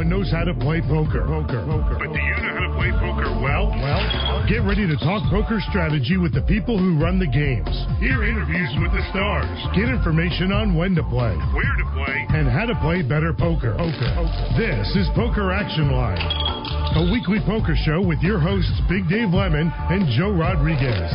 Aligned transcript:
everyone 0.00 0.18
knows 0.18 0.32
how 0.32 0.44
to 0.44 0.54
play 0.54 0.80
poker. 0.80 1.28
Poker. 1.28 1.60
Poker. 1.68 1.96
But 2.00 2.08
do 2.08 2.20
you 2.20 2.36
know 2.40 2.56
how 2.56 2.64
to 2.64 2.72
play 2.72 2.88
poker 2.88 3.28
well? 3.36 3.68
Well, 3.68 4.48
get 4.48 4.64
ready 4.64 4.88
to 4.88 4.96
talk 4.96 5.20
poker 5.28 5.60
strategy 5.68 6.16
with 6.16 6.32
the 6.32 6.40
people 6.48 6.78
who 6.78 6.96
run 6.96 7.20
the 7.20 7.28
games. 7.28 7.68
Hear 8.00 8.24
interviews 8.24 8.72
with 8.80 8.96
the 8.96 9.04
stars. 9.12 9.52
Get 9.76 9.92
information 9.92 10.52
on 10.56 10.72
when 10.72 10.96
to 10.96 11.04
play, 11.04 11.36
where 11.52 11.76
to 11.76 11.86
play, 11.92 12.16
and 12.32 12.48
how 12.48 12.64
to 12.64 12.76
play 12.80 13.02
better 13.04 13.36
poker. 13.36 13.76
Poker. 13.76 14.12
This 14.56 14.88
is 14.96 15.04
Poker 15.12 15.52
Action 15.52 15.92
Line, 15.92 16.24
a 16.96 17.12
weekly 17.12 17.44
poker 17.44 17.76
show 17.84 18.00
with 18.00 18.20
your 18.24 18.40
hosts 18.40 18.72
Big 18.88 19.04
Dave 19.08 19.36
Lemon 19.36 19.68
and 19.68 20.08
Joe 20.16 20.32
Rodriguez. 20.32 21.12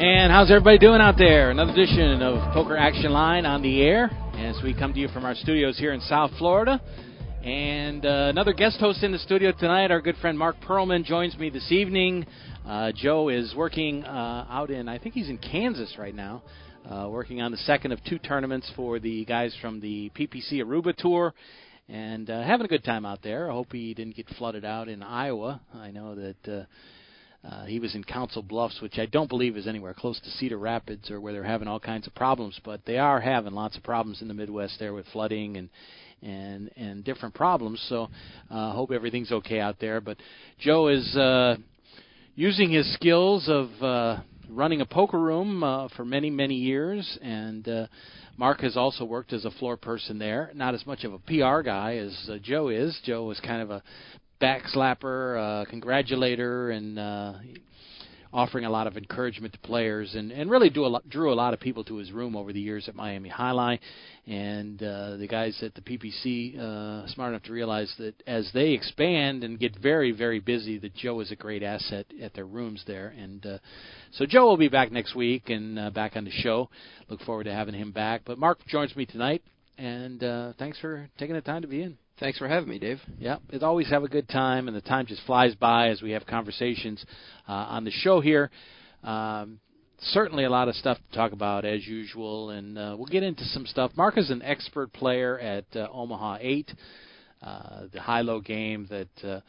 And 0.00 0.32
how's 0.32 0.50
everybody 0.50 0.78
doing 0.78 1.00
out 1.00 1.16
there? 1.18 1.50
Another 1.50 1.72
edition 1.72 2.22
of 2.22 2.40
Poker 2.54 2.76
Action 2.76 3.12
Line 3.12 3.44
on 3.44 3.60
the 3.60 3.82
air 3.82 4.10
as 4.42 4.60
we 4.60 4.74
come 4.74 4.92
to 4.92 4.98
you 4.98 5.06
from 5.08 5.24
our 5.24 5.36
studios 5.36 5.78
here 5.78 5.92
in 5.92 6.00
South 6.00 6.32
Florida. 6.36 6.80
And 7.44 8.04
uh, 8.04 8.26
another 8.30 8.52
guest 8.52 8.78
host 8.80 9.04
in 9.04 9.12
the 9.12 9.18
studio 9.18 9.52
tonight, 9.52 9.92
our 9.92 10.00
good 10.00 10.16
friend 10.16 10.36
Mark 10.36 10.56
Perlman, 10.60 11.04
joins 11.04 11.38
me 11.38 11.48
this 11.48 11.70
evening. 11.70 12.26
Uh, 12.66 12.90
Joe 12.92 13.28
is 13.28 13.54
working 13.56 14.02
uh, 14.04 14.46
out 14.50 14.70
in, 14.70 14.88
I 14.88 14.98
think 14.98 15.14
he's 15.14 15.28
in 15.28 15.38
Kansas 15.38 15.94
right 15.96 16.14
now, 16.14 16.42
uh, 16.90 17.08
working 17.08 17.40
on 17.40 17.52
the 17.52 17.56
second 17.58 17.92
of 17.92 18.02
two 18.04 18.18
tournaments 18.18 18.70
for 18.74 18.98
the 18.98 19.24
guys 19.26 19.56
from 19.62 19.80
the 19.80 20.10
PPC 20.16 20.54
Aruba 20.54 20.96
Tour. 20.96 21.34
And 21.88 22.28
uh, 22.28 22.42
having 22.42 22.64
a 22.64 22.68
good 22.68 22.84
time 22.84 23.06
out 23.06 23.22
there. 23.22 23.48
I 23.48 23.54
hope 23.54 23.68
he 23.70 23.94
didn't 23.94 24.16
get 24.16 24.26
flooded 24.38 24.64
out 24.64 24.88
in 24.88 25.04
Iowa. 25.04 25.60
I 25.72 25.92
know 25.92 26.16
that 26.16 26.66
uh, 27.44 27.64
he 27.64 27.80
was 27.80 27.94
in 27.94 28.04
Council 28.04 28.40
Bluffs, 28.40 28.80
which 28.80 28.98
I 28.98 29.06
don't 29.06 29.28
believe 29.28 29.56
is 29.56 29.66
anywhere 29.66 29.94
close 29.94 30.20
to 30.20 30.30
Cedar 30.30 30.58
Rapids 30.58 31.10
or 31.10 31.20
where 31.20 31.32
they're 31.32 31.42
having 31.42 31.66
all 31.66 31.80
kinds 31.80 32.06
of 32.06 32.14
problems, 32.14 32.60
but 32.64 32.84
they 32.86 32.98
are 32.98 33.20
having 33.20 33.52
lots 33.52 33.76
of 33.76 33.82
problems 33.82 34.22
in 34.22 34.28
the 34.28 34.34
Midwest 34.34 34.78
there 34.78 34.92
with 34.94 35.06
flooding 35.12 35.56
and 35.56 35.68
and 36.22 36.70
and 36.76 37.04
different 37.04 37.34
problems. 37.34 37.84
So 37.88 38.08
uh, 38.48 38.72
hope 38.72 38.92
everything's 38.92 39.32
okay 39.32 39.58
out 39.58 39.80
there. 39.80 40.00
But 40.00 40.18
Joe 40.60 40.86
is 40.86 41.16
uh, 41.16 41.56
using 42.36 42.70
his 42.70 42.92
skills 42.94 43.48
of 43.48 43.70
uh, 43.82 44.20
running 44.48 44.80
a 44.80 44.86
poker 44.86 45.18
room 45.18 45.64
uh, 45.64 45.88
for 45.96 46.04
many 46.04 46.30
many 46.30 46.54
years, 46.54 47.18
and 47.22 47.66
uh, 47.66 47.86
Mark 48.36 48.60
has 48.60 48.76
also 48.76 49.04
worked 49.04 49.32
as 49.32 49.44
a 49.44 49.50
floor 49.50 49.76
person 49.76 50.18
there. 50.18 50.52
Not 50.54 50.74
as 50.74 50.86
much 50.86 51.02
of 51.02 51.12
a 51.12 51.18
PR 51.18 51.62
guy 51.62 51.96
as 51.96 52.30
uh, 52.30 52.38
Joe 52.40 52.68
is. 52.68 52.98
Joe 53.04 53.30
is 53.32 53.40
kind 53.40 53.62
of 53.62 53.70
a 53.70 53.82
backslapper, 54.42 55.38
uh, 55.38 55.64
congratulator, 55.70 56.72
and 56.72 56.98
uh, 56.98 57.34
offering 58.32 58.64
a 58.64 58.70
lot 58.70 58.88
of 58.88 58.96
encouragement 58.96 59.52
to 59.52 59.58
players, 59.60 60.16
and 60.16 60.32
and 60.32 60.50
really 60.50 60.68
do 60.68 60.84
a 60.84 60.88
lot, 60.88 61.08
drew 61.08 61.32
a 61.32 61.34
lot 61.34 61.54
of 61.54 61.60
people 61.60 61.84
to 61.84 61.94
his 61.96 62.10
room 62.10 62.34
over 62.34 62.52
the 62.52 62.60
years 62.60 62.88
at 62.88 62.96
Miami 62.96 63.28
Jai-Alai, 63.28 63.78
and 64.26 64.82
uh, 64.82 65.16
the 65.16 65.28
guys 65.28 65.56
at 65.62 65.76
the 65.76 65.80
PPC 65.80 66.58
uh, 66.58 67.06
smart 67.06 67.30
enough 67.30 67.44
to 67.44 67.52
realize 67.52 67.94
that 67.98 68.14
as 68.26 68.50
they 68.52 68.70
expand 68.70 69.44
and 69.44 69.60
get 69.60 69.78
very 69.78 70.10
very 70.10 70.40
busy, 70.40 70.76
that 70.78 70.96
Joe 70.96 71.20
is 71.20 71.30
a 71.30 71.36
great 71.36 71.62
asset 71.62 72.06
at 72.20 72.34
their 72.34 72.46
rooms 72.46 72.82
there, 72.84 73.14
and 73.16 73.46
uh, 73.46 73.58
so 74.10 74.26
Joe 74.26 74.46
will 74.46 74.56
be 74.56 74.68
back 74.68 74.90
next 74.90 75.14
week 75.14 75.50
and 75.50 75.78
uh, 75.78 75.90
back 75.90 76.16
on 76.16 76.24
the 76.24 76.32
show. 76.32 76.68
Look 77.08 77.20
forward 77.20 77.44
to 77.44 77.52
having 77.52 77.74
him 77.74 77.92
back. 77.92 78.22
But 78.24 78.38
Mark 78.38 78.58
joins 78.66 78.96
me 78.96 79.06
tonight, 79.06 79.44
and 79.78 80.24
uh, 80.24 80.54
thanks 80.58 80.80
for 80.80 81.08
taking 81.16 81.36
the 81.36 81.42
time 81.42 81.62
to 81.62 81.68
be 81.68 81.82
in. 81.82 82.01
Thanks 82.22 82.38
for 82.38 82.46
having 82.46 82.68
me, 82.68 82.78
Dave. 82.78 83.00
Yeah, 83.18 83.38
it 83.50 83.64
always 83.64 83.90
have 83.90 84.04
a 84.04 84.08
good 84.08 84.28
time, 84.28 84.68
and 84.68 84.76
the 84.76 84.80
time 84.80 85.06
just 85.06 85.22
flies 85.26 85.56
by 85.56 85.88
as 85.88 86.02
we 86.02 86.12
have 86.12 86.24
conversations 86.24 87.04
uh, 87.48 87.52
on 87.52 87.82
the 87.82 87.90
show 87.90 88.20
here. 88.20 88.48
Um, 89.02 89.58
certainly 89.98 90.44
a 90.44 90.48
lot 90.48 90.68
of 90.68 90.76
stuff 90.76 90.98
to 90.98 91.16
talk 91.16 91.32
about 91.32 91.64
as 91.64 91.84
usual, 91.84 92.50
and 92.50 92.78
uh, 92.78 92.94
we'll 92.96 93.08
get 93.08 93.24
into 93.24 93.44
some 93.46 93.66
stuff. 93.66 93.90
Mark 93.96 94.18
is 94.18 94.30
an 94.30 94.40
expert 94.40 94.92
player 94.92 95.36
at 95.40 95.64
uh, 95.74 95.88
Omaha 95.92 96.38
8, 96.40 96.72
uh, 97.42 97.80
the 97.92 98.00
high-low 98.00 98.40
game 98.40 98.86
that 98.88 99.28
uh, 99.28 99.40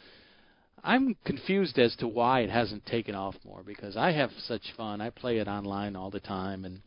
I'm 0.84 1.16
confused 1.26 1.78
as 1.78 1.96
to 1.98 2.08
why 2.08 2.40
it 2.40 2.50
hasn't 2.50 2.88
taken 2.88 3.14
off 3.14 3.36
more 3.46 3.62
because 3.64 3.96
I 3.96 4.14
have 4.14 4.32
such 4.48 4.64
fun. 4.76 5.00
I 5.00 5.12
play 5.12 5.38
it 5.38 5.48
online 5.48 5.96
all 5.96 6.10
the 6.10 6.20
time, 6.20 6.66
and 6.66 6.82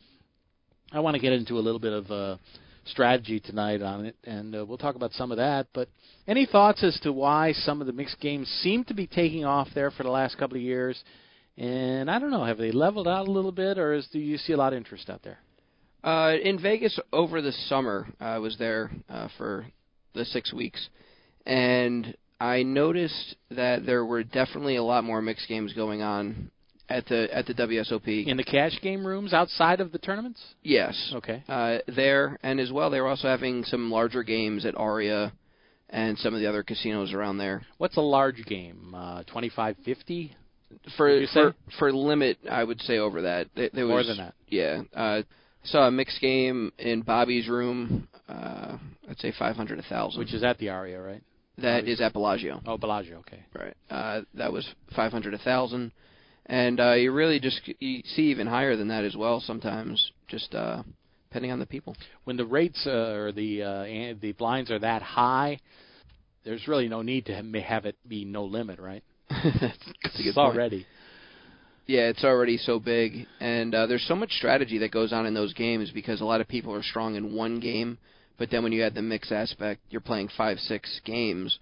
I 0.90 0.98
want 0.98 1.14
to 1.14 1.20
get 1.20 1.32
into 1.32 1.60
a 1.60 1.62
little 1.62 1.78
bit 1.78 1.92
of 1.92 2.10
uh, 2.10 2.36
strategy 2.86 3.40
tonight 3.40 3.82
on 3.82 4.06
it, 4.06 4.16
and 4.24 4.54
uh, 4.54 4.64
we'll 4.64 4.78
talk 4.78 4.94
about 4.94 5.12
some 5.12 5.30
of 5.30 5.38
that. 5.38 5.66
But 5.72 5.88
any 6.26 6.46
thoughts 6.46 6.82
as 6.82 6.98
to 7.00 7.12
why 7.12 7.52
some 7.52 7.80
of 7.80 7.86
the 7.86 7.92
mixed 7.92 8.20
games 8.20 8.48
seem 8.62 8.84
to 8.84 8.94
be 8.94 9.06
taking 9.06 9.44
off 9.44 9.68
there 9.74 9.90
for 9.90 10.02
the 10.02 10.10
last 10.10 10.38
couple 10.38 10.56
of 10.56 10.62
years? 10.62 11.02
And 11.58 12.10
I 12.10 12.18
don't 12.18 12.30
know, 12.30 12.44
have 12.44 12.58
they 12.58 12.70
leveled 12.70 13.08
out 13.08 13.28
a 13.28 13.30
little 13.30 13.52
bit, 13.52 13.78
or 13.78 13.94
is, 13.94 14.06
do 14.12 14.18
you 14.18 14.36
see 14.36 14.52
a 14.52 14.56
lot 14.56 14.72
of 14.72 14.76
interest 14.76 15.08
out 15.08 15.22
there? 15.22 15.38
Uh, 16.04 16.36
in 16.42 16.60
Vegas 16.60 16.98
over 17.12 17.40
the 17.40 17.52
summer, 17.52 18.06
I 18.20 18.38
was 18.38 18.56
there 18.58 18.90
uh, 19.08 19.28
for 19.38 19.66
the 20.14 20.24
six 20.24 20.52
weeks, 20.52 20.88
and 21.46 22.16
I 22.40 22.62
noticed 22.62 23.36
that 23.50 23.86
there 23.86 24.04
were 24.04 24.22
definitely 24.22 24.76
a 24.76 24.82
lot 24.82 25.04
more 25.04 25.22
mixed 25.22 25.48
games 25.48 25.72
going 25.72 26.02
on 26.02 26.50
at 26.88 27.06
the 27.06 27.28
at 27.34 27.46
the 27.46 27.54
WSOP. 27.54 28.26
In 28.26 28.36
the 28.36 28.44
cash 28.44 28.78
game 28.82 29.06
rooms 29.06 29.32
outside 29.32 29.80
of 29.80 29.92
the 29.92 29.98
tournaments? 29.98 30.40
Yes. 30.62 31.12
Okay. 31.16 31.42
Uh, 31.48 31.78
there 31.94 32.38
and 32.42 32.60
as 32.60 32.70
well, 32.72 32.90
they 32.90 33.00
were 33.00 33.08
also 33.08 33.28
having 33.28 33.64
some 33.64 33.90
larger 33.90 34.22
games 34.22 34.64
at 34.66 34.76
Aria 34.76 35.32
and 35.90 36.18
some 36.18 36.34
of 36.34 36.40
the 36.40 36.46
other 36.48 36.62
casinos 36.62 37.12
around 37.12 37.38
there. 37.38 37.62
What's 37.78 37.96
a 37.96 38.00
large 38.02 38.44
game? 38.46 38.94
Uh, 38.94 39.22
Twenty 39.24 39.48
five 39.48 39.76
fifty. 39.84 40.34
For 40.96 41.24
for 41.32 41.54
for 41.78 41.92
limit, 41.92 42.38
I 42.50 42.64
would 42.64 42.80
say 42.82 42.98
over 42.98 43.22
that. 43.22 43.46
There, 43.54 43.70
there 43.72 43.86
More 43.86 43.98
was, 43.98 44.08
than 44.08 44.16
that. 44.18 44.34
Yeah. 44.48 44.82
Uh, 44.94 45.22
saw 45.64 45.86
a 45.86 45.90
mixed 45.90 46.20
game 46.20 46.72
in 46.78 47.02
Bobby's 47.02 47.48
room. 47.48 48.08
Uh, 48.28 48.76
I'd 49.08 49.18
say 49.18 49.32
five 49.38 49.54
hundred 49.56 49.78
a 49.78 49.82
thousand. 49.82 50.18
Which 50.18 50.34
is 50.34 50.42
at 50.42 50.58
the 50.58 50.70
Aria, 50.70 51.00
right? 51.00 51.22
that 51.58 51.80
Bobby's- 51.82 51.94
is 51.94 52.00
at 52.00 52.12
Bellagio. 52.12 52.60
Oh, 52.66 52.76
Bellagio. 52.76 53.18
Okay. 53.20 53.44
Right. 53.54 53.74
Uh, 53.88 54.22
that 54.34 54.52
was 54.52 54.68
five 54.96 55.12
hundred 55.12 55.34
a 55.34 55.38
thousand, 55.38 55.92
and 56.46 56.80
uh, 56.80 56.92
you 56.92 57.12
really 57.12 57.40
just 57.40 57.60
you 57.80 58.02
see 58.14 58.22
even 58.30 58.46
higher 58.46 58.76
than 58.76 58.88
that 58.88 59.04
as 59.04 59.16
well 59.16 59.40
sometimes, 59.40 60.12
just 60.28 60.54
uh, 60.54 60.82
depending 61.28 61.52
on 61.52 61.58
the 61.58 61.66
people. 61.66 61.96
When 62.24 62.36
the 62.36 62.46
rates 62.46 62.86
uh, 62.86 62.90
or 62.90 63.32
the 63.32 63.62
uh, 63.62 64.14
the 64.20 64.32
blinds 64.32 64.70
are 64.70 64.78
that 64.78 65.02
high, 65.02 65.58
there's 66.44 66.66
really 66.68 66.88
no 66.88 67.02
need 67.02 67.26
to 67.26 67.34
have 67.60 67.84
it 67.84 67.96
be 68.08 68.24
no 68.24 68.44
limit, 68.44 68.78
right? 68.78 69.02
That's 69.30 69.52
good 70.02 70.12
It's 70.14 70.34
point. 70.36 70.54
already. 70.54 70.86
Yeah, 71.86 72.08
it's 72.08 72.24
already 72.24 72.56
so 72.56 72.80
big, 72.80 73.26
and 73.38 73.72
uh, 73.72 73.86
there's 73.86 74.06
so 74.08 74.16
much 74.16 74.32
strategy 74.32 74.78
that 74.78 74.90
goes 74.90 75.12
on 75.12 75.24
in 75.24 75.34
those 75.34 75.54
games 75.54 75.92
because 75.94 76.20
a 76.20 76.24
lot 76.24 76.40
of 76.40 76.48
people 76.48 76.74
are 76.74 76.82
strong 76.82 77.14
in 77.14 77.32
one 77.32 77.60
game, 77.60 77.98
but 78.38 78.50
then 78.50 78.64
when 78.64 78.72
you 78.72 78.82
add 78.82 78.94
the 78.94 79.02
mix 79.02 79.30
aspect, 79.30 79.80
you're 79.90 80.00
playing 80.00 80.28
five, 80.36 80.58
six 80.58 81.00
games, 81.04 81.60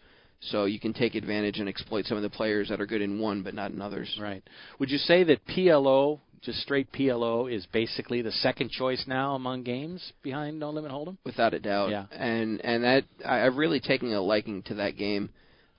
so 0.50 0.64
you 0.64 0.80
can 0.80 0.92
take 0.92 1.14
advantage 1.14 1.58
and 1.58 1.68
exploit 1.68 2.04
some 2.06 2.16
of 2.16 2.22
the 2.22 2.30
players 2.30 2.68
that 2.68 2.80
are 2.80 2.86
good 2.86 3.02
in 3.02 3.18
one 3.18 3.42
but 3.42 3.54
not 3.54 3.70
in 3.70 3.80
others. 3.80 4.16
Right. 4.20 4.42
Would 4.78 4.90
you 4.90 4.98
say 4.98 5.24
that 5.24 5.46
PLO, 5.46 6.20
just 6.42 6.60
straight 6.60 6.92
PLO, 6.92 7.52
is 7.52 7.66
basically 7.72 8.22
the 8.22 8.32
second 8.32 8.70
choice 8.70 9.04
now 9.06 9.34
among 9.34 9.62
games 9.62 10.12
behind 10.22 10.58
No 10.58 10.70
Limit 10.70 10.90
Hold'em? 10.90 11.16
without 11.24 11.54
a 11.54 11.60
doubt. 11.60 11.90
Yeah. 11.90 12.06
And 12.12 12.60
and 12.64 12.84
that 12.84 13.04
I, 13.24 13.46
I've 13.46 13.56
really 13.56 13.80
taken 13.80 14.12
a 14.12 14.20
liking 14.20 14.62
to 14.64 14.74
that 14.74 14.96
game. 14.96 15.30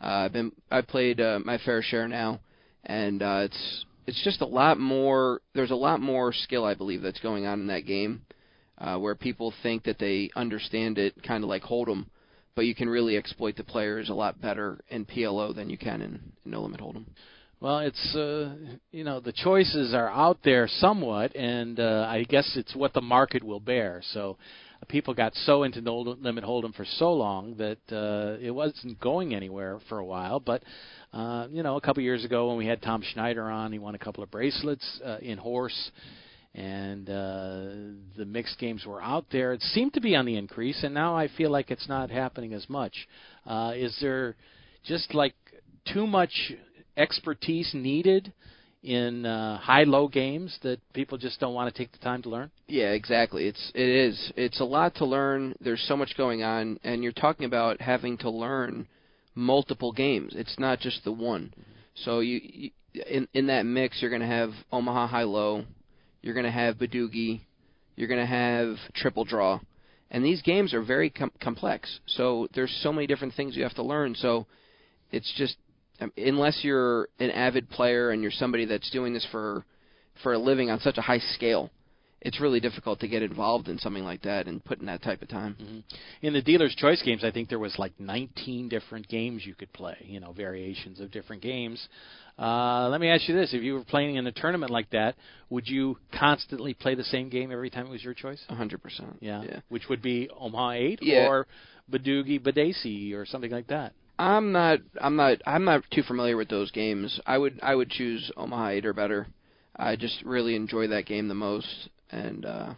Uh, 0.01 0.25
I've 0.25 0.33
been 0.33 0.51
I 0.71 0.81
played 0.81 1.21
uh, 1.21 1.39
my 1.43 1.57
fair 1.59 1.81
share 1.81 2.07
now, 2.07 2.39
and 2.83 3.21
uh, 3.21 3.41
it's 3.45 3.85
it's 4.07 4.23
just 4.23 4.41
a 4.41 4.45
lot 4.45 4.79
more. 4.79 5.41
There's 5.53 5.71
a 5.71 5.75
lot 5.75 6.01
more 6.01 6.33
skill 6.33 6.65
I 6.65 6.73
believe 6.73 7.01
that's 7.01 7.19
going 7.19 7.45
on 7.45 7.61
in 7.61 7.67
that 7.67 7.85
game, 7.85 8.21
uh, 8.77 8.97
where 8.97 9.15
people 9.15 9.53
think 9.63 9.83
that 9.83 9.99
they 9.99 10.29
understand 10.35 10.97
it, 10.97 11.21
kind 11.23 11.43
of 11.43 11.49
like 11.49 11.63
Hold'em, 11.63 12.07
but 12.55 12.65
you 12.65 12.75
can 12.75 12.89
really 12.89 13.17
exploit 13.17 13.55
the 13.57 13.63
players 13.63 14.09
a 14.09 14.13
lot 14.13 14.41
better 14.41 14.79
in 14.89 15.05
PLO 15.05 15.53
than 15.53 15.69
you 15.69 15.77
can 15.77 16.01
in, 16.01 16.19
in 16.45 16.51
No 16.51 16.61
Limit 16.61 16.79
Hold'em. 16.79 17.05
Well, 17.61 17.79
it's 17.79 18.15
uh, 18.15 18.53
you 18.91 19.03
know 19.03 19.19
the 19.21 19.31
choices 19.31 19.93
are 19.93 20.09
out 20.09 20.39
there 20.43 20.67
somewhat, 20.67 21.35
and 21.35 21.79
uh, 21.79 22.05
I 22.07 22.23
guess 22.23 22.51
it's 22.55 22.75
what 22.75 22.93
the 22.93 23.01
market 23.01 23.43
will 23.43 23.61
bear. 23.61 24.01
So 24.11 24.37
uh, 24.81 24.85
people 24.89 25.13
got 25.13 25.33
so 25.33 25.63
into 25.63 25.81
no 25.81 25.97
limit 25.99 26.43
hold'em 26.43 26.75
for 26.75 26.85
so 26.85 27.13
long 27.13 27.55
that 27.55 27.79
uh, 27.91 28.37
it 28.41 28.51
wasn't 28.51 28.99
going 28.99 29.33
anywhere 29.33 29.79
for 29.87 29.99
a 29.99 30.05
while. 30.05 30.39
But 30.39 30.63
uh, 31.13 31.47
you 31.49 31.63
know, 31.63 31.77
a 31.77 31.81
couple 31.81 32.03
years 32.03 32.25
ago 32.25 32.49
when 32.49 32.57
we 32.57 32.67
had 32.67 32.81
Tom 32.81 33.01
Schneider 33.01 33.49
on, 33.49 33.71
he 33.71 33.79
won 33.79 33.95
a 33.95 33.99
couple 33.99 34.21
of 34.21 34.29
bracelets 34.29 35.01
uh, 35.03 35.17
in 35.21 35.37
horse. 35.37 35.91
And 36.55 37.09
uh, 37.09 37.65
the 38.17 38.25
mixed 38.25 38.57
games 38.59 38.85
were 38.85 39.01
out 39.01 39.25
there. 39.29 39.51
It 39.51 39.61
seemed 39.61 39.93
to 39.95 40.01
be 40.01 40.15
on 40.15 40.25
the 40.25 40.37
increase, 40.37 40.83
and 40.83 40.93
now 40.93 41.13
I 41.13 41.27
feel 41.27 41.51
like 41.51 41.69
it's 41.69 41.89
not 41.89 42.09
happening 42.09 42.53
as 42.53 42.69
much. 42.69 42.93
Uh, 43.45 43.73
is 43.75 43.95
there 43.99 44.35
just 44.85 45.13
like 45.13 45.35
too 45.93 46.07
much 46.07 46.53
expertise 46.95 47.71
needed 47.73 48.31
in 48.83 49.25
uh, 49.25 49.57
high-low 49.57 50.07
games 50.07 50.57
that 50.61 50.79
people 50.93 51.17
just 51.17 51.41
don't 51.41 51.53
want 51.53 51.73
to 51.73 51.77
take 51.77 51.91
the 51.91 51.97
time 51.97 52.21
to 52.21 52.29
learn? 52.29 52.51
Yeah, 52.67 52.91
exactly. 52.91 53.47
It's 53.47 53.71
it 53.75 53.89
is. 53.89 54.31
It's 54.37 54.61
a 54.61 54.65
lot 54.65 54.95
to 54.95 55.05
learn. 55.05 55.55
There's 55.59 55.83
so 55.87 55.97
much 55.97 56.15
going 56.15 56.41
on, 56.43 56.79
and 56.85 57.03
you're 57.03 57.11
talking 57.11 57.45
about 57.45 57.81
having 57.81 58.17
to 58.19 58.29
learn 58.29 58.87
multiple 59.33 59.91
games. 59.91 60.33
It's 60.35 60.57
not 60.57 60.79
just 60.79 61.03
the 61.03 61.11
one. 61.11 61.53
So 61.95 62.19
you, 62.21 62.39
you 62.41 62.71
in 62.93 63.27
in 63.33 63.47
that 63.47 63.65
mix, 63.65 64.01
you're 64.01 64.11
going 64.11 64.21
to 64.21 64.27
have 64.27 64.51
Omaha 64.71 65.07
High 65.07 65.23
Low, 65.23 65.65
you're 66.25 66.33
going 66.33 66.47
to 66.47 66.51
have 66.51 66.77
Badugi, 66.77 67.41
you're 67.95 68.07
going 68.07 68.19
to 68.19 68.25
have 68.25 68.77
Triple 68.95 69.25
Draw, 69.25 69.59
And 70.09 70.25
these 70.25 70.41
games 70.41 70.73
are 70.73 70.81
very 70.81 71.11
com- 71.11 71.31
complex. 71.39 71.99
So 72.07 72.47
there's 72.55 72.75
so 72.81 72.91
many 72.91 73.05
different 73.05 73.35
things 73.35 73.55
you 73.55 73.61
have 73.61 73.75
to 73.75 73.83
learn. 73.83 74.15
So 74.15 74.47
it's 75.11 75.31
just 75.37 75.55
um, 76.01 76.11
unless 76.17 76.61
you're 76.63 77.09
an 77.19 77.29
avid 77.29 77.69
player 77.69 78.09
and 78.09 78.23
you're 78.23 78.31
somebody 78.31 78.65
that's 78.65 78.89
doing 78.89 79.13
this 79.13 79.25
for 79.31 79.63
for 80.23 80.33
a 80.33 80.39
living 80.39 80.71
on 80.71 80.79
such 80.79 80.97
a 80.97 81.01
high 81.01 81.19
scale, 81.35 81.69
it's 82.21 82.39
really 82.39 82.59
difficult 82.59 82.99
to 83.01 83.07
get 83.07 83.21
involved 83.21 83.67
in 83.67 83.77
something 83.77 84.03
like 84.03 84.23
that 84.23 84.47
and 84.47 84.63
put 84.65 84.79
in 84.79 84.87
that 84.87 85.03
type 85.03 85.21
of 85.21 85.27
time. 85.27 85.55
Mm-hmm. 85.61 86.25
In 86.25 86.33
the 86.33 86.41
dealer's 86.41 86.73
choice 86.75 87.03
games, 87.03 87.23
I 87.23 87.29
think 87.29 87.49
there 87.49 87.59
was 87.59 87.75
like 87.77 87.93
19 87.99 88.67
different 88.67 89.07
games 89.07 89.45
you 89.45 89.53
could 89.53 89.71
play. 89.73 89.97
You 90.01 90.19
know, 90.21 90.31
variations 90.31 90.99
of 90.99 91.11
different 91.11 91.43
games. 91.43 91.87
Uh, 92.37 92.89
let 92.89 92.99
me 92.99 93.09
ask 93.09 93.27
you 93.29 93.35
this: 93.35 93.53
If 93.53 93.63
you 93.63 93.73
were 93.75 93.83
playing 93.83 94.15
in 94.15 94.27
a 94.27 94.31
tournament 94.31 94.71
like 94.71 94.89
that, 94.91 95.15
would 95.49 95.67
you 95.67 95.97
constantly 96.17 96.73
play 96.73 96.95
the 96.95 97.03
same 97.03 97.29
game 97.29 97.51
every 97.51 97.69
time 97.69 97.85
it 97.87 97.91
was 97.91 98.03
your 98.03 98.13
choice? 98.13 98.43
A 98.49 98.55
hundred 98.55 98.83
percent. 98.83 99.17
Yeah. 99.21 99.43
Which 99.69 99.87
would 99.89 100.01
be 100.01 100.29
Omaha 100.37 100.71
Eight 100.71 100.99
Yeah. 101.01 101.27
or 101.27 101.47
Badugi 101.91 102.39
Badeucy 102.41 103.13
or 103.13 103.25
something 103.25 103.51
like 103.51 103.67
that. 103.67 103.93
I'm 104.19 104.51
not. 104.51 104.79
I'm 104.99 105.15
not. 105.15 105.37
I'm 105.45 105.63
not 105.65 105.83
too 105.91 106.03
familiar 106.03 106.35
with 106.37 106.49
those 106.49 106.71
games. 106.71 107.19
I 107.25 107.37
would. 107.37 107.59
I 107.61 107.75
would 107.75 107.89
choose 107.89 108.31
Omaha 108.35 108.69
Eight 108.69 108.85
or 108.85 108.93
better. 108.93 109.27
I 109.77 109.95
just 109.95 110.21
really 110.23 110.55
enjoy 110.55 110.87
that 110.87 111.05
game 111.05 111.27
the 111.27 111.33
most, 111.35 111.89
and 112.09 112.45
uh, 112.45 112.73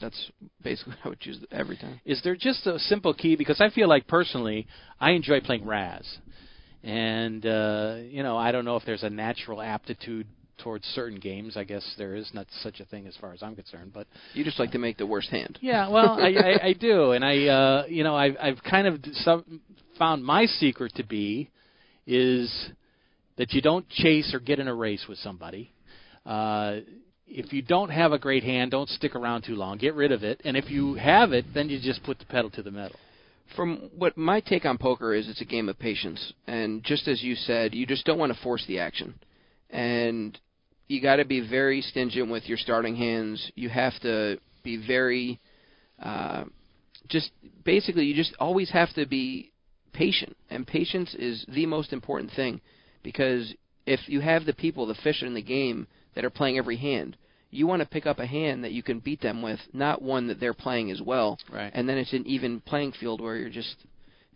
that's 0.00 0.30
basically 0.62 0.92
what 0.96 1.06
I 1.06 1.08
would 1.10 1.20
choose 1.20 1.38
every 1.50 1.76
time. 1.76 2.00
Is 2.04 2.20
there 2.22 2.36
just 2.36 2.66
a 2.66 2.78
simple 2.78 3.14
key? 3.14 3.34
Because 3.36 3.60
I 3.60 3.70
feel 3.70 3.88
like 3.88 4.06
personally, 4.06 4.66
I 5.00 5.12
enjoy 5.12 5.40
playing 5.40 5.64
Razz, 5.64 6.18
and 6.82 7.44
uh, 7.44 7.96
you 8.08 8.22
know, 8.22 8.36
I 8.36 8.52
don't 8.52 8.64
know 8.64 8.76
if 8.76 8.84
there's 8.84 9.02
a 9.02 9.10
natural 9.10 9.60
aptitude 9.60 10.26
towards 10.58 10.84
certain 10.86 11.18
games. 11.18 11.56
I 11.56 11.64
guess 11.64 11.84
there 11.96 12.14
is 12.14 12.30
not 12.34 12.46
such 12.62 12.80
a 12.80 12.84
thing 12.84 13.06
as 13.06 13.16
far 13.20 13.32
as 13.32 13.42
I'm 13.42 13.54
concerned, 13.54 13.92
but 13.94 14.06
You 14.34 14.44
just 14.44 14.58
like 14.58 14.72
to 14.72 14.78
make 14.78 14.98
the 14.98 15.06
worst 15.06 15.30
hand. 15.30 15.58
yeah, 15.62 15.88
well, 15.88 16.20
I, 16.20 16.34
I, 16.34 16.66
I 16.68 16.72
do, 16.72 17.12
and 17.12 17.24
I, 17.24 17.46
uh, 17.46 17.84
you 17.88 18.04
know, 18.04 18.16
I've, 18.16 18.36
I've 18.40 18.62
kind 18.68 18.86
of 18.86 19.00
found 19.98 20.24
my 20.24 20.46
secret 20.46 20.94
to 20.96 21.04
be 21.04 21.50
is 22.06 22.70
that 23.36 23.52
you 23.52 23.60
don't 23.60 23.88
chase 23.88 24.32
or 24.34 24.40
get 24.40 24.58
in 24.58 24.68
a 24.68 24.74
race 24.74 25.06
with 25.08 25.18
somebody. 25.18 25.72
Uh, 26.26 26.78
if 27.26 27.52
you 27.52 27.62
don't 27.62 27.90
have 27.90 28.12
a 28.12 28.18
great 28.18 28.42
hand, 28.42 28.70
don't 28.70 28.88
stick 28.88 29.14
around 29.14 29.42
too 29.42 29.54
long. 29.54 29.78
Get 29.78 29.94
rid 29.94 30.12
of 30.12 30.22
it, 30.24 30.40
and 30.44 30.56
if 30.56 30.70
you 30.70 30.94
have 30.94 31.32
it, 31.32 31.44
then 31.54 31.68
you 31.68 31.78
just 31.80 32.02
put 32.02 32.18
the 32.18 32.24
pedal 32.24 32.50
to 32.50 32.62
the 32.62 32.70
metal. 32.70 32.98
From 33.56 33.90
what 33.96 34.16
my 34.16 34.40
take 34.40 34.64
on 34.64 34.78
poker 34.78 35.14
is, 35.14 35.28
it's 35.28 35.40
a 35.40 35.46
game 35.46 35.68
of 35.68 35.78
patience, 35.78 36.32
and 36.46 36.84
just 36.84 37.08
as 37.08 37.22
you 37.22 37.34
said, 37.34 37.74
you 37.74 37.86
just 37.86 38.04
don't 38.04 38.18
want 38.18 38.32
to 38.32 38.42
force 38.42 38.64
the 38.66 38.78
action, 38.78 39.14
and 39.70 40.38
you 40.86 41.00
got 41.00 41.16
to 41.16 41.24
be 41.24 41.40
very 41.40 41.80
stingent 41.80 42.30
with 42.30 42.48
your 42.48 42.58
starting 42.58 42.94
hands. 42.94 43.50
You 43.54 43.68
have 43.68 43.98
to 44.00 44.38
be 44.62 44.76
very, 44.86 45.40
uh, 46.02 46.44
just 47.08 47.30
basically, 47.64 48.04
you 48.04 48.14
just 48.14 48.34
always 48.38 48.70
have 48.70 48.92
to 48.94 49.06
be 49.06 49.50
patient, 49.92 50.36
and 50.50 50.66
patience 50.66 51.14
is 51.14 51.44
the 51.48 51.66
most 51.66 51.92
important 51.92 52.32
thing, 52.32 52.60
because 53.02 53.54
if 53.86 54.00
you 54.08 54.20
have 54.20 54.44
the 54.44 54.52
people, 54.52 54.86
the 54.86 54.94
fish 54.94 55.22
in 55.22 55.34
the 55.34 55.42
game 55.42 55.86
that 56.14 56.24
are 56.24 56.30
playing 56.30 56.58
every 56.58 56.76
hand, 56.76 57.16
you 57.50 57.66
want 57.66 57.80
to 57.80 57.88
pick 57.88 58.06
up 58.06 58.18
a 58.18 58.26
hand 58.26 58.64
that 58.64 58.72
you 58.72 58.82
can 58.82 58.98
beat 59.00 59.20
them 59.20 59.42
with, 59.42 59.60
not 59.72 60.02
one 60.02 60.26
that 60.28 60.38
they're 60.40 60.54
playing 60.54 60.90
as 60.90 61.00
well 61.00 61.38
Right. 61.52 61.70
and 61.74 61.88
then 61.88 61.98
it's 61.98 62.12
an 62.12 62.26
even 62.26 62.60
playing 62.60 62.92
field 62.92 63.20
where 63.20 63.36
you're 63.36 63.48
just 63.50 63.76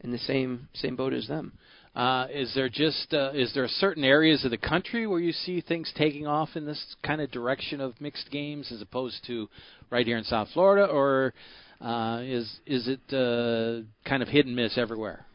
in 0.00 0.10
the 0.10 0.18
same 0.18 0.68
same 0.74 0.96
boat 0.96 1.12
as 1.12 1.28
them. 1.28 1.52
Uh, 1.94 2.26
is 2.32 2.50
there 2.54 2.70
just 2.70 3.12
uh, 3.12 3.30
is 3.34 3.52
there 3.54 3.68
certain 3.68 4.02
areas 4.02 4.44
of 4.44 4.50
the 4.50 4.56
country 4.56 5.06
where 5.06 5.20
you 5.20 5.30
see 5.32 5.60
things 5.60 5.92
taking 5.94 6.26
off 6.26 6.48
in 6.54 6.64
this 6.64 6.96
kind 7.04 7.20
of 7.20 7.30
direction 7.30 7.80
of 7.82 8.00
mixed 8.00 8.30
games 8.30 8.72
as 8.72 8.80
opposed 8.80 9.22
to 9.26 9.46
right 9.90 10.06
here 10.06 10.16
in 10.16 10.24
South 10.24 10.48
Florida, 10.54 10.86
or 10.90 11.34
uh, 11.82 12.20
is 12.22 12.50
is 12.66 12.88
it 12.88 13.00
uh, 13.14 13.82
kind 14.08 14.22
of 14.22 14.28
hit 14.28 14.46
and 14.46 14.56
miss 14.56 14.78
everywhere? 14.78 15.26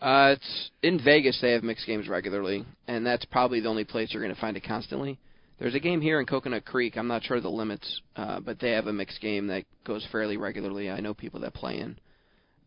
Uh, 0.00 0.34
it's 0.36 0.70
in 0.82 1.00
Vegas. 1.02 1.38
They 1.40 1.52
have 1.52 1.64
mixed 1.64 1.86
games 1.86 2.06
regularly, 2.06 2.64
and 2.86 3.04
that's 3.04 3.24
probably 3.24 3.60
the 3.60 3.68
only 3.68 3.84
place 3.84 4.10
you're 4.12 4.22
going 4.22 4.34
to 4.34 4.40
find 4.40 4.56
it 4.56 4.62
constantly. 4.64 5.18
There's 5.58 5.74
a 5.74 5.80
game 5.80 6.02
here 6.02 6.20
in 6.20 6.26
Coconut 6.26 6.66
Creek. 6.66 6.96
I'm 6.96 7.08
not 7.08 7.24
sure 7.24 7.40
the 7.40 7.48
limits, 7.48 8.02
uh, 8.14 8.40
but 8.40 8.58
they 8.60 8.72
have 8.72 8.86
a 8.88 8.92
mixed 8.92 9.20
game 9.20 9.46
that 9.46 9.64
goes 9.84 10.06
fairly 10.12 10.36
regularly. 10.36 10.90
I 10.90 11.00
know 11.00 11.14
people 11.14 11.40
that 11.40 11.54
play 11.54 11.78
in. 11.78 11.98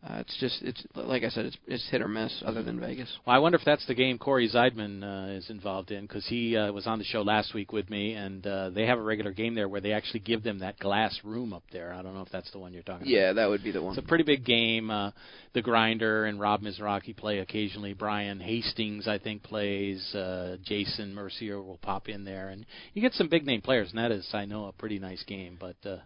Uh, 0.01 0.19
it's 0.19 0.37
just 0.39 0.61
it's 0.61 0.81
like 0.95 1.23
I 1.23 1.29
said, 1.29 1.45
it's 1.45 1.57
it's 1.67 1.89
hit 1.89 2.01
or 2.01 2.07
miss. 2.07 2.41
Other 2.45 2.63
than 2.63 2.79
Vegas. 2.79 3.11
Well, 3.27 3.35
I 3.35 3.39
wonder 3.39 3.57
if 3.57 3.65
that's 3.65 3.85
the 3.85 3.93
game 3.93 4.17
Cory 4.17 4.49
Zeidman 4.49 5.03
uh, 5.03 5.33
is 5.33 5.49
involved 5.49 5.91
in 5.91 6.03
because 6.03 6.25
he 6.25 6.55
uh, 6.55 6.71
was 6.71 6.87
on 6.87 6.99
the 6.99 7.03
show 7.05 7.21
last 7.21 7.53
week 7.53 7.73
with 7.73 7.89
me, 7.89 8.13
and 8.13 8.45
uh, 8.47 8.69
they 8.69 8.85
have 8.85 8.97
a 8.97 9.01
regular 9.01 9.33
game 9.33 9.55
there 9.55 9.67
where 9.67 9.81
they 9.81 9.91
actually 9.91 10.21
give 10.21 10.41
them 10.41 10.59
that 10.59 10.79
glass 10.79 11.19
room 11.25 11.51
up 11.51 11.63
there. 11.73 11.93
I 11.93 12.01
don't 12.01 12.13
know 12.13 12.21
if 12.21 12.29
that's 12.31 12.49
the 12.51 12.59
one 12.59 12.71
you're 12.71 12.81
talking 12.81 13.01
about. 13.01 13.09
Yeah, 13.09 13.33
that 13.33 13.49
would 13.49 13.61
be 13.61 13.71
the 13.71 13.81
one. 13.81 13.97
It's 13.97 14.05
a 14.05 14.07
pretty 14.07 14.23
big 14.23 14.45
game. 14.45 14.89
Uh, 14.89 15.11
the 15.53 15.61
Grinder 15.61 16.25
and 16.25 16.39
Rob 16.39 16.61
Mizrachi 16.61 17.15
play 17.15 17.39
occasionally. 17.39 17.91
Brian 17.93 18.39
Hastings, 18.39 19.05
I 19.05 19.17
think, 19.17 19.43
plays. 19.43 20.15
Uh, 20.15 20.55
Jason 20.63 21.13
Mercier 21.13 21.61
will 21.61 21.79
pop 21.79 22.07
in 22.07 22.23
there, 22.23 22.49
and 22.49 22.65
you 22.93 23.01
get 23.01 23.13
some 23.13 23.27
big 23.27 23.45
name 23.45 23.61
players. 23.61 23.89
And 23.89 23.99
that 23.99 24.11
is, 24.11 24.29
I 24.31 24.45
know, 24.45 24.67
a 24.67 24.71
pretty 24.71 24.99
nice 24.99 25.23
game. 25.23 25.57
But 25.59 25.75
uh, 25.85 25.97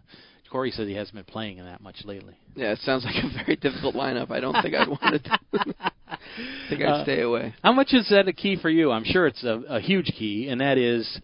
Cory 0.54 0.70
says 0.70 0.86
he 0.86 0.94
hasn't 0.94 1.16
been 1.16 1.24
playing 1.24 1.58
in 1.58 1.64
that 1.64 1.80
much 1.80 2.04
lately. 2.04 2.36
Yeah, 2.54 2.70
it 2.70 2.78
sounds 2.82 3.04
like 3.04 3.16
a 3.16 3.44
very 3.44 3.56
difficult 3.56 3.96
lineup. 3.96 4.30
I 4.30 4.38
don't 4.38 4.54
think 4.62 4.76
I'd 4.76 4.86
want 4.86 5.24
to. 5.24 5.38
I 6.08 6.18
think 6.68 6.80
I'd 6.80 7.00
Uh, 7.00 7.02
stay 7.02 7.22
away. 7.22 7.52
How 7.64 7.72
much 7.72 7.88
is 7.92 8.08
that 8.10 8.28
a 8.28 8.32
key 8.32 8.54
for 8.62 8.70
you? 8.70 8.92
I'm 8.92 9.02
sure 9.02 9.26
it's 9.26 9.42
a, 9.42 9.64
a 9.68 9.80
huge 9.80 10.12
key, 10.16 10.46
and 10.48 10.60
that 10.60 10.78
is 10.78 11.20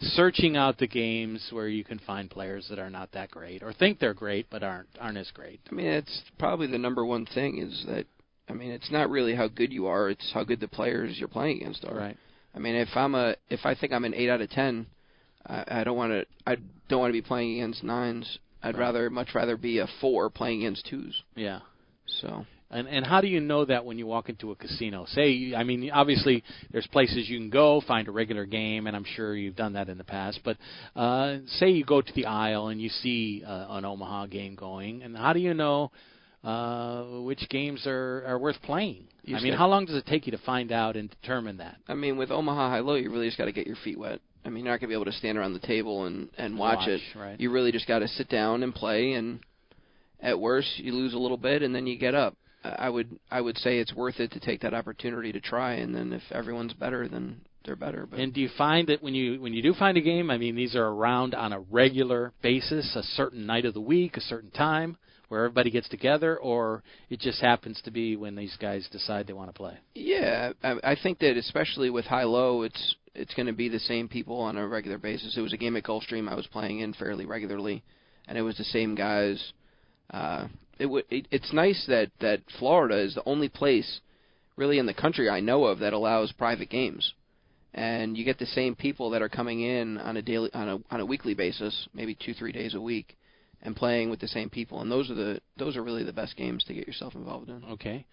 searching 0.00 0.58
out 0.58 0.76
the 0.76 0.86
games 0.86 1.48
where 1.50 1.66
you 1.66 1.82
can 1.82 1.98
find 2.00 2.30
players 2.30 2.66
that 2.68 2.78
are 2.78 2.90
not 2.90 3.10
that 3.12 3.30
great 3.30 3.62
or 3.62 3.72
think 3.72 4.00
they're 4.00 4.12
great 4.12 4.50
but 4.50 4.62
aren't 4.62 4.88
aren't 5.00 5.16
as 5.16 5.30
great. 5.30 5.60
I 5.72 5.74
mean, 5.74 5.86
it's 5.86 6.20
probably 6.38 6.66
the 6.66 6.76
number 6.76 7.06
one 7.06 7.24
thing 7.24 7.56
is 7.56 7.86
that 7.88 8.04
I 8.50 8.52
mean, 8.52 8.70
it's 8.70 8.90
not 8.90 9.08
really 9.08 9.34
how 9.34 9.48
good 9.48 9.72
you 9.72 9.86
are; 9.86 10.10
it's 10.10 10.30
how 10.34 10.44
good 10.44 10.60
the 10.60 10.68
players 10.68 11.16
you're 11.18 11.26
playing 11.28 11.62
against 11.62 11.86
are. 11.86 11.94
Right. 11.96 12.18
I 12.54 12.58
mean, 12.58 12.74
if 12.74 12.90
I'm 12.94 13.14
a 13.14 13.36
if 13.48 13.60
I 13.64 13.74
think 13.74 13.94
I'm 13.94 14.04
an 14.04 14.12
eight 14.12 14.28
out 14.28 14.42
of 14.42 14.50
ten, 14.50 14.88
I, 15.46 15.80
I 15.80 15.84
don't 15.84 15.96
want 15.96 16.12
to 16.12 16.26
I 16.46 16.56
don't 16.90 17.00
want 17.00 17.08
to 17.14 17.18
be 17.18 17.26
playing 17.26 17.54
against 17.54 17.82
nines. 17.82 18.38
I'd 18.64 18.74
Right. 18.76 18.80
rather 18.86 19.10
much 19.10 19.34
rather 19.34 19.56
be 19.56 19.78
a 19.78 19.86
four 20.00 20.30
playing 20.30 20.60
against 20.62 20.86
twos. 20.86 21.22
Yeah. 21.36 21.60
So 22.06 22.46
And 22.70 22.88
and 22.88 23.06
how 23.06 23.20
do 23.20 23.28
you 23.28 23.40
know 23.40 23.64
that 23.66 23.84
when 23.84 23.98
you 23.98 24.06
walk 24.06 24.28
into 24.28 24.50
a 24.50 24.56
casino? 24.56 25.04
Say, 25.06 25.52
I 25.54 25.62
mean, 25.64 25.90
obviously 25.92 26.42
there's 26.72 26.86
places 26.88 27.28
you 27.28 27.38
can 27.38 27.50
go 27.50 27.80
find 27.86 28.08
a 28.08 28.10
regular 28.10 28.46
game, 28.46 28.86
and 28.88 28.96
I'm 28.96 29.04
sure 29.04 29.36
you've 29.36 29.54
done 29.54 29.74
that 29.74 29.88
in 29.88 29.96
the 29.98 30.04
past. 30.04 30.40
But 30.44 30.56
uh, 30.96 31.38
say 31.58 31.68
you 31.70 31.84
go 31.84 32.00
to 32.00 32.12
the 32.14 32.26
aisle 32.26 32.68
and 32.68 32.80
you 32.80 32.88
see 32.88 33.44
uh, 33.46 33.66
an 33.76 33.84
Omaha 33.84 34.26
game 34.26 34.54
going, 34.56 35.02
and 35.04 35.16
how 35.16 35.32
do 35.34 35.40
you 35.40 35.54
know 35.54 35.92
uh, 36.42 37.04
which 37.22 37.48
games 37.48 37.86
are 37.86 38.24
are 38.26 38.38
worth 38.38 38.60
playing? 38.62 39.04
You 39.24 39.36
I 39.36 39.40
mean, 39.40 39.54
how 39.54 39.68
long 39.68 39.86
does 39.86 39.96
it 39.96 40.06
take 40.06 40.26
you 40.26 40.32
to 40.32 40.38
find 40.44 40.70
out 40.72 40.96
and 40.96 41.08
determine 41.22 41.56
that? 41.58 41.76
I 41.88 41.94
mean, 41.94 42.16
with 42.16 42.30
Omaha 42.30 42.70
High 42.70 42.80
Low, 42.80 42.94
you 42.96 43.10
really 43.10 43.26
just 43.28 43.38
got 43.38 43.46
to 43.46 43.52
get 43.52 43.66
your 43.66 43.76
feet 43.84 43.98
wet. 43.98 44.20
I 44.44 44.50
mean, 44.50 44.64
you're 44.64 44.72
not 44.74 44.80
gonna 44.80 44.88
be 44.88 44.94
able 44.94 45.06
to 45.06 45.12
stand 45.12 45.38
around 45.38 45.54
the 45.54 45.66
table 45.66 46.04
and 46.04 46.28
and 46.36 46.58
watch, 46.58 46.78
Watch, 46.80 46.88
it. 46.88 47.00
right. 47.16 47.40
You 47.40 47.50
really 47.50 47.72
just 47.72 47.88
got 47.88 48.00
to 48.00 48.08
sit 48.08 48.28
down 48.28 48.62
and 48.62 48.74
play, 48.74 49.12
and 49.12 49.40
at 50.20 50.38
worst, 50.38 50.78
you 50.78 50.92
lose 50.92 51.14
a 51.14 51.18
little 51.18 51.36
bit, 51.36 51.62
and 51.62 51.74
then 51.74 51.86
you 51.86 51.98
get 51.98 52.14
up. 52.14 52.36
I 52.64 52.88
would 52.88 53.18
I 53.30 53.40
would 53.40 53.58
say 53.58 53.78
it's 53.78 53.92
worth 53.94 54.20
it 54.20 54.32
to 54.32 54.40
take 54.40 54.60
that 54.62 54.74
opportunity 54.74 55.32
to 55.32 55.40
try, 55.40 55.74
and 55.74 55.94
then 55.94 56.12
if 56.12 56.22
everyone's 56.30 56.72
better, 56.72 57.06
then 57.08 57.40
they're 57.64 57.76
better. 57.76 58.06
But 58.06 58.20
And 58.20 58.32
do 58.32 58.40
you 58.40 58.48
find 58.56 58.88
that 58.88 59.02
when 59.02 59.14
you 59.14 59.40
when 59.40 59.52
you 59.52 59.62
do 59.62 59.74
find 59.74 59.96
a 59.96 60.00
game, 60.00 60.30
I 60.30 60.38
mean, 60.38 60.54
these 60.56 60.74
are 60.74 60.86
around 60.86 61.34
on 61.34 61.52
a 61.52 61.60
regular 61.60 62.32
basis, 62.42 62.94
a 62.96 63.02
certain 63.02 63.46
night 63.46 63.64
of 63.66 63.74
the 63.74 63.80
week, 63.80 64.16
a 64.16 64.20
certain 64.22 64.50
time, 64.50 64.96
where 65.28 65.44
everybody 65.44 65.70
gets 65.70 65.88
together, 65.88 66.36
or 66.38 66.82
it 67.10 67.20
just 67.20 67.40
happens 67.40 67.80
to 67.84 67.90
be 67.90 68.16
when 68.16 68.34
these 68.34 68.56
guys 68.60 68.88
decide 68.90 69.26
they 69.26 69.32
want 69.32 69.48
to 69.48 69.54
play? 69.54 69.78
Yeah, 69.94 70.52
I, 70.62 70.76
I 70.82 70.96
think 71.02 71.18
that 71.20 71.36
especially 71.36 71.90
with 71.90 72.04
high 72.04 72.24
low, 72.24 72.62
it's 72.62 72.96
it's 73.14 73.34
going 73.34 73.46
to 73.46 73.52
be 73.52 73.68
the 73.68 73.78
same 73.78 74.08
people 74.08 74.40
on 74.40 74.56
a 74.56 74.66
regular 74.66 74.98
basis. 74.98 75.36
It 75.36 75.40
was 75.40 75.52
a 75.52 75.56
game 75.58 75.76
at 75.76 75.84
Gulfstream 75.84 76.28
I 76.28 76.34
was 76.34 76.46
playing 76.48 76.80
in 76.80 76.92
fairly 76.94 77.26
regularly, 77.26 77.82
and 78.26 78.36
it 78.36 78.42
was 78.42 78.56
the 78.56 78.64
same 78.64 78.94
guys. 78.94 79.52
Uh, 80.10 80.48
it, 80.78 80.84
w- 80.84 81.04
it 81.10 81.26
it's 81.30 81.52
nice 81.52 81.84
that 81.88 82.10
that 82.20 82.40
Florida 82.58 82.98
is 82.98 83.14
the 83.14 83.22
only 83.26 83.48
place 83.48 84.00
really 84.56 84.78
in 84.78 84.86
the 84.86 84.94
country 84.94 85.28
I 85.28 85.40
know 85.40 85.64
of 85.64 85.80
that 85.80 85.92
allows 85.92 86.32
private 86.32 86.70
games, 86.70 87.14
and 87.72 88.16
you 88.16 88.24
get 88.24 88.38
the 88.38 88.46
same 88.46 88.74
people 88.74 89.10
that 89.10 89.22
are 89.22 89.28
coming 89.28 89.60
in 89.62 89.98
on 89.98 90.16
a 90.16 90.22
daily 90.22 90.50
on 90.52 90.68
a 90.68 90.78
on 90.90 91.00
a 91.00 91.06
weekly 91.06 91.34
basis, 91.34 91.88
maybe 91.94 92.14
two 92.14 92.34
three 92.34 92.52
days 92.52 92.74
a 92.74 92.80
week, 92.80 93.16
and 93.64 93.74
playing 93.74 94.10
with 94.10 94.20
the 94.20 94.28
same 94.28 94.50
people, 94.50 94.80
and 94.80 94.90
those 94.90 95.10
are 95.10 95.14
the 95.14 95.40
those 95.56 95.76
are 95.76 95.82
really 95.82 96.04
the 96.04 96.12
best 96.12 96.36
games 96.36 96.62
to 96.64 96.74
get 96.74 96.86
yourself 96.86 97.14
involved 97.14 97.48
in. 97.48 97.64
Okay. 97.72 98.04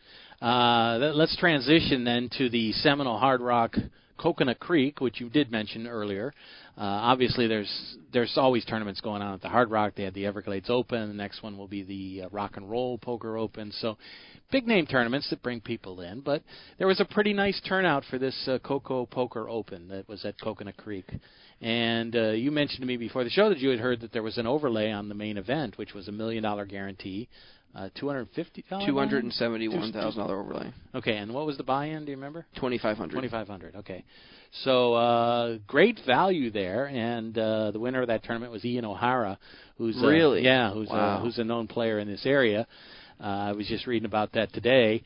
Uh, 0.42 0.98
let- 1.00 1.16
let's 1.16 1.36
transition 1.38 2.04
then 2.04 2.30
to 2.38 2.50
the 2.50 2.72
Seminole 2.74 3.20
Hard 3.20 3.42
Rock 3.42 3.76
Coconut 4.18 4.60
Creek, 4.60 5.02
which 5.02 5.20
you 5.20 5.30
did 5.30 5.52
mention 5.52 5.88
earlier. 5.88 6.34
Uh, 6.78 6.82
obviously, 6.84 7.48
there's 7.48 7.98
there's 8.14 8.38
always 8.38 8.64
tournaments 8.66 9.02
going 9.02 9.22
on 9.22 9.34
at 9.34 9.42
the 9.42 9.50
Hard 9.50 9.72
Rock. 9.72 9.94
They 9.96 10.04
had 10.04 10.14
the 10.14 10.26
Everglades 10.26 10.70
Open. 10.70 11.08
The 11.10 11.14
next 11.14 11.44
one 11.44 11.58
will 11.58 11.68
be 11.68 11.84
the 11.84 12.26
uh, 12.26 12.30
Rock 12.30 12.56
and 12.56 12.70
Roll 12.70 12.98
Poker 12.98 13.38
Open. 13.38 13.72
So, 13.72 13.98
big 14.52 14.68
name 14.68 14.86
tournaments 14.86 15.30
that 15.32 15.42
bring 15.42 15.60
people 15.60 16.02
in. 16.02 16.22
But 16.22 16.44
there 16.78 16.88
was 16.88 17.00
a 17.00 17.06
pretty 17.06 17.34
nice 17.34 17.60
turnout 17.68 18.04
for 18.10 18.18
this 18.20 18.48
uh, 18.48 18.60
Coco 18.60 19.06
Poker 19.06 19.50
Open 19.50 19.88
that 19.90 20.08
was 20.08 20.24
at 20.24 20.40
Coconut 20.40 20.78
Creek. 20.78 21.06
And 21.62 22.16
uh, 22.16 22.32
you 22.32 22.50
mentioned 22.50 22.82
to 22.82 22.88
me 22.88 22.98
before 22.98 23.24
the 23.24 23.30
show 23.30 23.50
that 23.50 23.60
you 23.60 23.70
had 23.70 23.80
heard 23.80 24.02
that 24.02 24.12
there 24.12 24.24
was 24.24 24.38
an 24.40 24.48
overlay 24.48 24.92
on 24.92 25.10
the 25.10 25.16
main 25.16 25.38
event, 25.38 25.78
which 25.78 25.94
was 25.94 26.08
a 26.08 26.12
million 26.12 26.42
dollar 26.44 26.66
guarantee. 26.66 27.30
Uh, 27.74 27.88
two 27.98 28.08
hundred 28.08 28.28
fifty 28.36 28.66
dollars. 28.70 28.86
Two 28.86 28.98
hundred 28.98 29.24
and 29.24 29.32
seventy-one 29.32 29.94
thousand 29.94 30.20
dollar 30.22 30.42
overlay. 30.42 30.74
Okay, 30.94 31.16
and 31.16 31.34
what 31.34 31.46
was 31.46 31.56
the 31.56 31.64
buy-in? 31.64 32.04
Do 32.04 32.12
you 32.12 32.18
remember? 32.18 32.46
Twenty-five 32.58 32.98
hundred. 32.98 33.14
Twenty-five 33.14 33.48
hundred. 33.48 33.76
Okay, 33.78 34.04
so 34.64 34.94
uh, 34.94 35.58
great 35.68 36.00
value 36.06 36.52
there, 36.52 36.88
and 36.88 37.38
uh, 37.38 37.72
the 37.72 37.80
winner 37.80 38.02
of 38.02 38.08
that 38.08 38.24
tournament 38.26 38.52
was 38.52 38.66
Ian 38.66 38.84
O'Hara, 38.84 39.40
who's 39.78 39.96
really 40.02 40.44
yeah, 40.44 40.74
who's 40.74 40.90
wow. 40.90 41.20
uh, 41.20 41.22
who's 41.22 41.38
a 41.38 41.46
known 41.46 41.68
player 41.68 42.00
in 42.00 42.10
this 42.10 42.26
area. 42.26 42.68
Uh, 43.22 43.24
I 43.24 43.52
was 43.54 43.68
just 43.68 43.88
reading 43.88 44.06
about 44.06 44.34
that 44.34 44.52
today. 44.52 45.04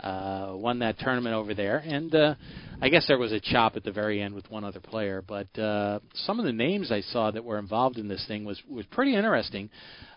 Uh, 0.00 0.54
won 0.54 0.78
that 0.80 0.98
tournament 0.98 1.34
over 1.34 1.54
there, 1.54 1.76
and 1.76 2.14
uh, 2.14 2.34
I 2.80 2.88
guess 2.88 3.06
there 3.06 3.18
was 3.18 3.30
a 3.30 3.38
chop 3.38 3.76
at 3.76 3.84
the 3.84 3.92
very 3.92 4.22
end 4.22 4.34
with 4.34 4.50
one 4.50 4.64
other 4.64 4.80
player. 4.80 5.22
But 5.22 5.56
uh, 5.58 6.00
some 6.14 6.40
of 6.40 6.46
the 6.46 6.52
names 6.52 6.90
I 6.90 7.02
saw 7.02 7.30
that 7.30 7.44
were 7.44 7.58
involved 7.58 7.98
in 7.98 8.08
this 8.08 8.24
thing 8.26 8.44
was 8.44 8.60
was 8.68 8.86
pretty 8.86 9.14
interesting. 9.14 9.68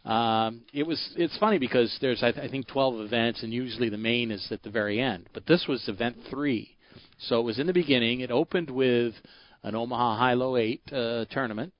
Um, 0.05 0.61
it 0.73 0.87
was 0.87 1.13
it's 1.17 1.37
funny 1.39 1.59
because 1.59 1.95
there's 1.99 2.23
I, 2.23 2.31
th- 2.31 2.43
I 2.43 2.49
think 2.49 2.67
12 2.67 3.01
events, 3.01 3.43
and 3.43 3.53
usually 3.53 3.89
the 3.89 3.97
main 3.97 4.31
is 4.31 4.47
at 4.49 4.63
the 4.63 4.69
very 4.69 4.99
end. 4.99 5.27
But 5.33 5.45
this 5.45 5.65
was 5.67 5.87
event 5.89 6.17
three, 6.29 6.75
so 7.19 7.41
it 7.41 7.43
was 7.43 7.59
in 7.59 7.67
the 7.67 7.73
beginning. 7.73 8.21
It 8.21 8.31
opened 8.31 8.69
with 8.69 9.13
an 9.61 9.75
Omaha 9.75 10.17
High 10.17 10.33
Low 10.33 10.55
Eight 10.55 10.81
uh, 10.91 11.25
tournament. 11.29 11.73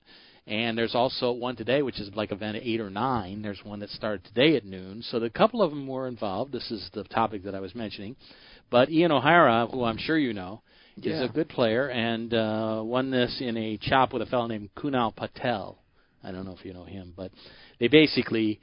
And 0.46 0.78
there's 0.78 0.94
also 0.94 1.32
one 1.32 1.56
today, 1.56 1.82
which 1.82 2.00
is 2.00 2.08
like 2.14 2.30
event 2.30 2.58
eight 2.62 2.80
or 2.80 2.88
nine. 2.88 3.42
There's 3.42 3.60
one 3.64 3.80
that 3.80 3.90
started 3.90 4.24
today 4.24 4.56
at 4.56 4.64
noon. 4.64 5.02
So 5.02 5.18
the 5.18 5.28
couple 5.28 5.60
of 5.60 5.70
them 5.70 5.88
were 5.88 6.06
involved. 6.06 6.52
This 6.52 6.70
is 6.70 6.88
the 6.94 7.02
topic 7.04 7.44
that 7.44 7.54
I 7.54 7.60
was 7.60 7.74
mentioning. 7.74 8.14
But 8.70 8.88
Ian 8.88 9.10
O'Hara, 9.10 9.66
who 9.66 9.82
I'm 9.82 9.98
sure 9.98 10.16
you 10.16 10.32
know, 10.32 10.62
yeah. 10.96 11.14
is 11.14 11.30
a 11.30 11.32
good 11.32 11.48
player 11.48 11.88
and 11.88 12.32
uh, 12.32 12.80
won 12.84 13.10
this 13.10 13.38
in 13.40 13.56
a 13.56 13.76
chop 13.80 14.12
with 14.12 14.22
a 14.22 14.26
fellow 14.26 14.46
named 14.46 14.70
Kunal 14.76 15.14
Patel. 15.14 15.78
I 16.22 16.32
don't 16.32 16.44
know 16.44 16.56
if 16.58 16.64
you 16.64 16.72
know 16.72 16.84
him, 16.84 17.12
but 17.16 17.32
they 17.78 17.88
basically 17.88 18.60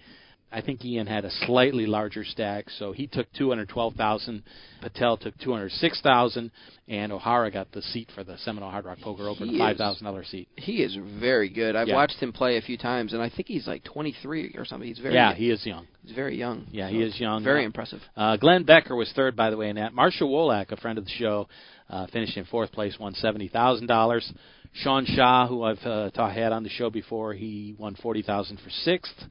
I 0.54 0.62
think 0.62 0.86
Ian 0.86 1.08
had 1.08 1.26
a 1.26 1.32
slightly 1.48 1.88
larger 1.88 2.24
stack, 2.24 2.70
so 2.78 2.92
he 2.92 3.08
took 3.08 3.26
212,000. 3.34 4.44
Patel 4.82 5.18
took 5.18 5.36
206,000, 5.40 6.52
and 6.88 7.12
O'Hara 7.12 7.50
got 7.50 7.72
the 7.72 7.82
seat 7.82 8.10
for 8.14 8.24
the 8.24 8.38
Seminole 8.38 8.70
Hard 8.70 8.86
Rock 8.86 9.00
Poker 9.02 9.28
Open, 9.28 9.50
He 9.50 9.58
five 9.58 9.78
thousand 9.78 10.06
dollar 10.06 10.24
seat. 10.24 10.48
He 10.56 10.84
is 10.84 10.96
very 11.20 11.50
good. 11.50 11.76
I've 11.76 11.88
Yeah. 11.88 11.96
watched 11.96 12.18
him 12.22 12.32
play 12.32 12.58
a 12.58 12.62
few 12.62 12.78
times, 12.78 13.14
and 13.14 13.22
I 13.22 13.30
think 13.30 13.48
he's 13.48 13.66
like 13.68 13.84
23 13.84 14.54
or 14.58 14.66
something. 14.66 14.88
He's 14.88 15.00
very 15.00 15.16
yeah, 15.16 15.34
he 15.34 15.50
is 15.50 15.66
young. 15.66 15.88
he's 16.06 16.16
very 16.16 16.38
young. 16.38 16.68
Yeah, 16.72 16.88
So 16.90 16.94
he 16.96 17.02
is 17.02 17.20
young. 17.20 17.44
Very 17.44 17.64
Uh, 17.64 17.66
impressive. 17.66 18.02
Uh, 18.16 18.38
Glenn 18.38 18.64
Becker 18.64 18.96
was 18.96 19.12
third, 19.14 19.36
by 19.36 19.50
the 19.50 19.58
way, 19.58 19.70
in 19.70 19.78
that. 19.78 19.94
Marshall 19.94 20.30
Wolak, 20.30 20.72
a 20.72 20.78
friend 20.78 20.98
of 21.00 21.06
the 21.06 21.12
show, 21.12 21.48
uh, 21.90 22.06
finished 22.08 22.38
in 22.38 22.46
fourth 22.46 22.72
place, 22.72 23.00
won 23.00 23.16
seventy 23.16 23.48
thousand 23.48 23.88
dollars. 23.88 24.32
Sean 24.74 25.06
Shaw, 25.06 25.48
who 25.48 25.64
I've 25.64 25.84
uh, 25.86 26.10
had 26.30 26.52
on 26.52 26.64
the 26.64 26.70
show 26.70 26.90
before, 26.90 27.34
he 27.34 27.76
won 27.78 27.96
forty 27.96 28.22
thousand 28.22 28.58
for 28.60 28.70
sixth. 28.70 29.26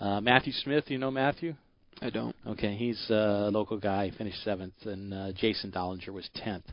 Uh, 0.00 0.20
Matthew 0.20 0.52
Smith, 0.52 0.84
you 0.88 0.98
know 0.98 1.10
Matthew? 1.10 1.54
I 2.02 2.08
don't. 2.08 2.34
Okay, 2.46 2.74
he's 2.74 2.98
a 3.10 3.50
local 3.52 3.78
guy, 3.78 4.10
finished 4.16 4.42
seventh, 4.42 4.72
and 4.84 5.12
uh, 5.12 5.32
Jason 5.32 5.70
Dollinger 5.70 6.12
was 6.12 6.28
tenth, 6.34 6.64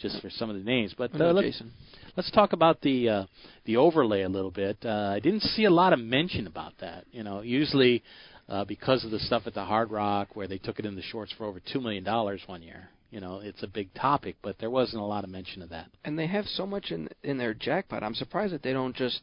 just 0.00 0.20
for 0.20 0.28
some 0.28 0.50
of 0.50 0.56
the 0.56 0.62
names. 0.62 0.92
But 0.98 1.14
uh, 1.20 1.32
let's, 1.32 1.46
Jason. 1.46 1.72
let's 2.16 2.30
talk 2.32 2.52
about 2.52 2.80
the 2.80 3.08
uh, 3.08 3.24
the 3.64 3.76
overlay 3.76 4.22
a 4.22 4.28
little 4.28 4.50
bit. 4.50 4.78
Uh, 4.84 5.12
I 5.14 5.20
didn't 5.20 5.42
see 5.42 5.64
a 5.64 5.70
lot 5.70 5.92
of 5.92 6.00
mention 6.00 6.48
about 6.48 6.72
that. 6.80 7.04
You 7.12 7.22
know, 7.22 7.42
usually 7.42 8.02
uh, 8.48 8.64
because 8.64 9.04
of 9.04 9.12
the 9.12 9.20
stuff 9.20 9.42
at 9.46 9.54
the 9.54 9.64
Hard 9.64 9.92
Rock 9.92 10.34
where 10.34 10.48
they 10.48 10.58
took 10.58 10.80
it 10.80 10.86
in 10.86 10.96
the 10.96 11.02
shorts 11.02 11.32
for 11.38 11.44
over 11.46 11.60
two 11.60 11.80
million 11.80 12.02
dollars 12.02 12.42
one 12.46 12.62
year. 12.62 12.88
You 13.12 13.20
know, 13.20 13.40
it's 13.40 13.62
a 13.62 13.68
big 13.68 13.94
topic, 13.94 14.36
but 14.42 14.56
there 14.58 14.70
wasn't 14.70 15.02
a 15.02 15.06
lot 15.06 15.22
of 15.22 15.30
mention 15.30 15.62
of 15.62 15.68
that. 15.68 15.90
And 16.04 16.18
they 16.18 16.26
have 16.26 16.46
so 16.46 16.66
much 16.66 16.90
in 16.90 17.08
in 17.22 17.38
their 17.38 17.54
jackpot. 17.54 18.02
I'm 18.02 18.14
surprised 18.14 18.52
that 18.52 18.64
they 18.64 18.72
don't 18.72 18.96
just 18.96 19.20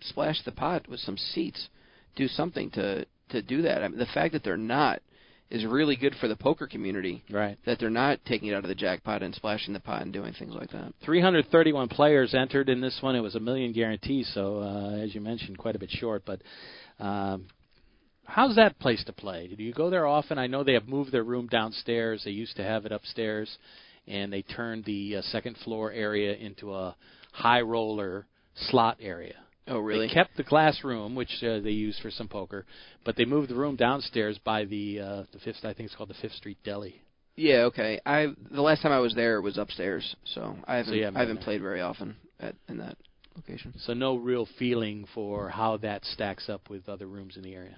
splash 0.00 0.42
the 0.44 0.52
pot 0.52 0.86
with 0.86 1.00
some 1.00 1.16
seats, 1.16 1.68
do 2.18 2.28
something 2.28 2.70
to 2.72 3.06
to 3.30 3.42
do 3.42 3.62
that. 3.62 3.82
I 3.82 3.88
mean, 3.88 3.98
the 3.98 4.06
fact 4.06 4.32
that 4.32 4.44
they're 4.44 4.56
not 4.56 5.00
is 5.50 5.64
really 5.64 5.96
good 5.96 6.14
for 6.20 6.28
the 6.28 6.36
poker 6.36 6.66
community. 6.66 7.24
Right. 7.30 7.56
That 7.64 7.78
they're 7.78 7.88
not 7.88 8.18
taking 8.26 8.48
it 8.48 8.54
out 8.54 8.64
of 8.64 8.68
the 8.68 8.74
jackpot 8.74 9.22
and 9.22 9.34
splashing 9.34 9.72
the 9.72 9.80
pot 9.80 10.02
and 10.02 10.12
doing 10.12 10.34
things 10.38 10.54
like 10.54 10.70
that. 10.72 10.92
331 11.04 11.88
players 11.88 12.34
entered 12.34 12.68
in 12.68 12.80
this 12.82 12.98
one. 13.00 13.16
It 13.16 13.20
was 13.20 13.34
a 13.34 13.40
million 13.40 13.72
guarantee, 13.72 14.24
so 14.24 14.60
uh, 14.60 14.96
as 15.02 15.14
you 15.14 15.22
mentioned, 15.22 15.56
quite 15.56 15.76
a 15.76 15.78
bit 15.78 15.90
short. 15.90 16.24
But 16.26 16.42
um, 17.00 17.46
how's 18.24 18.56
that 18.56 18.78
place 18.78 19.02
to 19.04 19.12
play? 19.12 19.48
Do 19.48 19.62
you 19.62 19.72
go 19.72 19.88
there 19.88 20.06
often? 20.06 20.38
I 20.38 20.48
know 20.48 20.64
they 20.64 20.74
have 20.74 20.88
moved 20.88 21.12
their 21.12 21.24
room 21.24 21.46
downstairs. 21.46 22.22
They 22.24 22.32
used 22.32 22.56
to 22.56 22.62
have 22.62 22.84
it 22.84 22.92
upstairs, 22.92 23.56
and 24.06 24.30
they 24.30 24.42
turned 24.42 24.84
the 24.84 25.16
uh, 25.16 25.22
second 25.22 25.56
floor 25.64 25.92
area 25.92 26.34
into 26.34 26.74
a 26.74 26.94
high 27.32 27.62
roller 27.62 28.26
slot 28.54 28.98
area. 29.00 29.36
Oh, 29.68 29.78
really? 29.78 30.08
They 30.08 30.14
kept 30.14 30.36
the 30.36 30.42
glass 30.42 30.82
room, 30.82 31.14
which 31.14 31.42
uh, 31.42 31.60
they 31.60 31.70
used 31.70 32.00
for 32.00 32.10
some 32.10 32.28
poker, 32.28 32.64
but 33.04 33.16
they 33.16 33.24
moved 33.24 33.50
the 33.50 33.54
room 33.54 33.76
downstairs 33.76 34.38
by 34.44 34.64
the 34.64 35.00
uh, 35.00 35.22
the 35.32 35.38
fifth. 35.44 35.58
I 35.64 35.74
think 35.74 35.86
it's 35.86 35.94
called 35.94 36.10
the 36.10 36.14
Fifth 36.14 36.34
Street 36.34 36.58
Deli. 36.64 37.02
Yeah, 37.36 37.64
okay. 37.66 38.00
I 38.04 38.28
the 38.50 38.62
last 38.62 38.82
time 38.82 38.92
I 38.92 38.98
was 38.98 39.14
there 39.14 39.36
it 39.36 39.42
was 39.42 39.58
upstairs, 39.58 40.16
so 40.24 40.56
I 40.66 40.76
haven't 40.76 40.94
you 40.94 41.04
haven't 41.04 41.16
I 41.16 41.20
haven't 41.20 41.36
there. 41.36 41.44
played 41.44 41.62
very 41.62 41.80
often 41.80 42.16
at 42.40 42.54
in 42.68 42.78
that 42.78 42.96
location. 43.36 43.74
So 43.78 43.94
no 43.94 44.16
real 44.16 44.48
feeling 44.58 45.06
for 45.14 45.48
how 45.48 45.76
that 45.78 46.04
stacks 46.04 46.48
up 46.48 46.68
with 46.68 46.88
other 46.88 47.06
rooms 47.06 47.36
in 47.36 47.42
the 47.42 47.54
area. 47.54 47.76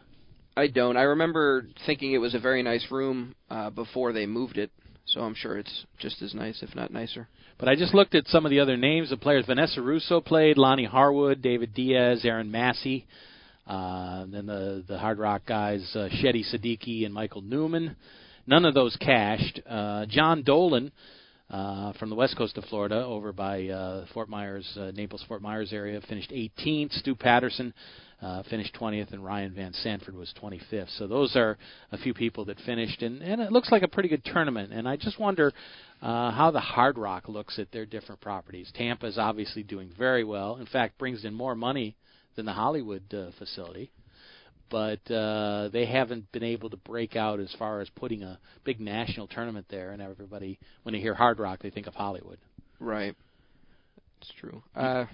I 0.57 0.67
don't. 0.67 0.97
I 0.97 1.03
remember 1.03 1.67
thinking 1.87 2.13
it 2.13 2.19
was 2.19 2.35
a 2.35 2.41
very 2.41 2.63
nice 2.63 2.87
room 2.91 3.35
uh, 3.51 3.71
before 3.71 4.13
they 4.13 4.27
moved 4.27 4.59
it, 4.59 4.71
so 5.07 5.21
I'm 5.21 5.35
sure 5.35 5.59
it's 5.59 5.87
just 5.99 6.23
as 6.23 6.35
nice, 6.35 6.63
if 6.63 6.75
not 6.75 6.93
nicer. 6.93 7.29
But 7.59 7.69
I 7.69 7.75
just 7.75 7.95
looked 7.95 8.15
at 8.15 8.27
some 8.29 8.47
of 8.47 8.51
the 8.51 8.61
other 8.61 8.77
names 8.77 9.13
of 9.13 9.21
players. 9.21 9.45
Vanessa 9.47 9.83
Russo 9.83 10.21
played, 10.21 10.57
Lonnie 10.57 10.85
Harwood, 10.85 11.43
David 11.43 11.75
Diaz, 11.75 12.25
Aaron 12.25 12.51
Massey. 12.51 13.07
Uh, 13.67 14.25
then 14.27 14.47
the 14.47 14.83
the 14.89 14.99
Hard 14.99 15.19
Rock 15.19 15.43
guys, 15.47 15.89
uh, 15.95 16.09
Shetty 16.23 16.45
Siddiqui 16.53 17.05
and 17.05 17.15
Michael 17.15 17.43
Newman. 17.43 17.97
None 18.47 18.65
of 18.65 18.75
those 18.75 18.97
cashed. 18.97 19.61
Uh, 19.69 20.07
John 20.07 20.43
Dolan 20.43 20.91
uh, 21.51 21.93
from 21.95 22.11
the 22.11 22.15
west 22.15 22.37
coast 22.37 22.57
of 22.59 22.65
Florida, 22.67 23.05
over 23.05 23.33
by 23.33 23.67
uh, 23.69 24.07
Fort 24.15 24.29
Myers, 24.29 24.67
uh, 24.79 24.93
Naples, 24.95 25.25
Fort 25.27 25.43
Myers 25.43 25.73
area, 25.73 26.01
finished 26.09 26.31
18th. 26.31 26.93
Stu 26.93 27.15
Patterson 27.15 27.75
uh, 28.23 28.43
finished 28.45 28.77
20th, 28.81 29.13
and 29.13 29.25
Ryan 29.25 29.53
Van 29.55 29.73
Sanford 29.73 30.15
was 30.15 30.33
25th. 30.41 30.97
So 30.99 31.07
those 31.07 31.35
are 31.35 31.59
a 31.91 31.99
few 31.99 32.15
people 32.15 32.45
that 32.47 32.59
finished, 32.61 33.03
and, 33.03 33.23
and 33.23 33.41
it 33.41 33.51
looks 33.51 33.73
like 33.73 33.83
a 33.83 33.89
pretty 33.89 34.09
good 34.09 34.25
tournament. 34.25 34.73
And 34.73 34.89
I 34.89 34.97
just 34.97 35.19
wonder 35.19 35.53
uh, 36.03 36.31
how 36.31 36.51
the 36.53 36.61
Hard 36.61 36.97
Rock 36.99 37.29
looks 37.29 37.59
at 37.59 37.73
their 37.73 37.87
different 37.87 38.21
properties. 38.21 38.71
Tampa 38.75 39.07
is 39.07 39.19
obviously 39.19 39.63
doing 39.63 39.91
very 39.99 40.23
well. 40.23 40.57
In 40.57 40.67
fact, 40.67 40.99
brings 40.99 41.25
in 41.25 41.35
more 41.35 41.55
money 41.55 41.97
than 42.37 42.47
the 42.47 42.53
Hollywood 42.53 43.13
uh, 43.13 43.31
facility. 43.39 43.91
But 44.71 45.11
uh, 45.13 45.69
they 45.73 45.87
haven't 45.87 46.31
been 46.33 46.45
able 46.45 46.71
to 46.71 46.77
break 46.77 47.17
out 47.17 47.41
as 47.41 47.55
far 47.59 47.81
as 47.81 47.89
putting 47.91 48.23
a 48.23 48.39
big 48.65 48.81
national 48.81 49.27
tournament 49.27 49.67
there, 49.69 49.91
and 49.91 50.01
everybody, 50.01 50.59
when 50.85 50.95
they 50.95 51.01
hear 51.01 51.15
Hard 51.15 51.39
Rock, 51.39 51.61
they 51.63 51.71
think 51.71 51.87
of 51.87 51.95
Hollywood. 51.95 52.39
Right. 52.79 53.17
It's 54.21 54.33
true. 54.39 54.63
Uh, 54.77 55.07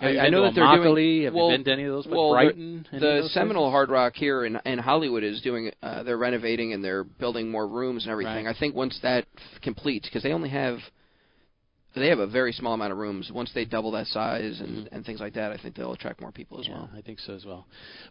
I, 0.00 0.18
I 0.18 0.28
know 0.28 0.42
that 0.42 0.54
they're 0.54 0.64
doing. 0.82 1.24
Have 1.24 1.34
well, 1.34 1.50
you 1.50 1.58
been 1.58 1.64
to 1.64 1.72
any 1.72 1.84
of 1.84 1.92
those? 1.92 2.06
well, 2.06 2.32
Brighton? 2.32 2.84
the 2.90 3.28
Seminole 3.30 3.64
places? 3.64 3.72
Hard 3.72 3.90
Rock 3.90 4.14
here 4.16 4.44
in 4.44 4.58
in 4.64 4.78
Hollywood 4.78 5.22
is 5.22 5.40
doing. 5.40 5.70
Uh, 5.82 6.02
they're 6.02 6.18
renovating 6.18 6.72
and 6.72 6.82
they're 6.82 7.04
building 7.04 7.48
more 7.48 7.66
rooms 7.66 8.04
and 8.04 8.10
everything. 8.10 8.46
Right. 8.46 8.56
I 8.56 8.58
think 8.58 8.74
once 8.74 8.98
that 9.02 9.26
f- 9.36 9.62
completes, 9.62 10.08
because 10.08 10.22
they 10.22 10.32
only 10.32 10.50
have. 10.50 10.78
They 11.94 12.08
have 12.08 12.18
a 12.18 12.26
very 12.26 12.52
small 12.52 12.74
amount 12.74 12.92
of 12.92 12.98
rooms. 12.98 13.30
Once 13.32 13.52
they 13.54 13.64
double 13.64 13.92
that 13.92 14.08
size 14.08 14.60
and, 14.60 14.88
and 14.90 15.06
things 15.06 15.20
like 15.20 15.34
that, 15.34 15.52
I 15.52 15.58
think 15.58 15.76
they'll 15.76 15.92
attract 15.92 16.20
more 16.20 16.32
people 16.32 16.58
as 16.58 16.66
yeah, 16.66 16.74
well. 16.74 16.90
I 16.96 17.02
think 17.02 17.20
so 17.20 17.34
as 17.34 17.44
well. 17.44 17.66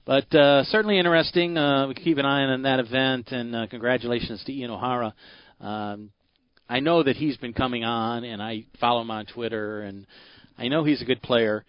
But 0.06 0.34
uh, 0.34 0.63
certainly 0.66 0.98
interesting. 0.98 1.58
Uh, 1.58 1.88
we 1.88 1.94
keep 1.94 2.18
an 2.18 2.25
eye 2.25 2.44
on 2.44 2.62
that 2.62 2.80
event, 2.80 3.32
and 3.32 3.54
uh, 3.54 3.68
congratulations 3.68 4.42
to 4.46 4.54
Ian 4.54 4.72
O'Hara. 4.72 5.13
Um, 5.60 6.12
I 6.70 6.80
know 6.80 7.04
that 7.04 7.18
he's 7.18 7.36
been 7.38 7.54
coming 7.54 7.84
on, 7.84 8.24
and 8.24 8.42
I 8.42 8.66
follow 8.80 9.02
him 9.02 9.12
on 9.12 9.25
Twitter, 9.25 9.82
and 9.82 10.08
I 10.58 10.70
know 10.70 10.86
he's 10.86 11.02
a 11.02 11.06
good 11.06 11.22
player. 11.22 11.66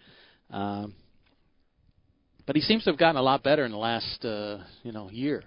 Um, 0.51 0.93
but 2.45 2.55
he 2.55 2.61
seems 2.61 2.83
to 2.85 2.91
have 2.91 2.99
gotten 2.99 3.17
a 3.17 3.21
lot 3.21 3.43
better 3.43 3.65
in 3.65 3.71
the 3.71 3.77
last, 3.77 4.23
uh, 4.23 4.59
you 4.83 4.91
know, 4.91 5.09
year. 5.09 5.43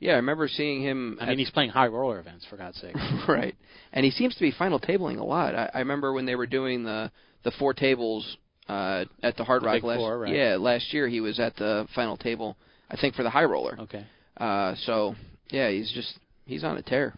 Yeah, 0.00 0.12
I 0.12 0.16
remember 0.16 0.48
seeing 0.48 0.82
him. 0.82 1.18
I 1.20 1.26
mean, 1.26 1.38
he's 1.38 1.50
playing 1.50 1.70
high 1.70 1.86
roller 1.86 2.18
events 2.18 2.46
for 2.48 2.56
God's 2.56 2.80
sake. 2.80 2.94
right. 3.28 3.54
And 3.92 4.04
he 4.04 4.10
seems 4.10 4.34
to 4.34 4.40
be 4.40 4.50
final 4.50 4.80
tabling 4.80 5.18
a 5.18 5.24
lot. 5.24 5.54
I, 5.54 5.70
I 5.74 5.78
remember 5.80 6.14
when 6.14 6.24
they 6.24 6.34
were 6.34 6.46
doing 6.46 6.84
the 6.84 7.12
the 7.44 7.50
four 7.52 7.74
tables 7.74 8.36
uh, 8.68 9.04
at 9.22 9.36
the 9.36 9.44
Hard 9.44 9.62
The 9.62 9.66
Rock 9.66 9.74
Big 9.76 9.84
last 9.84 9.98
Four, 9.98 10.18
right. 10.18 10.34
yeah 10.34 10.56
last 10.56 10.92
year 10.92 11.06
he 11.06 11.20
was 11.20 11.38
at 11.38 11.54
the 11.56 11.86
final 11.94 12.16
table. 12.16 12.56
I 12.90 12.96
think 12.96 13.14
for 13.14 13.22
the 13.22 13.30
high 13.30 13.44
roller. 13.44 13.78
Okay. 13.78 14.06
Uh, 14.36 14.74
so 14.84 15.14
yeah, 15.50 15.70
he's 15.70 15.92
just 15.92 16.18
he's 16.46 16.64
on 16.64 16.78
a 16.78 16.82
tear. 16.82 17.14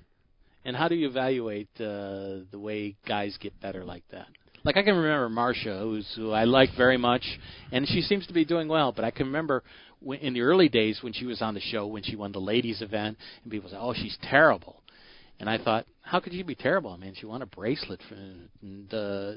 And 0.65 0.77
how 0.77 0.89
do 0.89 0.95
you 0.95 1.09
evaluate 1.09 1.69
uh, 1.77 2.47
the 2.51 2.59
way 2.59 2.97
guys 3.07 3.37
get 3.41 3.59
better 3.61 3.85
like 3.85 4.05
that? 4.11 4.27
Like 4.65 4.77
I 4.77 4.83
can 4.83 4.95
remember 4.97 5.29
Marcia, 5.29 5.79
who's 5.81 6.07
who 6.15 6.31
I 6.31 6.45
like 6.45 6.71
very 6.77 6.97
much, 6.97 7.25
and 7.73 7.87
she 7.89 8.01
seems 8.01 8.27
to 8.29 8.33
be 8.33 8.45
doing 8.45 8.69
well. 8.69 8.93
But 8.93 9.05
I 9.05 9.11
can 9.11 9.27
remember 9.27 9.63
when, 10.01 10.21
in 10.21 10.35
the 10.35 10.43
early 10.43 10.69
days 10.69 11.03
when 11.03 11.13
she 11.13 11.27
was 11.27 11.43
on 11.43 11.55
the 11.55 11.61
show, 11.61 11.87
when 11.87 12.03
she 12.03 12.17
won 12.17 12.33
the 12.33 12.41
ladies 12.41 12.83
event, 12.83 13.19
and 13.43 13.51
people 13.51 13.71
said, 13.71 13.81
"Oh, 13.81 13.93
she's 13.95 14.17
terrible," 14.23 14.83
and 15.41 15.51
I 15.51 15.59
thought, 15.59 15.87
"How 16.03 16.21
could 16.21 16.33
she 16.33 16.43
be 16.43 16.55
terrible?" 16.55 16.91
I 16.91 16.97
mean, 16.97 17.15
she 17.15 17.27
won 17.27 17.43
a 17.43 17.47
bracelet 17.47 18.01
for 18.09 18.15
and, 18.15 18.95
uh, 18.95 19.33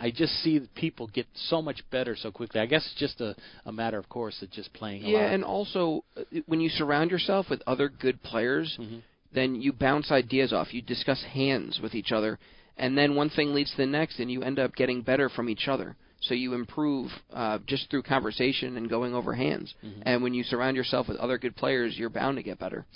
I 0.00 0.10
just 0.10 0.32
see 0.42 0.60
people 0.76 1.08
get 1.08 1.26
so 1.34 1.60
much 1.60 1.82
better 1.90 2.14
so 2.16 2.30
quickly. 2.30 2.60
I 2.60 2.66
guess 2.66 2.86
it's 2.86 3.00
just 3.00 3.20
a, 3.20 3.34
a 3.66 3.72
matter 3.72 3.98
of 3.98 4.08
course 4.08 4.40
of 4.42 4.50
just 4.50 4.72
playing. 4.72 5.04
A 5.04 5.08
yeah, 5.08 5.30
and 5.32 5.44
also 5.44 6.04
uh, 6.16 6.22
when 6.46 6.60
you 6.60 6.68
surround 6.68 7.10
yourself 7.10 7.50
with 7.50 7.62
other 7.66 7.88
good 7.88 8.22
players, 8.22 8.76
Mhm. 8.80 9.02
then 9.32 9.60
you 9.60 9.72
bounce 9.72 10.10
ideas 10.10 10.52
off. 10.52 10.72
You 10.72 10.82
discuss 10.82 11.22
hands 11.22 11.80
with 11.80 11.94
each 11.94 12.12
other, 12.12 12.38
and 12.78 12.96
then 12.96 13.14
one 13.14 13.30
thing 13.30 13.54
leads 13.54 13.70
to 13.72 13.76
the 13.78 13.86
next, 13.86 14.18
and 14.20 14.30
you 14.30 14.42
end 14.42 14.58
up 14.58 14.74
getting 14.74 15.02
better 15.02 15.28
from 15.28 15.48
each 15.48 15.68
other. 15.68 15.96
So 16.20 16.34
you 16.34 16.54
improve 16.54 17.10
uh, 17.32 17.58
just 17.66 17.90
through 17.90 18.02
conversation 18.02 18.76
and 18.76 18.90
going 18.90 19.14
over 19.14 19.34
hands. 19.34 19.72
Mhm. 19.84 20.02
And 20.02 20.22
when 20.22 20.34
you 20.34 20.42
surround 20.42 20.76
yourself 20.76 21.06
with 21.08 21.16
other 21.18 21.38
good 21.38 21.54
players, 21.54 21.96
you're 21.96 22.10
bound 22.10 22.38
to 22.38 22.42
get 22.42 22.58
better. 22.58 22.86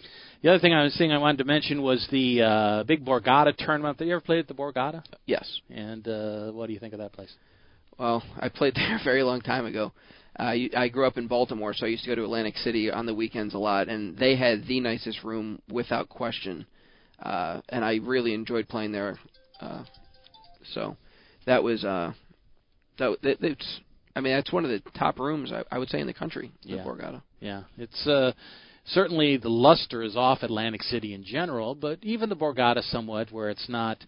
The 0.43 0.49
other 0.51 0.59
thing 0.59 0.75
I 0.75 0.83
was 0.83 0.95
saying 0.95 1.13
I 1.13 1.19
wanted 1.19 1.39
to 1.39 1.45
mention 1.45 1.83
was 1.83 2.05
the 2.11 2.43
uh, 2.43 2.83
big 2.83 3.05
Borgata 3.05 3.57
tournament. 3.57 3.99
Have 4.01 4.09
you 4.09 4.15
ever 4.15 4.21
played 4.21 4.41
at 4.41 4.49
the 4.49 4.55
Borgata? 4.55 5.05
Yes. 5.27 5.49
And 5.71 6.07
uh, 6.09 6.51
what 6.51 6.67
do 6.67 6.73
you 6.73 6.81
think 6.81 6.95
of 6.95 6.99
that 6.99 7.13
place? 7.13 7.33
Well, 7.97 8.25
I 8.41 8.49
played 8.49 8.75
there 8.77 8.97
a 9.01 9.05
very 9.05 9.23
long 9.23 9.41
time 9.41 9.67
ago. 9.67 9.93
Uh, 10.37 10.55
I 10.77 10.89
grew 10.89 11.07
up 11.07 11.19
in 11.19 11.29
Baltimore, 11.29 11.75
so 11.75 11.87
I 11.87 11.91
used 11.91 12.05
to 12.05 12.11
go 12.11 12.15
to 12.17 12.25
Atlantic 12.25 12.57
City 12.57 12.91
on 12.91 13.07
the 13.07 13.15
weekends 13.15 13.55
a 13.55 13.59
lot, 13.59 13.89
and 13.89 14.17
they 14.17 14.35
had 14.35 14.67
the 14.67 14.81
nicest 14.81 15.23
room 15.23 15.61
without 15.71 16.09
question. 16.09 16.67
Uh, 17.23 17.61
and 17.69 17.85
I 17.85 17.97
really 18.03 18.35
enjoyed 18.35 18.67
playing 18.69 18.91
there. 18.93 19.19
Uh, 19.63 19.85
so 20.75 20.97
that 21.47 21.63
was 21.63 21.85
uh, 21.85 22.13
that, 22.99 23.17
that 23.23 23.43
it's. 23.43 23.81
I 24.15 24.21
mean, 24.21 24.35
that's 24.35 24.53
one 24.53 24.65
of 24.67 24.71
the 24.71 24.83
top 24.91 25.19
rooms 25.19 25.53
I, 25.53 25.65
I 25.75 25.79
would 25.79 25.89
say 25.89 25.99
in 26.01 26.07
the 26.07 26.13
country. 26.13 26.53
The 26.65 26.75
Yeah. 26.77 26.85
Borgata. 26.85 27.23
Yeah, 27.41 27.63
it's 27.79 28.07
uh, 28.07 28.33
certainly 28.87 29.37
the 29.39 29.49
luster 29.49 30.03
is 30.03 30.17
off 30.17 30.43
Atlantic 30.43 30.83
City 30.83 31.15
in 31.15 31.25
general, 31.25 31.75
but 31.75 31.99
even 32.03 32.29
the 32.29 32.37
Borgata 32.37 32.83
somewhat, 32.83 33.33
where 33.33 33.49
it's 33.51 33.69
not. 33.69 33.99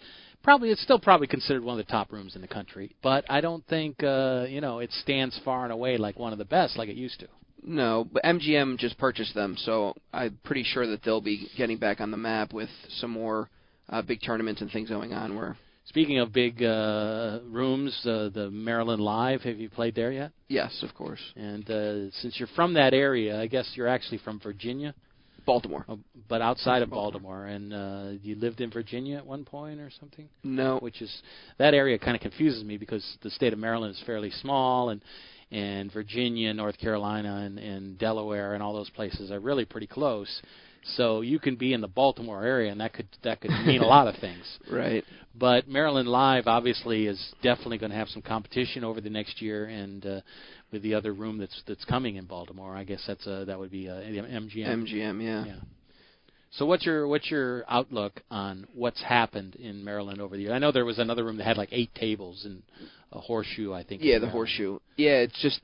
Probably, 0.42 0.68
it's 0.68 0.82
still 0.82 0.98
probably 0.98 1.26
considered 1.26 1.64
one 1.64 1.80
of 1.80 1.86
the 1.86 1.90
top 1.90 2.12
rooms 2.12 2.36
in 2.36 2.42
the 2.42 2.46
country, 2.48 2.94
but 3.02 3.24
I 3.30 3.40
don't 3.40 3.66
think 3.66 4.02
uh, 4.02 4.44
you 4.46 4.60
know 4.60 4.80
it 4.80 4.92
stands 4.92 5.40
far 5.42 5.64
and 5.64 5.72
away 5.72 5.96
like 5.96 6.18
one 6.18 6.32
of 6.34 6.38
the 6.38 6.44
best, 6.44 6.76
like 6.76 6.90
it 6.90 6.96
used 6.96 7.20
to. 7.20 7.28
No, 7.66 8.06
but 8.12 8.22
MGM 8.24 8.76
just 8.78 8.98
purchased 8.98 9.34
them, 9.34 9.56
so 9.58 9.94
I'm 10.12 10.38
pretty 10.44 10.64
sure 10.64 10.86
that 10.86 11.02
they'll 11.02 11.22
be 11.22 11.48
getting 11.56 11.78
back 11.78 12.02
on 12.02 12.10
the 12.10 12.18
map 12.18 12.52
with 12.52 12.68
some 12.98 13.10
more 13.10 13.48
uh, 13.88 14.02
big 14.02 14.20
tournaments 14.24 14.60
and 14.60 14.70
things 14.70 14.88
going 14.88 15.12
on. 15.12 15.34
Where 15.36 15.56
Speaking 15.86 16.18
of 16.18 16.32
big 16.32 16.62
uh, 16.62 17.40
rooms, 17.46 17.94
uh, 18.06 18.30
the 18.32 18.48
Maryland 18.50 19.02
Live, 19.02 19.42
have 19.42 19.58
you 19.58 19.68
played 19.68 19.94
there 19.94 20.10
yet? 20.10 20.32
yes, 20.48 20.82
of 20.82 20.94
course, 20.94 21.20
And 21.36 21.68
uh, 21.70 22.10
since 22.22 22.36
you're 22.38 22.48
from 22.56 22.72
that 22.74 22.94
area, 22.94 23.38
I 23.38 23.46
guess 23.48 23.70
you're 23.74 23.86
actually 23.88 24.18
from 24.18 24.40
Virginia, 24.40 24.94
Baltimore. 25.44 25.84
uh, 25.86 25.96
but 26.26 26.40
outside 26.40 26.80
of 26.80 26.88
Baltimore. 26.88 27.44
Baltimore, 27.44 27.46
and 27.46 28.18
uh, 28.18 28.18
you 28.22 28.34
lived 28.36 28.62
in 28.62 28.70
Virginia 28.70 29.18
at 29.18 29.26
one 29.26 29.44
point 29.44 29.78
or 29.78 29.90
something. 30.00 30.26
No, 30.42 30.78
which 30.78 31.02
is 31.02 31.14
that 31.58 31.74
area 31.74 31.98
kind 31.98 32.16
of 32.16 32.22
confuses 32.22 32.64
me 32.64 32.78
because 32.78 33.04
the 33.22 33.28
state 33.28 33.52
of 33.52 33.58
Maryland 33.58 33.94
is 33.94 34.02
fairly 34.06 34.30
small 34.30 34.88
and 34.88 35.02
and 35.50 35.92
Virginia, 35.92 36.52
North 36.54 36.78
Carolina, 36.78 37.42
and, 37.44 37.58
and 37.58 37.98
Delaware, 37.98 38.54
and 38.54 38.62
all 38.62 38.72
those 38.72 38.90
places 38.90 39.30
are 39.30 39.38
really 39.38 39.66
pretty 39.66 39.86
close. 39.86 40.40
So 40.96 41.22
you 41.22 41.38
can 41.38 41.56
be 41.56 41.72
in 41.72 41.80
the 41.80 41.88
Baltimore 41.88 42.44
area, 42.44 42.70
and 42.70 42.80
that 42.80 42.92
could 42.92 43.08
that 43.22 43.40
could 43.40 43.50
mean 43.50 43.80
a 43.80 43.86
lot 43.86 44.06
of 44.06 44.16
things. 44.20 44.44
right. 44.70 45.04
But 45.34 45.66
Maryland 45.66 46.08
Live 46.08 46.46
obviously 46.46 47.06
is 47.06 47.34
definitely 47.42 47.78
going 47.78 47.90
to 47.90 47.96
have 47.96 48.08
some 48.08 48.22
competition 48.22 48.84
over 48.84 49.00
the 49.00 49.10
next 49.10 49.42
year, 49.42 49.64
and 49.64 50.04
uh, 50.04 50.20
with 50.70 50.82
the 50.82 50.94
other 50.94 51.12
room 51.12 51.38
that's 51.38 51.62
that's 51.66 51.84
coming 51.84 52.16
in 52.16 52.26
Baltimore, 52.26 52.76
I 52.76 52.84
guess 52.84 53.02
that's 53.06 53.26
a, 53.26 53.44
that 53.46 53.58
would 53.58 53.70
be 53.70 53.86
a 53.86 53.94
MGM. 53.94 54.66
MGM, 54.66 55.22
yeah. 55.22 55.44
Yeah. 55.46 55.60
So 56.52 56.66
what's 56.66 56.86
your 56.86 57.08
what's 57.08 57.30
your 57.30 57.64
outlook 57.68 58.22
on 58.30 58.66
what's 58.74 59.02
happened 59.02 59.56
in 59.56 59.82
Maryland 59.82 60.20
over 60.20 60.36
the 60.36 60.42
years? 60.42 60.52
I 60.52 60.58
know 60.58 60.70
there 60.70 60.84
was 60.84 61.00
another 61.00 61.24
room 61.24 61.38
that 61.38 61.44
had 61.44 61.56
like 61.56 61.70
eight 61.72 61.92
tables 61.94 62.44
and 62.44 62.62
a 63.10 63.18
horseshoe. 63.18 63.72
I 63.72 63.82
think. 63.82 64.02
Yeah, 64.04 64.20
the 64.20 64.28
horseshoe. 64.28 64.78
Yeah, 64.96 65.16
it's 65.16 65.40
just 65.42 65.60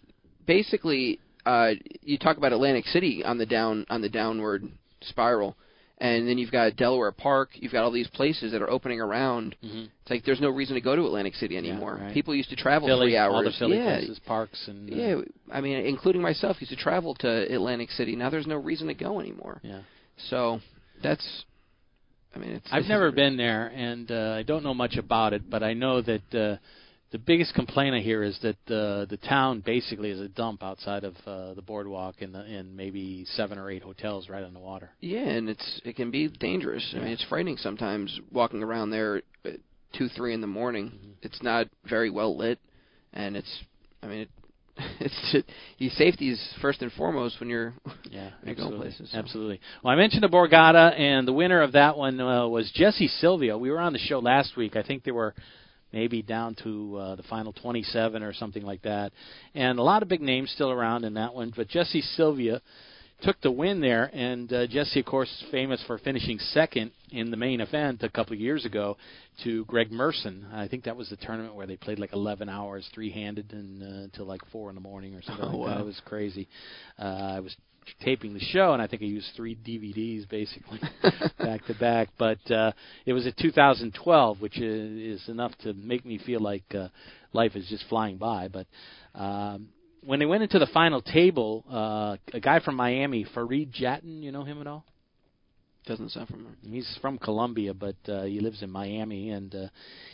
basically 0.47 1.21
uh 1.47 1.73
you 2.03 2.19
talk 2.19 2.39
about 2.39 2.53
Atlantic 2.53 2.87
City 2.87 3.23
on 3.25 3.39
the 3.39 3.47
down 3.47 3.87
on 3.89 4.01
the 4.01 4.09
downward 4.09 4.65
spiral 5.03 5.57
and 6.03 6.27
then 6.27 6.39
you've 6.39 6.51
got 6.51 6.77
Delaware 6.77 7.13
Park, 7.13 7.51
you've 7.55 7.73
got 7.73 7.85
all 7.85 7.91
these 7.91 8.09
places 8.09 8.53
that 8.53 8.63
are 8.63 8.71
opening 8.71 9.01
around. 9.03 9.55
Mhm. 9.63 9.85
It's 10.01 10.11
like 10.11 10.25
there's 10.25 10.41
no 10.41 10.49
reason 10.49 10.75
to 10.75 10.81
go 10.81 10.97
to 10.97 11.05
Atlantic 11.05 11.35
City 11.35 11.59
anymore. 11.59 11.99
right. 12.01 12.13
People 12.15 12.35
used 12.35 12.49
to 12.51 12.57
travel 12.57 12.89
Philly, 12.89 13.09
3 13.09 13.17
hours. 13.19 13.35
all 13.35 13.45
the 13.45 13.51
Philly 13.53 13.77
yeah. 13.77 13.97
places, 13.99 14.19
parks, 14.21 14.67
and 14.67 14.91
uh, 14.91 14.97
Yeah, 14.97 15.21
I 15.53 15.61
mean, 15.61 15.77
including 15.85 16.23
myself, 16.23 16.57
used 16.61 16.71
to 16.71 16.77
travel 16.77 17.15
to 17.17 17.53
Atlantic 17.53 17.91
City. 17.91 18.17
Now 18.17 18.31
there's 18.31 18.47
no 18.47 18.57
reason 18.57 18.89
to 18.89 18.95
go 18.95 19.21
anymore. 19.21 19.61
yeah. 19.63 19.81
So 20.31 20.61
that's, 21.03 21.45
I 22.35 22.39
mean, 22.39 22.53
it's. 22.53 22.69
I've 22.73 22.87
never 22.87 23.11
been 23.13 23.37
there, 23.37 23.67
and 23.75 24.11
uh, 24.11 24.35
I 24.39 24.43
don't 24.43 24.63
know 24.63 24.75
much 24.75 24.97
about 24.97 25.33
it, 25.35 25.49
but 25.51 25.63
I 25.63 25.75
know 25.75 26.01
that 26.01 26.35
uh, 26.35 26.57
the 27.13 27.19
biggest 27.19 27.55
complaint 27.55 27.95
I 27.95 28.01
hear 28.01 28.23
is 28.23 28.39
that 28.43 28.57
uh, 28.73 29.05
the 29.07 29.19
town 29.29 29.63
basically 29.65 30.11
is 30.11 30.21
a 30.21 30.29
dump 30.29 30.63
outside 30.63 31.03
of 31.03 31.15
uh, 31.27 31.55
the 31.55 31.63
boardwalk 31.63 32.17
and 32.21 32.35
the, 32.35 32.41
and 32.41 32.77
maybe 32.77 33.25
seven 33.35 33.59
or 33.59 33.71
eight 33.71 33.83
hotels 33.83 34.29
right 34.29 34.45
on 34.45 34.55
the 34.55 34.61
water. 34.61 34.91
Yeah, 35.01 35.21
and 35.21 35.49
it's 35.49 35.81
it 35.85 35.97
can 35.97 36.11
be 36.11 36.29
dangerous. 36.29 36.95
I 36.97 37.01
mean, 37.01 37.09
it's 37.09 37.25
frightening 37.29 37.57
sometimes 37.57 38.19
walking 38.31 38.63
around 38.63 38.91
there 38.91 39.23
at 39.45 39.57
two, 39.93 40.09
three 40.09 40.35
in 40.35 40.41
the 40.41 40.47
morning. 40.47 40.93
It's 41.23 41.43
not 41.43 41.67
very 41.89 42.11
well 42.11 42.37
lit, 42.37 42.61
and 43.13 43.37
it's. 43.37 43.63
I 44.03 44.07
mean, 44.07 44.21
it, 44.21 44.31
it's 45.01 45.33
just, 45.33 45.45
your 45.79 45.91
safety 45.91 46.31
is 46.31 46.55
first 46.63 46.81
and 46.81 46.93
foremost 46.93 47.41
when 47.41 47.49
you're. 47.49 47.75
Yeah, 48.11 48.31
You're 48.45 48.57
going 48.57 48.77
places, 48.77 49.09
so. 49.13 49.19
Absolutely. 49.19 49.61
Well, 49.85 49.93
I 49.93 49.97
mentioned 49.97 50.25
the 50.25 50.29
Borgata, 50.29 50.99
and 50.99 51.29
the 51.29 51.33
winner 51.33 51.63
of 51.63 51.73
that 51.73 51.97
one 51.97 52.21
uh, 52.21 52.49
was 52.49 52.69
Jesse 52.75 53.07
Sylvia. 53.07 53.57
We 53.57 53.71
were 53.71 53.79
on 53.79 53.93
the 53.93 54.01
show 54.01 54.19
last 54.19 54.57
week. 54.57 54.75
I 54.75 54.83
think 54.83 55.05
they 55.05 55.13
were 55.13 55.33
maybe 55.93 56.23
down 56.23 56.55
to 56.63 56.97
uh, 56.97 57.15
the 57.17 57.23
final 57.25 57.53
27 57.53 58.23
or 58.23 58.33
something 58.33 58.63
like 58.65 58.83
that, 58.83 59.13
and 59.55 59.79
a 59.79 59.83
lot 59.83 60.03
of 60.03 60.09
big 60.09 60.21
names 60.21 60.51
still 60.51 60.71
around 60.71 61.05
in 61.05 61.15
that 61.15 61.35
one. 61.35 61.53
But 61.55 61.69
Jesse 61.69 62.01
Sylvia 62.01 62.61
took 63.23 63.41
the 63.43 63.51
win 63.51 63.81
there, 63.81 64.11
and 64.15 64.51
uh, 64.53 64.67
Jesse, 64.67 65.01
of 65.01 65.07
course, 65.07 65.29
is 65.29 65.51
famous 65.51 65.83
for 65.87 65.99
finishing 65.99 66.39
second 66.39 66.91
in 67.11 67.31
the 67.31 67.37
main 67.37 67.61
event 67.61 68.03
a 68.03 68.09
couple 68.09 68.33
of 68.33 68.41
years 68.41 68.65
ago 68.65 68.97
to 69.45 69.65
Greg 69.67 69.91
Merson. 69.93 70.47
I 70.53 70.69
think 70.69 70.85
that 70.85 70.97
was 70.97 71.11
the 71.11 71.17
tournament 71.17 71.55
where 71.55 71.67
they 71.67 71.77
played 71.77 71.99
like 71.99 72.15
11 72.15 72.49
hours 72.49 72.89
three-handed 72.95 73.53
and 73.53 73.83
uh, 73.83 73.87
until 74.05 74.25
like 74.27 74.41
four 74.51 74.71
in 74.71 74.75
the 74.75 74.81
morning 74.81 75.15
or 75.15 75.23
something 75.23 75.45
Oh, 75.45 75.59
like 75.59 75.75
that. 75.75 75.81
It 75.83 75.85
was 75.85 76.01
crazy. 76.07 76.49
Uh, 76.99 77.03
I 77.37 77.41
was 77.41 77.55
taping 78.01 78.35
the 78.35 78.41
show, 78.41 78.73
and 78.73 78.83
I 78.83 78.87
think 78.87 79.03
I 79.03 79.07
used 79.07 79.29
three 79.37 79.57
DVDs 79.57 80.29
basically 80.29 80.81
back 81.39 81.65
to 81.67 81.75
back. 81.75 82.09
But 82.19 82.51
uh, 82.51 82.73
it 83.07 83.13
was 83.13 83.27
at 83.27 83.37
2012, 83.37 84.41
which 84.41 84.59
is, 84.59 85.21
is 85.21 85.29
enough 85.29 85.53
to 85.63 85.73
make 85.75 86.05
me 86.05 86.19
feel 86.19 86.41
like 86.41 86.65
uh, 86.75 86.89
life 87.33 87.57
is 87.57 87.67
just 87.69 87.85
flying 87.89 88.17
by. 88.17 88.49
But 88.49 88.67
um, 89.15 89.69
when 90.03 90.19
they 90.19 90.27
went 90.27 90.43
into 90.43 90.59
the 90.59 90.69
final 90.73 91.03
table, 91.03 91.65
uh, 91.71 92.17
a 92.33 92.41
guy 92.41 92.61
from 92.61 92.77
Miami, 92.77 93.27
Farid 93.35 93.73
Jattin, 93.73 94.23
you 94.23 94.33
know 94.33 94.45
him 94.45 94.61
at 94.61 94.67
all? 94.67 94.85
Doesn't 95.87 96.11
sound 96.11 96.29
familiar. 96.29 96.57
He's 96.63 96.99
from 97.01 97.19
Colombia, 97.19 97.73
but 97.73 97.97
uh, 98.07 98.25
he 98.25 98.41
lives 98.41 98.63
in 98.63 98.71
Miami, 98.71 99.31
and 99.31 99.55
uh, 99.55 99.69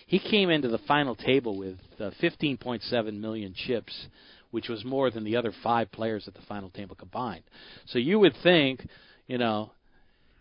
he 0.06 0.18
came 0.18 0.48
into 0.48 0.68
the 0.68 0.78
final 0.86 1.16
table 1.16 1.58
with 1.58 1.78
uh, 1.98 2.10
15.7 2.22 3.20
million 3.20 3.52
chips, 3.66 4.06
which 4.50 4.68
was 4.68 4.84
more 4.84 5.10
than 5.10 5.24
the 5.24 5.36
other 5.36 5.52
five 5.62 5.90
players 5.92 6.26
at 6.28 6.34
the 6.34 6.40
final 6.48 6.70
table 6.70 6.96
combined. 6.96 7.44
So 7.86 7.98
you 7.98 8.18
would 8.18 8.34
think, 8.42 8.86
you 9.26 9.38
know, 9.38 9.70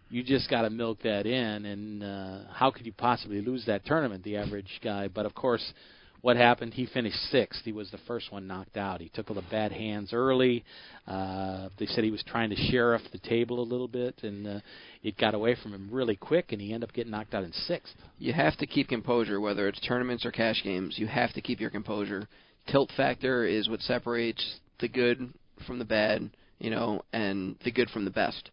you 0.10 0.24
just 0.24 0.50
got 0.50 0.62
to 0.62 0.70
milk 0.70 1.00
that 1.04 1.26
in, 1.26 1.66
and 1.66 2.04
uh, 2.04 2.40
how 2.54 2.72
could 2.72 2.86
you 2.86 2.94
possibly 2.94 3.42
lose 3.42 3.66
that 3.66 3.86
tournament, 3.86 4.24
the 4.24 4.38
average 4.38 4.80
guy? 4.84 5.08
But 5.08 5.26
of 5.26 5.34
course, 5.34 5.74
what 6.22 6.38
happened? 6.38 6.74
He 6.74 6.88
finished 6.88 7.18
sixth. 7.32 7.62
He 7.64 7.72
was 7.72 7.92
the 7.92 8.00
first 8.08 8.32
one 8.32 8.48
knocked 8.48 8.78
out. 8.78 9.00
He 9.00 9.10
took 9.10 9.30
all 9.30 9.36
the 9.36 9.44
bad 9.52 9.72
hands 9.72 10.12
early. 10.12 10.64
Uh, 11.08 11.70
they 11.78 11.86
said 11.86 12.04
he 12.04 12.10
was 12.10 12.24
trying 12.26 12.50
to 12.50 12.56
sheriff 12.56 13.02
the 13.12 13.20
table 13.20 13.60
a 13.60 13.62
little 13.62 13.88
bit, 13.88 14.16
and 14.24 14.48
uh, 14.48 14.60
it 15.04 15.18
got 15.18 15.36
away 15.36 15.56
from 15.62 15.74
him 15.74 15.88
really 15.92 16.16
quick, 16.16 16.52
and 16.52 16.60
he 16.60 16.74
ended 16.74 16.90
up 16.90 16.96
getting 16.96 17.12
knocked 17.12 17.36
out 17.36 17.44
in 17.44 17.54
sixth. 17.54 17.94
You 18.18 18.34
have 18.34 18.58
to 18.58 18.66
keep 18.66 18.88
composure, 18.88 19.40
whether 19.40 19.68
it's 19.68 19.80
tournaments 19.88 20.26
or 20.26 20.32
cash 20.32 20.62
games. 20.64 20.96
You 20.98 21.06
have 21.06 21.32
to 21.34 21.42
keep 21.42 21.60
your 21.60 21.70
composure. 21.70 22.28
Tilt 22.68 22.92
factor 22.98 23.46
is 23.46 23.70
what 23.70 23.82
separates 23.82 24.60
the 24.80 24.88
good 24.88 25.34
from 25.68 25.80
the 25.80 25.86
bad, 25.86 26.30
you 26.60 26.70
know, 26.70 27.04
and 27.14 27.56
the 27.64 27.72
good 27.72 27.90
from 27.90 28.06
the 28.06 28.12
best. 28.12 28.50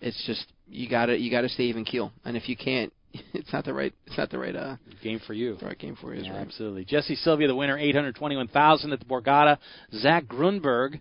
It's 0.00 0.22
just 0.26 0.46
you 0.68 0.88
gotta 0.88 1.18
you 1.18 1.30
gotta 1.30 1.48
stay 1.48 1.64
even 1.64 1.84
keel, 1.84 2.12
and 2.24 2.36
if 2.36 2.48
you 2.48 2.56
can't, 2.56 2.92
it's 3.34 3.52
not 3.52 3.64
the 3.64 3.74
right 3.74 3.92
it's 4.06 4.16
not 4.16 4.30
the 4.30 4.38
right 4.38 4.54
uh 4.54 4.76
Game 5.02 5.20
for 5.26 5.32
you. 5.34 5.56
the 5.56 5.66
right 5.66 5.78
game 5.78 5.96
for 6.00 6.14
you. 6.14 6.20
is 6.20 6.26
Yeah, 6.26 6.32
right. 6.34 6.40
absolutely. 6.46 6.84
Jesse 6.84 7.14
Sylvia, 7.16 7.46
the 7.48 7.54
winner, 7.54 7.76
821,000 7.78 8.92
at 8.92 8.98
the 9.00 9.04
Borgata. 9.04 9.58
Zach 9.94 10.26
Grunberg 10.26 11.00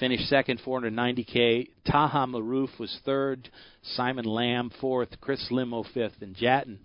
finished 0.00 0.28
second, 0.28 0.60
490k. 0.64 1.68
Taha 1.90 2.26
Maroof 2.26 2.78
was 2.78 2.96
third. 3.04 3.48
Simon 3.96 4.24
Lamb 4.24 4.70
fourth. 4.80 5.08
Chris 5.20 5.44
Limo 5.50 5.84
fifth, 5.94 6.20
and 6.20 6.34
Jattin, 6.36 6.78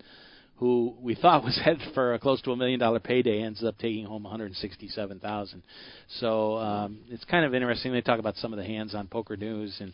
who 0.57 0.95
we 1.01 1.15
thought 1.21 1.43
was 1.43 1.59
headed 1.63 1.81
for 1.93 2.13
a 2.13 2.19
close 2.19 2.41
to 2.43 2.51
a 2.51 2.57
million 2.57 2.79
dollar 2.79 2.99
payday, 2.99 3.41
ends 3.41 3.63
up 3.63 3.77
taking 3.77 4.05
home 4.05 4.23
167,000. 4.23 5.63
So 6.19 6.57
um, 6.57 6.99
it's 7.09 7.25
kind 7.25 7.45
of 7.45 7.53
interesting. 7.53 7.91
They 7.91 8.01
talk 8.01 8.19
about 8.19 8.35
some 8.37 8.53
of 8.53 8.57
the 8.57 8.65
hands 8.65 8.95
on 8.95 9.07
Poker 9.07 9.37
News 9.37 9.75
and 9.79 9.93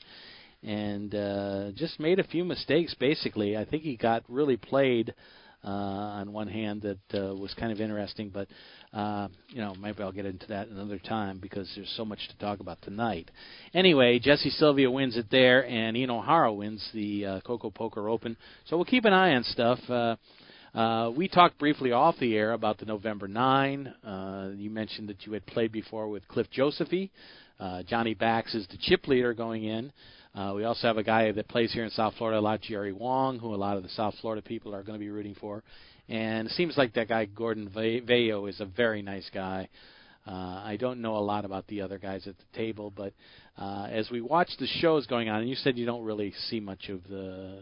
and 0.66 1.14
uh, 1.14 1.72
just 1.76 2.00
made 2.00 2.20
a 2.20 2.24
few 2.24 2.46
mistakes. 2.46 2.96
Basically, 2.98 3.58
I 3.58 3.66
think 3.66 3.84
he 3.84 3.98
got 3.98 4.24
really 4.30 4.56
played 4.56 5.14
uh, 5.66 5.70
on 5.70 6.34
one 6.34 6.48
hand 6.48 6.82
that 6.82 7.20
uh, 7.20 7.36
was 7.36 7.54
kind 7.54 7.72
of 7.72 7.80
interesting, 7.80 8.30
but 8.34 8.48
uh, 8.98 9.28
you 9.50 9.62
know 9.62 9.74
maybe 9.76 10.04
I'll 10.04 10.12
get 10.12 10.26
into 10.26 10.48
that 10.48 10.68
another 10.68 11.00
time 11.00 11.40
because 11.40 11.70
there's 11.76 11.94
so 11.96 12.06
much 12.06 12.20
to 12.30 12.38
talk 12.38 12.60
about 12.60 12.82
tonight. 12.82 13.30
Anyway, 13.74 14.20
Jesse 14.20 14.50
Sylvia 14.52 14.92
wins 14.92 15.18
it 15.18 15.28
there, 15.32 15.66
and 15.66 15.96
Ian 15.96 16.12
O'Hara 16.12 16.54
wins 16.54 16.86
the 16.94 17.26
uh, 17.26 17.42
Coco 17.42 17.70
Poker 17.70 18.10
Open. 18.10 18.38
So 18.66 18.76
we'll 18.78 18.86
keep 18.86 19.06
an 19.06 19.14
eye 19.14 19.36
on 19.36 19.44
stuff. 19.44 19.80
Uh, 19.90 20.16
uh, 20.74 21.12
we 21.16 21.28
talked 21.28 21.60
briefly 21.60 21.92
off 21.92 22.16
the 22.20 22.36
air 22.36 22.54
about 22.54 22.80
the 22.80 22.86
November 22.86 23.28
9. 23.28 23.88
Uh, 23.88 24.50
you 24.56 24.70
mentioned 24.70 25.08
that 25.10 25.26
you 25.26 25.34
had 25.34 25.46
played 25.46 25.72
before 25.72 26.08
with 26.08 26.28
Cliff 26.28 26.48
Josephy. 26.56 27.12
Uh, 27.60 27.84
Johnny 27.84 28.16
Bax 28.16 28.56
is 28.56 28.68
the 28.68 28.78
chip 28.82 29.08
leader 29.08 29.34
going 29.34 29.64
in. 29.66 29.92
Uh, 30.34 30.54
we 30.56 30.64
also 30.64 30.88
have 30.88 30.98
a 30.98 31.04
guy 31.04 31.32
that 31.32 31.48
plays 31.48 31.72
here 31.72 31.84
in 31.84 31.92
South 31.92 32.16
Florida 32.18 32.40
a 32.40 32.42
lot, 32.42 32.62
Jerry 32.62 32.92
Wong, 32.92 33.38
who 33.38 33.54
a 33.54 33.56
lot 33.56 33.78
of 33.78 33.84
the 33.84 33.90
South 33.90 34.16
Florida 34.20 34.42
people 34.42 34.74
are 34.74 34.82
going 34.82 34.98
to 34.98 35.04
be 35.04 35.12
rooting 35.12 35.36
for. 35.40 35.64
And 36.10 36.48
it 36.48 36.54
seems 36.54 36.76
like 36.76 36.94
that 36.94 37.08
guy 37.08 37.26
Gordon 37.26 37.70
Vayo 37.70 38.50
is 38.50 38.60
a 38.60 38.66
very 38.66 39.04
nice 39.04 39.30
guy. 39.32 39.70
Uh, 40.26 40.32
I 40.32 40.78
don't 40.80 41.02
know 41.02 41.18
a 41.18 41.20
lot 41.20 41.46
about 41.46 41.68
the 41.68 41.82
other 41.82 42.00
guys 42.00 42.26
at 42.28 42.36
the 42.38 42.58
table, 42.58 42.92
but 42.96 43.14
uh, 43.58 43.88
as 43.92 44.10
we 44.10 44.22
watch 44.22 44.50
the 44.58 44.68
shows 44.82 45.06
going 45.06 45.30
on, 45.30 45.42
and 45.42 45.50
you 45.50 45.56
said 45.56 45.78
you 45.78 45.86
don't 45.86 46.04
really 46.04 46.34
see 46.50 46.60
much 46.60 46.90
of 46.90 47.04
the 47.10 47.60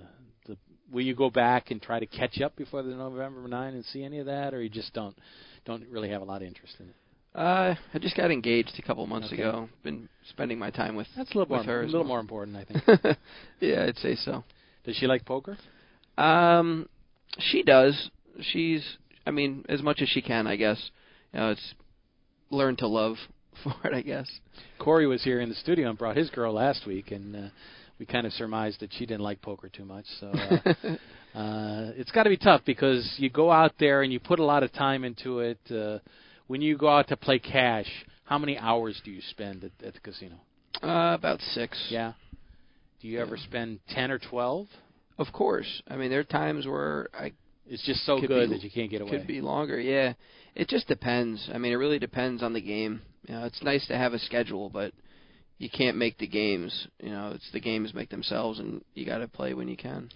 will 0.91 1.04
you 1.04 1.15
go 1.15 1.30
back 1.30 1.71
and 1.71 1.82
try 1.82 1.99
to 1.99 2.06
catch 2.06 2.41
up 2.41 2.56
before 2.56 2.84
the 2.84 2.91
November 2.91 3.47
9 3.47 3.73
and 3.73 3.86
see 3.86 4.04
any 4.04 4.19
of 4.19 4.25
that, 4.25 4.54
or 4.54 4.62
you 4.62 4.69
just 4.69 4.93
don't 4.93 5.15
don't 5.65 5.88
really 5.89 6.10
have 6.10 6.21
a 6.21 6.25
lot 6.25 6.41
of 6.41 6.47
interest 6.47 6.75
in 6.80 6.88
it? 6.88 6.95
Uh, 7.34 7.75
I 7.93 7.99
just 7.99 8.17
got 8.17 8.30
engaged 8.30 8.73
a 8.77 8.82
couple 8.82 9.06
months 9.08 9.27
okay. 9.32 9.41
ago. 9.41 9.69
Been 9.84 10.10
spending 10.30 10.60
my 10.60 10.69
time 10.69 10.95
with 10.95 11.08
that's 11.15 11.32
a 11.34 11.38
little 11.38 11.56
more 11.56 11.63
her 11.63 11.84
a 11.84 11.86
little 11.86 12.01
well. 12.01 12.08
more 12.08 12.19
important, 12.19 12.58
I 12.58 12.65
think. 12.65 13.17
yeah, 13.60 13.86
I'd 13.86 13.97
say 13.97 14.15
so. 14.15 14.43
Does 14.84 14.97
she 14.97 15.08
like 15.08 15.25
poker? 15.25 15.58
Um, 16.17 16.89
she 17.39 17.63
does. 17.63 18.10
She's, 18.41 18.84
I 19.25 19.32
mean, 19.32 19.65
as 19.69 19.82
much 19.82 20.01
as 20.01 20.10
she 20.10 20.21
can, 20.21 20.45
I 20.45 20.58
guess. 20.58 20.91
You 21.34 21.39
know, 21.39 21.49
it's 21.51 21.73
learn 22.49 22.75
to 22.77 22.88
love 22.88 23.15
for 23.63 23.75
it, 23.88 23.93
I 23.93 24.01
guess. 24.01 24.30
Cory 24.77 25.08
was 25.08 25.23
here 25.23 25.39
in 25.39 25.47
the 25.47 25.56
studio 25.56 25.89
and 25.89 25.97
brought 25.97 26.17
his 26.17 26.30
girl 26.30 26.54
last 26.54 26.86
week, 26.86 27.12
and 27.12 27.36
uh, 27.36 27.49
we 28.01 28.07
kind 28.07 28.25
of 28.25 28.33
surmised 28.33 28.79
that 28.79 28.91
she 28.91 29.05
didn't 29.05 29.21
like 29.21 29.39
poker 29.43 29.69
too 29.69 29.85
much. 29.85 30.05
So 30.19 30.29
uh, 30.29 30.73
uh, 31.37 31.91
it's 31.95 32.09
got 32.09 32.23
to 32.23 32.31
be 32.31 32.37
tough 32.37 32.61
because 32.65 33.07
you 33.17 33.29
go 33.29 33.51
out 33.51 33.73
there 33.79 34.01
and 34.01 34.11
you 34.11 34.19
put 34.19 34.39
a 34.39 34.43
lot 34.43 34.63
of 34.63 34.73
time 34.73 35.03
into 35.03 35.41
it. 35.41 35.59
Uh, 35.69 35.99
when 36.47 36.63
you 36.63 36.79
go 36.79 36.89
out 36.89 37.09
to 37.09 37.15
play 37.15 37.37
cash, 37.37 37.85
how 38.25 38.39
many 38.39 38.57
hours 38.57 38.99
do 39.05 39.11
you 39.11 39.21
spend 39.29 39.63
at, 39.63 39.85
at 39.85 39.93
the 39.93 39.99
casino? 39.99 40.33
Uh, 40.81 41.13
about 41.13 41.41
six. 41.53 41.77
Yeah. 41.91 42.13
Do 43.01 43.07
you 43.07 43.17
yeah. 43.17 43.21
ever 43.21 43.37
spend 43.37 43.81
ten 43.89 44.09
or 44.09 44.17
twelve? 44.17 44.65
Of 45.19 45.27
course. 45.31 45.83
I 45.87 45.95
mean, 45.95 46.09
there 46.09 46.21
are 46.21 46.23
times 46.23 46.65
where 46.65 47.07
I. 47.13 47.33
It's 47.67 47.85
just 47.85 48.03
so 48.03 48.19
good 48.19 48.49
be, 48.49 48.55
that 48.55 48.63
you 48.63 48.71
can't 48.71 48.89
get 48.89 49.01
away. 49.01 49.11
Could 49.11 49.27
be 49.27 49.41
longer. 49.41 49.79
Yeah. 49.79 50.13
It 50.55 50.69
just 50.69 50.87
depends. 50.87 51.47
I 51.53 51.59
mean, 51.59 51.71
it 51.71 51.75
really 51.75 51.99
depends 51.99 52.41
on 52.41 52.53
the 52.53 52.61
game. 52.61 53.01
You 53.27 53.35
know, 53.35 53.45
it's 53.45 53.61
nice 53.61 53.85
to 53.89 53.95
have 53.95 54.13
a 54.13 54.19
schedule, 54.19 54.71
but 54.71 54.91
you 55.62 55.69
can't 55.69 55.95
make 55.95 56.17
the 56.17 56.28
games. 56.28 56.88
You 57.00 57.12
know, 57.12 57.34
it's 57.36 57.47
the 57.54 57.60
games 57.60 57.93
make 57.93 58.10
themselves, 58.10 58.58
and 58.58 58.84
you 58.95 59.06
got 59.06 59.19
to 59.19 59.28
play 59.28 59.54
when 59.54 59.67
you 59.67 59.78
can. 59.78 60.10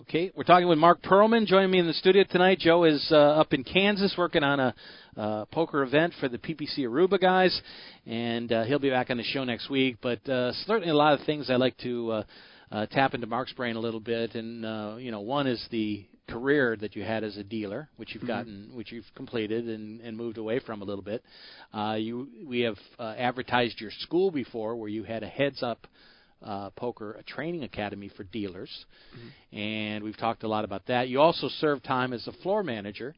Okay, 0.00 0.32
we're 0.34 0.42
talking 0.42 0.66
with 0.66 0.78
Mark 0.78 1.00
Perlman. 1.00 1.46
Joining 1.46 1.70
me 1.70 1.78
in 1.78 1.86
the 1.86 1.92
studio 1.92 2.24
tonight, 2.28 2.58
Joe 2.58 2.82
is 2.82 3.06
uh, 3.12 3.16
up 3.16 3.52
in 3.52 3.62
Kansas 3.62 4.14
working 4.18 4.42
on 4.42 4.58
a 4.58 4.74
uh, 5.16 5.44
poker 5.44 5.84
event 5.84 6.14
for 6.18 6.28
the 6.28 6.38
PPC 6.38 6.80
Aruba 6.80 7.20
guys, 7.20 7.60
and 8.04 8.50
uh, 8.50 8.64
he'll 8.64 8.80
be 8.80 8.90
back 8.90 9.10
on 9.10 9.18
the 9.18 9.22
show 9.22 9.44
next 9.44 9.70
week. 9.70 9.98
But 10.02 10.28
uh, 10.28 10.52
certainly 10.66 10.88
a 10.88 10.94
lot 10.94 11.18
of 11.18 11.24
things 11.24 11.50
I 11.50 11.56
like 11.56 11.76
to 11.78 12.10
uh, 12.10 12.22
uh, 12.72 12.86
tap 12.86 13.14
into 13.14 13.28
Mark's 13.28 13.52
brain 13.52 13.76
a 13.76 13.80
little 13.80 14.00
bit, 14.00 14.34
and 14.34 14.66
uh, 14.66 14.96
you 14.98 15.12
know, 15.12 15.20
one 15.20 15.46
is 15.46 15.64
the 15.70 16.04
career 16.30 16.76
that 16.80 16.96
you 16.96 17.02
had 17.02 17.24
as 17.24 17.36
a 17.36 17.44
dealer, 17.44 17.88
which 17.96 18.14
you've 18.14 18.22
mm-hmm. 18.22 18.32
gotten, 18.32 18.70
which 18.74 18.92
you've 18.92 19.04
completed 19.14 19.68
and, 19.68 20.00
and 20.00 20.16
moved 20.16 20.38
away 20.38 20.60
from 20.60 20.82
a 20.82 20.84
little 20.84 21.04
bit. 21.04 21.22
Uh, 21.72 21.96
you, 21.98 22.28
we 22.46 22.60
have 22.60 22.76
uh, 22.98 23.14
advertised 23.16 23.80
your 23.80 23.90
school 24.00 24.30
before, 24.30 24.76
where 24.76 24.88
you 24.88 25.02
had 25.04 25.22
a 25.22 25.28
heads 25.28 25.62
up 25.62 25.86
uh, 26.42 26.70
poker 26.70 27.12
a 27.12 27.22
training 27.22 27.64
academy 27.64 28.10
for 28.16 28.24
dealers, 28.24 28.70
mm-hmm. 29.14 29.58
and 29.58 30.04
we've 30.04 30.16
talked 30.16 30.42
a 30.42 30.48
lot 30.48 30.64
about 30.64 30.86
that. 30.86 31.08
You 31.08 31.20
also 31.20 31.48
served 31.58 31.84
time 31.84 32.12
as 32.12 32.26
a 32.26 32.32
floor 32.42 32.62
manager. 32.62 33.14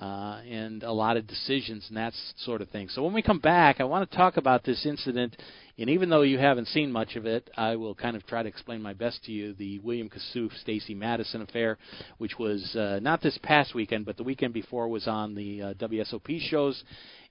Uh, 0.00 0.40
and 0.48 0.82
a 0.82 0.90
lot 0.90 1.18
of 1.18 1.26
decisions 1.26 1.84
and 1.88 1.96
that 1.98 2.14
sort 2.38 2.62
of 2.62 2.70
thing. 2.70 2.88
So 2.88 3.02
when 3.02 3.12
we 3.12 3.20
come 3.20 3.38
back, 3.38 3.80
I 3.80 3.84
want 3.84 4.10
to 4.10 4.16
talk 4.16 4.38
about 4.38 4.64
this 4.64 4.86
incident 4.86 5.36
and 5.80 5.88
even 5.88 6.10
though 6.10 6.20
you 6.20 6.36
haven't 6.36 6.68
seen 6.68 6.92
much 6.92 7.16
of 7.16 7.24
it, 7.24 7.48
I 7.56 7.74
will 7.76 7.94
kind 7.94 8.14
of 8.14 8.26
try 8.26 8.42
to 8.42 8.48
explain 8.48 8.82
my 8.82 8.92
best 8.92 9.24
to 9.24 9.32
you 9.32 9.54
the 9.54 9.78
William 9.78 10.10
Kassouf 10.10 10.52
Stacy 10.60 10.94
Matuson 10.94 11.40
affair, 11.40 11.78
which 12.18 12.38
was 12.38 12.76
uh, 12.76 12.98
not 13.00 13.22
this 13.22 13.38
past 13.42 13.74
weekend, 13.74 14.04
but 14.04 14.18
the 14.18 14.22
weekend 14.22 14.52
before 14.52 14.88
was 14.88 15.08
on 15.08 15.34
the 15.34 15.62
uh, 15.62 15.74
WSOP 15.74 16.38
shows, 16.50 16.84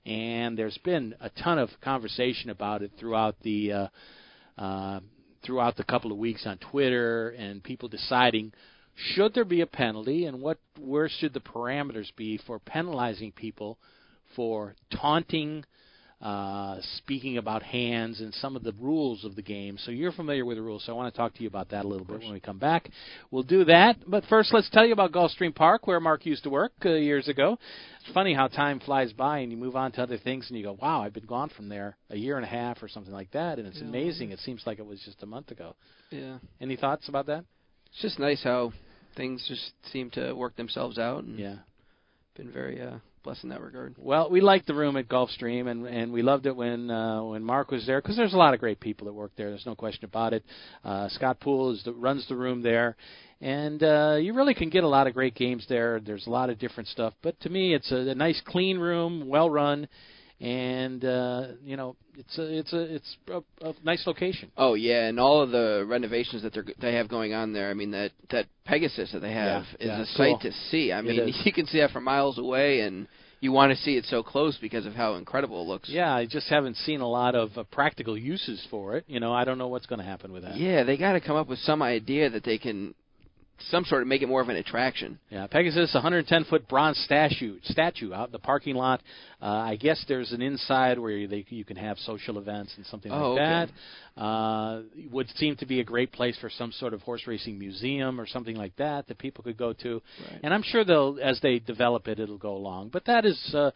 and 0.04 0.58
there's 0.58 0.78
been 0.78 1.14
a 1.20 1.30
ton 1.30 1.60
of 1.60 1.68
conversation 1.80 2.50
about 2.50 2.82
it 2.82 2.90
throughout 2.98 3.36
the 3.42 3.72
uh, 3.72 3.88
uh, 4.58 4.98
throughout 5.44 5.76
the 5.76 5.84
couple 5.84 6.10
of 6.10 6.18
weeks 6.18 6.44
on 6.44 6.58
Twitter, 6.58 7.30
and 7.30 7.62
people 7.62 7.88
deciding 7.88 8.52
should 8.94 9.34
there 9.34 9.44
be 9.44 9.60
a 9.60 9.66
penalty 9.66 10.26
and 10.26 10.40
what 10.40 10.58
where 10.78 11.08
should 11.08 11.32
the 11.32 11.40
parameters 11.40 12.14
be 12.16 12.38
for 12.46 12.58
penalizing 12.58 13.32
people 13.32 13.78
for 14.34 14.74
taunting 14.92 15.64
uh, 16.20 16.76
speaking 16.98 17.38
about 17.38 17.62
hands 17.62 18.20
and 18.20 18.34
some 18.34 18.54
of 18.54 18.62
the 18.62 18.74
rules 18.78 19.24
of 19.24 19.36
the 19.36 19.42
game. 19.42 19.78
So 19.78 19.90
you're 19.90 20.12
familiar 20.12 20.44
with 20.44 20.58
the 20.58 20.62
rules, 20.62 20.84
so 20.84 20.92
I 20.92 20.96
want 20.96 21.12
to 21.12 21.16
talk 21.16 21.34
to 21.34 21.42
you 21.42 21.48
about 21.48 21.70
that 21.70 21.86
a 21.86 21.88
little 21.88 22.04
bit 22.04 22.20
when 22.20 22.32
we 22.32 22.40
come 22.40 22.58
back. 22.58 22.90
We'll 23.30 23.42
do 23.42 23.64
that, 23.64 23.96
but 24.06 24.24
first 24.26 24.52
let's 24.52 24.68
tell 24.68 24.84
you 24.84 24.92
about 24.92 25.12
Gulfstream 25.12 25.54
Park, 25.54 25.86
where 25.86 25.98
Mark 25.98 26.26
used 26.26 26.42
to 26.42 26.50
work 26.50 26.72
uh, 26.84 26.90
years 26.90 27.28
ago. 27.28 27.58
It's 28.02 28.12
funny 28.12 28.34
how 28.34 28.48
time 28.48 28.80
flies 28.80 29.14
by 29.14 29.38
and 29.38 29.50
you 29.50 29.56
move 29.56 29.76
on 29.76 29.92
to 29.92 30.02
other 30.02 30.18
things 30.18 30.46
and 30.50 30.58
you 30.58 30.64
go, 30.64 30.76
wow, 30.80 31.02
I've 31.02 31.14
been 31.14 31.24
gone 31.24 31.50
from 31.56 31.70
there 31.70 31.96
a 32.10 32.16
year 32.16 32.36
and 32.36 32.44
a 32.44 32.48
half 32.48 32.82
or 32.82 32.88
something 32.88 33.14
like 33.14 33.30
that, 33.30 33.58
and 33.58 33.66
it's 33.66 33.78
yeah. 33.78 33.88
amazing. 33.88 34.30
It 34.30 34.40
seems 34.40 34.62
like 34.66 34.78
it 34.78 34.86
was 34.86 35.00
just 35.06 35.22
a 35.22 35.26
month 35.26 35.50
ago. 35.50 35.74
Yeah. 36.10 36.36
Any 36.60 36.76
thoughts 36.76 37.08
about 37.08 37.26
that? 37.26 37.46
It's 37.92 38.02
just 38.02 38.18
nice 38.18 38.42
how 38.42 38.72
things 39.16 39.44
just 39.48 39.72
seem 39.92 40.10
to 40.10 40.32
work 40.32 40.56
themselves 40.56 40.98
out. 40.98 41.24
And 41.24 41.38
yeah. 41.38 41.56
Been 42.36 42.52
very 42.52 42.80
uh, 42.80 42.98
blessed 43.22 43.44
in 43.44 43.50
that 43.50 43.60
regard. 43.60 43.94
Well, 43.98 44.30
we 44.30 44.40
liked 44.40 44.66
the 44.66 44.74
room 44.74 44.96
at 44.96 45.08
Gulfstream, 45.08 45.66
and 45.66 45.86
and 45.86 46.12
we 46.12 46.22
loved 46.22 46.46
it 46.46 46.54
when 46.54 46.90
uh, 46.90 47.22
when 47.24 47.42
Mark 47.42 47.70
was 47.70 47.84
there 47.86 48.00
because 48.00 48.16
there's 48.16 48.32
a 48.32 48.38
lot 48.38 48.54
of 48.54 48.60
great 48.60 48.80
people 48.80 49.06
that 49.06 49.12
work 49.12 49.32
there. 49.36 49.50
There's 49.50 49.66
no 49.66 49.74
question 49.74 50.04
about 50.04 50.32
it. 50.32 50.44
Uh, 50.84 51.08
Scott 51.08 51.40
Poole 51.40 51.72
is 51.72 51.82
the, 51.84 51.92
runs 51.92 52.26
the 52.28 52.36
room 52.36 52.62
there, 52.62 52.96
and 53.40 53.82
uh, 53.82 54.16
you 54.20 54.32
really 54.32 54.54
can 54.54 54.70
get 54.70 54.84
a 54.84 54.88
lot 54.88 55.06
of 55.06 55.14
great 55.14 55.34
games 55.34 55.66
there. 55.68 56.00
There's 56.00 56.26
a 56.26 56.30
lot 56.30 56.50
of 56.50 56.58
different 56.58 56.88
stuff, 56.88 57.12
but 57.20 57.38
to 57.40 57.50
me, 57.50 57.74
it's 57.74 57.90
a, 57.90 58.10
a 58.10 58.14
nice, 58.14 58.40
clean 58.46 58.78
room, 58.78 59.26
well 59.26 59.50
run, 59.50 59.88
and 60.40 61.04
uh, 61.04 61.48
you 61.62 61.76
know 61.76 61.96
it's 62.16 62.38
a 62.38 62.58
it's 62.58 62.72
a 62.72 62.94
it's 62.94 63.16
a, 63.28 63.68
a 63.68 63.74
nice 63.84 64.06
location. 64.06 64.50
Oh 64.56 64.74
yeah, 64.74 65.06
and 65.06 65.20
all 65.20 65.42
of 65.42 65.50
the 65.50 65.84
renovations 65.86 66.42
that 66.42 66.54
they 66.54 66.60
they 66.80 66.94
have 66.94 67.08
going 67.08 67.34
on 67.34 67.52
there. 67.52 67.70
I 67.70 67.74
mean 67.74 67.90
that 67.90 68.12
that 68.30 68.46
Pegasus 68.64 69.12
that 69.12 69.20
they 69.20 69.32
have 69.32 69.64
yeah, 69.78 69.84
is 69.84 69.86
yeah, 69.86 70.02
a 70.02 70.16
cool. 70.16 70.38
sight 70.38 70.42
to 70.42 70.52
see. 70.70 70.92
I 70.92 71.02
mean 71.02 71.32
you 71.44 71.52
can 71.52 71.66
see 71.66 71.80
that 71.80 71.90
from 71.90 72.04
miles 72.04 72.38
away, 72.38 72.80
and 72.80 73.06
you 73.40 73.52
want 73.52 73.72
to 73.72 73.76
see 73.76 73.96
it 73.96 74.06
so 74.06 74.22
close 74.22 74.56
because 74.58 74.86
of 74.86 74.94
how 74.94 75.14
incredible 75.14 75.62
it 75.62 75.68
looks. 75.68 75.88
Yeah, 75.90 76.14
I 76.14 76.26
just 76.26 76.48
haven't 76.48 76.76
seen 76.76 77.00
a 77.00 77.08
lot 77.08 77.34
of 77.34 77.50
uh, 77.56 77.64
practical 77.64 78.16
uses 78.16 78.66
for 78.70 78.96
it. 78.96 79.04
You 79.08 79.20
know, 79.20 79.32
I 79.32 79.44
don't 79.44 79.58
know 79.58 79.68
what's 79.68 79.86
going 79.86 79.98
to 79.98 80.04
happen 80.04 80.32
with 80.32 80.42
that. 80.44 80.56
Yeah, 80.56 80.84
they 80.84 80.96
got 80.96 81.12
to 81.12 81.20
come 81.20 81.36
up 81.36 81.48
with 81.48 81.58
some 81.60 81.82
idea 81.82 82.30
that 82.30 82.44
they 82.44 82.58
can 82.58 82.94
some 83.68 83.84
sort 83.84 84.02
of 84.02 84.08
make 84.08 84.22
it 84.22 84.28
more 84.28 84.40
of 84.40 84.48
an 84.48 84.56
attraction. 84.56 85.18
Yeah, 85.28 85.46
Pegasus, 85.46 85.92
110 85.92 86.44
foot 86.44 86.68
bronze 86.68 86.98
statue 87.04 87.58
statue 87.64 88.12
out 88.12 88.28
in 88.28 88.32
the 88.32 88.38
parking 88.38 88.74
lot. 88.74 89.02
Uh, 89.42 89.46
I 89.46 89.76
guess 89.76 90.04
there's 90.06 90.32
an 90.32 90.42
inside 90.42 90.98
where 90.98 91.26
they, 91.26 91.44
you 91.48 91.64
can 91.64 91.76
have 91.76 91.98
social 91.98 92.38
events 92.38 92.72
and 92.76 92.84
something 92.86 93.10
oh, 93.10 93.32
like 93.32 93.40
okay. 93.40 93.72
that. 94.16 94.20
Uh, 94.20 94.82
would 95.10 95.28
seem 95.36 95.56
to 95.56 95.66
be 95.66 95.80
a 95.80 95.84
great 95.84 96.12
place 96.12 96.36
for 96.40 96.50
some 96.50 96.72
sort 96.72 96.92
of 96.92 97.00
horse 97.02 97.22
racing 97.26 97.58
museum 97.58 98.20
or 98.20 98.26
something 98.26 98.56
like 98.56 98.76
that 98.76 99.06
that 99.08 99.18
people 99.18 99.42
could 99.42 99.56
go 99.56 99.72
to. 99.72 100.02
Right. 100.30 100.40
And 100.42 100.52
I'm 100.52 100.62
sure 100.62 100.84
they'll, 100.84 101.18
as 101.22 101.40
they 101.40 101.58
develop 101.58 102.06
it, 102.08 102.20
it'll 102.20 102.38
go 102.38 102.54
along. 102.54 102.90
But 102.90 103.06
that 103.06 103.24
is. 103.24 103.54
Uh, 103.54 103.70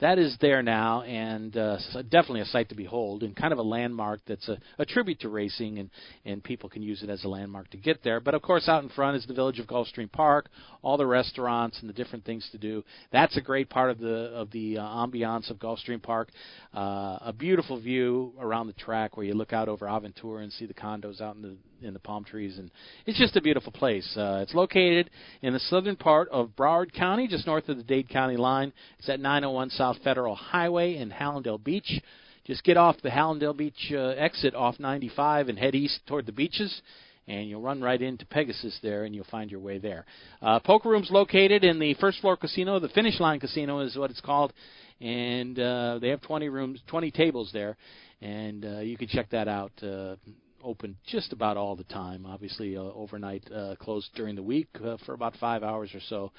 that 0.00 0.18
is 0.18 0.36
there 0.40 0.62
now, 0.62 1.02
and 1.02 1.56
uh, 1.56 1.76
definitely 2.08 2.42
a 2.42 2.46
sight 2.46 2.68
to 2.68 2.76
behold, 2.76 3.24
and 3.24 3.34
kind 3.34 3.52
of 3.52 3.58
a 3.58 3.62
landmark 3.62 4.20
that's 4.26 4.48
a, 4.48 4.58
a 4.78 4.86
tribute 4.86 5.20
to 5.20 5.28
racing, 5.28 5.78
and 5.78 5.90
and 6.24 6.42
people 6.42 6.68
can 6.68 6.82
use 6.82 7.02
it 7.02 7.10
as 7.10 7.24
a 7.24 7.28
landmark 7.28 7.68
to 7.70 7.76
get 7.76 8.04
there. 8.04 8.20
But 8.20 8.34
of 8.34 8.42
course, 8.42 8.68
out 8.68 8.84
in 8.84 8.90
front 8.90 9.16
is 9.16 9.26
the 9.26 9.34
village 9.34 9.58
of 9.58 9.66
Gulfstream 9.66 10.10
Park, 10.12 10.50
all 10.82 10.96
the 10.96 11.06
restaurants 11.06 11.80
and 11.80 11.88
the 11.88 11.94
different 11.94 12.24
things 12.24 12.48
to 12.52 12.58
do. 12.58 12.84
That's 13.10 13.36
a 13.36 13.40
great 13.40 13.70
part 13.70 13.90
of 13.90 13.98
the 13.98 14.30
of 14.34 14.52
the 14.52 14.78
uh, 14.78 14.82
ambiance 15.08 15.50
of 15.50 15.58
Gulfstream 15.58 16.02
Park. 16.02 16.30
Uh, 16.74 17.18
a 17.20 17.34
beautiful 17.36 17.80
view 17.80 18.32
around 18.40 18.66
the 18.66 18.72
track 18.74 19.16
where 19.16 19.26
you 19.26 19.34
look 19.34 19.52
out 19.52 19.68
over 19.68 19.86
Aventura 19.86 20.42
and 20.42 20.52
see 20.52 20.66
the 20.66 20.74
condos 20.74 21.20
out 21.20 21.36
in 21.36 21.42
the 21.42 21.56
in 21.80 21.92
the 21.92 22.00
palm 22.00 22.24
trees, 22.24 22.58
and 22.58 22.70
it's 23.06 23.18
just 23.18 23.36
a 23.36 23.40
beautiful 23.40 23.70
place. 23.70 24.16
Uh, 24.16 24.40
it's 24.42 24.54
located 24.54 25.10
in 25.42 25.52
the 25.52 25.60
southern 25.60 25.94
part 25.94 26.28
of 26.30 26.50
Broward 26.56 26.92
County, 26.92 27.28
just 27.28 27.46
north 27.46 27.68
of 27.68 27.76
the 27.76 27.84
Dade 27.84 28.08
County 28.08 28.36
line. 28.36 28.72
It's 28.98 29.08
at 29.08 29.20
901 29.20 29.70
South 29.70 29.96
Federal 30.02 30.34
Highway 30.34 30.96
in 30.96 31.10
Hallandale 31.10 31.62
Beach. 31.62 32.00
Just 32.48 32.64
get 32.64 32.76
off 32.76 32.96
the 33.02 33.10
Hallandale 33.10 33.56
Beach 33.56 33.92
uh, 33.92 34.08
exit 34.16 34.54
off 34.54 34.80
95 34.80 35.48
and 35.48 35.58
head 35.58 35.74
east 35.74 36.00
toward 36.06 36.26
the 36.26 36.32
beaches, 36.32 36.80
and 37.26 37.46
you'll 37.48 37.60
run 37.60 37.82
right 37.82 38.00
into 38.00 38.24
Pegasus 38.24 38.78
there, 38.82 39.04
and 39.04 39.14
you'll 39.14 39.26
find 39.30 39.50
your 39.50 39.60
way 39.60 39.78
there. 39.78 40.06
Uh, 40.40 40.58
poker 40.58 40.88
room's 40.88 41.10
located 41.10 41.62
in 41.62 41.78
the 41.78 41.92
first 42.00 42.20
floor 42.20 42.38
casino. 42.38 42.78
The 42.78 42.88
Finish 42.88 43.20
Line 43.20 43.38
Casino 43.38 43.80
is 43.80 43.96
what 43.96 44.10
it's 44.10 44.22
called, 44.22 44.54
and 45.00 45.58
uh, 45.58 45.98
they 46.00 46.08
have 46.08 46.20
20 46.22 46.48
rooms, 46.48 46.80
20 46.88 47.10
tables 47.10 47.50
there, 47.52 47.76
and 48.20 48.64
uh, 48.64 48.78
you 48.80 48.96
can 48.96 49.08
check 49.08 49.30
that 49.30 49.48
out. 49.48 49.72
Uh, 49.82 50.16
open 50.62 50.96
just 51.06 51.32
about 51.32 51.56
all 51.56 51.76
the 51.76 51.84
time. 51.84 52.26
Obviously, 52.26 52.76
uh, 52.76 52.80
overnight, 52.80 53.44
uh, 53.52 53.74
closed 53.78 54.08
during 54.14 54.34
the 54.34 54.42
week 54.42 54.68
uh, 54.84 54.96
for 55.06 55.14
about 55.14 55.34
five 55.40 55.62
hours 55.62 55.90
or 55.94 56.00
so. 56.08 56.32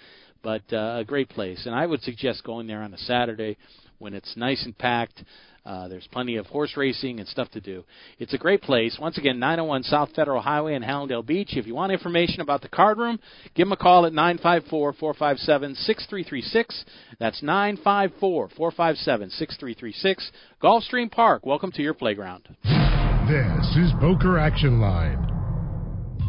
But 0.43 0.63
uh, 0.71 0.97
a 0.99 1.03
great 1.05 1.29
place, 1.29 1.65
and 1.65 1.75
I 1.75 1.85
would 1.85 2.01
suggest 2.01 2.43
going 2.43 2.67
there 2.67 2.81
on 2.81 2.93
a 2.93 2.97
Saturday 2.97 3.57
when 3.99 4.13
it's 4.13 4.35
nice 4.35 4.63
and 4.65 4.77
packed. 4.77 5.23
Uh, 5.65 5.87
there's 5.87 6.07
plenty 6.11 6.37
of 6.37 6.47
horse 6.47 6.75
racing 6.75 7.19
and 7.19 7.27
stuff 7.27 7.49
to 7.51 7.61
do. 7.61 7.83
It's 8.17 8.33
a 8.33 8.37
great 8.37 8.61
place. 8.61 8.97
Once 8.99 9.17
again, 9.17 9.39
901 9.39 9.83
South 9.83 10.09
Federal 10.15 10.41
Highway 10.41 10.73
in 10.73 10.81
Hallandale 10.81 11.25
Beach. 11.25 11.49
If 11.51 11.67
you 11.67 11.75
want 11.75 11.91
information 11.91 12.41
about 12.41 12.61
the 12.61 12.69
card 12.69 12.97
room, 12.97 13.19
give 13.53 13.67
them 13.67 13.73
a 13.73 13.77
call 13.77 14.05
at 14.05 14.13
954 14.13 14.93
457 14.93 15.75
6336. 15.75 16.85
That's 17.19 17.43
954 17.43 18.49
457 18.55 19.29
6336. 19.29 20.31
Gulfstream 20.63 21.11
Park, 21.11 21.45
welcome 21.45 21.71
to 21.73 21.83
your 21.83 21.93
playground. 21.93 22.47
This 22.63 23.75
is 23.75 23.91
Poker 23.99 24.39
Action 24.39 24.79
Line. 24.81 25.28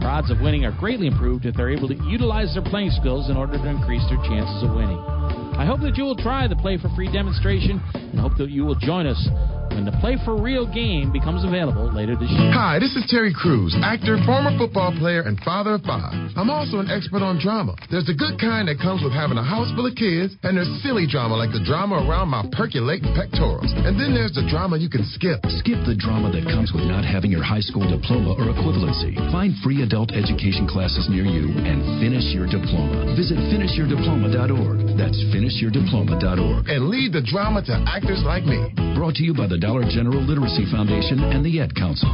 Their 0.00 0.08
odds 0.08 0.30
of 0.30 0.40
winning 0.40 0.64
are 0.64 0.72
greatly 0.72 1.06
improved 1.06 1.44
if 1.44 1.54
they're 1.54 1.70
able 1.70 1.88
to 1.88 1.94
utilize 2.08 2.54
their 2.54 2.64
playing 2.64 2.90
skills 2.90 3.28
in 3.28 3.36
order 3.36 3.58
to 3.58 3.68
increase 3.68 4.02
their 4.08 4.16
chances 4.24 4.62
of 4.64 4.74
winning. 4.74 4.98
I 5.60 5.66
hope 5.66 5.80
that 5.80 5.96
you 5.96 6.04
will 6.04 6.16
try 6.16 6.48
the 6.48 6.56
Play 6.56 6.78
for 6.78 6.88
Free 6.96 7.12
demonstration 7.12 7.82
and 7.94 8.18
hope 8.18 8.36
that 8.38 8.48
you 8.48 8.64
will 8.64 8.76
join 8.76 9.06
us 9.06 9.28
when 9.74 9.84
the 9.84 9.92
Play 10.00 10.16
for 10.24 10.40
Real 10.40 10.66
game 10.66 11.12
becomes 11.12 11.44
available 11.44 11.92
later 11.92 12.16
this 12.16 12.30
year. 12.30 12.52
Hi, 12.52 12.78
this 12.78 12.96
is 12.96 13.04
Terry 13.08 13.32
Crews, 13.32 13.76
actor, 13.82 14.18
former 14.26 14.56
football 14.58 14.92
player, 14.98 15.22
and 15.22 15.38
father 15.40 15.78
of 15.78 15.82
five. 15.82 16.12
I'm 16.36 16.50
also 16.50 16.80
an 16.80 16.90
expert 16.90 17.22
on 17.22 17.38
drama. 17.38 17.76
There's 17.90 18.06
the 18.06 18.16
good 18.16 18.40
kind 18.40 18.66
that 18.68 18.82
comes 18.82 19.04
with 19.04 19.12
having 19.12 19.38
a 19.38 19.44
house 19.44 19.70
full 19.76 19.86
of 19.86 19.94
kids, 19.94 20.34
and 20.42 20.56
there's 20.56 20.70
silly 20.82 21.06
drama 21.06 21.36
like 21.36 21.52
the 21.52 21.62
drama 21.62 22.02
around 22.02 22.32
my 22.32 22.42
percolating 22.52 23.12
pectorals. 23.14 23.70
And 23.86 23.94
then 24.00 24.16
there's 24.16 24.34
the 24.34 24.48
drama 24.50 24.80
you 24.80 24.90
can 24.90 25.06
skip. 25.14 25.38
Skip 25.62 25.84
the 25.86 25.94
drama 25.94 26.32
that 26.32 26.48
comes 26.48 26.72
with 26.74 26.88
not 26.88 27.04
having 27.04 27.30
your 27.30 27.44
high 27.44 27.62
school 27.62 27.86
diploma 27.86 28.34
or 28.34 28.50
equivalency. 28.50 29.14
Find 29.30 29.54
free 29.62 29.84
adult 29.86 30.10
education 30.16 30.66
classes 30.66 31.06
near 31.12 31.28
you 31.28 31.52
and 31.62 31.84
finish 32.00 32.24
your 32.34 32.48
diploma. 32.48 33.14
Visit 33.14 33.38
finishyourdiploma.org. 33.52 34.98
That's 34.98 35.18
finishyourdiploma.org. 35.30 36.68
And 36.68 36.88
lead 36.88 37.12
the 37.12 37.22
drama 37.22 37.62
to 37.68 37.74
actors 37.86 38.24
like 38.24 38.44
me. 38.44 38.72
Brought 38.96 39.14
to 39.20 39.24
you 39.24 39.32
by 39.32 39.46
the 39.46 39.59
Dollar 39.60 39.82
General 39.82 40.22
Literacy 40.22 40.64
Foundation 40.72 41.22
and 41.22 41.44
the 41.44 41.60
Ad 41.60 41.74
Council. 41.74 42.08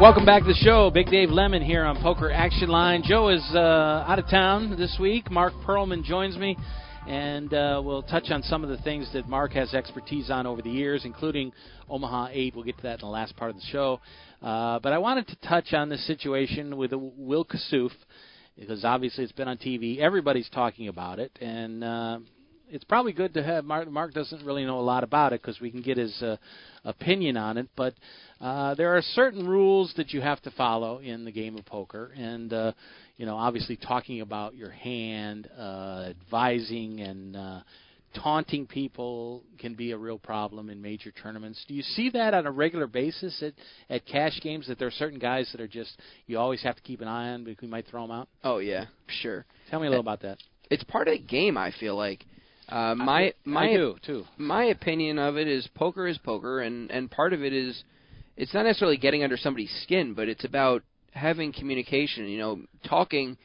Welcome 0.00 0.26
back 0.26 0.42
to 0.42 0.48
the 0.48 0.58
show. 0.60 0.90
Big 0.90 1.06
Dave 1.06 1.30
Lemon 1.30 1.62
here 1.62 1.84
on 1.84 2.02
Poker 2.02 2.32
Action 2.32 2.68
Line. 2.68 3.04
Joe 3.04 3.28
is 3.28 3.48
uh, 3.54 4.04
out 4.08 4.18
of 4.18 4.28
town 4.28 4.76
this 4.76 4.96
week. 5.00 5.30
Mark 5.30 5.52
Perlman 5.64 6.02
joins 6.02 6.36
me, 6.36 6.56
and 7.06 7.54
uh, 7.54 7.80
we'll 7.84 8.02
touch 8.02 8.30
on 8.30 8.42
some 8.42 8.64
of 8.64 8.70
the 8.70 8.78
things 8.78 9.08
that 9.12 9.28
Mark 9.28 9.52
has 9.52 9.72
expertise 9.72 10.30
on 10.30 10.48
over 10.48 10.62
the 10.62 10.70
years, 10.70 11.04
including 11.04 11.52
Omaha 11.88 12.30
8. 12.32 12.56
We'll 12.56 12.64
get 12.64 12.76
to 12.78 12.82
that 12.82 12.94
in 12.94 13.00
the 13.00 13.06
last 13.06 13.36
part 13.36 13.50
of 13.50 13.56
the 13.56 13.66
show. 13.70 14.00
Uh, 14.42 14.80
but 14.80 14.92
I 14.92 14.98
wanted 14.98 15.28
to 15.28 15.36
touch 15.48 15.72
on 15.72 15.88
the 15.88 15.98
situation 15.98 16.76
with 16.76 16.92
Will 16.92 17.44
Kassouf 17.44 17.90
because 18.58 18.84
obviously 18.84 19.24
it's 19.24 19.32
been 19.32 19.48
on 19.48 19.58
TV. 19.58 19.98
Everybody's 19.98 20.48
talking 20.50 20.88
about 20.88 21.18
it, 21.18 21.30
and 21.40 21.84
uh, 21.84 22.18
it's 22.70 22.84
probably 22.84 23.12
good 23.12 23.34
to 23.34 23.42
have 23.42 23.64
Mark. 23.64 23.90
Mark 23.90 24.12
doesn't 24.12 24.44
really 24.44 24.64
know 24.64 24.78
a 24.78 24.82
lot 24.82 25.04
about 25.04 25.32
it 25.32 25.40
because 25.40 25.60
we 25.60 25.70
can 25.70 25.80
get 25.80 25.96
his 25.96 26.20
uh, 26.22 26.36
opinion 26.84 27.36
on 27.36 27.56
it. 27.56 27.68
But 27.76 27.94
uh, 28.40 28.74
there 28.74 28.96
are 28.96 29.02
certain 29.02 29.46
rules 29.46 29.92
that 29.96 30.12
you 30.12 30.20
have 30.20 30.42
to 30.42 30.50
follow 30.52 30.98
in 30.98 31.24
the 31.24 31.32
game 31.32 31.56
of 31.56 31.64
poker, 31.66 32.12
and 32.16 32.52
uh, 32.52 32.72
you 33.16 33.26
know, 33.26 33.36
obviously 33.36 33.76
talking 33.76 34.20
about 34.20 34.54
your 34.54 34.70
hand, 34.70 35.48
uh, 35.58 36.06
advising, 36.08 37.00
and 37.00 37.36
uh, 37.36 37.60
taunting 38.22 38.66
people 38.66 39.42
can 39.58 39.74
be 39.74 39.92
a 39.92 39.96
real 39.96 40.18
problem 40.18 40.70
in 40.70 40.80
major 40.80 41.10
tournaments. 41.10 41.64
Do 41.68 41.74
you 41.74 41.82
see 41.82 42.10
that 42.10 42.34
on 42.34 42.46
a 42.46 42.50
regular 42.50 42.86
basis 42.86 43.42
at 43.42 43.52
at 43.90 44.06
cash 44.06 44.38
games 44.42 44.66
that 44.68 44.78
there 44.78 44.88
are 44.88 44.92
certain 44.92 45.18
guys 45.18 45.48
that 45.52 45.60
are 45.60 45.68
just 45.68 46.00
you 46.26 46.38
always 46.38 46.62
have 46.62 46.76
to 46.76 46.82
keep 46.82 47.00
an 47.00 47.08
eye 47.08 47.30
on 47.30 47.44
because 47.44 47.62
we 47.62 47.68
might 47.68 47.86
throw 47.86 48.02
them 48.02 48.10
out? 48.10 48.28
Oh 48.44 48.58
yeah, 48.58 48.86
sure. 49.22 49.44
Tell 49.70 49.80
me 49.80 49.86
a 49.86 49.90
little 49.90 50.02
about 50.02 50.22
that. 50.22 50.38
It's 50.70 50.84
part 50.84 51.08
of 51.08 51.14
the 51.14 51.20
game. 51.20 51.56
I 51.56 51.72
feel 51.78 51.96
like. 51.96 52.24
Uh, 52.68 52.94
my 52.94 53.32
my 53.46 53.70
I 53.70 53.72
do 53.72 53.96
too. 54.04 54.24
my 54.36 54.64
opinion 54.64 55.18
of 55.18 55.38
it 55.38 55.48
is 55.48 55.66
poker 55.74 56.06
is 56.06 56.18
poker, 56.18 56.60
and 56.60 56.90
and 56.90 57.10
part 57.10 57.32
of 57.32 57.42
it 57.42 57.54
is 57.54 57.82
it's 58.36 58.52
not 58.52 58.64
necessarily 58.64 58.98
getting 58.98 59.24
under 59.24 59.38
somebody's 59.38 59.74
skin, 59.82 60.12
but 60.12 60.28
it's 60.28 60.44
about 60.44 60.82
having 61.12 61.52
communication. 61.52 62.28
You 62.28 62.38
know, 62.38 62.60
talking 62.86 63.38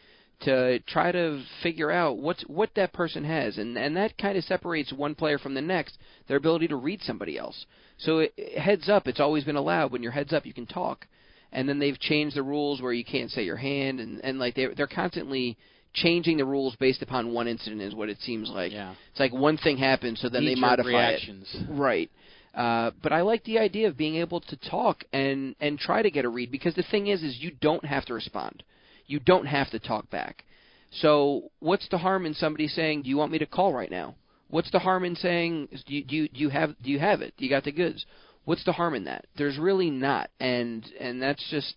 to 0.43 0.79
try 0.82 1.12
to 1.12 1.43
figure 1.62 1.91
out 1.91 2.17
what's 2.17 2.43
what 2.43 2.69
that 2.75 2.93
person 2.93 3.23
has, 3.23 3.58
and 3.58 3.77
and 3.77 3.95
that 3.97 4.17
kind 4.17 4.38
of 4.38 4.43
separates 4.43 4.93
one 4.93 5.15
player 5.15 5.38
from 5.38 5.53
the 5.53 5.62
next. 5.62 5.97
Their 6.27 6.38
ability 6.38 6.67
to 6.69 6.75
read 6.75 7.01
somebody 7.01 7.38
else. 7.38 7.65
So 7.97 8.19
it, 8.19 8.34
heads 8.58 8.89
up, 8.89 9.08
it's 9.08 9.19
always 9.19 9.43
been 9.43 9.56
allowed. 9.56 9.91
When 9.91 10.03
you're 10.03 10.12
heads 10.12 10.34
up, 10.34 10.45
you 10.45 10.53
can 10.53 10.65
talk, 10.65 11.08
and 11.51 11.67
then 11.67 11.79
they've 11.79 11.99
changed 11.99 12.36
the 12.36 12.43
rules 12.43 12.82
where 12.82 12.93
you 12.93 13.06
can't 13.06 13.32
say 13.32 13.43
your 13.43 13.58
hand, 13.58 13.99
and 13.99 14.19
and 14.23 14.39
like 14.39 14.56
they 14.56 14.67
they're 14.75 14.88
constantly 14.88 15.58
changing 15.93 16.38
the 16.38 16.45
rules 16.45 16.75
based 16.77 17.01
upon 17.01 17.34
one 17.34 17.47
incident 17.47 17.82
is 17.82 17.93
what 17.93 18.10
it 18.10 18.19
seems 18.21 18.49
like. 18.49 18.71
Yeah. 18.71 18.95
It's 19.12 19.19
like 19.19 19.34
one 19.34 19.58
thing 19.58 19.77
happens, 19.77 20.19
so 20.21 20.29
then 20.29 20.45
they 20.45 20.56
modify 20.56 20.89
reactions. 20.89 21.47
it. 21.53 21.67
Right. 21.69 22.10
Uh, 22.53 22.91
but 23.01 23.12
I 23.12 23.21
like 23.21 23.43
the 23.45 23.60
idea 23.60 23.88
of 23.88 23.97
being 23.97 24.15
able 24.15 24.39
to 24.41 24.56
talk 24.69 25.03
and 25.12 25.56
and 25.60 25.79
try 25.79 26.01
to 26.01 26.12
get 26.12 26.25
a 26.25 26.29
read 26.29 26.51
because 26.51 26.75
the 26.75 26.84
thing 26.84 27.08
is, 27.08 27.23
is 27.23 27.38
you 27.39 27.51
don't 27.62 27.84
have 27.86 28.06
to 28.06 28.13
respond, 28.13 28.63
you 29.08 29.20
don't 29.20 29.46
have 29.46 29.70
to 29.72 29.80
talk 29.80 30.10
back. 30.10 30.44
So 30.92 31.52
what's 31.60 31.88
the 31.89 31.98
harm 31.98 32.26
in 32.26 32.34
somebody 32.34 32.68
saying, 32.68 33.04
"Do 33.04 33.10
you 33.10 33.18
want 33.18 33.32
me 33.32 33.39
to 33.39 33.46
call 33.46 33.74
right 33.74 33.92
now?" 33.92 34.16
What's 34.50 34.70
the 34.72 34.80
harm 34.80 35.04
in 35.06 35.16
saying, 35.16 35.70
"Do 35.86 35.96
you 35.96 36.04
do 36.04 36.16
you, 36.16 36.28
do 36.30 36.39
you 36.39 36.50
have 36.50 36.76
do 36.84 36.92
you 36.92 37.00
have 37.00 37.22
it? 37.22 37.34
Do 37.38 37.46
you 37.46 37.50
got 37.50 37.63
the 37.63 37.72
goods?" 37.72 38.06
What's 38.46 38.66
the 38.66 38.74
harm 38.74 38.94
in 38.94 39.06
that? 39.06 39.26
There's 39.38 39.58
really 39.58 39.89
not, 39.89 40.30
and 40.39 40.86
and 41.00 41.22
that's 41.22 41.44
just 41.50 41.76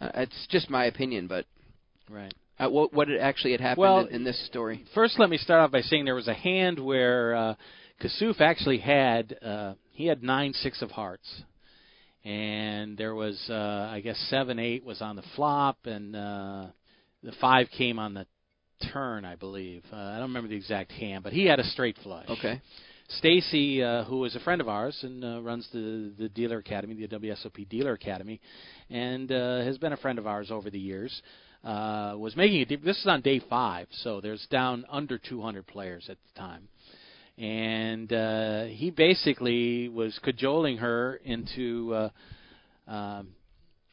Uh, 0.00 0.10
it's 0.14 0.46
just 0.48 0.70
my 0.70 0.86
opinion, 0.86 1.26
but 1.26 1.44
Right. 2.08 2.32
uh, 2.58 2.68
what 2.70 2.92
what 2.92 3.08
actually 3.10 3.52
had 3.52 3.60
happened 3.60 3.82
Well, 3.82 4.06
in, 4.06 4.14
in 4.16 4.24
this 4.24 4.38
story? 4.46 4.84
First, 4.94 5.18
let 5.18 5.28
me 5.30 5.36
start 5.36 5.60
off 5.60 5.70
by 5.70 5.82
saying 5.82 6.06
there 6.06 6.14
was 6.14 6.28
a 6.28 6.34
hand 6.34 6.78
where 6.78 7.34
uh, 7.34 7.54
Kasuf 8.00 8.40
actually 8.40 8.78
had 8.78 9.36
uh, 9.42 9.74
he 9.92 10.06
had 10.06 10.22
nine 10.22 10.54
six 10.54 10.80
of 10.82 10.90
hearts, 10.90 11.42
and 12.24 12.96
there 12.96 13.14
was 13.14 13.42
uh, 13.48 13.88
I 13.90 14.00
guess 14.00 14.18
seven 14.28 14.58
eight 14.58 14.84
was 14.84 15.00
on 15.00 15.16
the 15.16 15.24
flop, 15.36 15.78
and 15.84 16.14
uh, 16.14 16.66
the 17.22 17.32
five 17.40 17.68
came 17.76 17.98
on 17.98 18.14
the 18.14 18.26
turn, 18.92 19.24
I 19.24 19.36
believe. 19.36 19.84
Uh, 19.92 19.96
I 19.96 20.14
don't 20.18 20.28
remember 20.28 20.48
the 20.48 20.56
exact 20.56 20.92
hand, 20.92 21.24
but 21.24 21.32
he 21.32 21.46
had 21.46 21.60
a 21.60 21.64
straight 21.64 21.96
flush. 22.02 22.28
Okay. 22.28 22.60
Stacy, 23.18 23.82
uh, 23.82 24.04
who 24.04 24.24
is 24.24 24.36
a 24.36 24.40
friend 24.40 24.60
of 24.60 24.68
ours 24.68 24.96
and 25.02 25.24
uh, 25.24 25.42
runs 25.42 25.68
the 25.72 26.12
the 26.16 26.28
dealer 26.28 26.58
academy, 26.58 26.94
the 26.94 27.08
WSOP 27.08 27.68
dealer 27.68 27.92
academy, 27.92 28.40
and 28.88 29.32
uh, 29.32 29.62
has 29.62 29.78
been 29.78 29.92
a 29.92 29.96
friend 29.96 30.18
of 30.18 30.26
ours 30.28 30.50
over 30.52 30.70
the 30.70 30.78
years, 30.78 31.20
uh, 31.64 32.14
was 32.16 32.36
making 32.36 32.60
it. 32.60 32.84
This 32.84 32.98
is 32.98 33.06
on 33.06 33.20
day 33.20 33.40
five, 33.50 33.88
so 33.90 34.20
there's 34.20 34.46
down 34.50 34.84
under 34.88 35.18
200 35.18 35.66
players 35.66 36.06
at 36.08 36.18
the 36.22 36.40
time, 36.40 36.68
and 37.40 38.12
uh, 38.12 38.64
he 38.64 38.90
basically 38.90 39.88
was 39.88 40.18
cajoling 40.22 40.76
her 40.76 41.18
into, 41.24 41.94
uh, 41.94 42.10
um, 42.90 43.28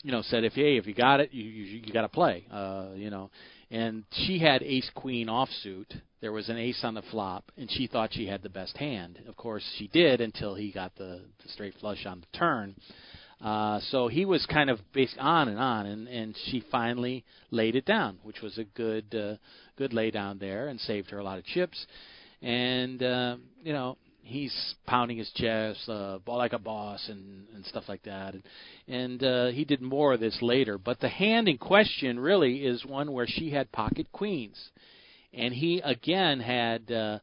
you 0.03 0.11
know, 0.11 0.21
said 0.23 0.43
if 0.43 0.53
hey 0.53 0.77
if 0.77 0.85
you 0.85 0.93
got 0.93 1.21
it, 1.21 1.33
you 1.33 1.43
you, 1.45 1.81
you 1.85 1.93
got 1.93 2.01
to 2.01 2.09
play, 2.09 2.45
uh, 2.51 2.89
you 2.95 3.09
know, 3.09 3.29
and 3.71 4.03
she 4.11 4.39
had 4.39 4.61
ace 4.63 4.89
queen 4.93 5.27
offsuit. 5.27 5.85
There 6.19 6.33
was 6.33 6.49
an 6.49 6.57
ace 6.57 6.81
on 6.83 6.93
the 6.93 7.03
flop, 7.09 7.51
and 7.57 7.71
she 7.71 7.87
thought 7.87 8.09
she 8.11 8.27
had 8.27 8.41
the 8.43 8.49
best 8.49 8.75
hand. 8.75 9.19
Of 9.29 9.37
course, 9.37 9.63
she 9.77 9.87
did 9.87 10.19
until 10.19 10.55
he 10.55 10.71
got 10.71 10.95
the, 10.95 11.21
the 11.41 11.49
straight 11.49 11.75
flush 11.79 12.05
on 12.05 12.21
the 12.21 12.37
turn. 12.37 12.75
Uh, 13.39 13.79
so 13.91 14.07
he 14.07 14.25
was 14.25 14.43
kind 14.47 14.69
of 14.69 14.79
based 14.93 15.15
on 15.19 15.47
and 15.47 15.59
on, 15.59 15.85
and, 15.85 16.07
and 16.07 16.35
she 16.45 16.63
finally 16.71 17.23
laid 17.51 17.75
it 17.75 17.85
down, 17.85 18.17
which 18.23 18.41
was 18.41 18.57
a 18.57 18.63
good 18.63 19.13
uh, 19.13 19.35
good 19.77 19.93
lay 19.93 20.11
down 20.11 20.39
there, 20.39 20.67
and 20.67 20.79
saved 20.81 21.11
her 21.11 21.19
a 21.19 21.23
lot 21.23 21.37
of 21.37 21.45
chips. 21.45 21.85
And 22.41 23.01
uh, 23.01 23.37
you 23.63 23.73
know 23.73 23.97
he's 24.21 24.75
pounding 24.85 25.17
his 25.17 25.31
chest, 25.35 25.87
uh, 25.87 26.19
like 26.27 26.53
a 26.53 26.59
boss, 26.59 27.07
and 27.09 27.47
and 27.55 27.65
stuff 27.65 27.85
like 27.87 28.03
that. 28.03 28.33
And 28.33 28.43
and 28.87 29.23
uh, 29.23 29.47
he 29.47 29.65
did 29.65 29.81
more 29.81 30.13
of 30.13 30.19
this 30.19 30.37
later. 30.41 30.77
But 30.77 30.99
the 30.99 31.09
hand 31.09 31.47
in 31.47 31.57
question 31.57 32.19
really 32.19 32.65
is 32.65 32.85
one 32.85 33.11
where 33.11 33.27
she 33.27 33.49
had 33.49 33.71
pocket 33.71 34.11
queens, 34.11 34.57
and 35.33 35.53
he 35.53 35.81
again 35.83 36.39
had. 36.39 36.91
Uh, 36.91 37.19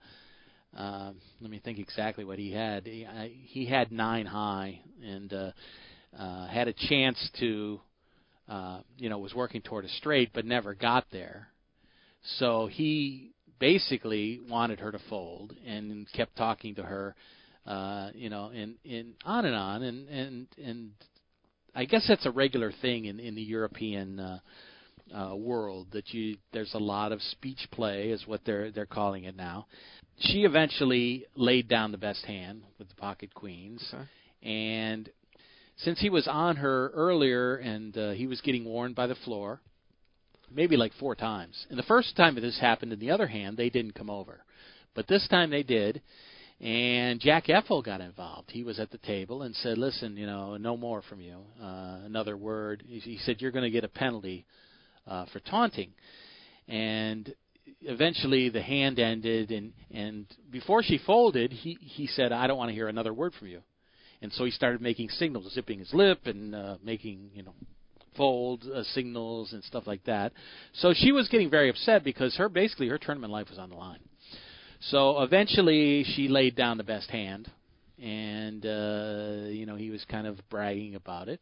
uh, 0.77 1.13
let 1.41 1.51
me 1.51 1.61
think 1.65 1.79
exactly 1.79 2.25
what 2.25 2.39
he 2.39 2.51
had. 2.51 2.85
He, 2.85 3.07
I, 3.07 3.31
he 3.45 3.67
had 3.67 3.93
nine 3.93 4.27
high 4.27 4.81
and 5.05 5.33
uh, 5.33 5.51
uh, 6.19 6.49
had 6.49 6.67
a 6.67 6.73
chance 6.73 7.31
to, 7.39 7.81
uh, 8.49 8.81
you 8.99 9.09
know, 9.09 9.19
was 9.19 9.35
working 9.35 9.63
toward 9.63 9.85
a 9.85 9.89
straight 9.89 10.31
but 10.35 10.45
never 10.45 10.75
got 10.75 11.05
there. 11.13 11.49
So 12.39 12.67
he 12.67 13.34
basically 13.59 14.41
wanted 14.49 14.81
her 14.81 14.93
to 14.93 14.99
fold 15.09 15.55
and 15.67 16.07
kept 16.13 16.37
talking 16.37 16.75
to 16.77 16.83
her, 16.83 17.15
uh, 17.67 18.11
you 18.15 18.31
know, 18.31 18.51
and, 18.55 18.77
and 18.85 19.15
on 19.25 19.45
and 19.45 19.55
on, 19.55 19.83
and 19.83 20.09
and 20.09 20.47
and 20.63 20.91
I 21.75 21.85
guess 21.85 22.05
that's 22.09 22.27
a 22.27 22.31
regular 22.31 22.73
thing 22.83 23.07
in 23.07 23.21
in 23.21 23.35
the 23.35 23.43
European. 23.43 24.21
Uh, 24.21 24.39
uh, 25.15 25.35
world 25.35 25.89
that 25.93 26.15
you 26.15 26.37
there's 26.53 26.73
a 26.75 26.79
lot 26.79 27.13
of 27.13 27.21
speech 27.21 27.69
play 27.71 28.09
is 28.09 28.27
what 28.27 28.41
they're 28.47 28.71
they're 28.71 28.87
calling 28.87 29.25
it 29.25 29.37
now. 29.37 29.67
She 30.19 30.45
eventually 30.45 31.27
laid 31.37 31.69
down 31.69 31.93
the 31.93 31.99
best 31.99 32.25
hand 32.25 32.63
with 32.79 32.89
the 32.89 32.95
pocket 32.95 33.35
queens, 33.35 33.87
Okay. 33.93 34.05
and 34.43 35.11
since 35.77 36.01
he 36.01 36.09
was 36.09 36.27
on 36.27 36.57
her 36.57 36.91
earlier 36.95 37.57
and 37.57 37.97
uh, 37.99 38.11
he 38.13 38.27
was 38.27 38.41
getting 38.41 38.65
warned 38.65 38.95
by 38.95 39.07
the 39.07 39.17
floor, 39.17 39.61
maybe 40.53 40.77
like 40.77 40.93
four 40.99 41.15
times. 41.15 41.67
And 41.71 41.79
the 41.79 41.85
first 41.85 42.17
time 42.17 42.35
that 42.35 42.41
this 42.41 42.59
happened 42.61 42.93
in 42.93 42.99
the 42.99 43.11
other 43.11 43.27
hand, 43.27 43.57
they 43.57 43.71
didn't 43.71 43.95
come 43.95 44.11
over, 44.11 44.45
but 44.95 45.07
this 45.07 45.27
time 45.29 45.51
they 45.51 45.63
did. 45.63 46.03
And 46.61 47.21
Jack 47.21 47.47
Effel 47.47 47.85
got 47.85 48.01
involved. 48.01 48.51
He 48.51 48.63
was 48.63 48.79
at 48.79 48.91
the 48.91 48.99
table 48.99 49.43
and 49.43 49.55
said, 49.57 49.77
"Listen, 49.77 50.17
you 50.17 50.27
know, 50.27 50.57
no 50.57 50.77
more 50.77 51.03
from 51.03 51.21
you. 51.21 51.39
Uh, 51.61 51.99
another 52.05 52.37
word." 52.37 52.85
He, 52.87 53.19
said, 53.19 53.41
"You're 53.41 53.51
going 53.51 53.65
to 53.65 53.71
get 53.71 53.85
a 53.85 53.89
penalty 53.89 54.47
uh, 55.07 55.27
for 55.33 55.41
taunting." 55.41 55.93
And 56.69 57.35
eventually 57.83 58.49
the 58.51 58.63
hand 58.63 58.99
ended, 58.99 59.51
and 59.51 59.73
and 59.91 60.27
before 60.51 60.83
she 60.83 60.99
folded, 60.99 61.53
he 61.53 61.77
he 61.81 62.07
said, 62.07 62.33
"I 62.33 62.47
don't 62.47 62.57
want 62.57 62.71
to 62.71 62.75
hear 62.75 62.89
another 62.89 63.13
word 63.13 63.35
from 63.39 63.49
you." 63.49 63.61
And 64.23 64.33
so 64.33 64.45
he 64.45 64.51
started 64.51 64.81
making 64.81 65.11
signals, 65.11 65.53
zipping 65.53 65.81
his 65.81 65.93
lip 65.93 66.21
and 66.25 66.55
uh, 66.55 66.77
making 66.83 67.31
you 67.35 67.43
know 67.43 67.55
fold 68.17 68.65
uh, 68.65 68.83
signals 68.95 69.53
and 69.53 69.63
stuff 69.65 69.87
like 69.87 70.05
that. 70.05 70.33
So 70.75 70.93
she 70.95 71.13
was 71.13 71.29
getting 71.29 71.51
very 71.51 71.71
upset 71.71 72.05
because 72.05 72.37
her 72.37 72.49
basically 72.49 72.89
her 72.89 72.99
tournament 72.99 73.33
life 73.33 73.49
was 73.51 73.59
on 73.59 73.71
the 73.71 73.77
line. 73.77 74.01
So 74.81 75.23
eventually 75.23 76.05
she 76.05 76.29
laid 76.29 76.57
down 76.57 76.77
the 76.77 76.85
best 76.85 77.09
hand, 77.11 77.51
and 78.03 78.65
uh, 78.65 79.49
you 79.49 79.67
know 79.67 79.77
he 79.77 79.91
was 79.91 80.05
kind 80.11 80.27
of 80.27 80.39
bragging 80.51 80.95
about 80.95 81.29
it 81.29 81.41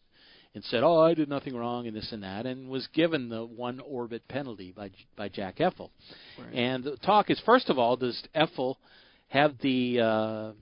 and 0.54 0.62
said, 0.64 0.82
"Oh, 0.82 1.00
I 1.00 1.14
did 1.14 1.28
nothing 1.28 1.56
wrong," 1.56 1.86
and 1.86 1.96
this 1.96 2.12
and 2.12 2.22
that, 2.22 2.46
and 2.46 2.68
was 2.68 2.86
given 2.88 3.28
the 3.28 3.44
one 3.44 3.80
orbit 3.80 4.26
penalty 4.28 4.72
by 4.72 4.90
by 5.16 5.28
Jack 5.28 5.56
Effel. 5.58 5.90
Right. 6.38 6.54
And 6.54 6.84
the 6.84 6.96
talk 6.98 7.30
is 7.30 7.40
first 7.44 7.70
of 7.70 7.78
all, 7.78 7.96
does 7.96 8.22
Effel 8.34 8.76
have 9.28 9.54
the 9.62 10.00
uh, 10.00 10.04
uh, 10.04 10.52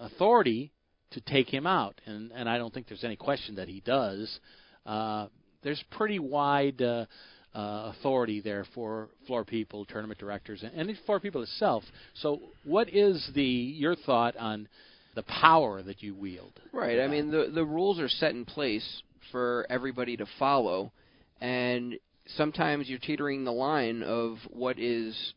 authority 0.00 0.72
to 1.12 1.20
take 1.20 1.48
him 1.48 1.66
out? 1.66 2.00
And 2.06 2.32
and 2.32 2.48
I 2.48 2.58
don't 2.58 2.74
think 2.74 2.88
there's 2.88 3.04
any 3.04 3.16
question 3.16 3.56
that 3.56 3.68
he 3.68 3.80
does. 3.80 4.40
Uh, 4.86 5.28
there's 5.62 5.82
pretty 5.90 6.18
wide 6.18 6.80
uh, 6.82 7.06
uh, 7.54 7.92
authority 7.96 8.40
there 8.40 8.66
for 8.74 9.08
floor 9.26 9.44
people, 9.44 9.84
tournament 9.84 10.18
directors, 10.18 10.62
and, 10.62 10.88
and 10.88 10.98
floor 11.06 11.20
people 11.20 11.42
itself. 11.42 11.84
So, 12.14 12.40
what 12.64 12.92
is 12.92 13.30
the 13.34 13.42
your 13.42 13.94
thought 13.94 14.36
on 14.36 14.68
the 15.14 15.22
power 15.22 15.82
that 15.82 16.02
you 16.02 16.14
wield? 16.14 16.52
Right. 16.72 17.00
I 17.00 17.06
mean, 17.06 17.30
the 17.30 17.50
the 17.54 17.64
rules 17.64 17.98
are 17.98 18.08
set 18.08 18.32
in 18.32 18.44
place 18.44 19.02
for 19.32 19.66
everybody 19.70 20.16
to 20.16 20.26
follow, 20.38 20.92
and 21.40 21.94
sometimes 22.36 22.88
you're 22.88 22.98
teetering 22.98 23.44
the 23.44 23.52
line 23.52 24.02
of 24.02 24.38
what 24.50 24.78
is 24.78 25.34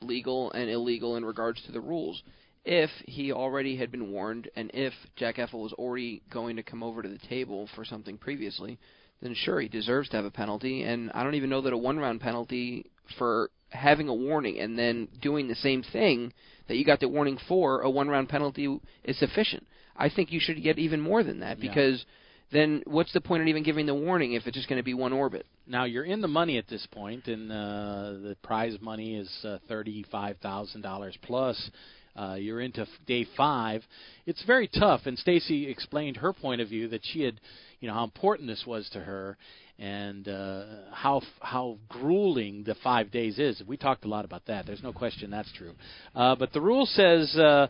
legal 0.00 0.50
and 0.52 0.70
illegal 0.70 1.16
in 1.16 1.24
regards 1.24 1.62
to 1.66 1.72
the 1.72 1.80
rules. 1.80 2.22
If 2.70 2.90
he 3.06 3.32
already 3.32 3.76
had 3.76 3.90
been 3.90 4.12
warned, 4.12 4.50
and 4.54 4.70
if 4.74 4.92
Jack 5.16 5.36
Effel 5.36 5.62
was 5.62 5.72
already 5.72 6.20
going 6.30 6.56
to 6.56 6.62
come 6.62 6.82
over 6.82 7.00
to 7.00 7.08
the 7.08 7.16
table 7.16 7.66
for 7.74 7.82
something 7.82 8.18
previously, 8.18 8.78
then 9.22 9.34
sure, 9.34 9.58
he 9.58 9.68
deserves 9.68 10.10
to 10.10 10.16
have 10.16 10.26
a 10.26 10.30
penalty. 10.30 10.82
And 10.82 11.10
I 11.14 11.24
don't 11.24 11.34
even 11.34 11.48
know 11.48 11.62
that 11.62 11.72
a 11.72 11.78
one 11.78 11.98
round 11.98 12.20
penalty 12.20 12.84
for 13.16 13.50
having 13.70 14.08
a 14.08 14.14
warning 14.14 14.58
and 14.58 14.78
then 14.78 15.08
doing 15.22 15.48
the 15.48 15.54
same 15.54 15.82
thing 15.82 16.30
that 16.68 16.76
you 16.76 16.84
got 16.84 17.00
the 17.00 17.08
warning 17.08 17.38
for, 17.48 17.80
a 17.80 17.88
one 17.88 18.08
round 18.08 18.28
penalty 18.28 18.78
is 19.02 19.18
sufficient. 19.18 19.66
I 19.96 20.10
think 20.10 20.30
you 20.30 20.38
should 20.38 20.62
get 20.62 20.78
even 20.78 21.00
more 21.00 21.22
than 21.22 21.40
that 21.40 21.58
Yeah. 21.58 21.70
because 21.70 22.04
then 22.52 22.82
what's 22.86 23.12
the 23.14 23.20
point 23.22 23.42
of 23.42 23.48
even 23.48 23.62
giving 23.62 23.86
the 23.86 23.94
warning 23.94 24.34
if 24.34 24.46
it's 24.46 24.56
just 24.56 24.68
going 24.68 24.78
to 24.78 24.84
be 24.84 24.94
one 24.94 25.14
orbit? 25.14 25.46
Now 25.66 25.84
you're 25.84 26.04
in 26.04 26.20
the 26.20 26.28
money 26.28 26.58
at 26.58 26.68
this 26.68 26.86
point, 26.92 27.28
and 27.28 27.50
uh, 27.50 28.12
the 28.22 28.36
prize 28.42 28.76
money 28.80 29.16
is 29.16 29.30
uh, 29.44 29.58
thirty-five 29.68 30.36
thousand 30.38 30.82
dollars 30.82 31.16
plus. 31.22 31.70
Uh, 32.18 32.34
you're 32.34 32.60
into 32.60 32.80
f- 32.80 32.88
day 33.06 33.24
five. 33.36 33.82
It's 34.26 34.42
very 34.44 34.66
tough, 34.66 35.02
and 35.04 35.16
Stacy 35.16 35.70
explained 35.70 36.16
her 36.16 36.32
point 36.32 36.60
of 36.60 36.68
view 36.68 36.88
that 36.88 37.02
she 37.04 37.22
had, 37.22 37.40
you 37.80 37.86
know, 37.86 37.94
how 37.94 38.04
important 38.04 38.48
this 38.48 38.64
was 38.66 38.88
to 38.90 39.00
her, 39.00 39.36
and 39.78 40.26
uh, 40.26 40.64
how 40.92 41.18
f- 41.18 41.24
how 41.40 41.78
grueling 41.88 42.64
the 42.64 42.74
five 42.82 43.12
days 43.12 43.38
is. 43.38 43.62
We 43.66 43.76
talked 43.76 44.04
a 44.04 44.08
lot 44.08 44.24
about 44.24 44.46
that. 44.46 44.66
There's 44.66 44.82
no 44.82 44.92
question 44.92 45.30
that's 45.30 45.52
true. 45.52 45.74
Uh, 46.14 46.34
but 46.34 46.52
the 46.52 46.60
rule 46.60 46.86
says. 46.86 47.36
Uh, 47.36 47.68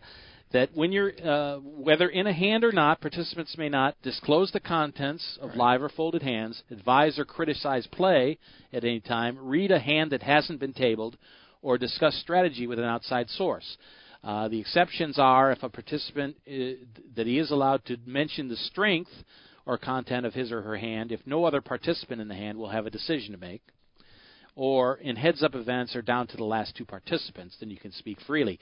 that 0.50 0.70
when 0.74 0.92
you're 0.92 1.12
uh, 1.22 1.58
whether 1.58 2.08
in 2.08 2.26
a 2.26 2.32
hand 2.32 2.64
or 2.64 2.72
not, 2.72 3.02
participants 3.02 3.54
may 3.58 3.68
not 3.68 3.94
disclose 4.02 4.50
the 4.50 4.60
contents 4.60 5.38
of 5.42 5.54
live 5.56 5.82
or 5.82 5.90
folded 5.90 6.22
hands, 6.22 6.62
advise 6.70 7.18
or 7.18 7.26
criticize 7.26 7.86
play 7.88 8.38
at 8.72 8.82
any 8.82 9.00
time, 9.00 9.36
read 9.38 9.70
a 9.70 9.78
hand 9.78 10.12
that 10.12 10.22
hasn't 10.22 10.58
been 10.58 10.72
tabled, 10.72 11.18
or 11.60 11.76
discuss 11.76 12.18
strategy 12.22 12.66
with 12.66 12.78
an 12.78 12.86
outside 12.86 13.28
source. 13.28 13.76
Uh, 14.24 14.48
the 14.48 14.60
exceptions 14.60 15.18
are 15.18 15.52
if 15.52 15.62
a 15.62 15.68
participant 15.68 16.36
uh, 16.46 16.76
that 17.14 17.26
he 17.26 17.38
is 17.38 17.50
allowed 17.50 17.84
to 17.86 17.96
mention 18.04 18.48
the 18.48 18.56
strength 18.56 19.10
or 19.64 19.78
content 19.78 20.26
of 20.26 20.34
his 20.34 20.50
or 20.50 20.62
her 20.62 20.76
hand 20.76 21.12
if 21.12 21.20
no 21.26 21.44
other 21.44 21.60
participant 21.60 22.20
in 22.20 22.28
the 22.28 22.34
hand 22.34 22.58
will 22.58 22.70
have 22.70 22.86
a 22.86 22.90
decision 22.90 23.32
to 23.32 23.38
make 23.38 23.62
or 24.58 24.96
in 24.96 25.14
heads 25.14 25.44
up 25.44 25.54
events 25.54 25.94
or 25.94 26.02
down 26.02 26.26
to 26.26 26.36
the 26.36 26.44
last 26.44 26.74
two 26.76 26.84
participants, 26.84 27.56
then 27.60 27.70
you 27.70 27.76
can 27.76 27.92
speak 27.92 28.18
freely. 28.26 28.58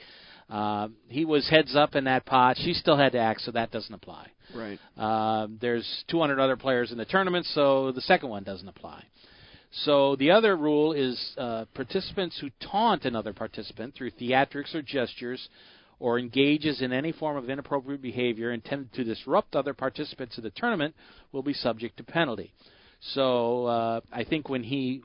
Uh, 0.47 0.89
he 1.07 1.25
was 1.25 1.49
heads 1.49 1.75
up 1.75 1.95
in 1.95 2.03
that 2.03 2.23
pot. 2.23 2.55
She 2.57 2.73
still 2.73 2.95
had 2.95 3.13
to 3.13 3.17
act, 3.17 3.41
so 3.41 3.51
that 3.51 3.71
doesn't 3.71 3.93
apply. 3.93 4.27
Right. 4.55 4.79
Uh, 4.95 5.47
there's 5.59 6.03
200 6.07 6.39
other 6.39 6.55
players 6.55 6.91
in 6.91 6.99
the 6.99 7.05
tournament, 7.05 7.47
so 7.47 7.91
the 7.91 8.01
second 8.01 8.29
one 8.29 8.43
doesn't 8.43 8.67
apply. 8.67 9.03
So 9.71 10.15
the 10.15 10.31
other 10.31 10.55
rule 10.55 10.93
is 10.93 11.33
uh, 11.37 11.65
participants 11.73 12.37
who 12.39 12.49
taunt 12.71 13.05
another 13.05 13.33
participant 13.33 13.95
through 13.95 14.11
theatrics 14.11 14.73
or 14.73 14.81
gestures 14.81 15.47
or 15.99 16.19
engages 16.19 16.81
in 16.81 16.93
any 16.93 17.11
form 17.11 17.37
of 17.37 17.49
inappropriate 17.49 18.01
behavior 18.01 18.51
intended 18.51 18.93
to 18.93 19.03
disrupt 19.03 19.55
other 19.55 19.73
participants 19.73 20.37
of 20.37 20.43
the 20.43 20.51
tournament 20.51 20.95
will 21.31 21.43
be 21.43 21.53
subject 21.53 21.97
to 21.97 22.03
penalty. 22.03 22.53
So 23.13 23.65
uh, 23.65 24.01
I 24.11 24.23
think 24.23 24.49
when 24.49 24.63
he 24.63 25.01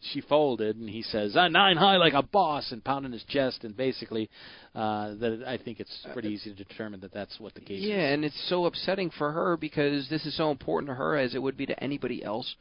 she 0.00 0.20
folded 0.20 0.76
and 0.76 0.88
he 0.88 1.02
says 1.02 1.36
uh, 1.36 1.48
nine 1.48 1.76
high 1.76 1.96
like 1.96 2.12
a 2.12 2.22
boss 2.22 2.70
and 2.70 2.84
pounding 2.84 3.10
his 3.10 3.24
chest 3.24 3.64
and 3.64 3.76
basically 3.76 4.30
uh, 4.74 5.14
that 5.14 5.42
I 5.44 5.58
think 5.58 5.80
it's 5.80 6.06
pretty 6.12 6.28
easy 6.28 6.54
to 6.54 6.64
determine 6.64 7.00
that 7.00 7.12
that's 7.12 7.38
what 7.40 7.54
the 7.54 7.60
case 7.60 7.80
yeah, 7.80 7.94
is. 7.94 7.98
Yeah, 7.98 8.08
and 8.10 8.24
it's 8.24 8.48
so 8.48 8.66
upsetting 8.66 9.10
for 9.10 9.32
her 9.32 9.56
because 9.56 10.08
this 10.08 10.24
is 10.24 10.36
so 10.36 10.52
important 10.52 10.88
to 10.90 10.94
her 10.94 11.16
as 11.16 11.34
it 11.34 11.42
would 11.42 11.56
be 11.56 11.66
to 11.66 11.82
anybody 11.82 12.22
else. 12.22 12.54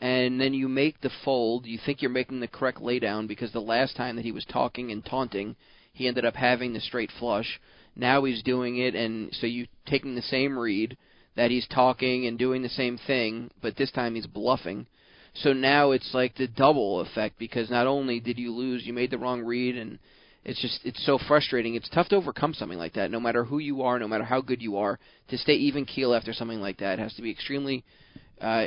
And 0.00 0.40
then 0.40 0.54
you 0.54 0.68
make 0.68 1.00
the 1.00 1.10
fold. 1.24 1.66
You 1.66 1.78
think 1.84 2.00
you're 2.00 2.10
making 2.10 2.40
the 2.40 2.48
correct 2.48 2.80
laydown 2.80 3.28
because 3.28 3.52
the 3.52 3.60
last 3.60 3.96
time 3.96 4.16
that 4.16 4.24
he 4.24 4.32
was 4.32 4.46
talking 4.46 4.90
and 4.90 5.04
taunting, 5.04 5.56
he 5.92 6.08
ended 6.08 6.24
up 6.24 6.36
having 6.36 6.72
the 6.72 6.80
straight 6.80 7.10
flush. 7.18 7.60
Now 7.96 8.24
he's 8.24 8.42
doing 8.42 8.78
it, 8.78 8.94
and 8.94 9.34
so 9.34 9.46
you 9.46 9.66
taking 9.84 10.14
the 10.14 10.22
same 10.22 10.58
read 10.58 10.96
that 11.36 11.50
he's 11.50 11.66
talking 11.68 12.26
and 12.26 12.38
doing 12.38 12.62
the 12.62 12.68
same 12.68 12.98
thing, 13.06 13.50
but 13.60 13.76
this 13.76 13.90
time 13.90 14.14
he's 14.14 14.26
bluffing. 14.26 14.86
So 15.34 15.52
now 15.52 15.92
it's 15.92 16.12
like 16.12 16.34
the 16.34 16.48
double 16.48 17.00
effect 17.00 17.38
because 17.38 17.70
not 17.70 17.86
only 17.86 18.20
did 18.20 18.38
you 18.38 18.52
lose, 18.52 18.86
you 18.86 18.92
made 18.92 19.10
the 19.10 19.18
wrong 19.18 19.42
read, 19.42 19.76
and 19.76 19.98
it's 20.44 20.60
just 20.60 20.80
it's 20.84 21.04
so 21.04 21.18
frustrating. 21.18 21.74
It's 21.74 21.88
tough 21.88 22.08
to 22.08 22.16
overcome 22.16 22.54
something 22.54 22.78
like 22.78 22.94
that. 22.94 23.10
No 23.10 23.20
matter 23.20 23.44
who 23.44 23.58
you 23.58 23.82
are, 23.82 23.98
no 23.98 24.08
matter 24.08 24.24
how 24.24 24.40
good 24.40 24.62
you 24.62 24.78
are, 24.78 24.98
to 25.28 25.38
stay 25.38 25.54
even 25.54 25.84
keel 25.84 26.14
after 26.14 26.32
something 26.32 26.60
like 26.60 26.78
that 26.78 26.98
has 26.98 27.14
to 27.14 27.22
be 27.22 27.30
extremely 27.30 27.84
uh, 28.40 28.66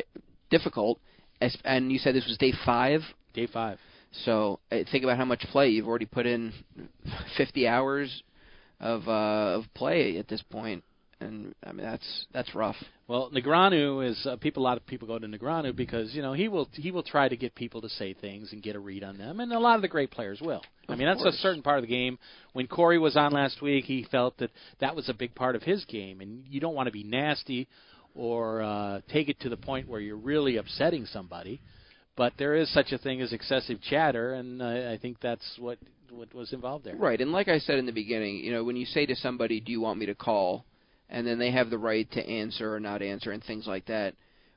difficult. 0.50 1.00
As, 1.42 1.56
and 1.66 1.92
you 1.92 1.98
said 2.00 2.16
this 2.16 2.26
was 2.28 2.38
day 2.38 2.54
five. 2.66 3.02
Day 3.34 3.48
five. 3.48 3.80
So 4.26 4.60
uh, 4.72 4.78
think 4.92 5.04
about 5.04 5.18
how 5.18 5.26
much 5.26 5.42
play 5.52 5.70
you've 5.70 5.88
already 5.88 6.06
put 6.06 6.26
in. 6.26 6.54
50 7.38 7.68
hours 7.68 8.24
of 8.80 9.08
uh, 9.08 9.58
of 9.60 9.64
play 9.74 10.18
at 10.18 10.28
this 10.28 10.42
point, 10.44 10.84
and 11.20 11.54
I 11.66 11.72
mean 11.72 11.86
that's 11.86 12.26
that's 12.34 12.54
rough. 12.54 12.76
Well, 13.08 13.30
Negreanu 13.32 14.08
is 14.08 14.26
uh, 14.26 14.36
people. 14.38 14.62
A 14.64 14.66
lot 14.66 14.78
of 14.78 14.86
people 14.86 15.08
go 15.08 15.18
to 15.20 15.28
Negreanu 15.28 15.76
because 15.76 16.14
you 16.14 16.22
know 16.22 16.34
he 16.34 16.48
will 16.48 16.68
he 16.74 16.92
will 16.92 17.04
try 17.04 17.28
to 17.28 17.36
get 17.38 17.56
people 17.56 17.82
to 17.82 17.90
say 17.90 18.14
things 18.14 18.52
and 18.54 18.62
get 18.62 18.76
a 18.76 18.80
read 18.80 19.04
on 19.04 19.18
them, 19.18 19.40
and 19.40 19.52
a 19.52 19.60
lot 19.60 19.76
of 19.78 19.82
the 19.82 19.88
great 19.88 20.12
players 20.12 20.40
will. 20.42 20.62
I 20.88 20.94
Of 20.94 21.00
mean, 21.00 21.08
that's 21.08 21.22
course. 21.24 21.36
a 21.36 21.38
certain 21.40 21.62
part 21.64 21.78
of 21.80 21.84
the 21.84 21.88
game. 21.90 22.20
When 22.54 22.68
Cory 22.68 23.00
was 23.00 23.16
on 23.16 23.32
last 23.32 23.62
week, 23.62 23.86
he 23.86 24.06
felt 24.12 24.38
that 24.40 24.52
that 24.80 24.96
was 24.96 25.08
a 25.10 25.14
big 25.14 25.34
part 25.34 25.56
of 25.56 25.64
his 25.64 25.86
game, 25.86 26.20
and 26.22 26.44
you 26.50 26.60
don't 26.60 26.76
want 26.76 26.88
to 26.88 26.92
be 26.92 27.04
nasty 27.04 27.68
or 28.16 28.62
uh, 28.62 29.02
take 29.12 29.30
it 29.30 29.40
to 29.42 29.50
the 29.50 29.58
point 29.58 29.88
where 29.88 30.00
you're 30.00 30.18
really 30.18 30.58
upsetting 30.58 31.06
somebody. 31.06 31.62
But 32.16 32.34
there 32.38 32.56
is 32.56 32.72
such 32.72 32.92
a 32.92 32.98
thing 32.98 33.22
as 33.22 33.34
excessive 33.34 33.82
chatter, 33.82 34.34
and 34.34 34.62
uh, 34.62 34.92
I 34.92 35.00
think 35.02 35.20
that's 35.20 35.58
what 35.58 35.80
what 36.12 36.34
was 36.36 36.54
involved 36.54 36.86
there. 36.86 36.96
Right, 36.96 37.20
and 37.20 37.32
like 37.32 37.48
I 37.48 37.58
said 37.58 37.80
in 37.80 37.88
the 37.88 37.92
beginning, 37.92 38.38
you 38.38 38.52
know, 38.52 38.64
when 38.64 38.76
you 38.76 38.86
say 38.86 39.06
to 39.08 39.16
somebody, 39.16 39.60
"Do 39.60 39.72
you 39.72 39.82
want 39.82 40.00
me 40.00 40.06
to 40.06 40.16
call?" 40.16 40.66
and 41.14 41.26
then 41.26 41.38
they 41.38 41.52
have 41.52 41.70
the 41.70 41.78
right 41.78 42.12
to 42.12 42.28
answer 42.28 42.74
or 42.74 42.80
not 42.80 43.02
answer 43.02 43.32
and 43.32 43.44
things 43.44 43.68
like 43.68 43.86
that. 43.86 44.16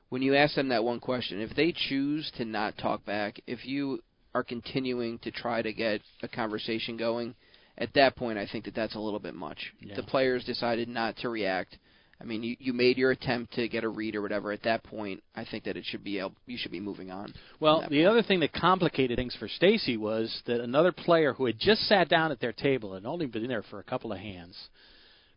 When 0.09 0.21
you 0.21 0.35
ask 0.35 0.55
them 0.55 0.69
that 0.69 0.83
one 0.83 0.99
question, 0.99 1.39
if 1.39 1.55
they 1.55 1.71
choose 1.71 2.31
to 2.37 2.45
not 2.45 2.77
talk 2.77 3.05
back, 3.05 3.39
if 3.45 3.65
you 3.65 3.99
are 4.33 4.43
continuing 4.43 5.19
to 5.19 5.31
try 5.31 5.61
to 5.61 5.71
get 5.71 6.01
a 6.23 6.27
conversation 6.27 6.97
going, 6.97 7.35
at 7.77 7.93
that 7.93 8.15
point, 8.15 8.39
I 8.39 8.47
think 8.51 8.65
that 8.65 8.73
that's 8.73 8.95
a 8.95 8.99
little 8.99 9.19
bit 9.19 9.35
much. 9.35 9.73
Yeah. 9.79 9.95
The 9.95 10.03
players 10.03 10.43
decided 10.45 10.89
not 10.89 11.15
to 11.17 11.29
react. 11.29 11.77
I 12.19 12.23
mean, 12.23 12.41
you, 12.41 12.55
you 12.59 12.73
made 12.73 12.97
your 12.97 13.11
attempt 13.11 13.53
to 13.53 13.67
get 13.67 13.83
a 13.83 13.89
read 13.89 14.15
or 14.15 14.21
whatever. 14.21 14.51
At 14.51 14.63
that 14.63 14.83
point, 14.83 15.23
I 15.35 15.45
think 15.45 15.65
that 15.65 15.77
it 15.77 15.85
should 15.85 16.03
be 16.03 16.19
able, 16.19 16.33
you 16.47 16.57
should 16.57 16.71
be 16.71 16.79
moving 16.79 17.11
on. 17.11 17.33
Well, 17.59 17.81
the 17.81 17.87
point. 17.87 18.07
other 18.07 18.23
thing 18.23 18.39
that 18.39 18.53
complicated 18.53 19.17
things 19.17 19.35
for 19.39 19.47
Stacy 19.47 19.97
was 19.97 20.41
that 20.47 20.59
another 20.59 20.91
player 20.91 21.33
who 21.33 21.45
had 21.45 21.59
just 21.59 21.81
sat 21.81 22.09
down 22.09 22.31
at 22.31 22.39
their 22.39 22.53
table 22.53 22.95
and 22.95 23.05
only 23.05 23.27
been 23.27 23.47
there 23.47 23.63
for 23.63 23.79
a 23.79 23.83
couple 23.83 24.11
of 24.11 24.19
hands 24.19 24.55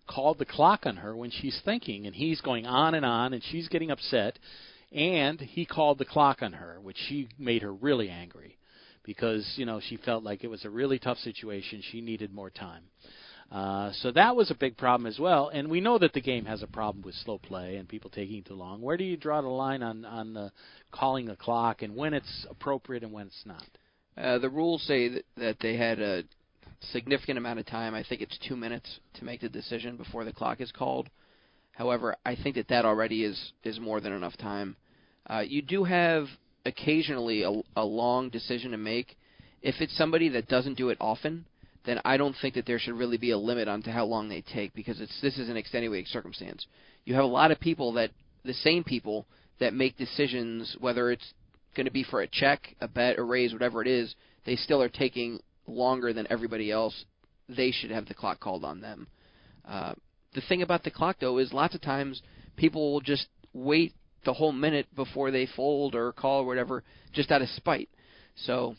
called 0.08 0.38
the 0.38 0.46
clock 0.46 0.86
on 0.86 0.96
her 0.96 1.14
when 1.14 1.30
she's 1.30 1.60
thinking, 1.64 2.06
and 2.06 2.14
he's 2.14 2.40
going 2.40 2.66
on 2.66 2.94
and 2.94 3.04
on, 3.04 3.32
and 3.32 3.42
she's 3.50 3.68
getting 3.68 3.90
upset, 3.90 4.38
and 4.90 5.40
he 5.40 5.64
called 5.64 5.98
the 5.98 6.04
clock 6.04 6.42
on 6.42 6.52
her, 6.54 6.78
which 6.82 6.96
she 7.08 7.28
made 7.38 7.62
her 7.62 7.72
really 7.72 8.08
angry 8.08 8.56
because 9.04 9.50
you 9.56 9.64
know 9.64 9.80
she 9.88 9.96
felt 9.98 10.24
like 10.24 10.44
it 10.44 10.48
was 10.48 10.64
a 10.64 10.70
really 10.70 10.98
tough 10.98 11.18
situation. 11.18 11.82
She 11.90 12.00
needed 12.00 12.32
more 12.32 12.50
time. 12.50 12.82
Uh, 13.50 13.90
so 13.94 14.12
that 14.12 14.36
was 14.36 14.50
a 14.50 14.54
big 14.54 14.76
problem 14.76 15.06
as 15.06 15.18
well, 15.18 15.48
and 15.48 15.68
we 15.68 15.80
know 15.80 15.98
that 15.98 16.12
the 16.12 16.20
game 16.20 16.44
has 16.44 16.62
a 16.62 16.68
problem 16.68 17.02
with 17.02 17.14
slow 17.16 17.36
play 17.36 17.76
and 17.76 17.88
people 17.88 18.08
taking 18.08 18.44
too 18.44 18.54
long. 18.54 18.80
Where 18.80 18.96
do 18.96 19.02
you 19.02 19.16
draw 19.16 19.40
the 19.40 19.48
line 19.48 19.82
on 19.82 20.04
on 20.04 20.34
the 20.34 20.52
calling 20.92 21.26
the 21.26 21.34
clock 21.34 21.82
and 21.82 21.96
when 21.96 22.14
it's 22.14 22.46
appropriate 22.48 23.02
and 23.02 23.12
when 23.12 23.26
it's 23.26 23.42
not? 23.44 23.64
Uh, 24.16 24.38
the 24.38 24.48
rules 24.48 24.82
say 24.82 25.08
that, 25.08 25.24
that 25.36 25.56
they 25.60 25.76
had 25.76 25.98
a 25.98 26.22
significant 26.92 27.38
amount 27.38 27.58
of 27.58 27.66
time. 27.66 27.92
I 27.92 28.04
think 28.04 28.20
it's 28.20 28.38
two 28.46 28.56
minutes 28.56 29.00
to 29.14 29.24
make 29.24 29.40
the 29.40 29.48
decision 29.48 29.96
before 29.96 30.24
the 30.24 30.32
clock 30.32 30.60
is 30.60 30.70
called. 30.70 31.08
However, 31.72 32.14
I 32.24 32.36
think 32.36 32.54
that 32.54 32.68
that 32.68 32.84
already 32.84 33.24
is 33.24 33.52
is 33.64 33.80
more 33.80 34.00
than 34.00 34.12
enough 34.12 34.36
time. 34.36 34.76
Uh, 35.28 35.40
you 35.40 35.60
do 35.60 35.82
have 35.82 36.26
occasionally 36.64 37.42
a, 37.42 37.62
a 37.74 37.84
long 37.84 38.30
decision 38.30 38.70
to 38.70 38.76
make. 38.76 39.16
If 39.60 39.80
it's 39.80 39.96
somebody 39.96 40.28
that 40.30 40.46
doesn't 40.46 40.78
do 40.78 40.90
it 40.90 40.98
often, 41.00 41.46
then 41.84 42.00
I 42.04 42.16
don't 42.16 42.36
think 42.40 42.54
that 42.54 42.66
there 42.66 42.78
should 42.78 42.94
really 42.94 43.16
be 43.16 43.30
a 43.30 43.38
limit 43.38 43.68
on 43.68 43.82
to 43.82 43.92
how 43.92 44.04
long 44.04 44.28
they 44.28 44.42
take 44.42 44.74
because 44.74 45.00
it's 45.00 45.18
this 45.20 45.38
is 45.38 45.48
an 45.48 45.56
extenuating 45.56 46.06
circumstance. 46.06 46.66
You 47.04 47.14
have 47.14 47.24
a 47.24 47.28
lot 47.28 47.50
of 47.50 47.60
people 47.60 47.92
that 47.94 48.10
the 48.44 48.54
same 48.54 48.84
people 48.84 49.26
that 49.58 49.74
make 49.74 49.96
decisions 49.96 50.76
whether 50.80 51.10
it's 51.10 51.34
going 51.76 51.86
to 51.86 51.92
be 51.92 52.04
for 52.04 52.22
a 52.22 52.28
check, 52.28 52.74
a 52.80 52.88
bet, 52.88 53.18
a 53.18 53.22
raise, 53.22 53.52
whatever 53.52 53.80
it 53.80 53.88
is, 53.88 54.14
they 54.44 54.56
still 54.56 54.82
are 54.82 54.88
taking 54.88 55.38
longer 55.66 56.12
than 56.12 56.26
everybody 56.30 56.70
else. 56.70 57.04
They 57.48 57.70
should 57.70 57.90
have 57.90 58.06
the 58.06 58.14
clock 58.14 58.40
called 58.40 58.64
on 58.64 58.80
them. 58.80 59.06
Uh, 59.66 59.94
the 60.34 60.42
thing 60.42 60.62
about 60.62 60.84
the 60.84 60.90
clock, 60.90 61.16
though, 61.20 61.38
is 61.38 61.52
lots 61.52 61.74
of 61.74 61.80
times 61.80 62.22
people 62.56 62.92
will 62.92 63.00
just 63.00 63.26
wait 63.52 63.94
the 64.24 64.32
whole 64.32 64.52
minute 64.52 64.86
before 64.94 65.30
they 65.30 65.46
fold 65.56 65.94
or 65.94 66.12
call 66.12 66.42
or 66.42 66.46
whatever, 66.46 66.82
just 67.12 67.30
out 67.30 67.42
of 67.42 67.48
spite. 67.50 67.88
So 68.36 68.76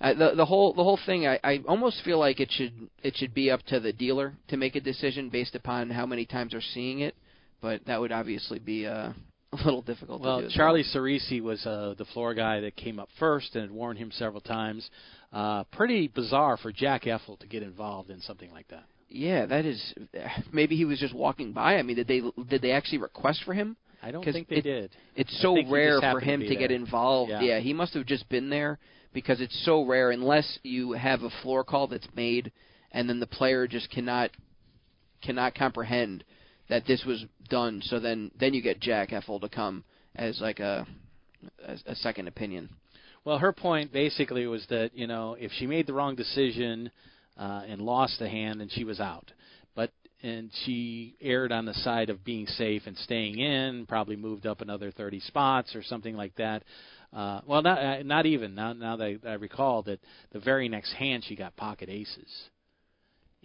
uh, 0.00 0.14
the 0.14 0.34
the 0.36 0.44
whole 0.44 0.74
the 0.74 0.84
whole 0.84 0.98
thing, 1.06 1.26
I, 1.26 1.38
I 1.42 1.62
almost 1.66 2.02
feel 2.04 2.18
like 2.18 2.38
it 2.38 2.50
should 2.52 2.72
it 3.02 3.16
should 3.16 3.32
be 3.32 3.50
up 3.50 3.62
to 3.66 3.80
the 3.80 3.92
dealer 3.92 4.34
to 4.48 4.56
make 4.56 4.76
a 4.76 4.80
decision 4.80 5.30
based 5.30 5.54
upon 5.54 5.88
how 5.90 6.04
many 6.04 6.26
times 6.26 6.52
they're 6.52 6.60
seeing 6.60 7.00
it. 7.00 7.14
But 7.62 7.86
that 7.86 7.98
would 7.98 8.12
obviously 8.12 8.58
be 8.58 8.86
uh, 8.86 9.12
a 9.52 9.56
little 9.64 9.80
difficult. 9.80 10.22
to 10.22 10.28
Well, 10.28 10.48
Charlie 10.50 10.84
Cerisi 10.84 11.40
was 11.40 11.64
uh, 11.64 11.94
the 11.96 12.04
floor 12.06 12.34
guy 12.34 12.60
that 12.60 12.76
came 12.76 12.98
up 12.98 13.08
first 13.18 13.54
and 13.54 13.62
had 13.62 13.70
warned 13.70 13.98
him 13.98 14.10
several 14.12 14.42
times. 14.42 14.88
Uh, 15.32 15.64
pretty 15.72 16.08
bizarre 16.08 16.58
for 16.58 16.72
Jack 16.72 17.04
Effel 17.04 17.38
to 17.40 17.46
get 17.46 17.62
involved 17.62 18.10
in 18.10 18.20
something 18.20 18.50
like 18.52 18.68
that. 18.68 18.84
Yeah, 19.08 19.46
that 19.46 19.64
is. 19.64 19.94
Maybe 20.52 20.76
he 20.76 20.84
was 20.84 20.98
just 20.98 21.14
walking 21.14 21.52
by. 21.52 21.76
I 21.76 21.82
mean, 21.82 21.96
did 21.96 22.08
they 22.08 22.20
did 22.48 22.60
they 22.60 22.72
actually 22.72 22.98
request 22.98 23.40
for 23.46 23.54
him? 23.54 23.76
I 24.02 24.10
don't 24.10 24.22
think 24.22 24.48
they 24.48 24.56
it- 24.56 24.62
did. 24.62 24.90
It's 25.14 25.40
so 25.40 25.56
rare 25.70 26.00
for 26.00 26.06
happened 26.06 26.26
to 26.26 26.32
him 26.32 26.40
to, 26.40 26.56
get 26.56 26.70
involved. 26.70 27.32
Yeah. 27.40 27.60
he 27.60 27.72
must 27.72 27.94
have 27.94 28.04
just 28.04 28.28
been 28.28 28.50
there 28.50 28.78
because 29.16 29.40
it's 29.40 29.64
so 29.64 29.82
rare 29.82 30.10
unless 30.10 30.58
you 30.62 30.92
have 30.92 31.22
a 31.22 31.30
floor 31.42 31.64
call 31.64 31.86
that's 31.86 32.06
made 32.14 32.52
and 32.92 33.08
then 33.08 33.18
the 33.18 33.26
player 33.26 33.66
just 33.66 33.90
cannot 33.90 34.30
cannot 35.22 35.54
comprehend 35.54 36.22
that 36.68 36.86
this 36.86 37.02
was 37.06 37.24
done. 37.48 37.80
So 37.86 37.98
then 37.98 38.30
then 38.38 38.52
you 38.52 38.60
get 38.60 38.78
Jack 38.78 39.12
Effel 39.12 39.40
to 39.40 39.48
come 39.48 39.84
as 40.16 40.38
like 40.42 40.60
a 40.60 40.86
a, 41.66 41.92
a 41.92 41.94
second 41.94 42.28
opinion. 42.28 42.68
Well, 43.24 43.38
her 43.38 43.54
point 43.54 43.90
basically 43.90 44.46
was 44.46 44.66
that 44.68 44.90
you 44.92 45.06
know 45.06 45.34
if 45.40 45.50
she 45.52 45.66
made 45.66 45.86
the 45.86 45.94
wrong 45.94 46.14
decision 46.14 46.90
uh, 47.38 47.62
and 47.66 47.80
lost 47.80 48.18
the 48.18 48.28
hand, 48.28 48.60
and 48.60 48.70
she 48.70 48.84
was 48.84 49.00
out. 49.00 49.32
But 49.74 49.92
and 50.22 50.50
she 50.66 51.16
erred 51.22 51.52
on 51.52 51.64
the 51.64 51.72
side 51.72 52.10
of 52.10 52.22
being 52.22 52.46
safe 52.46 52.82
and 52.84 52.98
staying 52.98 53.38
in. 53.38 53.86
Probably 53.86 54.16
moved 54.16 54.46
up 54.46 54.60
another 54.60 54.90
30 54.90 55.20
spots 55.20 55.74
or 55.74 55.82
something 55.82 56.16
like 56.16 56.34
that. 56.36 56.64
Uh, 57.12 57.40
well, 57.46 57.62
not 57.62 57.78
uh, 57.78 58.02
not 58.02 58.26
even 58.26 58.54
now. 58.54 58.72
Now 58.72 58.96
that 58.96 59.20
I 59.26 59.34
recall 59.34 59.82
that 59.82 60.00
the 60.32 60.40
very 60.40 60.68
next 60.68 60.92
hand 60.92 61.24
she 61.26 61.36
got 61.36 61.56
pocket 61.56 61.88
aces, 61.88 62.48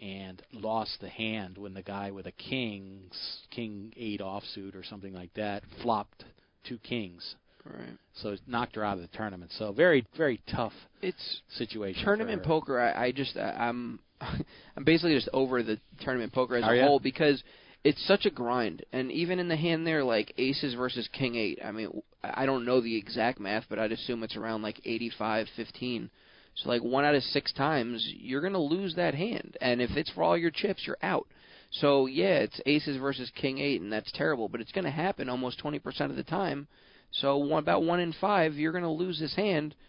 and 0.02 0.42
lost 0.52 0.98
the 1.00 1.10
hand 1.10 1.58
when 1.58 1.74
the 1.74 1.84
guy 1.84 2.12
with 2.12 2.26
a 2.28 2.32
king 2.32 3.10
king 3.50 3.94
eight 3.96 4.20
offsuit 4.20 4.76
or 4.76 4.84
something 4.84 5.14
like 5.14 5.34
that 5.36 5.64
flopped 5.82 6.26
two 6.68 6.78
kings. 6.80 7.36
Right. 7.64 7.98
So 8.16 8.30
it 8.30 8.40
knocked 8.48 8.76
her 8.76 8.84
out 8.84 8.98
of 8.98 9.02
the 9.02 9.16
tournament. 9.16 9.52
So 9.58 9.72
very, 9.72 10.06
very 10.18 10.42
tough 10.54 10.74
It's 11.02 11.42
situation. 11.58 12.04
tournament 12.04 12.44
poker. 12.44 12.80
I, 12.80 13.06
I 13.06 13.12
just 13.12 13.38
I, 13.38 13.52
I'm 13.52 14.00
I'm 14.20 14.84
basically 14.84 15.14
just 15.14 15.30
over 15.34 15.62
the 15.62 15.80
tournament 16.02 16.34
poker 16.34 16.56
as 16.56 16.64
Are 16.64 16.74
a 16.74 16.78
ya? 16.78 16.88
whole 16.88 17.00
because 17.00 17.44
it's 17.84 18.06
such 18.08 18.26
a 18.26 18.32
grind. 18.32 18.86
And 18.92 19.12
even 19.12 19.40
in 19.40 19.48
the 19.48 19.56
hand 19.56 19.86
there, 19.86 20.04
like 20.04 20.34
aces 20.38 20.74
versus 20.74 21.08
king 21.12 21.36
eight. 21.36 21.60
I 21.64 21.72
mean, 21.72 22.02
I 22.24 22.46
don't 22.46 22.66
know 22.66 22.82
the 22.82 22.96
exact 22.96 23.40
math, 23.40 23.66
but 23.70 23.80
I'd 23.80 23.92
assume 23.92 24.24
it's 24.24 24.38
around 24.38 24.62
like 24.62 24.82
85-15. 24.86 26.10
So 26.56 26.70
like 26.70 26.84
one 26.84 27.06
out 27.06 27.16
of 27.16 27.24
six 27.24 27.52
times, 27.54 28.06
you're 28.18 28.42
gonna 28.42 28.60
lose 28.60 28.96
that 28.96 29.16
hand. 29.16 29.58
And 29.62 29.82
if 29.82 29.92
it's 29.92 30.12
for 30.12 30.24
all 30.24 30.38
your 30.38 30.52
chips, 30.52 30.84
you're 30.86 30.98
out. 31.02 31.28
So 31.72 32.06
yeah, 32.06 32.40
it's 32.40 32.60
aces 32.66 32.98
versus 32.98 33.32
king 33.36 33.60
eight, 33.60 33.82
and 33.82 33.92
that's 33.92 34.12
terrible. 34.12 34.50
But 34.50 34.62
it's 34.62 34.72
gonna 34.72 34.92
happen 34.92 35.30
almost 35.30 35.64
20% 35.64 36.02
of 36.10 36.16
the 36.16 36.24
time. 36.24 36.68
So 37.12 37.38
one, 37.38 37.64
about 37.64 37.84
one 37.84 38.00
in 38.00 38.14
five, 38.14 38.56
you're 38.56 38.74
gonna 38.74 38.92
lose 38.92 39.20
this 39.20 39.36
hand. 39.36 39.76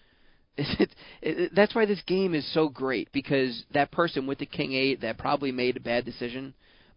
It, 0.58 0.90
it, 1.22 1.38
it, 1.38 1.54
that's 1.54 1.74
why 1.74 1.86
this 1.86 2.02
game 2.06 2.34
is 2.34 2.52
so 2.52 2.68
great 2.68 3.10
because 3.10 3.64
that 3.72 3.90
person 3.90 4.26
with 4.26 4.36
the 4.36 4.44
king 4.44 4.74
eight 4.74 5.00
that 5.00 5.16
probably 5.16 5.50
made 5.50 5.78
a 5.78 5.80
bad 5.80 6.04
decision 6.04 6.52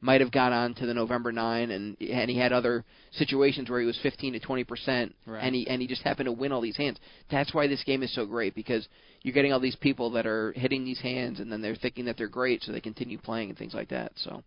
might 0.06 0.22
have 0.22 0.32
got 0.32 0.54
on 0.54 0.76
to 0.76 0.86
the 0.86 0.94
November 0.94 1.32
nine, 1.32 1.72
and 1.72 1.98
and 2.00 2.30
he 2.30 2.38
had 2.38 2.54
other 2.54 2.86
situations 3.14 3.70
where 3.70 3.80
he 3.80 3.86
was 3.88 3.98
15 4.04 4.34
to 4.34 4.40
20 4.40 4.64
percent, 4.64 5.16
Right. 5.26 5.44
and 5.44 5.56
he 5.56 5.68
and 5.68 5.82
he 5.82 5.88
just 5.88 6.04
happened 6.04 6.28
to 6.28 6.32
win 6.32 6.52
all 6.52 6.62
these 6.62 6.78
hands. 6.78 6.98
That's 7.32 7.54
why 7.54 7.68
this 7.68 7.84
game 7.84 8.04
is 8.04 8.14
so 8.14 8.26
great 8.26 8.54
because 8.54 8.88
you're 9.24 9.34
getting 9.34 9.52
all 9.52 9.60
these 9.60 9.76
people 9.76 10.12
that 10.12 10.28
are 10.28 10.54
hitting 10.56 10.86
these 10.86 11.00
hands, 11.02 11.40
and 11.40 11.52
then 11.52 11.62
they're 11.62 11.76
thinking 11.76 12.06
that 12.06 12.18
they're 12.18 12.28
great, 12.28 12.62
so 12.64 12.72
they 12.72 12.80
continue 12.82 13.18
playing 13.18 13.50
and 13.50 13.58
things 13.58 13.74
like 13.74 13.90
that. 13.90 14.12
So 14.16 14.44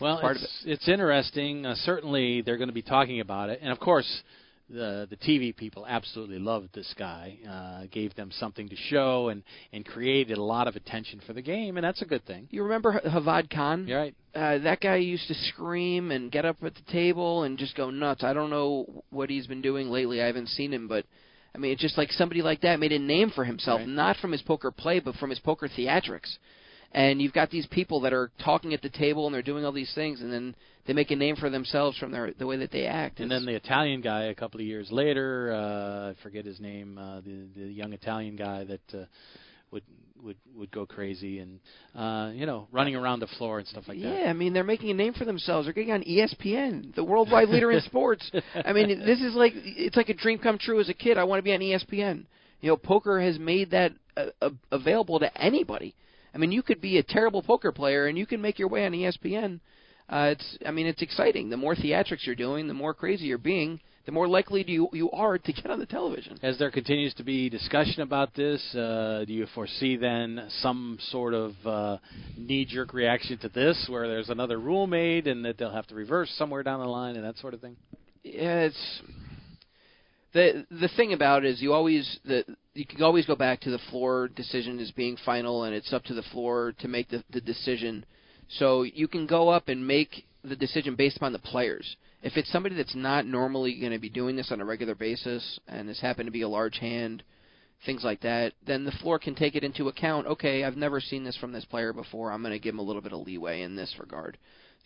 Well, 0.00 0.20
part 0.20 0.36
of 0.36 0.42
it's, 0.42 0.62
it's 0.66 0.88
interesting. 0.88 1.64
Uh, 1.64 1.76
certainly, 1.76 2.42
they're 2.42 2.58
going 2.58 2.68
to 2.68 2.74
be 2.74 2.82
talking 2.82 3.20
about 3.20 3.48
it, 3.48 3.60
and 3.62 3.70
of 3.70 3.78
course, 3.78 4.22
the 4.72 5.06
the 5.10 5.16
TV 5.16 5.54
people 5.54 5.84
absolutely 5.88 6.38
loved 6.38 6.68
this 6.74 6.94
guy. 6.98 7.38
Uh, 7.48 7.86
gave 7.90 8.14
them 8.14 8.30
something 8.32 8.68
to 8.68 8.76
show, 8.76 9.28
and 9.28 9.42
and 9.72 9.84
created 9.84 10.38
a 10.38 10.42
lot 10.42 10.68
of 10.68 10.76
attention 10.76 11.20
for 11.26 11.32
the 11.32 11.42
game, 11.42 11.76
and 11.76 11.84
that's 11.84 12.02
a 12.02 12.06
good 12.06 12.24
thing. 12.26 12.46
you 12.50 12.62
remember 12.62 12.94
H- 13.04 13.12
Hevad 13.12 13.50
Khan? 13.50 13.86
You're 13.86 13.98
right. 14.00 14.14
uh, 14.34 14.58
that 14.58 14.80
guy 14.80 14.96
used 14.96 15.26
to 15.28 15.34
scream 15.34 16.10
and 16.10 16.30
get 16.30 16.44
up 16.44 16.56
at 16.62 16.74
the 16.74 16.92
table 16.92 17.42
and 17.44 17.58
just 17.58 17.76
go 17.76 17.90
nuts. 17.90 18.22
I 18.24 18.32
don't 18.32 18.50
know 18.50 19.02
what 19.10 19.28
he's 19.30 19.46
been 19.46 19.62
doing 19.62 19.88
lately. 19.90 20.22
I 20.22 20.26
haven't 20.26 20.48
seen 20.48 20.72
him, 20.72 20.86
but 20.88 21.04
I 21.54 21.58
mean, 21.58 21.72
it's 21.72 21.82
just 21.82 21.98
like 21.98 22.12
somebody 22.12 22.42
like 22.42 22.60
that 22.60 22.78
made 22.78 22.92
a 22.92 22.98
name 22.98 23.30
for 23.30 23.44
himself, 23.44 23.80
Right. 23.80 23.88
not 23.88 24.16
from 24.18 24.30
his 24.32 24.42
poker 24.42 24.70
play, 24.70 25.00
but 25.00 25.16
from 25.16 25.30
his 25.30 25.40
poker 25.40 25.68
theatrics. 25.68 26.36
And 26.92 27.22
you've 27.22 27.32
got 27.32 27.50
these 27.50 27.66
people 27.66 28.00
that 28.00 28.12
are 28.12 28.32
talking 28.42 28.74
at 28.74 28.82
the 28.82 28.88
table 28.88 29.26
and 29.26 29.34
they're 29.34 29.42
doing 29.42 29.64
all 29.64 29.70
these 29.72 29.92
things, 29.94 30.20
and 30.20 30.32
then 30.32 30.56
they 30.86 30.92
make 30.92 31.12
a 31.12 31.16
name 31.16 31.36
for 31.36 31.48
themselves 31.48 31.96
from 31.98 32.10
their 32.10 32.32
the 32.36 32.46
way 32.46 32.56
that 32.56 32.72
they 32.72 32.86
act. 32.86 33.20
And 33.20 33.30
It's- 33.30 33.40
then 33.40 33.46
the 33.46 33.54
Italian 33.54 34.00
guy, 34.00 34.24
a 34.24 34.34
couple 34.34 34.60
of 34.60 34.66
years 34.66 34.90
later, 34.90 35.52
uh, 35.52 36.10
I 36.10 36.14
forget 36.22 36.44
his 36.44 36.58
name, 36.60 36.98
uh, 36.98 37.20
the 37.20 37.46
the 37.54 37.66
young 37.66 37.92
Italian 37.92 38.34
guy 38.34 38.64
that 38.64 38.94
uh, 38.94 39.04
would 39.70 39.84
would 40.22 40.36
would 40.56 40.70
go 40.70 40.84
crazy 40.84 41.38
and 41.38 41.60
uh, 41.94 42.32
you 42.34 42.44
know 42.44 42.66
running 42.72 42.96
around 42.96 43.20
the 43.20 43.28
floor 43.38 43.58
and 43.58 43.68
stuff 43.68 43.84
like 43.86 43.98
yeah, 43.98 44.10
that. 44.10 44.20
Yeah, 44.22 44.30
I 44.30 44.32
mean, 44.32 44.52
they're 44.52 44.64
making 44.64 44.90
a 44.90 44.94
name 44.94 45.12
for 45.12 45.24
themselves. 45.24 45.66
They're 45.66 45.72
getting 45.72 45.92
on 45.92 46.02
ESPN, 46.02 46.94
the 46.94 47.04
worldwide 47.04 47.48
leader 47.48 47.70
in 47.70 47.80
sports. 47.82 48.28
I 48.64 48.72
mean, 48.72 48.88
this 49.00 49.20
is 49.20 49.34
like 49.34 49.52
it's 49.54 49.96
like 49.96 50.08
a 50.08 50.14
dream 50.14 50.38
come 50.38 50.58
true 50.58 50.80
as 50.80 50.88
a 50.88 50.94
kid. 50.94 51.18
I 51.18 51.24
want 51.24 51.38
to 51.38 51.44
be 51.44 51.54
on 51.54 51.60
ESPN. 51.60 52.26
You 52.60 52.70
know, 52.70 52.76
poker 52.76 53.20
has 53.20 53.38
made 53.38 53.70
that 53.70 53.92
uh, 54.16 54.26
uh, 54.42 54.50
available 54.72 55.18
to 55.20 55.40
anybody. 55.40 55.94
I 56.34 56.38
mean, 56.38 56.52
you 56.52 56.62
could 56.62 56.80
be 56.80 56.98
a 56.98 57.02
terrible 57.02 57.42
poker 57.42 57.72
player 57.72 58.06
and 58.06 58.16
you 58.16 58.26
can 58.26 58.40
make 58.40 58.58
your 58.58 58.68
way 58.68 58.86
on 58.86 58.92
ESPN. 58.92 59.60
Uh, 60.08 60.30
it's, 60.32 60.58
I 60.66 60.70
mean, 60.72 60.86
it's 60.86 61.02
exciting. 61.02 61.50
The 61.50 61.56
more 61.56 61.74
theatrics 61.74 62.26
you're 62.26 62.34
doing, 62.34 62.66
the 62.66 62.74
more 62.74 62.94
crazy 62.94 63.26
you're 63.26 63.38
being, 63.38 63.80
the 64.06 64.12
more 64.12 64.26
likely 64.26 64.64
do 64.64 64.72
you 64.72 64.88
you 64.92 65.10
are 65.12 65.38
to 65.38 65.52
get 65.52 65.70
on 65.70 65.78
the 65.78 65.86
television. 65.86 66.38
As 66.42 66.58
there 66.58 66.70
continues 66.70 67.14
to 67.14 67.22
be 67.22 67.48
discussion 67.48 68.02
about 68.02 68.34
this, 68.34 68.60
uh, 68.74 69.24
do 69.24 69.32
you 69.32 69.46
foresee 69.54 69.96
then 69.96 70.48
some 70.62 70.98
sort 71.10 71.32
of 71.34 71.52
uh, 71.64 71.98
knee-jerk 72.36 72.92
reaction 72.92 73.38
to 73.38 73.48
this, 73.50 73.86
where 73.88 74.08
there's 74.08 74.28
another 74.28 74.58
rule 74.58 74.88
made 74.88 75.28
and 75.28 75.44
that 75.44 75.58
they'll 75.58 75.72
have 75.72 75.86
to 75.88 75.94
reverse 75.94 76.30
somewhere 76.36 76.64
down 76.64 76.80
the 76.80 76.86
line 76.86 77.14
and 77.14 77.24
that 77.24 77.36
sort 77.38 77.54
of 77.54 77.60
thing? 77.60 77.76
Yeah, 78.24 78.62
it's 78.62 79.00
the 80.32 80.66
the 80.70 80.88
thing 80.96 81.12
about 81.12 81.44
it 81.44 81.50
is 81.50 81.62
you 81.62 81.72
always 81.72 82.18
the 82.24 82.44
you 82.74 82.86
can 82.86 83.02
always 83.02 83.26
go 83.26 83.36
back 83.36 83.60
to 83.60 83.70
the 83.70 83.80
floor 83.90 84.28
decision 84.28 84.78
as 84.78 84.90
being 84.92 85.16
final, 85.24 85.64
and 85.64 85.74
it's 85.74 85.92
up 85.92 86.04
to 86.04 86.14
the 86.14 86.22
floor 86.22 86.72
to 86.78 86.88
make 86.88 87.08
the 87.08 87.22
the 87.30 87.40
decision. 87.40 88.04
So 88.48 88.82
you 88.82 89.08
can 89.08 89.26
go 89.26 89.48
up 89.48 89.68
and 89.68 89.86
make 89.86 90.26
the 90.42 90.56
decision 90.56 90.96
based 90.96 91.16
upon 91.16 91.32
the 91.32 91.38
players. 91.38 91.96
If 92.22 92.36
it's 92.36 92.50
somebody 92.50 92.74
that's 92.74 92.94
not 92.94 93.26
normally 93.26 93.78
going 93.78 93.92
to 93.92 93.98
be 93.98 94.08
doing 94.08 94.36
this 94.36 94.50
on 94.52 94.60
a 94.60 94.64
regular 94.64 94.94
basis, 94.94 95.58
and 95.68 95.88
this 95.88 96.00
happened 96.00 96.26
to 96.26 96.32
be 96.32 96.42
a 96.42 96.48
large 96.48 96.78
hand, 96.78 97.22
things 97.86 98.04
like 98.04 98.20
that, 98.20 98.52
then 98.66 98.84
the 98.84 98.92
floor 98.92 99.18
can 99.18 99.34
take 99.34 99.54
it 99.54 99.64
into 99.64 99.88
account. 99.88 100.26
Okay, 100.26 100.64
I've 100.64 100.76
never 100.76 101.00
seen 101.00 101.24
this 101.24 101.36
from 101.36 101.52
this 101.52 101.64
player 101.64 101.92
before. 101.92 102.30
I'm 102.30 102.42
going 102.42 102.52
to 102.52 102.58
give 102.58 102.74
him 102.74 102.80
a 102.80 102.84
little 102.84 103.02
bit 103.02 103.12
of 103.12 103.20
leeway 103.20 103.62
in 103.62 103.76
this 103.76 103.94
regard. 103.98 104.38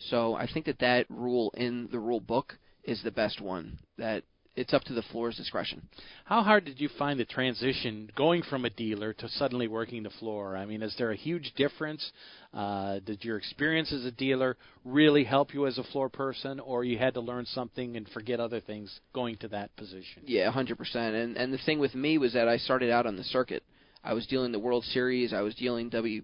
So 0.09 0.35
I 0.35 0.47
think 0.51 0.65
that 0.65 0.79
that 0.79 1.05
rule 1.09 1.51
in 1.55 1.89
the 1.91 1.99
rule 1.99 2.19
book 2.19 2.57
is 2.83 3.01
the 3.03 3.11
best 3.11 3.41
one. 3.41 3.79
That 3.97 4.23
it's 4.55 4.73
up 4.73 4.83
to 4.83 4.93
the 4.93 5.01
floor's 5.11 5.35
discretion. 5.35 5.81
How 6.25 6.41
hard 6.41 6.65
did 6.65 6.79
you 6.79 6.89
find 6.97 7.19
the 7.19 7.25
transition 7.25 8.09
going 8.15 8.41
from 8.41 8.65
a 8.65 8.69
dealer 8.69 9.13
to 9.13 9.27
suddenly 9.29 9.67
working 9.67 10.03
the 10.03 10.09
floor? 10.09 10.55
I 10.55 10.65
mean, 10.65 10.81
is 10.81 10.95
there 10.97 11.11
a 11.11 11.15
huge 11.15 11.53
difference? 11.55 12.11
Uh, 12.53 12.99
did 13.05 13.23
your 13.23 13.37
experience 13.37 13.91
as 13.91 14.05
a 14.05 14.11
dealer 14.11 14.57
really 14.85 15.23
help 15.23 15.53
you 15.53 15.67
as 15.67 15.77
a 15.77 15.83
floor 15.83 16.09
person, 16.09 16.59
or 16.59 16.83
you 16.83 16.97
had 16.97 17.13
to 17.15 17.21
learn 17.21 17.45
something 17.45 17.97
and 17.97 18.07
forget 18.09 18.39
other 18.39 18.61
things 18.61 18.99
going 19.13 19.37
to 19.37 19.47
that 19.49 19.75
position? 19.75 20.23
Yeah, 20.25 20.49
hundred 20.51 20.77
percent. 20.77 21.15
And 21.15 21.37
and 21.37 21.53
the 21.53 21.59
thing 21.65 21.79
with 21.79 21.93
me 21.93 22.17
was 22.17 22.33
that 22.33 22.47
I 22.47 22.57
started 22.57 22.91
out 22.91 23.05
on 23.05 23.17
the 23.17 23.23
circuit. 23.23 23.63
I 24.03 24.13
was 24.13 24.27
dealing 24.27 24.51
the 24.51 24.59
World 24.59 24.83
Series. 24.85 25.33
I 25.33 25.41
was 25.41 25.55
dealing 25.55 25.89
W 25.89 26.21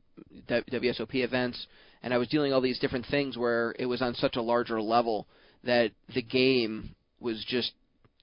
WSOP 0.47 1.15
events, 1.15 1.67
and 2.03 2.13
I 2.13 2.17
was 2.17 2.29
dealing 2.29 2.53
all 2.53 2.61
these 2.61 2.79
different 2.79 3.07
things 3.07 3.37
where 3.37 3.75
it 3.77 3.87
was 3.87 4.01
on 4.01 4.13
such 4.15 4.35
a 4.35 4.41
larger 4.41 4.81
level 4.81 5.27
that 5.63 5.91
the 6.13 6.21
game 6.21 6.95
was 7.19 7.43
just 7.47 7.73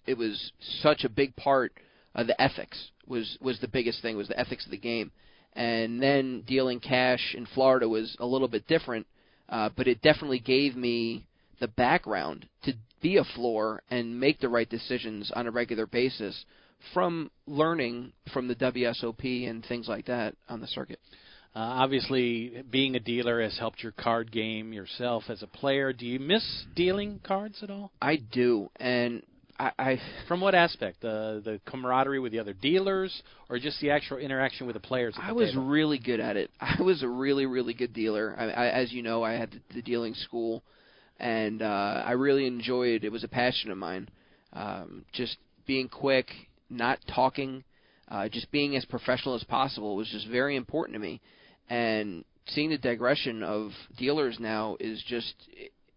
it 0.09 0.17
was 0.17 0.53
such 0.81 1.05
a 1.05 1.09
big 1.09 1.35
part 1.37 1.73
of 2.15 2.27
the 2.27 2.41
ethics 2.41 2.91
was 3.07 3.37
was 3.41 3.61
the 3.61 3.69
biggest 3.69 4.03
thing 4.03 4.17
was 4.17 4.29
the 4.29 4.39
ethics 4.39 4.65
of 4.65 4.71
the 4.71 4.79
game 4.79 5.11
and 5.55 6.03
then 6.03 6.43
dealing 6.47 6.81
cash 6.81 7.35
in 7.37 7.47
Florida 7.47 7.89
was 7.89 8.17
a 8.19 8.27
little 8.27 8.49
bit 8.49 8.67
different 8.67 9.07
uh, 9.49 9.69
but 9.77 9.87
it 9.87 10.03
definitely 10.03 10.39
gave 10.39 10.77
me 10.77 11.27
the 11.61 11.69
background 11.69 12.47
to 12.63 12.73
be 13.01 13.17
a 13.17 13.25
floor 13.25 13.83
and 13.91 14.19
make 14.19 14.41
the 14.41 14.49
right 14.49 14.69
decisions 14.69 15.31
on 15.35 15.47
a 15.47 15.51
regular 15.51 15.87
basis 15.87 16.45
from 16.95 17.31
learning 17.47 18.13
from 18.33 18.49
the 18.49 18.55
WSOP 18.55 19.49
and 19.49 19.65
things 19.67 19.89
like 19.89 20.07
that 20.07 20.35
on 20.49 20.61
the 20.61 20.67
circuit. 20.67 21.01
Uh, 21.55 21.61
obviously, 21.61 22.63
being 22.71 22.95
a 22.95 23.01
dealer 23.01 23.43
has 23.43 23.59
helped 23.59 23.83
your 23.83 23.93
card 23.93 24.31
game 24.31 24.73
yourself 24.73 25.25
as 25.29 25.43
a 25.43 25.47
player. 25.47 25.93
Do 25.93 26.07
you 26.07 26.21
miss 26.21 26.65
dealing 26.77 27.21
cards 27.25 27.63
at 27.63 27.71
all? 27.71 27.91
I 28.01 28.17
do, 28.17 28.71
and 28.77 29.23
I, 29.59 29.73
I 29.79 30.01
From 30.27 30.41
what 30.41 30.55
aspect? 30.55 31.01
The 31.01 31.43
the 31.45 31.61
camaraderie 31.67 32.21
with 32.21 32.33
the 32.33 32.39
other 32.39 32.53
dealers, 32.53 33.23
or 33.49 33.59
just 33.59 33.81
the 33.81 33.91
actual 33.91 34.19
interaction 34.19 34.67
with 34.67 34.75
the 34.75 34.81
players? 34.81 35.15
At 35.17 35.23
the 35.23 35.29
I 35.29 35.33
was 35.33 35.51
table? 35.51 35.67
really 35.67 35.99
good 35.99 36.21
at 36.21 36.37
it. 36.37 36.51
I 36.61 36.81
was 36.83 37.03
a 37.03 37.09
really, 37.09 37.47
really 37.47 37.75
good 37.75 37.93
dealer. 37.93 38.35
I, 38.39 38.45
I, 38.51 38.67
as 38.69 38.93
you 38.93 39.03
know, 39.03 39.23
I 39.23 39.33
had 39.33 39.51
the, 39.51 39.61
the 39.75 39.83
dealing 39.83 40.15
school, 40.15 40.63
and 41.19 41.63
uh, 41.63 42.03
I 42.05 42.13
really 42.13 42.47
enjoyed. 42.47 43.05
It 43.05 43.09
It 43.09 43.13
was 43.13 43.25
a 43.25 43.29
passion 43.29 43.71
of 43.71 43.79
mine. 43.79 44.09
Um, 44.53 45.05
just 45.13 45.37
being 45.67 45.89
quick, 45.89 46.29
not 46.71 46.99
talking, 47.13 47.65
uh, 48.09 48.29
just 48.29 48.51
being 48.51 48.77
as 48.77 48.85
professional 48.85 49.35
as 49.35 49.45
possible 49.45 49.97
was 49.97 50.09
just 50.09 50.29
very 50.29 50.57
important 50.57 50.95
to 50.95 51.01
me. 51.01 51.21
And 51.69 52.25
seeing 52.47 52.71
the 52.71 52.79
digression 52.79 53.43
of 53.43 53.73
dealers 53.99 54.39
now 54.41 54.77
is 54.81 55.03
just 55.07 55.35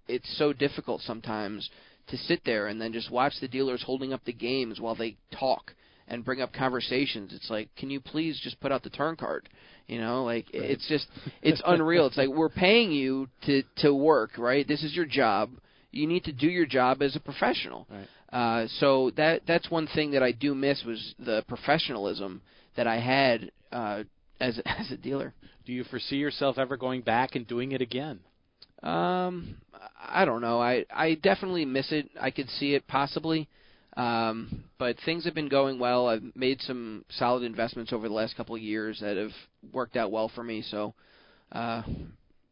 it's 0.07 0.37
so 0.37 0.51
difficult 0.51 1.01
sometimes 1.01 1.69
to 2.07 2.17
sit 2.17 2.41
there 2.45 2.67
and 2.67 2.81
then 2.81 2.93
just 2.93 3.11
watch 3.11 3.33
the 3.41 3.47
dealers 3.47 3.83
holding 3.83 4.13
up 4.13 4.23
the 4.25 4.33
games 4.33 4.79
while 4.79 4.95
they 4.95 5.17
talk 5.37 5.73
and 6.07 6.25
bring 6.25 6.41
up 6.41 6.53
conversations. 6.53 7.33
It's 7.33 7.49
like, 7.49 7.69
can 7.75 7.89
you 7.89 8.01
please 8.01 8.39
just 8.43 8.59
put 8.59 8.71
out 8.71 8.83
the 8.83 8.89
turn 8.89 9.15
card? 9.15 9.49
You 9.87 9.99
know, 9.99 10.23
like 10.23 10.45
it's 10.53 10.87
just 10.87 11.07
it's 11.41 11.61
unreal. 11.65 12.07
It's 12.07 12.17
like 12.17 12.29
we're 12.29 12.49
paying 12.49 12.91
you 12.91 13.27
to 13.45 13.63
to 13.77 13.93
work, 13.93 14.37
right? 14.37 14.67
This 14.67 14.83
is 14.83 14.93
your 14.93 15.05
job. 15.05 15.51
You 15.91 16.07
need 16.07 16.23
to 16.25 16.31
do 16.31 16.47
your 16.47 16.65
job 16.65 17.01
as 17.01 17.15
a 17.15 17.19
professional. 17.19 17.87
Right. 17.89 18.07
Uh, 18.31 18.67
so 18.79 19.11
that 19.17 19.41
that's 19.45 19.69
one 19.69 19.87
thing 19.87 20.11
that 20.11 20.23
I 20.23 20.31
do 20.31 20.55
miss 20.55 20.83
was 20.85 21.15
the 21.19 21.43
professionalism 21.47 22.41
that 22.77 22.87
I 22.87 22.99
had 22.99 23.51
uh, 23.71 24.03
as 24.39 24.59
as 24.65 24.91
a 24.91 24.97
dealer. 24.97 25.33
Do 25.65 25.73
you 25.73 25.83
foresee 25.83 26.17
yourself 26.17 26.57
ever 26.57 26.77
going 26.77 27.01
back 27.01 27.35
and 27.35 27.45
doing 27.47 27.73
it 27.73 27.81
again? 27.81 28.19
Um, 28.83 29.57
I 29.99 30.25
don't 30.25 30.41
know. 30.41 30.59
I 30.61 30.85
I 30.93 31.15
definitely 31.15 31.65
miss 31.65 31.91
it. 31.91 32.09
I 32.19 32.31
could 32.31 32.49
see 32.49 32.73
it 32.73 32.87
possibly. 32.87 33.47
Um, 33.97 34.63
but 34.79 34.95
things 35.05 35.25
have 35.25 35.35
been 35.35 35.49
going 35.49 35.77
well. 35.77 36.07
I've 36.07 36.23
made 36.33 36.61
some 36.61 37.03
solid 37.09 37.43
investments 37.43 37.91
over 37.91 38.07
the 38.07 38.13
last 38.13 38.37
couple 38.37 38.55
of 38.55 38.61
years 38.61 38.99
that 39.01 39.17
have 39.17 39.31
worked 39.73 39.97
out 39.97 40.11
well 40.11 40.31
for 40.33 40.43
me. 40.43 40.61
So, 40.61 40.93
uh, 41.51 41.83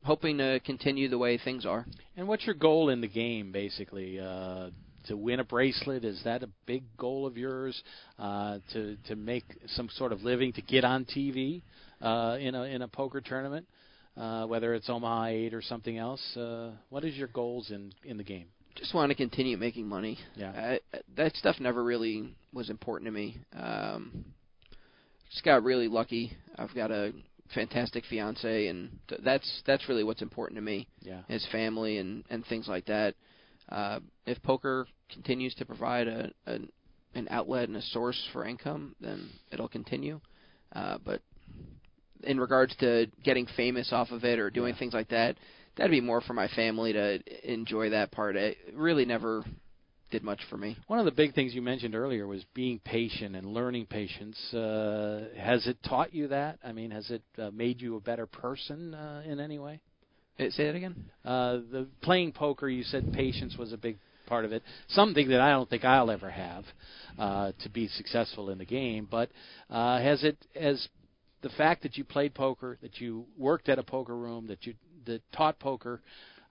hoping 0.04 0.38
to 0.40 0.60
continue 0.66 1.08
the 1.08 1.18
way 1.18 1.38
things 1.38 1.66
are. 1.66 1.86
And 2.18 2.28
what's 2.28 2.46
your 2.46 2.56
goal 2.56 2.90
in 2.90 3.00
the 3.00 3.08
game, 3.08 3.52
basically? 3.52 4.20
Uh, 4.20 4.70
to 5.08 5.16
win 5.16 5.40
a 5.40 5.44
bracelet 5.46 6.04
is 6.04 6.22
that 6.26 6.44
a 6.44 6.50
big 6.66 6.84
goal 6.98 7.26
of 7.26 7.38
yours? 7.38 7.82
Uh, 8.18 8.60
to 8.74 8.98
to 9.08 9.16
make 9.16 9.46
some 9.68 9.90
sort 9.94 10.12
of 10.12 10.24
living, 10.24 10.52
to 10.54 10.62
get 10.62 10.84
on 10.84 11.06
TV 11.06 11.62
uh, 12.02 12.38
in 12.40 12.54
a 12.54 12.64
in 12.64 12.82
a 12.82 12.88
poker 12.88 13.22
tournament, 13.22 13.66
uh, 14.20 14.46
whether 14.46 14.74
it's 14.74 14.90
Omaha 14.90 15.26
Eight 15.28 15.54
or 15.54 15.62
something 15.62 15.98
else. 15.98 16.22
Uh, 16.36 16.72
what 16.90 17.06
is 17.06 17.16
your 17.16 17.30
goals 17.30 17.72
in 17.72 17.94
in 18.04 18.18
the 18.18 18.24
game? 18.24 18.48
Just 18.76 18.94
want 18.94 19.10
to 19.10 19.16
continue 19.16 19.58
making 19.58 19.88
money. 19.88 20.18
Yeah. 20.36 20.78
I, 20.94 21.00
that 21.18 21.36
stuff 21.36 21.56
never 21.60 21.84
really 21.84 22.36
was 22.54 22.70
important 22.70 23.08
to 23.08 23.12
me. 23.12 23.38
Um, 23.58 24.26
just 25.32 25.44
got 25.44 25.64
really 25.64 25.88
lucky. 25.88 26.32
I've 26.58 26.74
got 26.74 26.92
a 26.92 27.14
fantastic 27.54 28.06
fiance, 28.10 28.68
and 28.68 29.00
th- 29.08 29.22
that's 29.24 29.62
that's 29.66 29.88
really 29.90 30.04
what's 30.04 30.22
important 30.22 30.58
to 30.58 30.62
me. 30.62 30.88
Yeah. 31.02 31.22
his 31.28 31.46
family 31.52 31.98
and 31.98 32.24
and 32.30 32.46
things 32.46 32.68
like 32.68 32.86
that. 32.86 33.16
Uh, 33.70 34.00
if 34.26 34.42
poker 34.44 34.88
continues 35.14 35.54
to 35.56 35.66
provide 35.66 36.08
a, 36.08 36.32
a 36.46 36.60
an 37.16 37.28
outlet 37.32 37.68
and 37.68 37.78
a 37.78 37.82
source 37.82 38.22
for 38.34 38.46
income, 38.46 38.96
then 39.02 39.30
it'll 39.52 39.68
continue. 39.68 40.20
Uh, 40.74 40.98
but 41.04 41.22
in 42.24 42.40
regards 42.40 42.76
to 42.78 43.08
getting 43.24 43.48
famous 43.56 43.92
off 43.92 44.12
of 44.12 44.24
it 44.24 44.40
or 44.40 44.50
doing 44.50 44.74
Yeah. 44.74 44.80
things 44.80 44.94
like 44.94 45.10
that, 45.10 45.38
that'd 45.76 45.92
be 45.92 46.02
more 46.02 46.22
for 46.22 46.34
my 46.34 46.48
family 46.50 46.94
to 46.94 47.20
enjoy 47.52 47.90
that 47.90 48.12
part. 48.12 48.36
It 48.36 48.58
really 48.74 49.06
never 49.06 49.44
did 50.12 50.24
much 50.24 50.44
for 50.50 50.58
me. 50.58 50.76
One 50.88 51.00
of 51.00 51.06
the 51.06 51.12
big 51.12 51.34
things 51.36 51.54
you 51.54 51.62
mentioned 51.62 51.96
earlier 51.96 52.26
was 52.28 52.44
being 52.54 52.80
patient 52.80 53.36
and 53.36 53.54
learning 53.54 53.86
patience. 53.86 54.38
Uh, 54.54 55.30
has 55.38 55.68
it 55.68 55.78
taught 55.84 56.14
you 56.14 56.28
that? 56.30 56.60
I 56.64 56.72
mean, 56.72 56.92
has 56.92 57.10
it 57.12 57.22
uh, 57.38 57.52
made 57.52 57.80
you 57.82 57.96
a 57.96 58.02
better 58.02 58.26
person 58.26 58.94
uh, 58.96 59.24
in 59.26 59.40
any 59.40 59.60
way? 59.60 59.82
Uh, 60.40 60.50
say 60.50 60.66
that 60.66 60.76
again. 60.76 61.12
Uh, 61.24 61.60
the 61.72 61.88
playing 62.02 62.32
poker, 62.32 62.68
you 62.68 62.84
said 62.84 63.14
patience 63.14 63.58
was 63.58 63.72
a 63.72 63.78
big 63.78 63.98
part 64.26 64.46
of 64.46 64.52
it. 64.52 64.64
Something 64.90 65.30
that 65.30 65.42
I 65.42 65.52
don't 65.52 65.70
think 65.70 65.84
I'll 65.84 66.12
ever 66.12 66.30
have 66.30 66.64
uh, 67.18 67.52
to 67.62 67.70
be 67.70 67.88
successful 67.88 68.50
in 68.50 68.58
the 68.58 68.66
game. 68.66 69.08
But 69.10 69.30
uh, 69.70 70.00
has 70.00 70.24
it 70.24 70.38
has 70.60 70.88
the 71.42 71.50
fact 71.50 71.84
that 71.84 71.98
you 71.98 72.04
played 72.04 72.34
poker, 72.34 72.78
that 72.82 73.00
you 73.00 73.26
worked 73.38 73.70
at 73.70 73.80
a 73.80 73.84
poker 73.84 74.16
room, 74.16 74.48
that 74.48 74.66
you 74.66 74.74
that 75.06 75.22
taught 75.32 75.60
poker, 75.60 76.02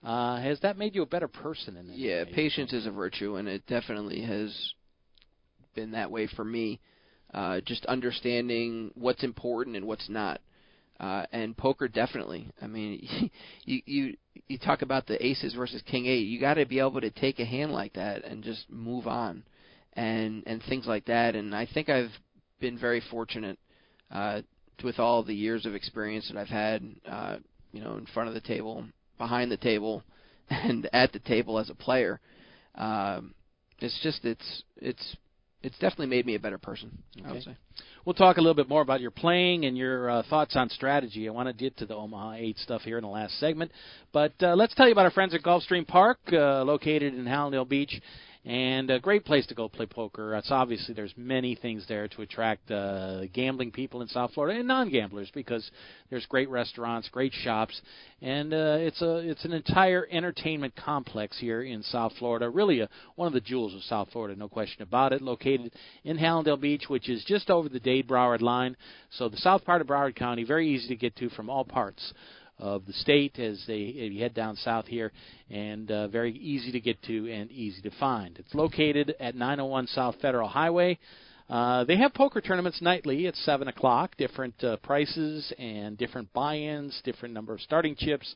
uh, 0.03 0.37
has 0.37 0.59
that 0.61 0.77
made 0.77 0.95
you 0.95 1.01
a 1.01 1.07
better 1.07 1.27
person? 1.27 1.77
In 1.77 1.91
yeah, 1.93 2.23
way? 2.23 2.31
patience 2.33 2.73
is 2.73 2.85
a 2.85 2.91
virtue, 2.91 3.35
and 3.35 3.47
it 3.47 3.65
definitely 3.67 4.21
has 4.21 4.73
been 5.75 5.91
that 5.91 6.09
way 6.09 6.27
for 6.27 6.43
me. 6.43 6.79
Uh, 7.33 7.61
just 7.63 7.85
understanding 7.85 8.91
what's 8.95 9.23
important 9.23 9.75
and 9.75 9.85
what's 9.85 10.09
not. 10.09 10.41
Uh, 10.99 11.25
and 11.31 11.55
poker 11.55 11.87
definitely. 11.87 12.49
I 12.61 12.67
mean, 12.67 13.31
you 13.65 13.81
you 13.85 14.17
you 14.47 14.57
talk 14.57 14.81
about 14.81 15.05
the 15.05 15.23
aces 15.25 15.53
versus 15.53 15.81
king 15.85 16.07
eight. 16.07 16.27
You 16.27 16.39
got 16.39 16.55
to 16.55 16.65
be 16.65 16.79
able 16.79 17.01
to 17.01 17.11
take 17.11 17.39
a 17.39 17.45
hand 17.45 17.71
like 17.71 17.93
that 17.93 18.25
and 18.25 18.43
just 18.43 18.69
move 18.69 19.07
on, 19.07 19.43
and 19.93 20.43
and 20.45 20.61
things 20.63 20.87
like 20.87 21.05
that. 21.05 21.35
And 21.35 21.55
I 21.55 21.67
think 21.73 21.87
I've 21.89 22.11
been 22.59 22.77
very 22.77 23.01
fortunate 23.11 23.57
uh, 24.11 24.41
with 24.83 24.99
all 24.99 25.23
the 25.23 25.33
years 25.33 25.65
of 25.65 25.75
experience 25.75 26.29
that 26.29 26.37
I've 26.37 26.47
had. 26.47 26.83
Uh, 27.07 27.37
you 27.71 27.81
know, 27.81 27.97
in 27.97 28.05
front 28.07 28.27
of 28.27 28.33
the 28.33 28.41
table, 28.41 28.83
behind 29.17 29.51
the 29.51 29.57
table, 29.57 30.03
and 30.49 30.89
at 30.93 31.11
the 31.13 31.19
table 31.19 31.59
as 31.59 31.69
a 31.69 31.75
player. 31.75 32.19
Um, 32.75 33.33
it's 33.79 33.99
just 34.03 34.25
it's 34.25 34.63
it's 34.77 35.15
it's 35.61 35.77
definitely 35.79 36.07
made 36.07 36.25
me 36.25 36.35
a 36.35 36.39
better 36.39 36.57
person. 36.57 37.03
Okay. 37.19 37.27
I 37.27 37.31
would 37.31 37.43
say. 37.43 37.57
We'll 38.05 38.13
talk 38.13 38.37
a 38.37 38.41
little 38.41 38.55
bit 38.55 38.69
more 38.69 38.81
about 38.81 39.01
your 39.01 39.11
playing 39.11 39.65
and 39.65 39.77
your 39.77 40.09
uh, 40.09 40.23
thoughts 40.29 40.55
on 40.55 40.69
strategy. 40.69 41.27
I 41.27 41.31
want 41.31 41.47
to 41.47 41.53
get 41.53 41.77
to 41.77 41.85
the 41.85 41.95
Omaha 41.95 42.33
8 42.35 42.57
stuff 42.57 42.81
here 42.81 42.97
in 42.97 43.03
the 43.03 43.09
last 43.09 43.37
segment. 43.39 43.71
But 44.13 44.33
uh, 44.41 44.55
let's 44.55 44.73
tell 44.73 44.87
you 44.87 44.93
about 44.93 45.05
our 45.05 45.11
friends 45.11 45.33
at 45.35 45.43
Gulfstream 45.43 45.85
Park, 45.85 46.17
uh, 46.31 46.63
located 46.63 47.13
in 47.13 47.25
Hallandale 47.25 47.67
Beach 47.67 48.01
and 48.45 48.89
a 48.89 48.99
great 48.99 49.25
place 49.25 49.45
to 49.47 49.53
go 49.53 49.67
play 49.67 49.85
poker. 49.85 50.33
It's 50.35 50.49
obviously 50.49 50.93
there's 50.93 51.13
many 51.17 51.55
things 51.55 51.85
there 51.87 52.07
to 52.07 52.21
attract 52.21 52.71
uh, 52.71 53.25
gambling 53.33 53.71
people 53.71 54.01
in 54.01 54.07
South 54.07 54.31
Florida 54.33 54.59
and 54.59 54.67
non-gamblers 54.67 55.29
because 55.33 55.69
there's 56.09 56.25
great 56.25 56.49
restaurants, 56.49 57.09
great 57.09 57.33
shops, 57.33 57.79
and 58.21 58.53
uh, 58.53 58.77
it's 58.79 59.01
a 59.01 59.17
it's 59.17 59.43
an 59.43 59.51
entire 59.51 60.07
entertainment 60.09 60.73
complex 60.75 61.37
here 61.37 61.61
in 61.61 61.83
South 61.83 62.13
Florida. 62.17 62.49
Really, 62.49 62.79
a, 62.79 62.89
one 63.15 63.27
of 63.27 63.33
the 63.33 63.41
jewels 63.41 63.75
of 63.75 63.83
South 63.83 64.07
Florida, 64.11 64.39
no 64.39 64.47
question 64.47 64.83
about 64.83 65.11
it. 65.11 65.21
Located 65.21 65.73
in 66.05 66.17
Hallandale 66.17 66.59
Beach, 66.59 66.85
which 66.87 67.09
is 67.09 67.23
just 67.25 67.49
over 67.49 67.67
the 67.67 67.79
Dade 67.79 68.07
Broward 68.07 68.41
line, 68.41 68.77
so 69.11 69.27
the 69.27 69.37
south 69.37 69.65
part 69.65 69.81
of 69.81 69.87
Broward 69.87 70.15
County, 70.15 70.45
very 70.45 70.69
easy 70.69 70.87
to 70.87 70.95
get 70.95 71.15
to 71.17 71.29
from 71.29 71.49
all 71.49 71.65
parts 71.65 72.13
of 72.59 72.85
the 72.85 72.93
state 72.93 73.39
as 73.39 73.63
they 73.67 74.15
head 74.19 74.33
down 74.33 74.55
south 74.57 74.85
here, 74.85 75.11
and 75.49 75.89
uh, 75.91 76.07
very 76.07 76.33
easy 76.37 76.71
to 76.71 76.79
get 76.79 77.01
to 77.03 77.31
and 77.31 77.51
easy 77.51 77.81
to 77.81 77.91
find. 77.99 78.37
It's 78.37 78.53
located 78.53 79.15
at 79.19 79.35
901 79.35 79.87
South 79.87 80.15
Federal 80.21 80.47
Highway. 80.47 80.99
Uh, 81.49 81.83
they 81.85 81.97
have 81.97 82.13
poker 82.13 82.41
tournaments 82.41 82.79
nightly 82.81 83.25
at 83.25 83.35
7 83.35 83.67
o'clock, 83.67 84.15
different 84.17 84.63
uh, 84.63 84.77
prices 84.77 85.51
and 85.57 85.97
different 85.97 86.31
buy 86.31 86.57
ins, 86.57 87.01
different 87.03 87.33
number 87.33 87.53
of 87.53 87.61
starting 87.61 87.95
chips. 87.97 88.35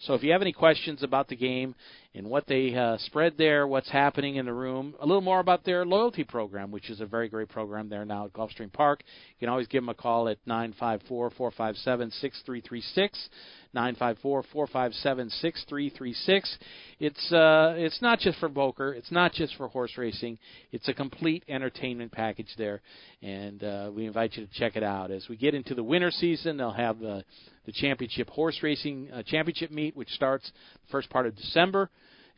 So 0.00 0.14
if 0.14 0.22
you 0.22 0.32
have 0.32 0.42
any 0.42 0.52
questions 0.52 1.02
about 1.02 1.28
the 1.28 1.36
game 1.36 1.74
and 2.14 2.28
what 2.28 2.46
they 2.46 2.74
uh, 2.74 2.98
spread 2.98 3.34
there, 3.38 3.66
what's 3.66 3.90
happening 3.90 4.36
in 4.36 4.46
the 4.46 4.52
room, 4.52 4.94
a 5.00 5.06
little 5.06 5.22
more 5.22 5.40
about 5.40 5.64
their 5.64 5.86
loyalty 5.86 6.24
program, 6.24 6.70
which 6.70 6.90
is 6.90 7.00
a 7.00 7.06
very 7.06 7.28
great 7.28 7.48
program 7.48 7.88
there 7.88 8.04
now 8.04 8.26
at 8.26 8.32
Gulfstream 8.32 8.72
Park, 8.72 9.02
you 9.06 9.46
can 9.46 9.48
always 9.48 9.66
give 9.66 9.82
them 9.82 9.88
a 9.88 9.94
call 9.94 10.28
at 10.28 10.38
954 10.46 11.30
457 11.30 12.10
6336. 12.10 13.28
954-457-6336. 13.74 16.56
It's 17.00 17.32
uh, 17.32 17.74
it's 17.76 18.00
not 18.02 18.18
just 18.18 18.38
for 18.38 18.48
poker, 18.48 18.92
it's 18.92 19.10
not 19.10 19.32
just 19.32 19.56
for 19.56 19.68
horse 19.68 19.92
racing. 19.96 20.38
It's 20.70 20.88
a 20.88 20.94
complete 20.94 21.44
entertainment 21.48 22.12
package 22.12 22.50
there, 22.58 22.82
and 23.22 23.64
uh, 23.64 23.90
we 23.94 24.06
invite 24.06 24.34
you 24.34 24.46
to 24.46 24.52
check 24.52 24.76
it 24.76 24.82
out. 24.82 25.10
As 25.10 25.26
we 25.28 25.36
get 25.36 25.54
into 25.54 25.74
the 25.74 25.82
winter 25.82 26.10
season, 26.10 26.58
they'll 26.58 26.70
have 26.70 26.98
the 26.98 27.24
the 27.64 27.72
championship 27.72 28.28
horse 28.28 28.58
racing 28.62 29.08
uh, 29.12 29.22
championship 29.24 29.70
meet, 29.70 29.96
which 29.96 30.10
starts 30.10 30.50
the 30.50 30.90
first 30.90 31.08
part 31.10 31.26
of 31.26 31.36
December 31.36 31.88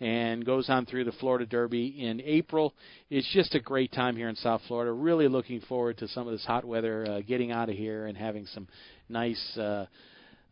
and 0.04 0.44
goes 0.44 0.68
on 0.68 0.84
through 0.84 1.04
the 1.04 1.12
Florida 1.12 1.46
Derby 1.46 1.86
in 1.98 2.20
April. 2.20 2.74
It's 3.08 3.26
just 3.32 3.54
a 3.54 3.60
great 3.60 3.90
time 3.90 4.16
here 4.16 4.28
in 4.28 4.36
South 4.36 4.60
Florida. 4.68 4.92
Really 4.92 5.28
looking 5.28 5.62
forward 5.62 5.96
to 5.98 6.08
some 6.08 6.26
of 6.26 6.32
this 6.32 6.44
hot 6.44 6.62
weather, 6.62 7.06
uh, 7.08 7.20
getting 7.22 7.50
out 7.50 7.70
of 7.70 7.74
here 7.74 8.06
and 8.06 8.16
having 8.16 8.44
some 8.46 8.68
nice. 9.08 9.56
Uh, 9.56 9.86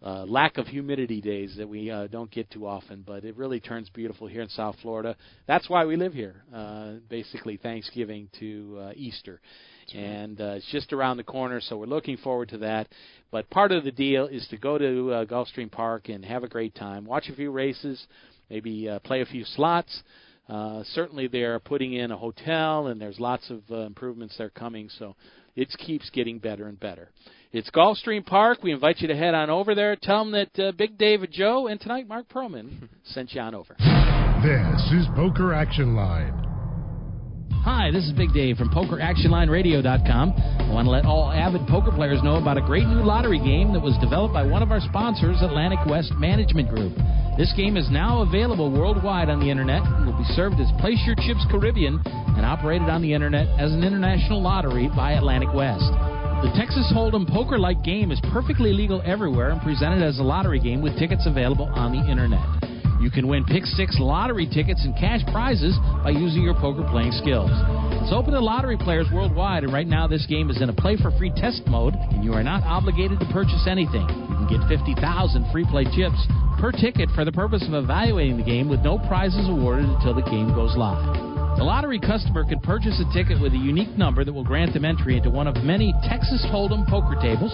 uh, 0.05 0.25
lack 0.25 0.59
of 0.59 0.67
humidity 0.67 1.21
days 1.21 1.55
that 1.57 1.69
we 1.69 1.89
uh, 1.89 2.09
don't 2.09 2.29
get 2.33 2.51
too 2.51 2.67
often, 2.67 3.05
but 3.07 3.25
it 3.25 3.37
really 3.37 3.61
turns 3.61 3.89
beautiful 3.91 4.27
here 4.27 4.43
in 4.43 4.49
South 4.49 4.75
Florida. 4.83 5.15
That's 5.47 5.71
why 5.71 5.85
we 5.85 5.95
live 5.95 6.13
here, 6.13 6.43
uh, 6.53 6.95
basically 7.09 7.57
Thanksgiving 7.57 8.29
to 8.41 8.79
uh, 8.81 8.93
Easter. 8.97 9.41
And 9.95 10.41
uh, 10.41 10.55
it's 10.57 10.69
just 10.73 10.93
around 10.93 11.19
the 11.19 11.23
corner, 11.23 11.61
so 11.61 11.77
we're 11.77 11.87
looking 11.87 12.17
forward 12.17 12.49
to 12.49 12.59
that. 12.59 12.89
But 13.31 13.49
part 13.49 13.71
of 13.71 13.85
the 13.85 13.93
deal 13.93 14.27
is 14.27 14.45
to 14.49 14.57
go 14.57 14.77
to 14.77 15.13
uh, 15.13 15.25
Gulfstream 15.25 15.71
Park 15.71 16.09
and 16.09 16.25
have 16.25 16.43
a 16.43 16.49
great 16.49 16.75
time, 16.75 17.05
watch 17.05 17.29
a 17.29 17.37
few 17.37 17.53
races, 17.53 18.05
maybe 18.53 18.89
uh, 18.89 18.99
play 19.01 19.23
a 19.23 19.27
few 19.27 19.45
slots. 19.45 20.03
Uh, 20.49 20.83
certainly, 20.93 21.27
they're 21.27 21.59
putting 21.59 21.95
in 21.95 22.11
a 22.11 22.17
hotel, 22.17 22.89
and 22.89 23.01
there's 23.01 23.19
lots 23.19 23.49
of 23.49 23.63
uh, 23.71 23.79
improvements 23.87 24.37
that 24.37 24.45
are 24.45 24.51
coming, 24.51 24.91
so 24.99 25.17
it 25.57 25.69
keeps 25.79 26.11
getting 26.11 26.39
better 26.39 26.67
and 26.67 26.79
better. 26.79 27.09
It's 27.53 27.71
Gulfstream 27.71 28.27
Park. 28.27 28.59
We 28.63 28.73
invite 28.73 29.01
you 29.01 29.09
to 29.09 29.17
head 29.17 29.35
on 29.35 29.49
over 29.49 29.75
there. 29.75 29.97
Tell 29.97 30.25
them 30.25 30.33
that 30.33 30.59
uh, 30.63 30.73
Big 30.73 30.99
David 30.99 31.31
Joe 31.33 31.67
and 31.69 31.81
tonight 31.81 32.07
Mark 32.07 32.29
Perlman 32.29 32.89
sent 33.05 33.33
you 33.33 33.41
on 33.41 33.55
over. 33.55 33.75
This 33.79 35.01
is 35.01 35.07
Poker 35.15 35.55
Action 35.55 35.95
Line. 35.95 36.49
Hi, 37.65 37.93
this 37.93 38.05
is 38.05 38.13
Big 38.13 38.33
Dave 38.35 38.57
from 38.57 38.71
PokerActionLineRadio.com. 38.71 40.33
I 40.33 40.73
want 40.73 40.87
to 40.87 40.91
let 40.91 41.05
all 41.05 41.31
avid 41.31 41.67
poker 41.69 41.93
players 41.93 42.21
know 42.23 42.35
about 42.35 42.59
a 42.59 42.63
great 42.63 42.89
new 42.89 43.05
lottery 43.05 43.39
game 43.39 43.73
that 43.73 43.81
was 43.81 43.97
developed 44.01 44.35
by 44.35 44.43
one 44.43 44.65
of 44.65 44.73
our 44.73 44.81
sponsors, 44.81 45.37
Atlantic 45.41 45.79
West 45.87 46.13
Management 46.19 46.69
Group. 46.69 46.93
This 47.39 47.53
game 47.57 47.79
is 47.79 47.89
now 47.91 48.21
available 48.21 48.71
worldwide 48.71 49.31
on 49.31 49.41
the 49.41 49.49
internet 49.49 49.81
and 49.83 50.05
will 50.05 50.19
be 50.19 50.29
served 50.37 50.61
as 50.61 50.69
Place 50.81 51.01
Your 51.07 51.17
Chips 51.17 51.41
Caribbean 51.51 51.99
and 52.05 52.45
operated 52.45 52.91
on 52.91 53.01
the 53.01 53.15
internet 53.15 53.49
as 53.59 53.73
an 53.73 53.83
international 53.83 54.43
lottery 54.43 54.91
by 54.95 55.13
Atlantic 55.13 55.49
West. 55.55 55.89
The 56.45 56.53
Texas 56.61 56.93
Hold'em 56.95 57.27
poker-like 57.27 57.83
game 57.83 58.13
is 58.13 58.21
perfectly 58.33 58.75
legal 58.75 59.01
everywhere 59.07 59.49
and 59.49 59.63
presented 59.63 60.03
as 60.03 60.19
a 60.19 60.23
lottery 60.23 60.61
game 60.61 60.83
with 60.83 60.99
tickets 60.99 61.25
available 61.25 61.73
on 61.73 61.93
the 61.93 62.05
internet. 62.11 62.45
You 63.01 63.11
can 63.11 63.27
win 63.27 63.45
Pick 63.45 63.65
Six 63.65 63.97
lottery 63.99 64.47
tickets 64.47 64.85
and 64.85 64.95
cash 64.95 65.25
prizes 65.33 65.75
by 66.05 66.11
using 66.11 66.43
your 66.43 66.55
poker 66.55 66.87
playing 66.91 67.13
skills. 67.13 67.51
It's 68.05 68.13
open 68.13 68.35
to 68.35 68.41
lottery 68.41 68.77
players 68.77 69.07
worldwide, 69.11 69.65
and 69.65 69.73
right 69.73 69.89
now 69.89 70.07
this 70.07 70.27
game 70.27 70.51
is 70.51 70.61
in 70.61 70.69
a 70.69 70.75
play 70.75 70.97
for 71.01 71.11
free 71.17 71.33
test 71.35 71.63
mode, 71.67 71.95
and 71.95 72.23
you 72.23 72.35
are 72.35 72.45
not 72.45 72.63
obligated 72.63 73.19
to 73.21 73.27
purchase 73.33 73.67
anything. 73.67 74.22
Get 74.49 74.61
50,000 74.69 75.53
free 75.53 75.65
play 75.71 75.85
chips 75.85 76.19
per 76.59 76.73
ticket 76.73 77.09
for 77.15 77.25
the 77.25 77.33
purpose 77.33 77.65
of 77.67 77.75
evaluating 77.75 78.37
the 78.37 78.43
game 78.43 78.69
with 78.69 78.81
no 78.81 78.99
prizes 78.99 79.49
awarded 79.49 79.87
until 79.87 80.15
the 80.15 80.23
game 80.23 80.55
goes 80.55 80.77
live. 80.77 81.33
The 81.57 81.65
lottery 81.65 82.01
customer 82.01 82.45
can 82.45 82.61
purchase 82.61 82.99
a 83.01 83.07
ticket 83.13 83.41
with 83.41 83.53
a 83.53 83.59
unique 83.59 83.97
number 83.97 84.25
that 84.25 84.33
will 84.33 84.45
grant 84.45 84.73
them 84.73 84.85
entry 84.85 85.17
into 85.17 85.31
one 85.31 85.47
of 85.47 85.57
many 85.63 85.93
Texas 86.09 86.45
Hold'em 86.51 86.89
poker 86.89 87.15
tables 87.21 87.53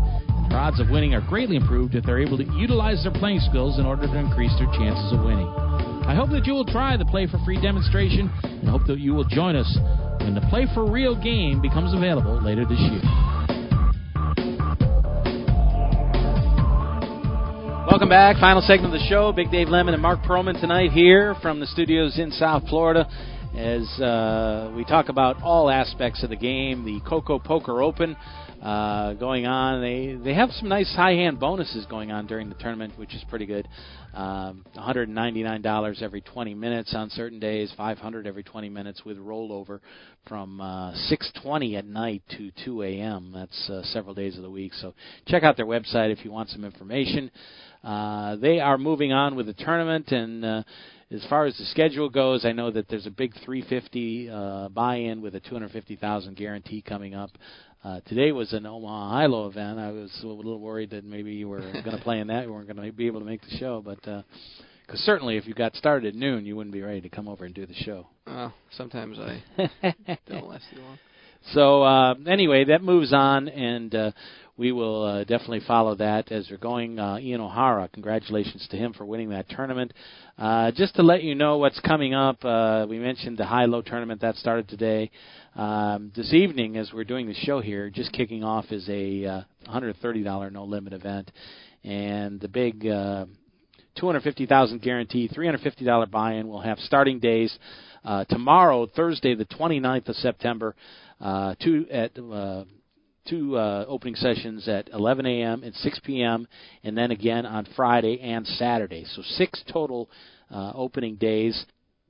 Their 0.49 0.59
odds 0.59 0.79
of 0.79 0.89
winning 0.89 1.13
are 1.13 1.21
greatly 1.21 1.55
improved 1.55 1.95
if 1.95 2.03
they're 2.03 2.19
able 2.19 2.37
to 2.37 2.43
utilize 2.57 3.03
their 3.03 3.13
playing 3.13 3.39
skills 3.39 3.79
in 3.79 3.85
order 3.85 4.07
to 4.07 4.17
increase 4.17 4.51
their 4.57 4.67
chances 4.73 5.13
of 5.13 5.23
winning. 5.23 5.47
I 5.47 6.15
hope 6.15 6.31
that 6.31 6.45
you 6.45 6.53
will 6.53 6.65
try 6.65 6.97
the 6.97 7.05
Play 7.05 7.27
for 7.27 7.37
Free 7.45 7.61
demonstration 7.61 8.29
and 8.43 8.67
hope 8.67 8.85
that 8.87 8.99
you 8.99 9.13
will 9.13 9.23
join 9.23 9.55
us 9.55 9.69
when 10.19 10.33
the 10.33 10.41
Play 10.49 10.65
for 10.73 10.91
Real 10.91 11.15
game 11.15 11.61
becomes 11.61 11.93
available 11.93 12.41
later 12.41 12.65
this 12.65 12.79
year. 12.79 13.30
Welcome 17.91 18.07
back. 18.07 18.37
Final 18.37 18.61
segment 18.61 18.95
of 18.95 19.01
the 19.01 19.05
show. 19.07 19.33
Big 19.33 19.51
Dave 19.51 19.67
Lemon 19.67 19.93
and 19.93 20.01
Mark 20.01 20.21
Perlman 20.21 20.57
tonight 20.61 20.91
here 20.91 21.35
from 21.41 21.59
the 21.59 21.67
studios 21.67 22.17
in 22.17 22.31
South 22.31 22.63
Florida 22.69 23.05
as 23.53 23.83
uh, 23.99 24.71
we 24.73 24.85
talk 24.85 25.09
about 25.09 25.43
all 25.43 25.69
aspects 25.69 26.23
of 26.23 26.29
the 26.29 26.37
game. 26.37 26.85
The 26.85 27.01
Coco 27.05 27.37
Poker 27.37 27.83
Open 27.83 28.15
uh, 28.61 29.13
going 29.15 29.45
on. 29.45 29.81
They 29.81 30.15
they 30.23 30.33
have 30.33 30.51
some 30.51 30.69
nice 30.69 30.93
high 30.95 31.15
hand 31.15 31.39
bonuses 31.39 31.85
going 31.87 32.13
on 32.13 32.27
during 32.27 32.47
the 32.47 32.55
tournament, 32.55 32.97
which 32.97 33.13
is 33.13 33.25
pretty 33.29 33.45
good. 33.45 33.67
Um, 34.13 34.65
$199 34.77 36.01
every 36.01 36.21
20 36.21 36.53
minutes 36.53 36.93
on 36.95 37.09
certain 37.09 37.39
days, 37.39 37.73
500 37.75 38.25
every 38.25 38.43
20 38.43 38.69
minutes 38.69 39.03
with 39.05 39.17
rollover 39.17 39.79
from 40.27 40.61
uh, 40.61 40.93
6:20 40.93 41.77
at 41.77 41.85
night 41.85 42.23
to 42.37 42.51
2 42.63 42.83
a.m. 42.83 43.31
That's 43.33 43.69
uh, 43.69 43.83
several 43.83 44.13
days 44.13 44.37
of 44.37 44.43
the 44.43 44.49
week. 44.49 44.73
So 44.75 44.93
check 45.27 45.43
out 45.43 45.57
their 45.57 45.65
website 45.65 46.11
if 46.11 46.23
you 46.23 46.31
want 46.31 46.49
some 46.49 46.63
information. 46.63 47.31
Uh, 47.83 48.35
they 48.35 48.59
are 48.59 48.77
moving 48.77 49.11
on 49.11 49.35
with 49.35 49.47
the 49.47 49.53
tournament 49.53 50.11
and. 50.11 50.45
Uh, 50.45 50.63
as 51.13 51.25
far 51.29 51.45
as 51.45 51.57
the 51.57 51.65
schedule 51.65 52.09
goes, 52.09 52.45
I 52.45 52.53
know 52.53 52.71
that 52.71 52.87
there's 52.87 53.05
a 53.05 53.11
big 53.11 53.33
350 53.43 54.29
uh, 54.29 54.69
buy-in 54.69 55.21
with 55.21 55.35
a 55.35 55.41
250,000 55.41 56.37
guarantee 56.37 56.81
coming 56.81 57.15
up. 57.15 57.31
Uh, 57.83 57.99
today 58.05 58.31
was 58.31 58.53
an 58.53 58.65
Omaha 58.65 59.09
Hi-Lo 59.09 59.47
event. 59.47 59.77
I 59.77 59.91
was 59.91 60.11
a 60.23 60.27
little 60.27 60.59
worried 60.59 60.91
that 60.91 61.03
maybe 61.03 61.33
you 61.33 61.49
were 61.49 61.59
going 61.59 61.97
to 61.97 62.01
play 62.01 62.19
in 62.19 62.27
that. 62.27 62.45
You 62.45 62.53
weren't 62.53 62.67
going 62.67 62.85
to 62.85 62.93
be 62.93 63.07
able 63.07 63.19
to 63.19 63.25
make 63.25 63.41
the 63.41 63.57
show, 63.57 63.81
but 63.83 63.97
because 63.97 64.23
uh, 64.93 64.95
certainly 64.97 65.35
if 65.35 65.47
you 65.47 65.53
got 65.53 65.75
started 65.75 66.13
at 66.13 66.15
noon, 66.15 66.45
you 66.45 66.55
wouldn't 66.55 66.73
be 66.73 66.81
ready 66.81 67.01
to 67.01 67.09
come 67.09 67.27
over 67.27 67.43
and 67.43 67.53
do 67.53 67.65
the 67.65 67.73
show. 67.73 68.07
Oh, 68.27 68.53
sometimes 68.77 69.17
I 69.19 69.43
don't 70.29 70.47
last 70.47 70.63
too 70.73 70.79
long. 70.79 70.97
So 71.53 71.83
uh, 71.83 72.13
anyway, 72.27 72.65
that 72.65 72.83
moves 72.83 73.11
on, 73.13 73.49
and 73.49 73.93
uh, 73.95 74.11
we 74.61 74.71
will 74.71 75.03
uh, 75.03 75.23
definitely 75.23 75.61
follow 75.65 75.95
that 75.95 76.31
as 76.31 76.47
we're 76.51 76.57
going. 76.57 76.99
Uh, 76.99 77.17
Ian 77.17 77.41
O'Hara, 77.41 77.89
congratulations 77.91 78.67
to 78.69 78.77
him 78.77 78.93
for 78.93 79.05
winning 79.05 79.29
that 79.29 79.49
tournament. 79.49 79.91
Uh, 80.37 80.69
just 80.69 80.93
to 80.97 81.01
let 81.01 81.23
you 81.23 81.33
know 81.33 81.57
what's 81.57 81.79
coming 81.79 82.13
up, 82.13 82.45
uh, 82.45 82.85
we 82.87 82.99
mentioned 82.99 83.39
the 83.39 83.45
high-low 83.45 83.81
tournament 83.81 84.21
that 84.21 84.35
started 84.35 84.69
today. 84.69 85.09
Um, 85.55 86.11
this 86.15 86.31
evening, 86.31 86.77
as 86.77 86.91
we're 86.93 87.05
doing 87.05 87.25
the 87.25 87.33
show 87.33 87.59
here, 87.59 87.89
just 87.89 88.11
kicking 88.11 88.43
off 88.43 88.65
is 88.69 88.87
a 88.87 89.25
uh, 89.25 89.41
$130 89.67 90.51
no 90.51 90.63
limit 90.63 90.93
event, 90.93 91.31
and 91.83 92.39
the 92.39 92.47
big 92.47 92.85
uh, 92.85 93.25
250,000 93.95 94.79
guarantee, 94.79 95.27
$350 95.27 96.11
buy-in. 96.11 96.47
We'll 96.47 96.59
have 96.59 96.77
starting 96.77 97.19
days 97.19 97.57
uh, 98.05 98.25
tomorrow, 98.25 98.85
Thursday, 98.85 99.33
the 99.33 99.45
29th 99.45 100.09
of 100.09 100.15
September, 100.17 100.75
uh, 101.19 101.55
two 101.59 101.87
at 101.91 102.11
uh, 102.19 102.65
two 103.27 103.57
uh, 103.57 103.85
opening 103.87 104.15
sessions 104.15 104.67
at 104.67 104.89
11 104.91 105.25
a.m. 105.25 105.63
and 105.63 105.73
6 105.73 105.99
p.m., 106.03 106.47
and 106.83 106.97
then 106.97 107.11
again 107.11 107.45
on 107.45 107.67
Friday 107.75 108.19
and 108.19 108.45
Saturday. 108.45 109.05
So 109.15 109.21
six 109.23 109.63
total 109.71 110.09
uh, 110.49 110.71
opening 110.75 111.15
days. 111.15 111.65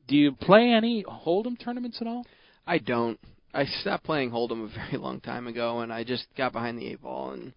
Do 0.08 0.16
you 0.16 0.32
play 0.34 0.72
any 0.72 1.04
Hold'em 1.04 1.62
tournaments 1.64 1.98
at 2.02 2.08
all? 2.08 2.26
I 2.66 2.78
don't. 2.78 3.20
I 3.54 3.66
stopped 3.66 4.04
playing 4.04 4.32
Hold'em 4.32 4.66
a 4.66 4.68
very 4.92 5.02
long 5.02 5.22
time 5.22 5.48
ago, 5.48 5.80
and 5.80 5.92
I 5.92 6.04
just 6.04 6.26
got 6.38 6.54
behind 6.54 6.78
the 6.78 6.88
eight 6.88 7.02
ball. 7.02 7.32
And 7.32 7.54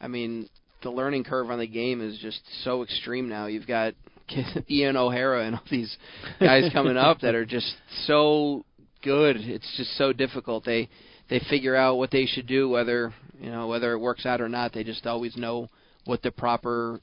I 0.00 0.08
mean, 0.08 0.48
the 0.82 0.90
learning 0.90 1.24
curve 1.24 1.50
on 1.50 1.58
the 1.58 1.66
game 1.66 2.00
is 2.00 2.18
just 2.18 2.40
so 2.64 2.82
extreme 2.82 3.28
now. 3.28 3.46
You've 3.46 3.66
got 3.66 3.94
Ian 4.70 4.96
O'Hara 4.96 5.46
and 5.46 5.56
all 5.56 5.62
these 5.70 5.96
guys 6.40 6.70
coming 6.72 6.96
up 6.96 7.20
that 7.20 7.34
are 7.34 7.46
just 7.46 7.72
so 8.06 8.64
good. 9.02 9.36
It's 9.36 9.74
just 9.76 9.96
so 9.96 10.12
difficult. 10.12 10.64
They 10.64 10.88
they 11.32 11.40
figure 11.48 11.74
out 11.74 11.96
what 11.96 12.10
they 12.10 12.26
should 12.26 12.46
do, 12.46 12.68
whether 12.68 13.14
you 13.40 13.50
know 13.50 13.66
whether 13.66 13.92
it 13.92 13.98
works 13.98 14.26
out 14.26 14.42
or 14.42 14.50
not. 14.50 14.74
They 14.74 14.84
just 14.84 15.06
always 15.06 15.34
know 15.34 15.68
what 16.04 16.20
the 16.20 16.30
proper 16.30 17.00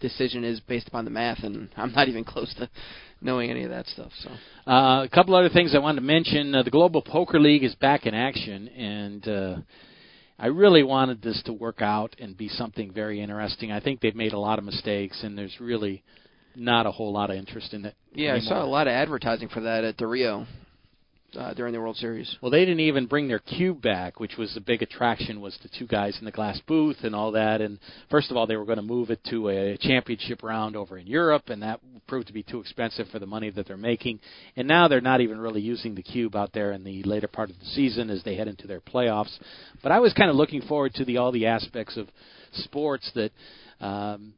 decision 0.00 0.42
is 0.42 0.58
based 0.60 0.88
upon 0.88 1.04
the 1.04 1.10
math, 1.10 1.42
and 1.42 1.68
I'm 1.76 1.92
not 1.92 2.08
even 2.08 2.24
close 2.24 2.52
to 2.54 2.70
knowing 3.20 3.50
any 3.50 3.64
of 3.64 3.70
that 3.70 3.86
stuff. 3.86 4.10
So, 4.22 4.30
uh, 4.72 5.04
a 5.04 5.08
couple 5.12 5.34
other 5.34 5.50
things 5.50 5.74
I 5.74 5.80
wanted 5.80 6.00
to 6.00 6.06
mention: 6.06 6.54
uh, 6.54 6.62
the 6.62 6.70
Global 6.70 7.02
Poker 7.02 7.38
League 7.38 7.62
is 7.62 7.74
back 7.74 8.06
in 8.06 8.14
action, 8.14 8.68
and 8.68 9.28
uh, 9.28 9.56
I 10.38 10.46
really 10.46 10.82
wanted 10.82 11.20
this 11.20 11.42
to 11.44 11.52
work 11.52 11.82
out 11.82 12.16
and 12.18 12.34
be 12.34 12.48
something 12.48 12.90
very 12.90 13.20
interesting. 13.20 13.70
I 13.70 13.80
think 13.80 14.00
they've 14.00 14.16
made 14.16 14.32
a 14.32 14.38
lot 14.38 14.58
of 14.58 14.64
mistakes, 14.64 15.22
and 15.22 15.36
there's 15.36 15.60
really 15.60 16.02
not 16.56 16.86
a 16.86 16.90
whole 16.90 17.12
lot 17.12 17.28
of 17.28 17.36
interest 17.36 17.74
in 17.74 17.84
it. 17.84 17.94
Yeah, 18.14 18.30
anymore. 18.30 18.46
I 18.46 18.48
saw 18.48 18.64
a 18.64 18.66
lot 18.66 18.86
of 18.86 18.92
advertising 18.92 19.50
for 19.50 19.60
that 19.60 19.84
at 19.84 19.98
the 19.98 20.06
Rio 20.06 20.46
uh, 21.36 21.52
during 21.54 21.72
the 21.72 21.80
World 21.80 21.96
Series. 21.96 22.36
Well, 22.40 22.50
they 22.50 22.60
didn't 22.60 22.80
even 22.80 23.06
bring 23.06 23.28
their 23.28 23.38
cube 23.38 23.82
back, 23.82 24.18
which 24.18 24.36
was 24.38 24.54
the 24.54 24.60
big 24.60 24.82
attraction. 24.82 25.40
Was 25.40 25.58
the 25.62 25.68
two 25.78 25.86
guys 25.86 26.16
in 26.18 26.24
the 26.24 26.30
glass 26.30 26.60
booth 26.66 26.98
and 27.02 27.14
all 27.14 27.32
that. 27.32 27.60
And 27.60 27.78
first 28.10 28.30
of 28.30 28.36
all, 28.36 28.46
they 28.46 28.56
were 28.56 28.64
going 28.64 28.78
to 28.78 28.82
move 28.82 29.10
it 29.10 29.22
to 29.30 29.48
a 29.48 29.76
championship 29.78 30.42
round 30.42 30.76
over 30.76 30.96
in 30.96 31.06
Europe, 31.06 31.48
and 31.48 31.62
that 31.62 31.80
proved 32.06 32.28
to 32.28 32.32
be 32.32 32.42
too 32.42 32.60
expensive 32.60 33.06
for 33.08 33.18
the 33.18 33.26
money 33.26 33.50
that 33.50 33.66
they're 33.66 33.76
making. 33.76 34.20
And 34.56 34.66
now 34.66 34.88
they're 34.88 35.00
not 35.00 35.20
even 35.20 35.38
really 35.38 35.60
using 35.60 35.94
the 35.94 36.02
cube 36.02 36.34
out 36.34 36.52
there 36.52 36.72
in 36.72 36.84
the 36.84 37.02
later 37.02 37.28
part 37.28 37.50
of 37.50 37.58
the 37.58 37.66
season 37.66 38.10
as 38.10 38.22
they 38.24 38.36
head 38.36 38.48
into 38.48 38.66
their 38.66 38.80
playoffs. 38.80 39.36
But 39.82 39.92
I 39.92 40.00
was 40.00 40.14
kind 40.14 40.30
of 40.30 40.36
looking 40.36 40.62
forward 40.62 40.94
to 40.94 41.04
the 41.04 41.18
all 41.18 41.32
the 41.32 41.46
aspects 41.46 41.96
of 41.96 42.08
sports 42.52 43.10
that. 43.14 43.32
Um, 43.80 44.32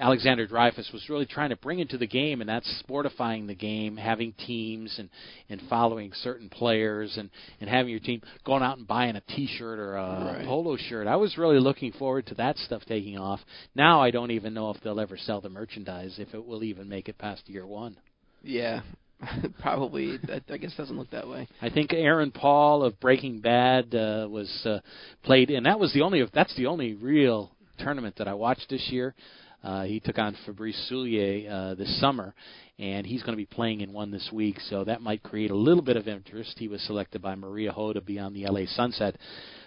Alexander 0.00 0.46
Dreyfus 0.46 0.90
was 0.92 1.08
really 1.08 1.26
trying 1.26 1.50
to 1.50 1.56
bring 1.56 1.78
into 1.78 1.98
the 1.98 2.06
game, 2.06 2.40
and 2.40 2.48
that's 2.48 2.82
sportifying 2.88 3.46
the 3.46 3.54
game, 3.54 3.96
having 3.96 4.32
teams 4.46 4.94
and 4.98 5.08
and 5.48 5.60
following 5.68 6.12
certain 6.22 6.48
players, 6.48 7.16
and 7.16 7.30
and 7.60 7.68
having 7.70 7.90
your 7.90 8.00
team 8.00 8.20
going 8.44 8.62
out 8.62 8.78
and 8.78 8.86
buying 8.86 9.16
a 9.16 9.20
T-shirt 9.34 9.78
or 9.78 9.96
a 9.96 10.34
Right. 10.38 10.46
polo 10.46 10.76
shirt. 10.76 11.06
I 11.06 11.16
was 11.16 11.38
really 11.38 11.58
looking 11.58 11.92
forward 11.92 12.26
to 12.26 12.34
that 12.34 12.56
stuff 12.58 12.82
taking 12.86 13.18
off. 13.18 13.40
Now 13.74 14.00
I 14.02 14.10
don't 14.10 14.30
even 14.30 14.54
know 14.54 14.70
if 14.70 14.80
they'll 14.82 15.00
ever 15.00 15.16
sell 15.16 15.40
the 15.40 15.48
merchandise, 15.48 16.16
if 16.18 16.34
it 16.34 16.44
will 16.46 16.62
even 16.64 16.88
make 16.88 17.08
it 17.08 17.18
past 17.18 17.48
year 17.48 17.66
one. 17.66 17.96
Yeah, 18.42 18.82
probably. 19.60 20.16
That, 20.28 20.42
I 20.50 20.56
guess 20.58 20.74
doesn't 20.76 20.96
look 20.96 21.10
that 21.10 21.28
way. 21.28 21.48
I 21.60 21.70
think 21.70 21.92
Aaron 21.92 22.30
Paul 22.30 22.82
of 22.84 22.98
Breaking 23.00 23.40
Bad 23.40 23.94
uh, 23.94 24.28
was 24.30 24.50
uh, 24.64 24.78
played, 25.24 25.50
and 25.50 25.66
that 25.66 25.80
was 25.80 25.92
the 25.92 26.02
only 26.02 26.24
that's 26.32 26.54
the 26.56 26.66
only 26.66 26.94
real 26.94 27.50
tournament 27.78 28.16
that 28.18 28.28
I 28.28 28.34
watched 28.34 28.68
this 28.70 28.88
year. 28.90 29.14
Uh, 29.62 29.84
he 29.84 30.00
took 30.00 30.18
on 30.18 30.36
Fabrice 30.46 30.88
Soulier 30.90 31.50
uh, 31.50 31.74
this 31.74 32.00
summer, 32.00 32.34
and 32.78 33.06
he's 33.06 33.22
going 33.22 33.32
to 33.32 33.36
be 33.36 33.46
playing 33.46 33.80
in 33.80 33.92
one 33.92 34.10
this 34.10 34.30
week, 34.32 34.58
so 34.68 34.84
that 34.84 35.02
might 35.02 35.22
create 35.22 35.50
a 35.50 35.56
little 35.56 35.82
bit 35.82 35.96
of 35.96 36.06
interest. 36.06 36.54
He 36.58 36.68
was 36.68 36.80
selected 36.82 37.20
by 37.20 37.34
Maria 37.34 37.72
Ho 37.72 37.92
to 37.92 38.00
be 38.00 38.18
on 38.18 38.34
the 38.34 38.46
LA 38.46 38.66
Sunset. 38.66 39.16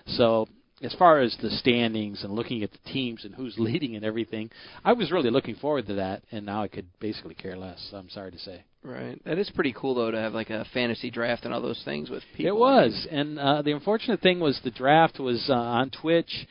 So, 0.08 0.48
as 0.82 0.96
far 0.96 1.20
as 1.20 1.38
the 1.42 1.52
standings 1.52 2.24
and 2.24 2.34
looking 2.34 2.64
at 2.64 2.72
the 2.72 2.92
teams 2.92 3.26
and 3.26 3.36
who's 3.36 3.56
leading 3.60 3.96
and 3.96 4.06
everything, 4.06 4.50
I 4.84 4.94
was 4.94 5.12
really 5.12 5.30
looking 5.30 5.56
forward 5.56 5.88
to 5.88 5.96
that, 5.96 6.24
and 6.32 6.46
now 6.46 6.64
I 6.64 6.68
could 6.68 6.88
basically 7.00 7.36
care 7.36 7.58
less. 7.58 7.92
I'm 7.94 8.10
sorry 8.10 8.32
to 8.32 8.40
say. 8.40 8.64
Right. 8.84 9.24
That 9.26 9.38
is 9.38 9.52
pretty 9.54 9.76
cool 9.78 9.94
though 9.94 10.10
to 10.10 10.18
have 10.18 10.34
like 10.34 10.50
a 10.50 10.66
fantasy 10.74 11.12
draft 11.12 11.46
and 11.46 11.54
all 11.54 11.62
those 11.62 11.82
things 11.86 12.10
with 12.10 12.24
people. 12.36 12.56
It 12.56 12.60
was, 12.60 13.08
and 13.12 13.38
uh, 13.38 13.62
the 13.62 13.74
unfortunate 13.74 14.22
thing 14.22 14.40
was 14.40 14.60
the 14.64 14.72
draft 14.72 15.20
was 15.20 15.46
uh, 15.50 15.54
on 15.54 15.92
Twitch, 15.92 16.48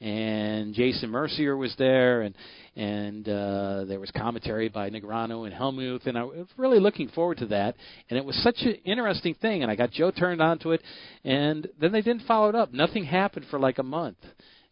and 0.00 0.74
Jason 0.74 1.10
Mercier 1.10 1.56
was 1.56 1.74
there, 1.78 2.22
and 2.22 2.34
and 2.76 3.28
uh, 3.28 3.84
there 3.86 4.00
was 4.00 4.10
commentary 4.16 4.68
by 4.68 4.90
Negreanu 4.90 5.44
and 5.44 5.52
Helmuth, 5.52 6.06
and 6.06 6.16
I 6.16 6.24
was 6.24 6.46
really 6.56 6.80
looking 6.80 7.08
forward 7.08 7.38
to 7.38 7.46
that. 7.46 7.76
And 8.08 8.18
it 8.18 8.24
was 8.24 8.40
such 8.42 8.58
an 8.60 8.76
interesting 8.84 9.34
thing, 9.34 9.62
and 9.62 9.70
I 9.70 9.76
got 9.76 9.90
Joe 9.90 10.10
turned 10.10 10.40
on 10.40 10.58
to 10.60 10.72
it, 10.72 10.82
and 11.24 11.68
then 11.80 11.92
they 11.92 12.02
didn't 12.02 12.26
follow 12.26 12.48
it 12.48 12.54
up. 12.54 12.72
Nothing 12.72 13.04
happened 13.04 13.46
for 13.50 13.58
like 13.58 13.78
a 13.78 13.82
month. 13.82 14.18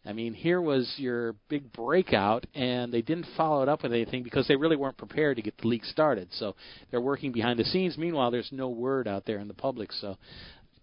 I 0.05 0.13
mean, 0.13 0.33
here 0.33 0.61
was 0.61 0.91
your 0.97 1.35
big 1.49 1.71
breakout, 1.73 2.47
and 2.55 2.91
they 2.91 3.01
didn't 3.01 3.27
follow 3.35 3.61
it 3.63 3.69
up 3.69 3.83
with 3.83 3.91
anything 3.91 4.23
because 4.23 4.47
they 4.47 4.55
really 4.55 4.77
weren't 4.77 4.97
prepared 4.97 5.35
to 5.35 5.43
get 5.43 5.57
the 5.57 5.67
league 5.67 5.83
started. 5.83 6.29
So 6.31 6.55
they're 6.89 7.01
working 7.01 7.33
behind 7.33 7.59
the 7.59 7.65
scenes. 7.65 7.97
Meanwhile, 7.97 8.31
there's 8.31 8.49
no 8.51 8.69
word 8.69 9.07
out 9.07 9.25
there 9.25 9.39
in 9.39 9.49
the 9.49 9.53
public. 9.53 9.91
So 9.91 10.17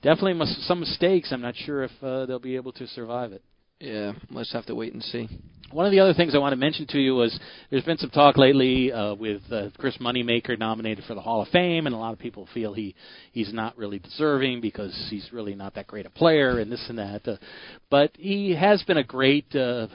definitely 0.02 0.34
mis- 0.34 0.68
some 0.68 0.80
mistakes. 0.80 1.32
I'm 1.32 1.40
not 1.40 1.56
sure 1.56 1.84
if 1.84 1.90
uh, 2.02 2.26
they'll 2.26 2.38
be 2.38 2.56
able 2.56 2.72
to 2.72 2.86
survive 2.88 3.32
it. 3.32 3.42
Yeah, 3.80 4.12
let's 4.30 4.52
have 4.52 4.66
to 4.66 4.74
wait 4.74 4.94
and 4.94 5.02
see. 5.02 5.28
One 5.70 5.84
of 5.84 5.92
the 5.92 6.00
other 6.00 6.14
things 6.14 6.34
I 6.34 6.38
want 6.38 6.52
to 6.52 6.56
mention 6.56 6.86
to 6.88 6.98
you 6.98 7.14
was 7.14 7.38
there's 7.70 7.84
been 7.84 7.98
some 7.98 8.10
talk 8.10 8.38
lately 8.38 8.90
uh, 8.90 9.14
with 9.14 9.42
uh, 9.50 9.68
Chris 9.78 9.98
Moneymaker 9.98 10.58
nominated 10.58 11.04
for 11.04 11.14
the 11.14 11.20
Hall 11.20 11.42
of 11.42 11.48
Fame, 11.48 11.86
and 11.86 11.94
a 11.94 11.98
lot 11.98 12.12
of 12.12 12.18
people 12.18 12.48
feel 12.54 12.72
he 12.72 12.94
he's 13.32 13.52
not 13.52 13.76
really 13.76 13.98
deserving 13.98 14.60
because 14.60 14.94
he's 15.10 15.28
really 15.32 15.54
not 15.54 15.74
that 15.74 15.88
great 15.88 16.06
a 16.06 16.10
player 16.10 16.60
and 16.60 16.72
this 16.72 16.84
and 16.88 16.98
that. 16.98 17.28
Uh, 17.28 17.36
but 17.90 18.12
he 18.14 18.54
has 18.54 18.82
been 18.84 18.96
a 18.96 19.04
great 19.04 19.54
uh, 19.54 19.88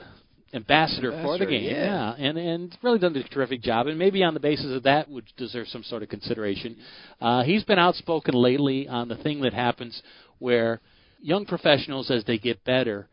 ambassador, 0.54 1.10
for 1.10 1.38
the 1.38 1.44
Ambassador, 1.44 1.50
game, 1.50 1.64
yeah. 1.64 2.14
and 2.18 2.38
and 2.38 2.78
really 2.82 3.00
done 3.00 3.16
a 3.16 3.28
terrific 3.28 3.62
job. 3.62 3.88
And 3.88 3.98
maybe 3.98 4.22
on 4.22 4.34
the 4.34 4.40
basis 4.40 4.76
of 4.76 4.84
that 4.84 5.10
would 5.10 5.24
deserve 5.36 5.66
some 5.68 5.82
sort 5.82 6.04
of 6.04 6.08
consideration. 6.08 6.76
Uh, 7.20 7.42
he's 7.42 7.64
been 7.64 7.80
outspoken 7.80 8.34
lately 8.34 8.86
on 8.86 9.08
the 9.08 9.16
thing 9.16 9.40
that 9.40 9.54
happens 9.54 10.00
where 10.38 10.80
young 11.20 11.46
professionals, 11.46 12.10
as 12.10 12.24
they 12.26 12.38
get 12.38 12.62
better 12.62 13.08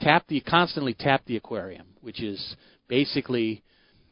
tap 0.00 0.26
the 0.28 0.40
constantly 0.40 0.94
tap 0.94 1.22
the 1.26 1.36
aquarium, 1.36 1.86
which 2.00 2.22
is 2.22 2.56
basically 2.88 3.62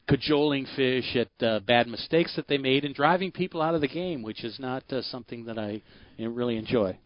cajoling 0.09 0.67
fish 0.77 1.17
at 1.17 1.47
uh, 1.47 1.61
bad 1.61 1.87
mistakes 1.87 2.35
that 2.37 2.49
they 2.49 2.59
made 2.59 2.85
and 2.85 2.95
driving 2.95 3.31
people 3.31 3.63
out 3.63 3.75
of 3.75 3.81
the 3.81 3.89
game, 3.89 4.23
which 4.23 4.45
is 4.45 4.59
not 4.59 4.83
uh, 4.93 5.03
something 5.03 5.45
that 5.45 5.59
I 5.59 5.83
really 6.19 6.57
enjoy. 6.57 6.99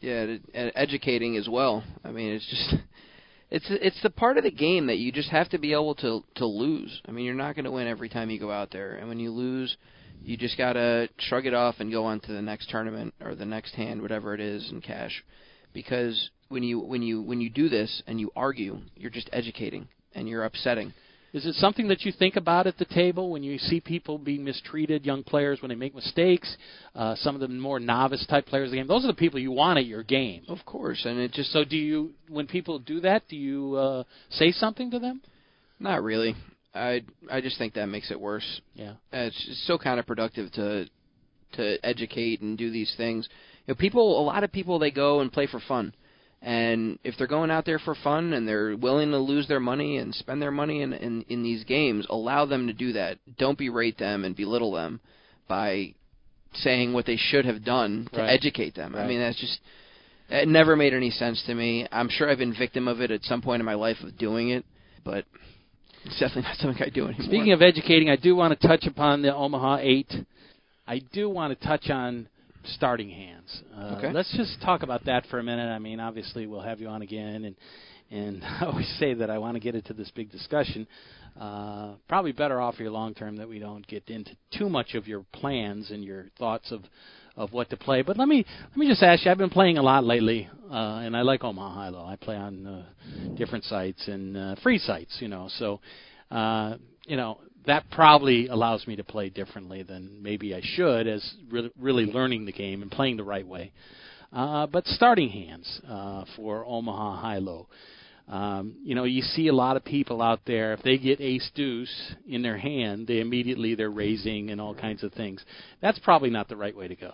Yeah, 0.00 0.36
and 0.52 0.72
educating 0.74 1.36
as 1.36 1.48
well. 1.48 1.82
I 2.04 2.10
mean, 2.10 2.32
it's 2.34 2.48
just 2.48 2.82
it's 3.50 3.66
it's 3.70 4.02
the 4.02 4.10
part 4.10 4.36
of 4.36 4.44
the 4.44 4.50
game 4.50 4.88
that 4.88 4.98
you 4.98 5.12
just 5.12 5.30
have 5.30 5.48
to 5.50 5.58
be 5.58 5.72
able 5.72 5.94
to 5.96 6.22
to 6.36 6.46
lose. 6.46 7.00
I 7.06 7.12
mean, 7.12 7.24
you're 7.24 7.34
not 7.34 7.54
going 7.54 7.64
to 7.64 7.70
win 7.70 7.86
every 7.86 8.08
time 8.08 8.30
you 8.30 8.38
go 8.38 8.50
out 8.50 8.70
there, 8.70 8.96
and 8.96 9.08
when 9.08 9.20
you 9.20 9.30
lose, 9.30 9.76
you 10.22 10.36
just 10.36 10.58
gotta 10.58 11.08
shrug 11.18 11.46
it 11.46 11.54
off 11.54 11.76
and 11.78 11.90
go 11.90 12.04
on 12.04 12.20
to 12.20 12.32
the 12.32 12.42
next 12.42 12.68
tournament 12.70 13.14
or 13.22 13.34
the 13.34 13.44
next 13.44 13.74
hand, 13.74 14.02
whatever 14.02 14.34
it 14.34 14.40
is, 14.40 14.68
and 14.70 14.82
cash. 14.82 15.24
Because 15.74 16.30
when 16.48 16.62
you 16.62 16.78
when 16.80 17.02
you 17.02 17.20
when 17.20 17.40
you 17.40 17.50
do 17.50 17.68
this 17.68 18.02
and 18.06 18.18
you 18.18 18.30
argue, 18.34 18.78
you're 18.96 19.10
just 19.10 19.28
educating 19.32 19.88
and 20.14 20.28
you're 20.28 20.44
upsetting. 20.44 20.94
Is 21.34 21.44
it 21.46 21.56
something 21.56 21.88
that 21.88 22.02
you 22.02 22.12
think 22.12 22.36
about 22.36 22.68
at 22.68 22.78
the 22.78 22.84
table 22.84 23.28
when 23.32 23.42
you 23.42 23.58
see 23.58 23.80
people 23.80 24.18
being 24.18 24.44
mistreated, 24.44 25.04
young 25.04 25.24
players 25.24 25.60
when 25.60 25.68
they 25.68 25.74
make 25.74 25.92
mistakes, 25.92 26.56
uh, 26.94 27.16
some 27.16 27.34
of 27.34 27.40
the 27.40 27.48
more 27.48 27.80
novice 27.80 28.24
type 28.28 28.46
players 28.46 28.68
of 28.68 28.70
the 28.70 28.76
game? 28.76 28.86
Those 28.86 29.02
are 29.02 29.08
the 29.08 29.14
people 29.14 29.40
you 29.40 29.50
want 29.50 29.80
at 29.80 29.84
your 29.84 30.04
game. 30.04 30.44
Of 30.46 30.64
course, 30.64 31.04
and 31.04 31.18
it 31.18 31.32
just 31.32 31.52
so. 31.52 31.64
Do 31.64 31.76
you 31.76 32.12
when 32.28 32.46
people 32.46 32.78
do 32.78 33.00
that? 33.00 33.24
Do 33.28 33.36
you 33.36 33.74
uh, 33.74 34.04
say 34.30 34.52
something 34.52 34.92
to 34.92 35.00
them? 35.00 35.22
Not 35.80 36.04
really. 36.04 36.36
I 36.72 37.02
I 37.28 37.40
just 37.40 37.58
think 37.58 37.74
that 37.74 37.86
makes 37.86 38.12
it 38.12 38.20
worse. 38.20 38.60
Yeah, 38.74 38.90
uh, 38.90 39.26
it's, 39.26 39.46
it's 39.48 39.66
so 39.66 39.76
counterproductive 39.76 40.52
to 40.52 40.86
to 41.54 41.84
educate 41.84 42.42
and 42.42 42.56
do 42.56 42.70
these 42.70 42.94
things. 42.96 43.28
You 43.66 43.72
know, 43.72 43.74
people, 43.76 44.20
a 44.20 44.24
lot 44.24 44.44
of 44.44 44.52
people, 44.52 44.78
they 44.78 44.90
go 44.90 45.20
and 45.20 45.32
play 45.32 45.46
for 45.46 45.60
fun 45.60 45.92
and 46.44 46.98
if 47.02 47.14
they're 47.16 47.26
going 47.26 47.50
out 47.50 47.64
there 47.64 47.78
for 47.78 47.94
fun 47.94 48.34
and 48.34 48.46
they're 48.46 48.76
willing 48.76 49.10
to 49.12 49.18
lose 49.18 49.48
their 49.48 49.60
money 49.60 49.96
and 49.96 50.14
spend 50.14 50.42
their 50.42 50.50
money 50.50 50.82
in, 50.82 50.92
in, 50.92 51.22
in 51.30 51.42
these 51.42 51.64
games, 51.64 52.06
allow 52.10 52.44
them 52.44 52.66
to 52.66 52.74
do 52.74 52.92
that. 52.92 53.18
Don't 53.38 53.56
berate 53.56 53.96
them 53.96 54.24
and 54.24 54.36
belittle 54.36 54.72
them 54.72 55.00
by 55.48 55.94
saying 56.52 56.92
what 56.92 57.06
they 57.06 57.16
should 57.16 57.46
have 57.46 57.64
done 57.64 58.08
to 58.12 58.20
right. 58.20 58.28
educate 58.28 58.74
them. 58.74 58.94
Right. 58.94 59.04
I 59.04 59.08
mean, 59.08 59.20
that's 59.20 59.40
just 59.40 59.58
it 60.28 60.46
never 60.46 60.76
made 60.76 60.92
any 60.92 61.10
sense 61.10 61.42
to 61.46 61.54
me. 61.54 61.88
I'm 61.90 62.10
sure 62.10 62.30
I've 62.30 62.38
been 62.38 62.54
victim 62.54 62.88
of 62.88 63.00
it 63.00 63.10
at 63.10 63.22
some 63.22 63.40
point 63.40 63.60
in 63.60 63.66
my 63.66 63.74
life 63.74 63.96
of 64.02 64.18
doing 64.18 64.50
it, 64.50 64.66
but 65.02 65.24
it's 66.04 66.20
definitely 66.20 66.42
not 66.42 66.56
something 66.58 66.82
I 66.82 66.90
do 66.90 67.06
anymore. 67.06 67.24
Speaking 67.24 67.52
of 67.52 67.62
educating, 67.62 68.10
I 68.10 68.16
do 68.16 68.36
want 68.36 68.58
to 68.58 68.68
touch 68.68 68.84
upon 68.86 69.22
the 69.22 69.34
Omaha 69.34 69.78
8. 69.80 70.12
I 70.86 70.98
do 71.12 71.30
want 71.30 71.58
to 71.58 71.66
touch 71.66 71.88
on 71.88 72.28
starting 72.66 73.10
hands. 73.10 73.62
Uh, 73.76 73.96
okay. 73.98 74.12
Let's 74.12 74.34
just 74.36 74.60
talk 74.62 74.82
about 74.82 75.04
that 75.06 75.26
for 75.26 75.38
a 75.38 75.42
minute. 75.42 75.68
I 75.68 75.78
mean, 75.78 76.00
obviously, 76.00 76.46
we'll 76.46 76.60
have 76.60 76.80
you 76.80 76.88
on 76.88 77.02
again, 77.02 77.44
and 77.44 77.56
and 78.10 78.44
I 78.60 78.66
always 78.66 78.92
say 78.98 79.14
that 79.14 79.30
I 79.30 79.38
want 79.38 79.54
to 79.54 79.60
get 79.60 79.74
into 79.74 79.92
this 79.92 80.10
big 80.14 80.30
discussion. 80.30 80.86
Uh, 81.38 81.94
probably 82.08 82.32
better 82.32 82.60
off 82.60 82.76
for 82.76 82.82
your 82.82 82.92
long 82.92 83.12
term 83.14 83.36
that 83.36 83.48
we 83.48 83.58
don't 83.58 83.84
get 83.86 84.08
into 84.08 84.36
too 84.56 84.68
much 84.68 84.94
of 84.94 85.08
your 85.08 85.24
plans 85.32 85.90
and 85.90 86.04
your 86.04 86.26
thoughts 86.38 86.70
of 86.70 86.82
of 87.36 87.52
what 87.52 87.68
to 87.70 87.76
play. 87.76 88.02
But 88.02 88.16
let 88.16 88.28
me 88.28 88.44
let 88.70 88.76
me 88.76 88.88
just 88.88 89.02
ask 89.02 89.24
you. 89.24 89.30
I've 89.30 89.38
been 89.38 89.50
playing 89.50 89.78
a 89.78 89.82
lot 89.82 90.04
lately, 90.04 90.48
uh, 90.70 91.00
and 91.02 91.16
I 91.16 91.22
like 91.22 91.42
Omaha 91.42 91.74
High 91.74 91.88
Low. 91.88 92.04
I 92.04 92.16
play 92.16 92.36
on 92.36 92.66
uh, 92.66 93.34
different 93.36 93.64
sites 93.64 94.06
and 94.06 94.36
uh, 94.36 94.54
free 94.62 94.78
sites, 94.78 95.16
you 95.20 95.28
know. 95.28 95.48
So, 95.58 95.80
uh, 96.30 96.76
you 97.06 97.16
know, 97.16 97.40
that 97.66 97.84
probably 97.90 98.48
allows 98.48 98.86
me 98.86 98.96
to 98.96 99.04
play 99.04 99.30
differently 99.30 99.82
than 99.82 100.22
maybe 100.22 100.54
I 100.54 100.60
should, 100.62 101.06
as 101.06 101.34
re- 101.50 101.72
really 101.78 102.04
learning 102.04 102.44
the 102.44 102.52
game 102.52 102.82
and 102.82 102.90
playing 102.90 103.16
the 103.16 103.24
right 103.24 103.46
way. 103.46 103.72
Uh, 104.32 104.66
but 104.66 104.86
starting 104.86 105.28
hands 105.28 105.80
uh, 105.88 106.24
for 106.36 106.64
Omaha 106.66 107.20
High 107.20 107.38
Low. 107.38 107.68
Um, 108.26 108.76
you 108.82 108.94
know, 108.94 109.04
you 109.04 109.22
see 109.22 109.48
a 109.48 109.54
lot 109.54 109.76
of 109.76 109.84
people 109.84 110.22
out 110.22 110.40
there. 110.46 110.72
If 110.72 110.82
they 110.82 110.96
get 110.96 111.20
ace 111.20 111.50
deuce 111.54 112.14
in 112.26 112.42
their 112.42 112.56
hand, 112.56 113.06
they 113.06 113.20
immediately 113.20 113.74
they're 113.74 113.90
raising 113.90 114.50
and 114.50 114.60
all 114.60 114.74
kinds 114.74 115.02
of 115.04 115.12
things. 115.12 115.44
That's 115.82 115.98
probably 115.98 116.30
not 116.30 116.48
the 116.48 116.56
right 116.56 116.74
way 116.74 116.88
to 116.88 116.96
go. 116.96 117.12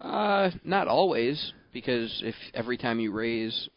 Uh, 0.00 0.50
not 0.64 0.88
always, 0.88 1.52
because 1.72 2.22
if 2.24 2.34
every 2.54 2.78
time 2.78 2.98
you 2.98 3.12
raise 3.12 3.68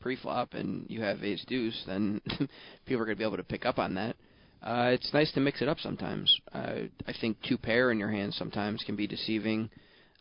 pre-flop 0.00 0.54
and 0.54 0.84
you 0.88 1.00
have 1.00 1.24
ace 1.24 1.44
deuce, 1.48 1.82
then 1.86 2.20
people 2.86 3.02
are 3.02 3.06
going 3.06 3.16
to 3.16 3.18
be 3.18 3.24
able 3.24 3.36
to 3.36 3.42
pick 3.42 3.64
up 3.64 3.78
on 3.78 3.94
that. 3.94 4.16
Uh, 4.62 4.90
it's 4.92 5.12
nice 5.12 5.30
to 5.32 5.40
mix 5.40 5.62
it 5.62 5.68
up 5.68 5.78
sometimes. 5.80 6.34
Uh, 6.52 6.88
I 7.06 7.14
think 7.20 7.36
two 7.42 7.56
pair 7.56 7.90
in 7.90 7.98
your 7.98 8.10
hand 8.10 8.34
sometimes 8.34 8.82
can 8.84 8.96
be 8.96 9.06
deceiving. 9.06 9.70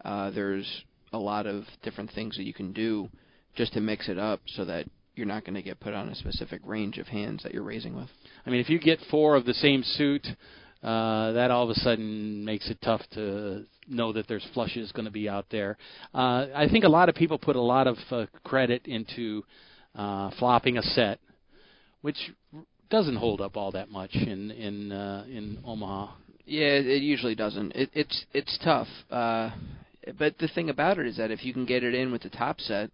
Uh, 0.06 0.30
there's 0.30 0.84
a 1.14 1.18
lot 1.18 1.48
of 1.48 1.64
different 1.84 2.12
things 2.12 2.38
that 2.38 2.44
you 2.44 2.54
can 2.54 2.72
do 2.74 3.10
just 3.56 3.74
to 3.74 3.82
mix 3.82 4.10
it 4.10 4.20
up 4.20 4.42
so 4.46 4.66
that 4.66 4.86
you're 5.16 5.26
not 5.26 5.44
going 5.44 5.56
to 5.56 5.64
get 5.64 5.80
put 5.80 5.94
on 5.94 6.10
a 6.10 6.16
specific 6.16 6.62
range 6.64 7.00
of 7.00 7.08
hands 7.08 7.42
that 7.44 7.54
you're 7.54 7.64
raising 7.64 7.96
with. 7.96 8.10
I 8.46 8.52
mean, 8.52 8.60
if 8.60 8.70
you 8.70 8.80
get 8.80 9.00
four 9.10 9.36
of 9.36 9.46
the 9.46 9.54
same 9.56 9.82
suit, 9.84 10.28
uh, 10.84 11.32
that 11.32 11.50
all 11.50 11.64
of 11.64 11.72
a 11.72 11.80
sudden 11.80 12.46
makes 12.46 12.70
it 12.70 12.78
tough 12.84 13.02
to 13.14 13.66
know 13.88 14.14
that 14.14 14.28
there's 14.28 14.46
flushes 14.54 14.92
going 14.92 15.06
to 15.06 15.12
be 15.12 15.28
out 15.28 15.48
there. 15.50 15.78
Uh, 16.14 16.46
I 16.56 16.68
think 16.72 16.84
a 16.84 16.90
lot 16.90 17.10
of 17.10 17.16
people 17.16 17.40
put 17.40 17.56
a 17.56 17.62
lot 17.62 17.88
of 17.88 17.98
uh, 18.12 18.26
credit 18.44 18.86
into 18.86 19.44
uh, 19.96 20.30
flopping 20.38 20.78
a 20.78 20.84
set, 20.84 21.20
which 22.02 22.18
doesn't 22.90 23.18
hold 23.18 23.42
up 23.42 23.58
all 23.58 23.72
that 23.72 23.90
much 23.90 24.14
in 24.14 24.52
in 24.52 24.92
uh, 24.92 25.26
in 25.28 25.60
Omaha. 25.66 26.14
Yeah, 26.46 26.76
it 26.76 27.02
usually 27.02 27.36
doesn't. 27.36 27.74
It, 27.76 27.90
it's 27.94 28.26
it's 28.34 28.58
tough. 28.64 28.88
Uh, 29.12 29.52
but 30.18 30.38
the 30.38 30.48
thing 30.48 30.70
about 30.70 30.98
it 30.98 31.06
is 31.06 31.18
that 31.18 31.32
if 31.32 31.44
you 31.44 31.54
can 31.54 31.66
get 31.66 31.84
it 31.84 31.94
in 31.94 32.12
with 32.12 32.22
the 32.22 32.30
top 32.30 32.62
set, 32.62 32.90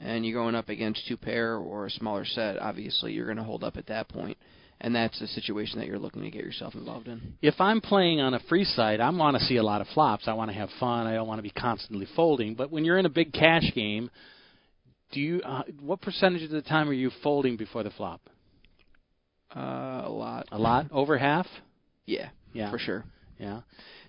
and 0.00 0.26
you're 0.26 0.38
going 0.38 0.54
up 0.54 0.68
against 0.68 1.06
two 1.08 1.16
pair 1.16 1.56
or 1.56 1.86
a 1.86 1.90
smaller 1.90 2.24
set, 2.26 2.58
obviously 2.58 3.12
you're 3.12 3.24
going 3.24 3.38
to 3.38 3.44
hold 3.44 3.64
up 3.64 3.76
at 3.76 3.86
that 3.86 4.08
point. 4.08 4.36
and 4.82 4.94
that's 4.94 5.18
the 5.20 5.28
situation 5.28 5.78
that 5.78 5.86
you're 5.86 5.98
looking 5.98 6.22
to 6.22 6.30
get 6.30 6.44
yourself 6.44 6.74
involved 6.74 7.06
in. 7.06 7.34
If 7.40 7.54
I'm 7.60 7.80
playing 7.80 8.20
on 8.20 8.34
a 8.34 8.40
free 8.40 8.64
side, 8.64 9.00
I 9.00 9.08
want 9.10 9.36
to 9.36 9.44
see 9.44 9.56
a 9.56 9.62
lot 9.62 9.80
of 9.80 9.86
flops. 9.94 10.26
I 10.26 10.32
want 10.32 10.50
to 10.50 10.56
have 10.56 10.68
fun. 10.80 11.06
I 11.06 11.14
don't 11.14 11.28
want 11.28 11.38
to 11.38 11.42
be 11.42 11.50
constantly 11.50 12.06
folding. 12.16 12.54
But 12.54 12.72
when 12.72 12.84
you're 12.84 12.98
in 12.98 13.06
a 13.06 13.10
big 13.10 13.32
cash 13.32 13.70
game, 13.74 14.10
do 15.12 15.20
you? 15.20 15.40
Uh, 15.42 15.62
what 15.80 16.00
percentage 16.00 16.42
of 16.42 16.50
the 16.50 16.62
time 16.62 16.88
are 16.88 16.94
you 16.94 17.10
folding 17.22 17.56
before 17.56 17.84
the 17.84 17.90
flop? 17.90 18.20
Uh, 19.54 20.02
a 20.04 20.10
lot. 20.10 20.48
A 20.52 20.58
lot? 20.58 20.86
Over 20.92 21.18
half? 21.18 21.46
Yeah. 22.06 22.30
Yeah. 22.52 22.70
For 22.70 22.78
sure. 22.78 23.04
Yeah. 23.38 23.60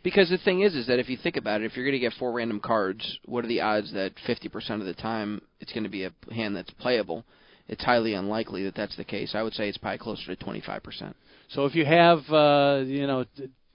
Because 0.03 0.29
the 0.29 0.37
thing 0.37 0.61
is, 0.61 0.75
is 0.75 0.87
that 0.87 0.99
if 0.99 1.09
you 1.09 1.17
think 1.17 1.37
about 1.37 1.61
it, 1.61 1.65
if 1.65 1.75
you're 1.75 1.85
going 1.85 1.93
to 1.93 1.99
get 1.99 2.13
four 2.19 2.33
random 2.33 2.59
cards, 2.59 3.19
what 3.25 3.45
are 3.45 3.47
the 3.47 3.61
odds 3.61 3.93
that 3.93 4.13
50% 4.27 4.79
of 4.79 4.85
the 4.85 4.93
time 4.93 5.41
it's 5.59 5.71
going 5.71 5.83
to 5.83 5.89
be 5.89 6.03
a 6.03 6.11
hand 6.31 6.55
that's 6.55 6.69
playable? 6.71 7.23
It's 7.67 7.83
highly 7.83 8.13
unlikely 8.13 8.65
that 8.65 8.75
that's 8.75 8.97
the 8.97 9.05
case. 9.05 9.33
I 9.33 9.41
would 9.41 9.53
say 9.53 9.69
it's 9.69 9.77
probably 9.77 9.99
closer 9.99 10.35
to 10.35 10.45
25%. 10.45 11.13
So 11.49 11.65
if 11.65 11.75
you 11.75 11.85
have, 11.85 12.19
uh, 12.29 12.83
you 12.85 13.07
know, 13.07 13.25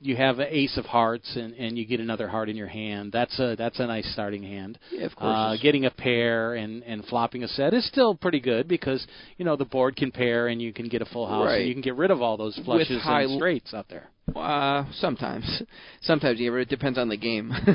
you 0.00 0.16
have 0.16 0.38
an 0.38 0.46
ace 0.50 0.76
of 0.76 0.84
hearts 0.84 1.36
and, 1.36 1.54
and 1.54 1.76
you 1.76 1.84
get 1.84 2.00
another 2.00 2.28
heart 2.28 2.48
in 2.48 2.56
your 2.56 2.68
hand, 2.68 3.10
that's 3.12 3.38
a 3.38 3.56
that's 3.56 3.80
a 3.80 3.86
nice 3.86 4.10
starting 4.12 4.42
hand. 4.42 4.78
Yeah, 4.92 5.06
of 5.06 5.16
course. 5.16 5.34
Uh, 5.36 5.56
getting 5.60 5.86
a 5.86 5.90
pair 5.90 6.54
and 6.54 6.82
and 6.84 7.04
flopping 7.06 7.42
a 7.42 7.48
set 7.48 7.74
is 7.74 7.86
still 7.86 8.14
pretty 8.14 8.40
good 8.40 8.68
because 8.68 9.06
you 9.36 9.44
know 9.44 9.56
the 9.56 9.64
board 9.64 9.96
can 9.96 10.10
pair 10.10 10.48
and 10.48 10.62
you 10.62 10.72
can 10.72 10.88
get 10.88 11.02
a 11.02 11.06
full 11.06 11.26
house 11.26 11.46
right. 11.46 11.60
and 11.60 11.68
you 11.68 11.74
can 11.74 11.82
get 11.82 11.96
rid 11.96 12.10
of 12.10 12.22
all 12.22 12.36
those 12.36 12.58
flushes 12.64 12.90
With 12.90 13.02
high 13.02 13.22
and 13.22 13.38
straights 13.38 13.74
out 13.74 13.88
there. 13.88 14.08
Uh, 14.36 14.84
sometimes, 14.92 15.62
sometimes 16.02 16.38
you 16.38 16.54
yeah, 16.54 16.60
it 16.60 16.68
depends 16.68 16.98
on 16.98 17.08
the 17.08 17.16
game. 17.16 17.50
uh, 17.68 17.74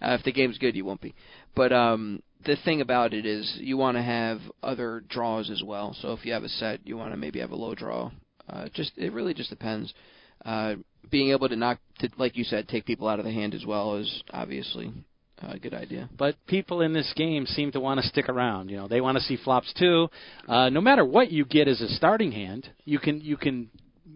if 0.00 0.22
the 0.24 0.32
game's 0.32 0.58
good, 0.58 0.76
you 0.76 0.84
won't 0.84 1.00
be. 1.00 1.14
But 1.56 1.72
um, 1.72 2.22
the 2.44 2.56
thing 2.64 2.80
about 2.80 3.14
it 3.14 3.26
is, 3.26 3.56
you 3.58 3.76
want 3.76 3.96
to 3.96 4.02
have 4.02 4.40
other 4.62 5.02
draws 5.08 5.50
as 5.50 5.62
well. 5.64 5.96
So 6.00 6.12
if 6.12 6.24
you 6.24 6.32
have 6.32 6.44
a 6.44 6.48
set, 6.48 6.86
you 6.86 6.96
want 6.96 7.12
to 7.12 7.16
maybe 7.16 7.40
have 7.40 7.52
a 7.52 7.56
low 7.56 7.74
draw. 7.74 8.10
Uh, 8.48 8.68
just 8.74 8.92
it 8.96 9.12
really 9.12 9.34
just 9.34 9.50
depends. 9.50 9.92
Uh, 10.44 10.74
being 11.10 11.30
able 11.30 11.48
to 11.48 11.56
knock, 11.56 11.78
to, 12.00 12.08
like 12.16 12.36
you 12.36 12.44
said, 12.44 12.68
take 12.68 12.84
people 12.84 13.08
out 13.08 13.18
of 13.18 13.24
the 13.24 13.32
hand 13.32 13.54
as 13.54 13.64
well 13.64 13.96
is 13.96 14.22
obviously 14.32 14.92
a 15.42 15.58
good 15.58 15.74
idea. 15.74 16.08
But 16.16 16.36
people 16.46 16.80
in 16.80 16.92
this 16.92 17.12
game 17.16 17.46
seem 17.46 17.72
to 17.72 17.80
want 17.80 18.00
to 18.00 18.06
stick 18.06 18.28
around. 18.28 18.70
You 18.70 18.78
know, 18.78 18.88
they 18.88 19.00
want 19.00 19.18
to 19.18 19.24
see 19.24 19.36
flops 19.36 19.72
too. 19.78 20.08
Uh, 20.48 20.70
no 20.70 20.80
matter 20.80 21.04
what 21.04 21.30
you 21.30 21.44
get 21.44 21.68
as 21.68 21.80
a 21.80 21.88
starting 21.88 22.32
hand, 22.32 22.68
you 22.84 22.98
can 22.98 23.20
you 23.20 23.36
can 23.36 23.70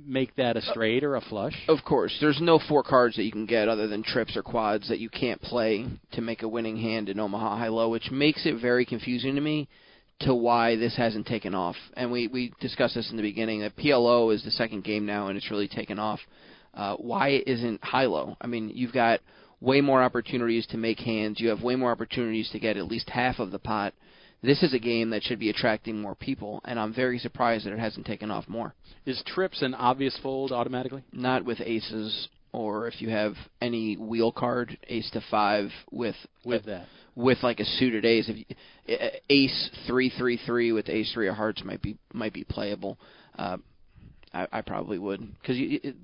make 0.07 0.35
that 0.37 0.57
a 0.57 0.63
straight 0.63 1.05
or 1.05 1.17
a 1.17 1.21
flush. 1.21 1.55
Of 1.69 1.85
course, 1.85 2.17
there's 2.21 2.41
no 2.41 2.59
four 2.69 2.83
cards 2.83 3.17
that 3.17 3.25
you 3.25 3.33
can 3.33 3.47
get 3.47 3.69
other 3.69 3.87
than 3.87 4.03
trips 4.03 4.37
or 4.37 4.43
quads 4.43 4.89
that 4.89 4.99
you 4.99 5.11
can't 5.11 5.41
play 5.41 5.87
to 6.13 6.21
make 6.21 6.43
a 6.43 6.49
winning 6.49 6.77
hand 6.77 7.09
in 7.09 7.21
Omaha 7.21 7.59
High 7.59 7.69
Low, 7.69 7.91
which 7.91 8.11
makes 8.11 8.47
it 8.47 8.61
very 8.61 8.87
confusing 8.87 9.35
to 9.35 9.41
me 9.41 9.69
to 10.21 10.35
why 10.35 10.77
this 10.77 10.97
hasn't 10.97 11.27
taken 11.27 11.55
off. 11.55 11.77
And 11.95 12.11
we 12.11 12.27
we 12.29 12.53
discussed 12.61 12.95
this 12.95 13.11
in 13.11 13.17
the 13.17 13.23
beginning 13.23 13.61
that 13.61 13.77
PLO 13.77 14.35
is 14.35 14.43
the 14.45 14.51
second 14.51 14.85
game 14.85 15.07
now 15.07 15.29
and 15.29 15.37
it's 15.37 15.51
really 15.51 15.69
taken 15.69 15.99
off. 15.99 16.21
Uh, 16.75 16.97
why 16.97 17.43
isn't 17.47 17.83
high 17.83 18.07
low? 18.07 18.37
I 18.41 18.47
mean, 18.47 18.71
you've 18.75 18.93
got 18.93 19.21
way 19.61 19.81
more 19.81 20.03
opportunities 20.03 20.67
to 20.69 20.77
make 20.77 20.99
hands. 21.01 21.41
You 21.41 21.49
have 21.49 21.63
way 21.63 21.77
more 21.77 21.91
opportunities 21.91 22.49
to 22.51 22.59
get 22.61 22.77
at 22.77 22.87
least 22.87 23.11
half 23.11 23.39
of 23.39 23.51
the 23.51 23.59
pot. 23.59 23.95
This 24.41 24.63
is 24.63 24.73
a 24.73 24.79
game 24.79 25.11
that 25.11 25.25
should 25.25 25.41
be 25.41 25.51
attracting 25.51 26.01
more 26.01 26.15
people, 26.15 26.61
and 26.65 26.79
I'm 26.79 26.95
very 26.95 27.19
surprised 27.19 27.67
that 27.67 27.73
it 27.73 27.81
hasn't 27.81 28.07
taken 28.07 28.31
off 28.31 28.49
more. 28.49 28.73
Is 29.05 29.21
trips 29.27 29.63
an 29.63 29.75
obvious 29.75 30.17
fold 30.23 30.53
automatically? 30.53 31.03
Not 31.13 31.45
with 31.45 31.61
aces 31.61 32.29
or 32.53 32.87
if 32.87 33.01
you 33.03 33.11
have 33.11 33.35
any 33.61 33.97
wheel 33.97 34.33
card, 34.33 34.79
ace 34.89 35.11
to 35.13 35.23
five 35.31 35.71
with 35.91 36.17
with 36.45 36.65
that. 36.67 36.87
with 37.15 37.39
like 37.43 37.61
a 37.61 37.65
suited 37.65 38.05
ace. 38.05 38.29
If 38.29 38.37
you, 38.37 39.19
ace 39.29 39.71
three 39.87 40.11
three 40.17 40.41
three 40.47 40.73
with 40.73 40.89
ace 40.89 41.13
three 41.13 41.29
of 41.29 41.35
hearts 41.35 41.63
might 41.65 41.83
be 41.83 41.99
might 42.13 42.33
be 42.33 42.45
playable. 42.45 42.99
Uh, 43.39 43.59
I, 44.33 44.47
I 44.53 44.61
probably 44.61 44.99
would 44.99 45.21
because 45.41 45.57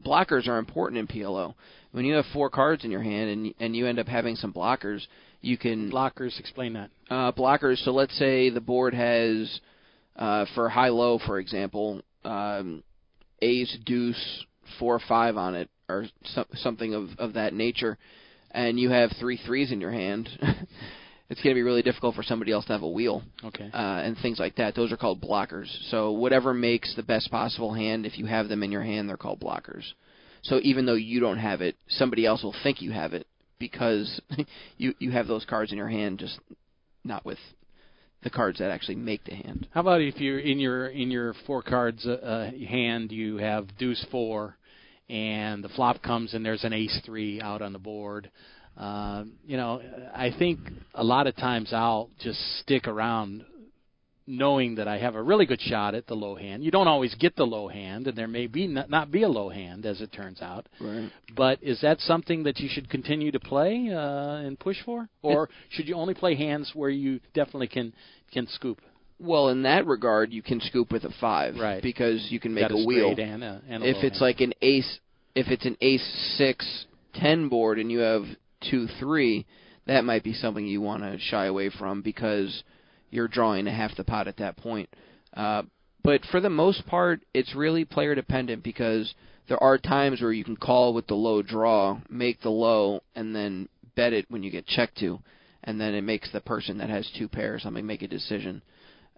blockers 0.06 0.48
are 0.48 0.58
important 0.58 0.98
in 0.98 1.06
PLO. 1.06 1.54
When 1.92 2.04
you 2.04 2.14
have 2.14 2.24
four 2.32 2.50
cards 2.50 2.84
in 2.84 2.90
your 2.90 3.02
hand 3.02 3.30
and 3.30 3.54
and 3.60 3.76
you 3.76 3.86
end 3.86 3.98
up 3.98 4.06
having 4.08 4.36
some 4.36 4.52
blockers, 4.52 5.06
you 5.40 5.56
can 5.56 5.90
Blockers, 5.90 6.38
explain 6.40 6.72
that. 6.74 6.90
uh, 7.10 7.32
blockers. 7.32 7.82
So 7.84 7.92
let's 7.92 8.16
say 8.18 8.50
the 8.50 8.60
board 8.60 8.94
has 8.94 9.60
uh, 10.16 10.46
for 10.54 10.68
high 10.68 10.88
low, 10.88 11.18
for 11.26 11.38
example, 11.38 12.02
um, 12.24 12.82
ace 13.42 13.76
deuce 13.84 14.44
four 14.78 15.00
five 15.08 15.36
on 15.36 15.54
it 15.54 15.68
or 15.88 16.06
so, 16.24 16.44
something 16.54 16.94
of 16.94 17.08
of 17.18 17.34
that 17.34 17.52
nature, 17.52 17.98
and 18.50 18.78
you 18.80 18.90
have 18.90 19.10
three 19.20 19.36
threes 19.46 19.70
in 19.70 19.80
your 19.80 19.92
hand. 19.92 20.28
It's 21.30 21.40
going 21.42 21.54
to 21.54 21.58
be 21.58 21.62
really 21.62 21.82
difficult 21.82 22.14
for 22.14 22.22
somebody 22.22 22.52
else 22.52 22.66
to 22.66 22.72
have 22.72 22.82
a 22.82 22.88
wheel 22.88 23.22
Okay. 23.42 23.70
uh, 23.72 24.02
and 24.04 24.16
things 24.18 24.38
like 24.38 24.56
that. 24.56 24.74
Those 24.74 24.92
are 24.92 24.96
called 24.96 25.22
blockers. 25.22 25.68
So 25.90 26.12
whatever 26.12 26.52
makes 26.52 26.94
the 26.94 27.02
best 27.02 27.30
possible 27.30 27.72
hand, 27.72 28.04
if 28.04 28.18
you 28.18 28.26
have 28.26 28.48
them 28.48 28.62
in 28.62 28.70
your 28.70 28.82
hand, 28.82 29.08
they're 29.08 29.16
called 29.16 29.40
blockers. 29.40 29.84
So 30.42 30.60
even 30.62 30.84
though 30.84 30.94
you 30.94 31.20
don't 31.20 31.38
have 31.38 31.62
it, 31.62 31.76
somebody 31.88 32.26
else 32.26 32.42
will 32.42 32.54
think 32.62 32.82
you 32.82 32.92
have 32.92 33.14
it 33.14 33.26
because 33.58 34.20
you 34.76 34.94
you 34.98 35.10
have 35.10 35.26
those 35.26 35.46
cards 35.46 35.72
in 35.72 35.78
your 35.78 35.88
hand, 35.88 36.18
just 36.18 36.38
not 37.02 37.24
with 37.24 37.38
the 38.22 38.30
cards 38.30 38.58
that 38.58 38.70
actually 38.70 38.96
make 38.96 39.24
the 39.24 39.34
hand. 39.34 39.66
How 39.70 39.80
about 39.80 40.02
if 40.02 40.18
you're 40.18 40.40
in 40.40 40.58
your 40.58 40.88
in 40.88 41.10
your 41.10 41.34
four 41.46 41.62
cards 41.62 42.06
uh, 42.06 42.12
uh, 42.12 42.50
hand, 42.50 43.10
you 43.10 43.38
have 43.38 43.76
deuce 43.78 44.04
four, 44.10 44.56
and 45.08 45.64
the 45.64 45.68
flop 45.70 46.02
comes 46.02 46.34
and 46.34 46.44
there's 46.44 46.64
an 46.64 46.72
ace 46.72 47.00
three 47.04 47.40
out 47.40 47.62
on 47.62 47.72
the 47.72 47.78
board. 47.78 48.30
Uh, 48.76 49.24
you 49.46 49.56
know, 49.56 49.80
I 50.14 50.30
think 50.36 50.58
a 50.94 51.04
lot 51.04 51.26
of 51.26 51.36
times 51.36 51.72
I'll 51.72 52.10
just 52.20 52.38
stick 52.60 52.88
around, 52.88 53.44
knowing 54.26 54.76
that 54.76 54.88
I 54.88 54.98
have 54.98 55.14
a 55.14 55.22
really 55.22 55.46
good 55.46 55.60
shot 55.60 55.94
at 55.94 56.06
the 56.06 56.14
low 56.14 56.34
hand. 56.34 56.64
You 56.64 56.70
don't 56.70 56.88
always 56.88 57.14
get 57.14 57.36
the 57.36 57.44
low 57.44 57.68
hand, 57.68 58.06
and 58.06 58.16
there 58.16 58.26
may 58.26 58.46
be 58.46 58.66
not, 58.66 58.88
not 58.90 59.10
be 59.10 59.22
a 59.22 59.28
low 59.28 59.48
hand 59.48 59.84
as 59.86 60.00
it 60.00 60.12
turns 60.12 60.40
out. 60.42 60.66
Right. 60.80 61.10
But 61.36 61.62
is 61.62 61.80
that 61.82 62.00
something 62.00 62.42
that 62.44 62.58
you 62.58 62.68
should 62.70 62.88
continue 62.88 63.30
to 63.32 63.40
play 63.40 63.90
uh, 63.92 64.36
and 64.46 64.58
push 64.58 64.78
for, 64.84 65.08
or 65.22 65.48
should 65.70 65.86
you 65.86 65.94
only 65.94 66.14
play 66.14 66.34
hands 66.34 66.72
where 66.74 66.90
you 66.90 67.20
definitely 67.34 67.68
can 67.68 67.92
can 68.32 68.46
scoop? 68.48 68.80
Well, 69.20 69.50
in 69.50 69.62
that 69.62 69.86
regard, 69.86 70.32
you 70.32 70.42
can 70.42 70.60
scoop 70.60 70.90
with 70.90 71.04
a 71.04 71.12
five, 71.20 71.54
Right. 71.56 71.80
Because 71.82 72.26
you 72.30 72.40
can 72.40 72.52
make 72.52 72.68
Got 72.68 72.72
a 72.80 72.84
wheel. 72.84 73.14
and 73.16 73.44
a, 73.44 73.62
and 73.68 73.84
a 73.84 73.88
if 73.88 73.96
it's 74.02 74.18
hand. 74.18 74.20
like 74.20 74.40
an 74.40 74.52
ace 74.62 74.98
if 75.36 75.48
it's 75.48 75.64
an 75.66 75.76
ace 75.80 76.34
six 76.36 76.86
ten 77.14 77.48
board 77.48 77.78
and 77.78 77.92
you 77.92 77.98
have 78.00 78.24
two 78.70 78.86
three 78.98 79.46
that 79.86 80.04
might 80.04 80.24
be 80.24 80.32
something 80.32 80.66
you 80.66 80.80
want 80.80 81.02
to 81.02 81.18
shy 81.18 81.46
away 81.46 81.70
from 81.70 82.02
because 82.02 82.62
you're 83.10 83.28
drawing 83.28 83.66
a 83.66 83.72
half 83.72 83.96
the 83.96 84.04
pot 84.04 84.26
at 84.26 84.38
that 84.38 84.56
point. 84.56 84.88
Uh, 85.36 85.62
but 86.02 86.22
for 86.30 86.40
the 86.40 86.50
most 86.50 86.86
part 86.86 87.20
it's 87.32 87.54
really 87.54 87.84
player 87.84 88.14
dependent 88.14 88.62
because 88.62 89.14
there 89.48 89.62
are 89.62 89.78
times 89.78 90.20
where 90.20 90.32
you 90.32 90.44
can 90.44 90.56
call 90.56 90.94
with 90.94 91.06
the 91.06 91.14
low 91.14 91.42
draw 91.42 91.98
make 92.08 92.40
the 92.42 92.50
low 92.50 93.02
and 93.14 93.34
then 93.34 93.68
bet 93.96 94.12
it 94.12 94.26
when 94.28 94.42
you 94.42 94.50
get 94.50 94.66
checked 94.66 94.98
to 94.98 95.18
and 95.64 95.80
then 95.80 95.94
it 95.94 96.02
makes 96.02 96.30
the 96.32 96.40
person 96.40 96.78
that 96.78 96.90
has 96.90 97.10
two 97.18 97.28
pair 97.28 97.54
or 97.54 97.58
something 97.58 97.86
make 97.86 98.02
a 98.02 98.08
decision 98.08 98.62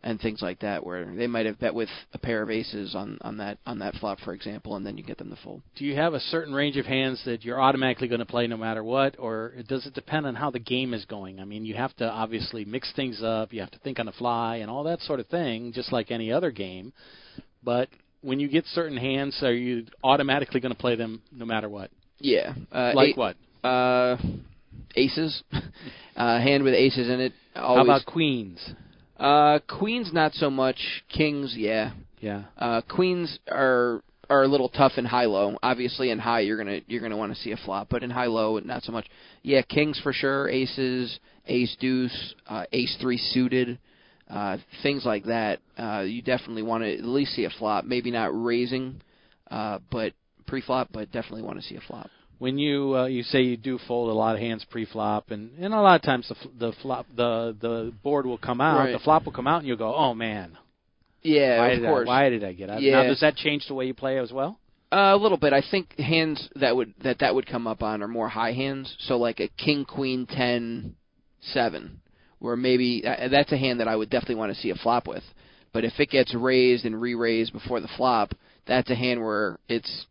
and 0.07 0.21
things 0.21 0.41
like 0.41 0.61
that, 0.61 0.87
where 0.87 1.05
they 1.05 1.27
might 1.27 1.47
have 1.47 1.59
bet 1.59 1.75
with 1.75 1.89
a 2.15 2.19
pair 2.19 2.41
of 2.41 2.49
aces 2.49 2.95
on 2.95 3.19
on 3.23 3.37
that 3.39 3.59
on 3.67 3.81
that 3.81 3.95
flop, 3.97 4.21
for 4.21 4.33
example, 4.33 4.77
and 4.77 4.87
then 4.87 4.97
you 4.97 5.03
get 5.03 5.19
them 5.19 5.31
to 5.31 5.37
fold. 5.43 5.61
do 5.77 5.85
you 5.85 5.97
have 5.97 6.15
a 6.15 6.21
certain 6.21 6.55
range 6.55 6.77
of 6.77 6.87
hands 6.87 7.21
that 7.25 7.45
you're 7.45 7.61
automatically 7.61 8.07
going 8.07 8.21
to 8.21 8.25
play 8.27 8.47
no 8.47 8.57
matter 8.57 8.85
what, 8.85 9.17
or 9.19 9.53
does 9.69 9.85
it 9.85 9.95
depend 9.95 10.25
on 10.25 10.37
how 10.37 10.49
the 10.51 10.61
game 10.61 10.95
is 10.95 11.05
going? 11.07 11.41
I 11.41 11.45
mean, 11.45 11.65
you 11.67 11.75
have 11.75 11.95
to 11.97 12.09
obviously 12.09 12.65
mix 12.65 12.91
things 12.95 13.21
up. 13.23 13.53
You 13.53 13.61
have 13.61 13.71
to 13.73 13.79
think 13.81 13.99
on 13.99 14.07
the 14.07 14.13
fly 14.13 14.57
and 14.57 14.71
all 14.71 14.85
that 14.85 15.01
sort 15.01 15.19
of 15.19 15.27
thing, 15.27 15.73
just 15.73 15.93
like 15.93 16.13
any 16.13 16.31
other 16.31 16.53
game. 16.53 16.93
But 17.65 17.89
when 18.23 18.39
you 18.39 18.49
get 18.49 18.65
certain 18.67 18.97
hands, 18.97 19.37
are 19.43 19.53
you 19.53 19.87
automatically 20.05 20.61
going 20.61 20.73
to 20.75 20.79
play 20.81 20.95
them 20.95 21.21
no 21.33 21.45
matter 21.45 21.69
what? 21.69 21.91
Yeah, 22.21 22.55
uh, 22.71 22.93
Like 22.95 23.09
eight- 23.11 23.17
what? 23.17 23.37
Uh, 23.65 24.17
aces, 24.95 25.43
uh, 26.17 26.39
hand 26.39 26.63
with 26.63 26.75
aces 26.75 27.09
in 27.11 27.19
it. 27.21 27.33
Always. 27.57 27.77
How 27.79 27.83
about 27.83 28.07
queens? 28.07 28.61
Uh, 29.19 29.59
queens? 29.69 30.11
Not 30.13 30.33
so 30.35 30.51
much. 30.51 30.77
Kings, 31.09 31.55
yeah. 31.57 31.93
Yeah. 32.21 32.45
Uh, 32.59 32.81
queens 32.83 33.39
are 33.51 34.03
are 34.29 34.43
a 34.43 34.49
little 34.49 34.69
tough 34.69 34.93
in 34.97 35.05
high 35.05 35.27
low. 35.27 35.57
Obviously, 35.63 36.11
in 36.11 36.19
high 36.19 36.41
you're 36.41 36.57
gonna 36.57 36.81
you're 36.87 37.03
gonna 37.03 37.17
want 37.17 37.35
to 37.35 37.41
see 37.41 37.53
a 37.53 37.57
flop, 37.57 37.89
but 37.91 38.03
in 38.03 38.11
high 38.11 38.27
low 38.27 38.59
not 38.59 38.83
so 38.83 38.93
much. 38.93 39.07
Yeah, 39.43 39.63
kings 39.63 40.01
for 40.03 40.13
sure. 40.13 40.49
Aces, 40.49 41.19
ace 41.47 41.77
deuce, 41.79 42.35
uh, 42.49 42.65
ace 42.73 42.97
three 43.01 43.19
suited, 43.19 43.79
uh, 44.29 44.59
things 44.83 45.05
like 45.05 45.25
that. 45.25 45.61
Uh, 45.79 46.01
you 46.01 46.23
definitely 46.23 46.63
want 46.63 46.83
to 46.85 46.93
at 46.93 47.05
least 47.05 47.33
see 47.33 47.45
a 47.45 47.51
flop. 47.51 47.85
Maybe 47.85 48.11
not 48.11 48.31
raising, 48.33 49.01
uh, 49.51 49.79
but 49.91 50.13
pre-flop, 50.47 50.89
but 50.93 51.11
definitely 51.13 51.43
want 51.43 51.61
to 51.61 51.67
see 51.67 51.77
a 51.77 51.81
flop. 51.81 52.09
When 52.39 52.59
you 52.59 52.95
uh, 52.97 53.07
you 53.07 53.23
say 53.23 53.43
you 53.43 53.57
do 53.57 53.79
fold 53.87 54.11
a 54.11 54.13
lot 54.13 54.35
of 54.35 54.41
hands 54.41 54.65
pre-flop, 54.71 55.31
and 55.31 55.51
and 55.59 55.73
a 55.73 55.81
lot 55.81 55.97
of 55.97 56.03
times 56.03 56.29
the 56.29 56.37
the 56.67 56.73
flop 56.83 57.07
the 57.15 57.57
the 57.61 57.93
board 58.03 58.27
will 58.27 58.39
come 58.39 58.61
out, 58.61 58.79
Right. 58.79 58.93
the 58.93 58.99
flop 58.99 59.25
will 59.25 59.33
come 59.33 59.47
out, 59.47 59.59
and 59.59 59.67
you'll 59.69 59.77
go, 59.77 59.95
oh 59.95 60.15
man, 60.15 60.57
Yeah, 61.23 61.59
why 61.59 61.69
of 61.71 61.81
did 61.81 61.87
course. 61.89 62.07
I, 62.07 62.09
why 62.09 62.29
did 62.31 62.45
I 62.45 62.53
get 62.53 62.71
out? 62.71 62.83
Yeah. 62.83 63.03
Now 63.03 63.09
does 63.09 63.21
that 63.21 63.37
change 63.37 63.67
the 63.67 63.75
way 63.75 63.87
you 63.87 63.95
play 63.95 64.19
as 64.19 64.33
well? 64.33 64.59
Uh, 64.93 65.13
a 65.15 65.17
little 65.17 65.39
bit. 65.39 65.53
I 65.53 65.63
think 65.69 65.99
hands 65.99 66.49
that 66.57 66.77
would 66.77 66.95
that 67.03 67.19
that 67.21 67.35
would 67.35 67.47
come 67.47 67.67
up 67.67 67.83
on 67.83 68.03
are 68.03 68.09
more 68.09 68.29
high 68.29 68.53
hands. 68.53 68.95
So 69.01 69.17
like 69.17 69.41
a 69.41 69.49
king, 69.49 69.85
queen, 69.85 70.27
ten, 70.27 70.95
seven, 71.41 72.01
where 72.39 72.57
maybe 72.57 73.03
uh, 73.07 73.29
that's 73.29 73.51
a 73.53 73.57
hand 73.57 73.81
that 73.81 73.89
I 73.89 73.97
would 73.97 74.11
definitely 74.11 74.37
want 74.37 74.55
to 74.55 74.61
see 74.61 74.71
a 74.71 74.75
flop 74.77 75.09
with. 75.09 75.25
But 75.73 75.85
if 75.85 75.99
it 75.99 76.11
gets 76.11 76.35
raised 76.35 76.85
and 76.87 77.01
re-raised 77.01 77.53
before 77.53 77.81
the 77.81 77.89
flop, 77.97 78.33
that's 78.67 78.89
a 78.89 78.95
hand 78.95 79.21
where 79.21 79.59
it's 79.69 80.07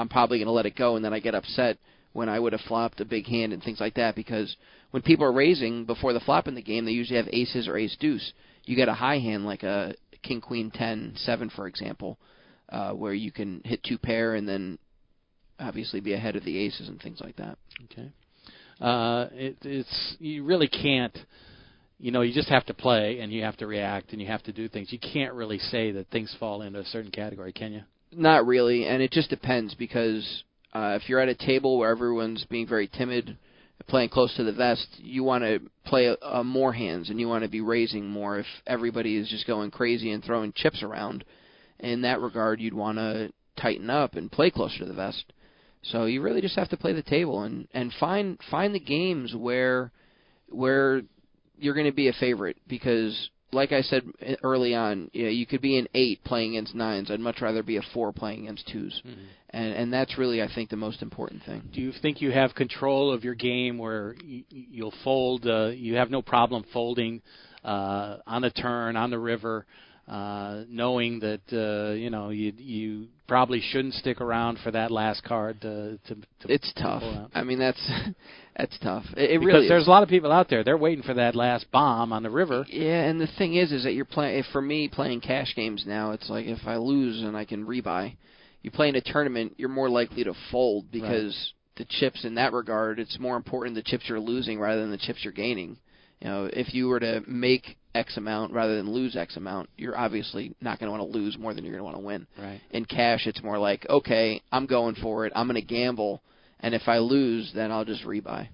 I'm 0.00 0.08
probably 0.08 0.38
going 0.38 0.46
to 0.46 0.52
let 0.52 0.66
it 0.66 0.76
go, 0.76 0.96
and 0.96 1.04
then 1.04 1.12
I 1.12 1.20
get 1.20 1.34
upset 1.34 1.78
when 2.12 2.28
I 2.28 2.40
would 2.40 2.52
have 2.52 2.62
flopped 2.62 3.00
a 3.00 3.04
big 3.04 3.26
hand 3.26 3.52
and 3.52 3.62
things 3.62 3.80
like 3.80 3.94
that 3.94 4.16
because 4.16 4.56
when 4.90 5.02
people 5.02 5.24
are 5.24 5.32
raising 5.32 5.84
before 5.84 6.12
the 6.12 6.20
flop 6.20 6.48
in 6.48 6.56
the 6.56 6.62
game, 6.62 6.84
they 6.84 6.90
usually 6.90 7.18
have 7.18 7.28
aces 7.32 7.68
or 7.68 7.76
ace 7.76 7.96
deuce. 8.00 8.32
You 8.64 8.74
get 8.74 8.88
a 8.88 8.94
high 8.94 9.18
hand 9.18 9.46
like 9.46 9.62
a 9.62 9.94
king, 10.22 10.40
queen, 10.40 10.72
ten, 10.72 11.12
seven, 11.16 11.50
for 11.50 11.68
example 11.68 12.18
uh, 12.70 12.92
where 12.92 13.12
you 13.12 13.32
can 13.32 13.60
hit 13.64 13.82
two 13.82 13.98
pair 13.98 14.34
and 14.34 14.48
then 14.48 14.78
obviously 15.58 16.00
be 16.00 16.14
ahead 16.14 16.36
of 16.36 16.44
the 16.44 16.56
aces 16.58 16.88
and 16.88 17.00
things 17.00 17.20
like 17.20 17.36
that. 17.36 17.58
Okay. 17.84 18.10
Uh, 18.80 19.26
it, 19.32 19.56
it's 19.62 20.16
you 20.18 20.44
really 20.44 20.68
can't. 20.68 21.16
You 21.98 22.12
know, 22.12 22.22
you 22.22 22.32
just 22.32 22.48
have 22.48 22.64
to 22.66 22.74
play 22.74 23.20
and 23.20 23.30
you 23.30 23.42
have 23.42 23.58
to 23.58 23.66
react 23.66 24.12
and 24.12 24.22
you 24.22 24.26
have 24.28 24.42
to 24.44 24.52
do 24.52 24.68
things. 24.68 24.90
You 24.90 24.98
can't 24.98 25.34
really 25.34 25.58
say 25.58 25.92
that 25.92 26.08
things 26.08 26.34
fall 26.40 26.62
into 26.62 26.80
a 26.80 26.84
certain 26.86 27.10
category, 27.10 27.52
can 27.52 27.74
you? 27.74 27.82
Not 28.12 28.46
really, 28.46 28.86
and 28.86 29.02
it 29.02 29.12
just 29.12 29.30
depends 29.30 29.74
because 29.74 30.44
uh, 30.74 30.98
if 31.00 31.08
you're 31.08 31.20
at 31.20 31.28
a 31.28 31.34
table 31.34 31.78
where 31.78 31.90
everyone's 31.90 32.44
being 32.44 32.66
very 32.66 32.88
timid, 32.88 33.36
playing 33.88 34.08
close 34.08 34.34
to 34.36 34.44
the 34.44 34.52
vest, 34.52 34.86
you 34.98 35.22
want 35.22 35.44
to 35.44 35.60
play 35.84 36.14
uh, 36.22 36.42
more 36.42 36.72
hands 36.72 37.10
and 37.10 37.18
you 37.20 37.28
want 37.28 37.44
to 37.44 37.50
be 37.50 37.60
raising 37.60 38.08
more. 38.08 38.38
If 38.38 38.46
everybody 38.66 39.16
is 39.16 39.28
just 39.28 39.46
going 39.46 39.70
crazy 39.70 40.10
and 40.12 40.24
throwing 40.24 40.52
chips 40.54 40.82
around, 40.82 41.24
in 41.78 42.02
that 42.02 42.20
regard, 42.20 42.60
you'd 42.60 42.74
want 42.74 42.98
to 42.98 43.32
tighten 43.60 43.90
up 43.90 44.14
and 44.14 44.30
play 44.30 44.50
closer 44.50 44.78
to 44.78 44.86
the 44.86 44.92
vest. 44.94 45.24
So 45.82 46.04
you 46.04 46.20
really 46.20 46.40
just 46.40 46.56
have 46.56 46.68
to 46.70 46.76
play 46.76 46.92
the 46.92 47.02
table 47.02 47.42
and 47.42 47.66
and 47.72 47.92
find 47.98 48.38
find 48.50 48.74
the 48.74 48.80
games 48.80 49.34
where 49.34 49.92
where 50.48 51.02
you're 51.58 51.74
going 51.74 51.86
to 51.86 51.92
be 51.92 52.08
a 52.08 52.12
favorite 52.12 52.58
because 52.68 53.30
like 53.52 53.72
I 53.72 53.82
said 53.82 54.04
early 54.42 54.74
on, 54.74 55.10
you, 55.12 55.24
know, 55.24 55.30
you 55.30 55.46
could 55.46 55.60
be 55.60 55.78
an 55.78 55.88
eight 55.94 56.22
playing 56.24 56.56
against 56.56 56.74
nines. 56.74 57.10
I'd 57.10 57.20
much 57.20 57.40
rather 57.40 57.62
be 57.62 57.76
a 57.76 57.82
four 57.92 58.12
playing 58.12 58.42
against 58.42 58.68
2s 58.68 59.02
and 59.50 59.72
and 59.72 59.92
that's 59.92 60.16
really 60.16 60.42
I 60.42 60.48
think 60.54 60.70
the 60.70 60.76
most 60.76 61.02
important 61.02 61.42
thing. 61.44 61.62
Do 61.72 61.80
you 61.80 61.92
think 62.00 62.20
you 62.20 62.30
have 62.30 62.54
control 62.54 63.12
of 63.12 63.24
your 63.24 63.34
game 63.34 63.78
where 63.78 64.14
y- 64.22 64.44
you'll 64.48 64.94
fold? 65.04 65.46
Uh, 65.46 65.68
you 65.68 65.96
have 65.96 66.10
no 66.10 66.22
problem 66.22 66.64
folding 66.72 67.20
uh, 67.64 68.18
on 68.26 68.42
the 68.42 68.50
turn, 68.50 68.96
on 68.96 69.10
the 69.10 69.18
river, 69.18 69.66
uh, 70.08 70.62
knowing 70.68 71.20
that 71.20 71.40
uh, 71.52 71.94
you 71.94 72.10
know 72.10 72.30
you 72.30 72.52
you 72.56 73.08
probably 73.26 73.60
shouldn't 73.60 73.94
stick 73.94 74.20
around 74.20 74.58
for 74.62 74.70
that 74.70 74.90
last 74.90 75.24
card 75.24 75.60
to 75.62 75.98
to. 76.06 76.14
to 76.14 76.52
It's 76.52 76.72
to 76.74 76.82
tough. 76.82 77.02
I 77.34 77.42
mean 77.42 77.58
that's 77.58 77.90
that's 78.60 78.78
tough. 78.78 79.04
It, 79.16 79.30
it 79.30 79.40
because 79.40 79.46
really 79.46 79.68
there's 79.68 79.82
is. 79.82 79.88
a 79.88 79.90
lot 79.90 80.02
of 80.02 80.08
people 80.08 80.30
out 80.30 80.48
there. 80.48 80.62
They're 80.62 80.76
waiting 80.76 81.02
for 81.02 81.14
that 81.14 81.34
last 81.34 81.70
bomb 81.70 82.12
on 82.12 82.22
the 82.22 82.30
river. 82.30 82.64
Yeah, 82.68 83.04
and 83.04 83.20
the 83.20 83.28
thing 83.38 83.54
is, 83.54 83.72
is 83.72 83.84
that 83.84 83.94
you're 83.94 84.04
playing. 84.04 84.44
For 84.52 84.60
me, 84.60 84.88
playing 84.88 85.22
cash 85.22 85.54
games 85.56 85.84
now, 85.86 86.12
it's 86.12 86.28
like 86.28 86.46
if 86.46 86.66
I 86.66 86.76
lose 86.76 87.22
and 87.22 87.36
I 87.36 87.44
can 87.44 87.66
rebuy. 87.66 88.16
You 88.62 88.70
play 88.70 88.90
in 88.90 88.96
a 88.96 89.00
tournament, 89.00 89.54
you're 89.56 89.70
more 89.70 89.88
likely 89.88 90.22
to 90.24 90.34
fold 90.50 90.90
because 90.90 91.54
the 91.76 91.86
chips 91.88 92.26
in 92.26 92.34
that 92.34 92.52
regard, 92.52 92.98
it's 92.98 93.18
more 93.18 93.36
important 93.36 93.74
the 93.74 93.82
chips 93.82 94.04
you're 94.06 94.20
losing 94.20 94.60
rather 94.60 94.82
than 94.82 94.90
the 94.90 94.98
chips 94.98 95.20
you're 95.22 95.32
gaining. 95.32 95.78
You 96.20 96.28
know, 96.28 96.50
if 96.52 96.74
you 96.74 96.88
were 96.88 97.00
to 97.00 97.22
make 97.26 97.78
X 97.94 98.18
amount 98.18 98.52
rather 98.52 98.76
than 98.76 98.92
lose 98.92 99.16
X 99.16 99.38
amount, 99.38 99.70
you're 99.78 99.96
obviously 99.96 100.54
not 100.60 100.78
going 100.78 100.88
to 100.92 100.98
want 100.98 101.10
to 101.10 101.18
lose 101.18 101.38
more 101.38 101.54
than 101.54 101.64
you're 101.64 101.72
going 101.72 101.80
to 101.80 101.84
want 101.84 101.96
to 101.96 102.04
win. 102.04 102.26
Right. 102.38 102.60
In 102.72 102.84
cash, 102.84 103.26
it's 103.26 103.42
more 103.42 103.58
like, 103.58 103.86
okay, 103.88 104.42
I'm 104.52 104.66
going 104.66 104.96
for 104.96 105.24
it. 105.24 105.32
I'm 105.34 105.46
going 105.46 105.60
to 105.60 105.66
gamble, 105.66 106.20
and 106.60 106.74
if 106.74 106.82
I 106.86 106.98
lose, 106.98 107.50
then 107.54 107.72
I'll 107.72 107.84
just 107.84 108.04
rebuy. 108.04 108.48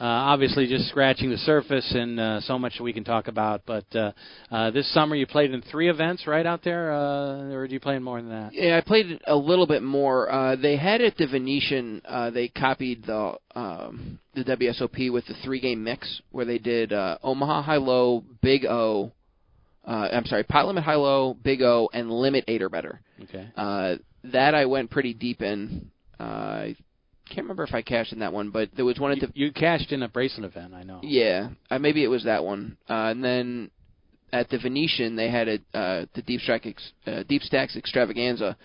Uh, 0.00 0.06
obviously, 0.06 0.66
just 0.66 0.88
scratching 0.88 1.30
the 1.30 1.36
surface, 1.38 1.88
and 1.94 2.18
uh, 2.18 2.40
so 2.40 2.58
much 2.58 2.80
we 2.80 2.92
can 2.92 3.04
talk 3.04 3.28
about. 3.28 3.62
But 3.64 3.84
uh, 3.94 4.10
uh, 4.50 4.72
this 4.72 4.92
summer, 4.92 5.14
you 5.14 5.24
played 5.24 5.52
in 5.52 5.62
three 5.62 5.88
events, 5.88 6.26
right 6.26 6.44
out 6.44 6.64
there, 6.64 6.92
uh, 6.92 7.52
or 7.52 7.68
did 7.68 7.74
you 7.74 7.78
play 7.78 7.94
in 7.94 8.02
more 8.02 8.20
than 8.20 8.30
that? 8.30 8.52
Yeah, 8.54 8.76
I 8.76 8.80
played 8.80 9.20
a 9.24 9.36
little 9.36 9.68
bit 9.68 9.84
more. 9.84 10.32
Uh, 10.32 10.56
they 10.56 10.76
had 10.76 11.00
at 11.00 11.16
the 11.16 11.28
Venetian. 11.28 12.02
Uh, 12.04 12.30
they 12.30 12.48
copied 12.48 13.06
the 13.06 13.34
um, 13.54 14.18
the 14.34 14.42
WSOP 14.42 15.12
with 15.12 15.26
the 15.26 15.34
three 15.44 15.60
game 15.60 15.84
mix, 15.84 16.22
where 16.32 16.44
they 16.44 16.58
did 16.58 16.92
uh, 16.92 17.18
Omaha 17.22 17.62
High 17.62 17.76
Low, 17.76 18.24
Big 18.42 18.64
O. 18.64 19.12
Uh, 19.86 20.08
I'm 20.12 20.24
sorry, 20.24 20.42
Pot 20.42 20.66
Limit 20.66 20.82
High 20.82 20.94
Low, 20.96 21.34
Big 21.34 21.62
O, 21.62 21.88
and 21.92 22.10
Limit 22.10 22.44
Eight 22.48 22.62
or 22.62 22.68
better. 22.68 23.00
Okay. 23.22 23.48
Uh, 23.56 23.94
that 24.24 24.56
I 24.56 24.64
went 24.64 24.90
pretty 24.90 25.14
deep 25.14 25.40
in. 25.40 25.92
Uh, 26.18 26.22
I 26.22 26.76
can't 27.26 27.44
remember 27.44 27.64
if 27.64 27.74
I 27.74 27.82
cashed 27.82 28.12
in 28.12 28.18
that 28.20 28.32
one, 28.32 28.50
but 28.50 28.70
there 28.76 28.84
was 28.84 28.98
one 28.98 29.12
at 29.12 29.18
You, 29.20 29.26
the 29.28 29.32
you 29.34 29.52
cashed 29.52 29.92
in 29.92 30.02
a 30.02 30.08
bracelet 30.08 30.44
event, 30.44 30.74
I 30.74 30.82
know. 30.82 31.00
yeah, 31.02 31.48
uh, 31.70 31.78
maybe 31.78 32.04
it 32.04 32.08
was 32.08 32.24
that 32.24 32.44
one. 32.44 32.76
Uh, 32.88 33.10
and 33.12 33.22
then 33.24 33.70
at 34.32 34.48
the 34.50 34.58
Venetian, 34.58 35.16
they 35.16 35.30
had 35.30 35.48
a 35.48 35.54
uh, 35.78 36.06
the 36.14 36.22
Deep 36.22 36.40
Stack 36.40 36.66
ex, 36.66 36.92
uh, 37.06 37.22
Deep 37.28 37.42
Stacks 37.42 37.76
Extravaganza. 37.76 38.56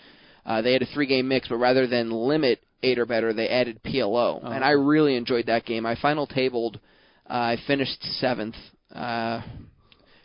Uh, 0.44 0.62
they 0.62 0.72
had 0.72 0.82
a 0.82 0.86
three 0.86 1.06
game 1.06 1.28
mix, 1.28 1.48
but 1.48 1.56
rather 1.56 1.86
than 1.86 2.10
limit 2.10 2.60
eight 2.82 2.98
or 2.98 3.06
better, 3.06 3.32
they 3.32 3.48
added 3.48 3.80
PLO, 3.82 4.40
Oh. 4.42 4.50
and 4.50 4.64
I 4.64 4.70
really 4.70 5.16
enjoyed 5.16 5.46
that 5.46 5.64
game. 5.66 5.84
I 5.86 5.94
final 6.00 6.26
tabled. 6.26 6.80
Uh, 7.28 7.32
I 7.34 7.56
finished 7.66 8.02
seventh. 8.18 8.56
Uh, 8.94 9.42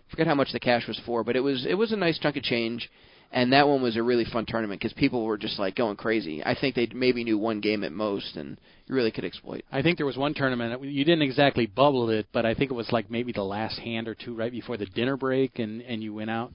forget 0.09 0.25
how 0.27 0.35
much 0.35 0.51
the 0.51 0.59
cash 0.59 0.87
was 0.87 0.99
for, 1.05 1.23
but 1.23 1.35
it 1.35 1.41
was 1.41 1.65
it 1.65 1.75
was 1.75 1.91
a 1.91 1.95
nice 1.97 2.17
chunk 2.17 2.37
of 2.37 2.43
change. 2.43 2.89
And 3.31 3.51
that 3.51 3.67
one 3.67 3.81
was 3.81 3.97
a 3.97 4.03
really 4.03 4.23
fun 4.25 4.45
tournament 4.45 4.79
because 4.79 4.93
people 4.93 5.25
were 5.25 5.37
just 5.37 5.59
like 5.59 5.75
going 5.75 5.97
crazy. 5.97 6.43
I 6.43 6.55
think 6.59 6.75
they 6.75 6.87
maybe 6.93 7.23
knew 7.23 7.37
one 7.37 7.59
game 7.59 7.83
at 7.83 7.91
most, 7.91 8.37
and 8.37 8.57
you 8.87 8.95
really 8.95 9.11
could 9.11 9.25
exploit. 9.25 9.63
I 9.71 9.81
think 9.81 9.97
there 9.97 10.05
was 10.05 10.15
one 10.15 10.33
tournament 10.33 10.73
uh, 10.73 10.81
you 10.85 11.03
didn't 11.03 11.23
exactly 11.23 11.65
bubble 11.65 12.09
it, 12.09 12.27
but 12.31 12.45
I 12.45 12.53
think 12.53 12.71
it 12.71 12.75
was 12.75 12.91
like 12.91 13.11
maybe 13.11 13.33
the 13.33 13.43
last 13.43 13.77
hand 13.79 14.07
or 14.07 14.15
two 14.15 14.35
right 14.35 14.51
before 14.51 14.77
the 14.77 14.85
dinner 14.85 15.17
break, 15.17 15.59
and 15.59 15.81
and 15.81 16.01
you 16.01 16.13
went 16.13 16.29
out. 16.29 16.51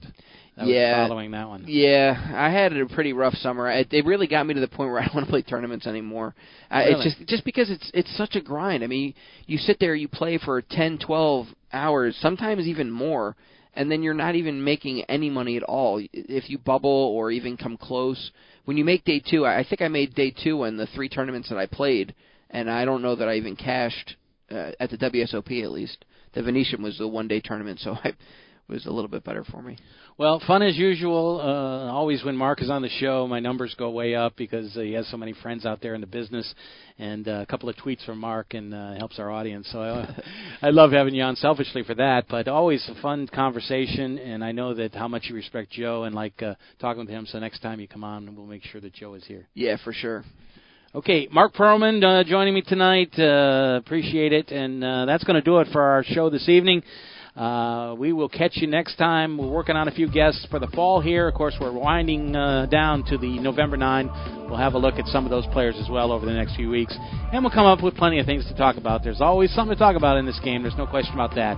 That 0.57 0.65
Yeah. 0.67 1.01
was 1.01 1.09
following 1.09 1.31
that 1.31 1.47
one. 1.47 1.65
Yeah, 1.67 2.15
I 2.35 2.49
had 2.49 2.75
a 2.75 2.85
pretty 2.87 3.13
rough 3.13 3.35
summer. 3.35 3.69
It, 3.69 3.93
it 3.93 4.05
really 4.05 4.27
got 4.27 4.45
me 4.45 4.53
to 4.55 4.59
the 4.59 4.67
point 4.67 4.89
where 4.91 4.99
I 5.01 5.05
don't 5.05 5.15
want 5.15 5.27
to 5.27 5.31
play 5.31 5.43
tournaments 5.43 5.85
anymore. 5.87 6.33
I, 6.69 6.85
Really? 6.85 6.93
It's 6.93 7.03
just 7.03 7.29
just 7.29 7.45
because 7.45 7.69
it's 7.69 7.91
it's 7.93 8.17
such 8.17 8.35
a 8.35 8.41
grind. 8.41 8.83
I 8.83 8.87
mean, 8.87 9.13
you 9.45 9.57
sit 9.57 9.77
there, 9.79 9.93
you 9.93 10.07
play 10.07 10.37
for 10.39 10.61
ten, 10.61 10.97
twelve 10.97 11.45
hours, 11.73 12.17
sometimes 12.21 12.65
even 12.67 12.89
more, 12.89 13.35
and 13.73 13.89
then 13.91 14.03
you're 14.03 14.13
not 14.13 14.35
even 14.35 14.63
making 14.63 15.03
any 15.03 15.29
money 15.29 15.57
at 15.57 15.63
all 15.63 16.01
if 16.11 16.49
you 16.49 16.57
bubble 16.57 16.89
or 16.89 17.31
even 17.31 17.57
come 17.57 17.77
close. 17.77 18.31
When 18.65 18.77
you 18.77 18.85
make 18.85 19.05
day 19.05 19.19
two, 19.19 19.45
I 19.45 19.65
think 19.67 19.81
I 19.81 19.87
made 19.87 20.13
day 20.13 20.31
two 20.31 20.63
in 20.65 20.77
the 20.77 20.87
three 20.87 21.09
tournaments 21.09 21.49
that 21.49 21.57
I 21.57 21.65
played, 21.65 22.13
and 22.49 22.69
I 22.69 22.85
don't 22.85 23.01
know 23.01 23.15
that 23.15 23.29
I 23.29 23.35
even 23.35 23.55
cashed 23.55 24.15
uh, 24.51 24.71
at 24.79 24.89
the 24.89 24.97
WSOP 24.97 25.63
at 25.63 25.71
least. 25.71 26.05
The 26.33 26.43
Venetian 26.43 26.81
was 26.81 26.97
the 26.97 27.07
one 27.07 27.27
day 27.27 27.39
tournament, 27.39 27.79
so 27.79 27.91
I 28.03 28.13
was 28.71 28.85
a 28.85 28.91
little 28.91 29.09
bit 29.09 29.23
better 29.23 29.43
for 29.43 29.61
me. 29.61 29.77
Well, 30.17 30.41
fun 30.45 30.61
as 30.61 30.77
usual. 30.77 31.39
Uh, 31.41 31.91
always 31.91 32.23
when 32.23 32.35
Mark 32.35 32.61
is 32.61 32.69
on 32.69 32.81
the 32.81 32.89
show, 32.89 33.27
my 33.27 33.39
numbers 33.39 33.75
go 33.77 33.89
way 33.89 34.15
up 34.15 34.35
because 34.35 34.75
uh, 34.77 34.81
he 34.81 34.93
has 34.93 35.07
so 35.09 35.17
many 35.17 35.33
friends 35.33 35.65
out 35.65 35.81
there 35.81 35.93
in 35.93 36.01
the 36.01 36.07
business, 36.07 36.53
and 36.97 37.27
uh, 37.27 37.41
a 37.41 37.45
couple 37.45 37.69
of 37.69 37.75
tweets 37.75 38.05
from 38.05 38.19
Mark 38.19 38.53
and 38.53 38.73
uh, 38.73 38.93
helps 38.93 39.19
our 39.19 39.31
audience. 39.31 39.67
So 39.71 39.81
I, 39.81 40.23
I 40.67 40.69
love 40.69 40.91
having 40.91 41.15
you 41.15 41.23
on 41.23 41.35
selfishly 41.35 41.83
for 41.83 41.95
that, 41.95 42.25
but 42.29 42.47
always 42.47 42.87
a 42.89 43.01
fun 43.01 43.27
conversation. 43.27 44.17
And 44.19 44.43
I 44.43 44.51
know 44.51 44.73
that 44.73 44.93
how 44.93 45.07
much 45.07 45.25
you 45.27 45.35
respect 45.35 45.71
Joe 45.71 46.03
and 46.03 46.15
like 46.15 46.41
uh, 46.41 46.55
talking 46.79 47.01
with 47.01 47.09
him. 47.09 47.25
So 47.25 47.39
next 47.39 47.59
time 47.59 47.79
you 47.79 47.87
come 47.87 48.03
on, 48.03 48.35
we'll 48.35 48.45
make 48.45 48.63
sure 48.63 48.81
that 48.81 48.93
Joe 48.93 49.15
is 49.15 49.25
here. 49.25 49.47
Yeah, 49.53 49.77
for 49.83 49.93
sure. 49.93 50.23
Okay, 50.93 51.29
Mark 51.31 51.53
Perlman 51.53 52.03
uh, 52.03 52.25
joining 52.25 52.53
me 52.53 52.61
tonight. 52.61 53.17
Uh, 53.17 53.79
appreciate 53.81 54.33
it, 54.33 54.51
and 54.51 54.83
uh, 54.83 55.05
that's 55.05 55.23
going 55.23 55.35
to 55.35 55.41
do 55.41 55.59
it 55.59 55.69
for 55.71 55.81
our 55.81 56.03
show 56.03 56.29
this 56.29 56.49
evening. 56.49 56.83
Uh, 57.35 57.95
we 57.97 58.11
will 58.11 58.27
catch 58.27 58.57
you 58.57 58.67
next 58.67 58.97
time. 58.97 59.37
We're 59.37 59.49
working 59.49 59.77
on 59.77 59.87
a 59.87 59.91
few 59.91 60.11
guests 60.11 60.45
for 60.51 60.59
the 60.59 60.67
fall 60.67 60.99
here. 60.99 61.29
Of 61.29 61.35
course, 61.35 61.55
we're 61.61 61.71
winding 61.71 62.35
uh, 62.35 62.65
down 62.65 63.05
to 63.05 63.17
the 63.17 63.39
November 63.39 63.77
9. 63.77 64.47
We'll 64.49 64.57
have 64.57 64.73
a 64.73 64.77
look 64.77 64.95
at 64.95 65.05
some 65.07 65.23
of 65.23 65.31
those 65.31 65.45
players 65.47 65.75
as 65.81 65.89
well 65.89 66.11
over 66.11 66.25
the 66.25 66.33
next 66.33 66.57
few 66.57 66.69
weeks, 66.69 66.93
and 67.31 67.41
we'll 67.41 67.53
come 67.53 67.65
up 67.65 67.81
with 67.81 67.95
plenty 67.95 68.19
of 68.19 68.25
things 68.25 68.45
to 68.47 68.55
talk 68.55 68.75
about. 68.75 69.01
There's 69.01 69.21
always 69.21 69.53
something 69.53 69.75
to 69.75 69.79
talk 69.79 69.95
about 69.95 70.17
in 70.17 70.25
this 70.25 70.39
game. 70.43 70.61
There's 70.61 70.77
no 70.77 70.85
question 70.85 71.13
about 71.13 71.33
that. 71.35 71.55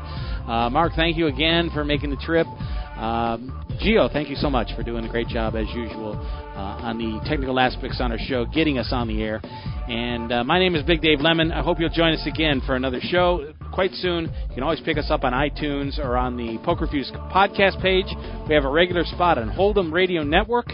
Uh, 0.48 0.70
Mark, 0.70 0.94
thank 0.96 1.18
you 1.18 1.26
again 1.26 1.72
for 1.74 1.84
making 1.84 2.12
the 2.12 2.18
trip. 2.18 2.46
Um, 2.46 3.66
Gio, 3.84 4.14
thank 4.14 4.30
you 4.30 4.36
so 4.36 4.52
much 4.52 4.68
for 4.76 4.84
doing 4.84 5.06
a 5.06 5.10
great 5.10 5.28
job 5.28 5.56
as 5.56 5.66
usual 5.74 6.14
uh, 6.56 6.86
on 6.86 7.00
the 7.00 7.20
technical 7.28 7.60
aspects 7.60 8.00
on 8.00 8.12
our 8.12 8.20
show, 8.20 8.46
getting 8.46 8.78
us 8.78 8.90
on 8.92 9.08
the 9.08 9.24
air. 9.24 9.42
And 9.90 10.32
uh, 10.32 10.44
my 10.44 10.60
name 10.60 10.76
is 10.76 10.84
Big 10.84 11.02
Dave 11.02 11.20
Lemon. 11.20 11.52
I 11.52 11.64
hope 11.64 11.80
you'll 11.80 11.90
join 11.90 12.14
us 12.14 12.28
again 12.28 12.62
for 12.64 12.76
another 12.76 13.00
show 13.02 13.54
quite 13.74 13.92
soon. 13.94 14.26
You 14.26 14.54
can 14.54 14.64
always 14.64 14.82
pick 14.82 14.98
us 14.98 15.10
up 15.10 15.24
on 15.24 15.34
iTunes 15.34 16.00
or 16.00 16.16
on 16.18 16.38
the 16.38 16.60
Poker 16.64 16.88
Fuse 16.88 17.12
podcast 17.34 17.82
page. 17.82 18.06
We 18.48 18.56
have 18.56 18.66
a 18.66 18.70
regular 18.70 19.04
spot 19.04 19.38
on 19.38 19.50
Hold'em 19.50 19.92
Radio 19.92 20.24
Network. 20.24 20.68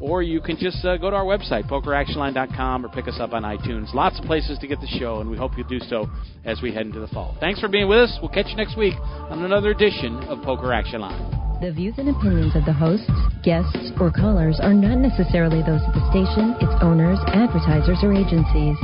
Or 0.00 0.22
you 0.22 0.40
can 0.40 0.56
just 0.56 0.84
uh, 0.84 0.96
go 0.96 1.10
to 1.10 1.16
our 1.16 1.24
website, 1.24 1.68
pokeractionline.com, 1.68 2.86
or 2.86 2.88
pick 2.90 3.08
us 3.08 3.18
up 3.18 3.32
on 3.32 3.42
iTunes. 3.42 3.92
Lots 3.94 4.18
of 4.20 4.26
places 4.26 4.56
to 4.60 4.66
get 4.68 4.80
the 4.80 4.86
show, 4.86 5.20
and 5.20 5.28
we 5.28 5.36
hope 5.36 5.58
you 5.58 5.64
do 5.64 5.80
so 5.80 6.08
as 6.44 6.62
we 6.62 6.72
head 6.72 6.86
into 6.86 7.00
the 7.00 7.08
fall. 7.08 7.36
Thanks 7.40 7.58
for 7.60 7.68
being 7.68 7.88
with 7.88 7.98
us. 7.98 8.18
We'll 8.22 8.30
catch 8.30 8.46
you 8.46 8.56
next 8.56 8.76
week 8.78 8.94
on 8.96 9.44
another 9.44 9.70
edition 9.70 10.14
of 10.28 10.40
Poker 10.44 10.72
Action 10.72 11.00
Line. 11.00 11.58
The 11.60 11.72
views 11.72 11.94
and 11.98 12.08
opinions 12.10 12.54
of 12.54 12.64
the 12.64 12.72
hosts, 12.72 13.10
guests, 13.42 13.90
or 13.98 14.12
callers 14.12 14.60
are 14.62 14.74
not 14.74 14.98
necessarily 14.98 15.58
those 15.66 15.82
of 15.82 15.94
the 15.94 16.06
station, 16.14 16.54
its 16.62 16.74
owners, 16.80 17.18
advertisers, 17.34 17.98
or 18.02 18.14
agencies. 18.14 18.78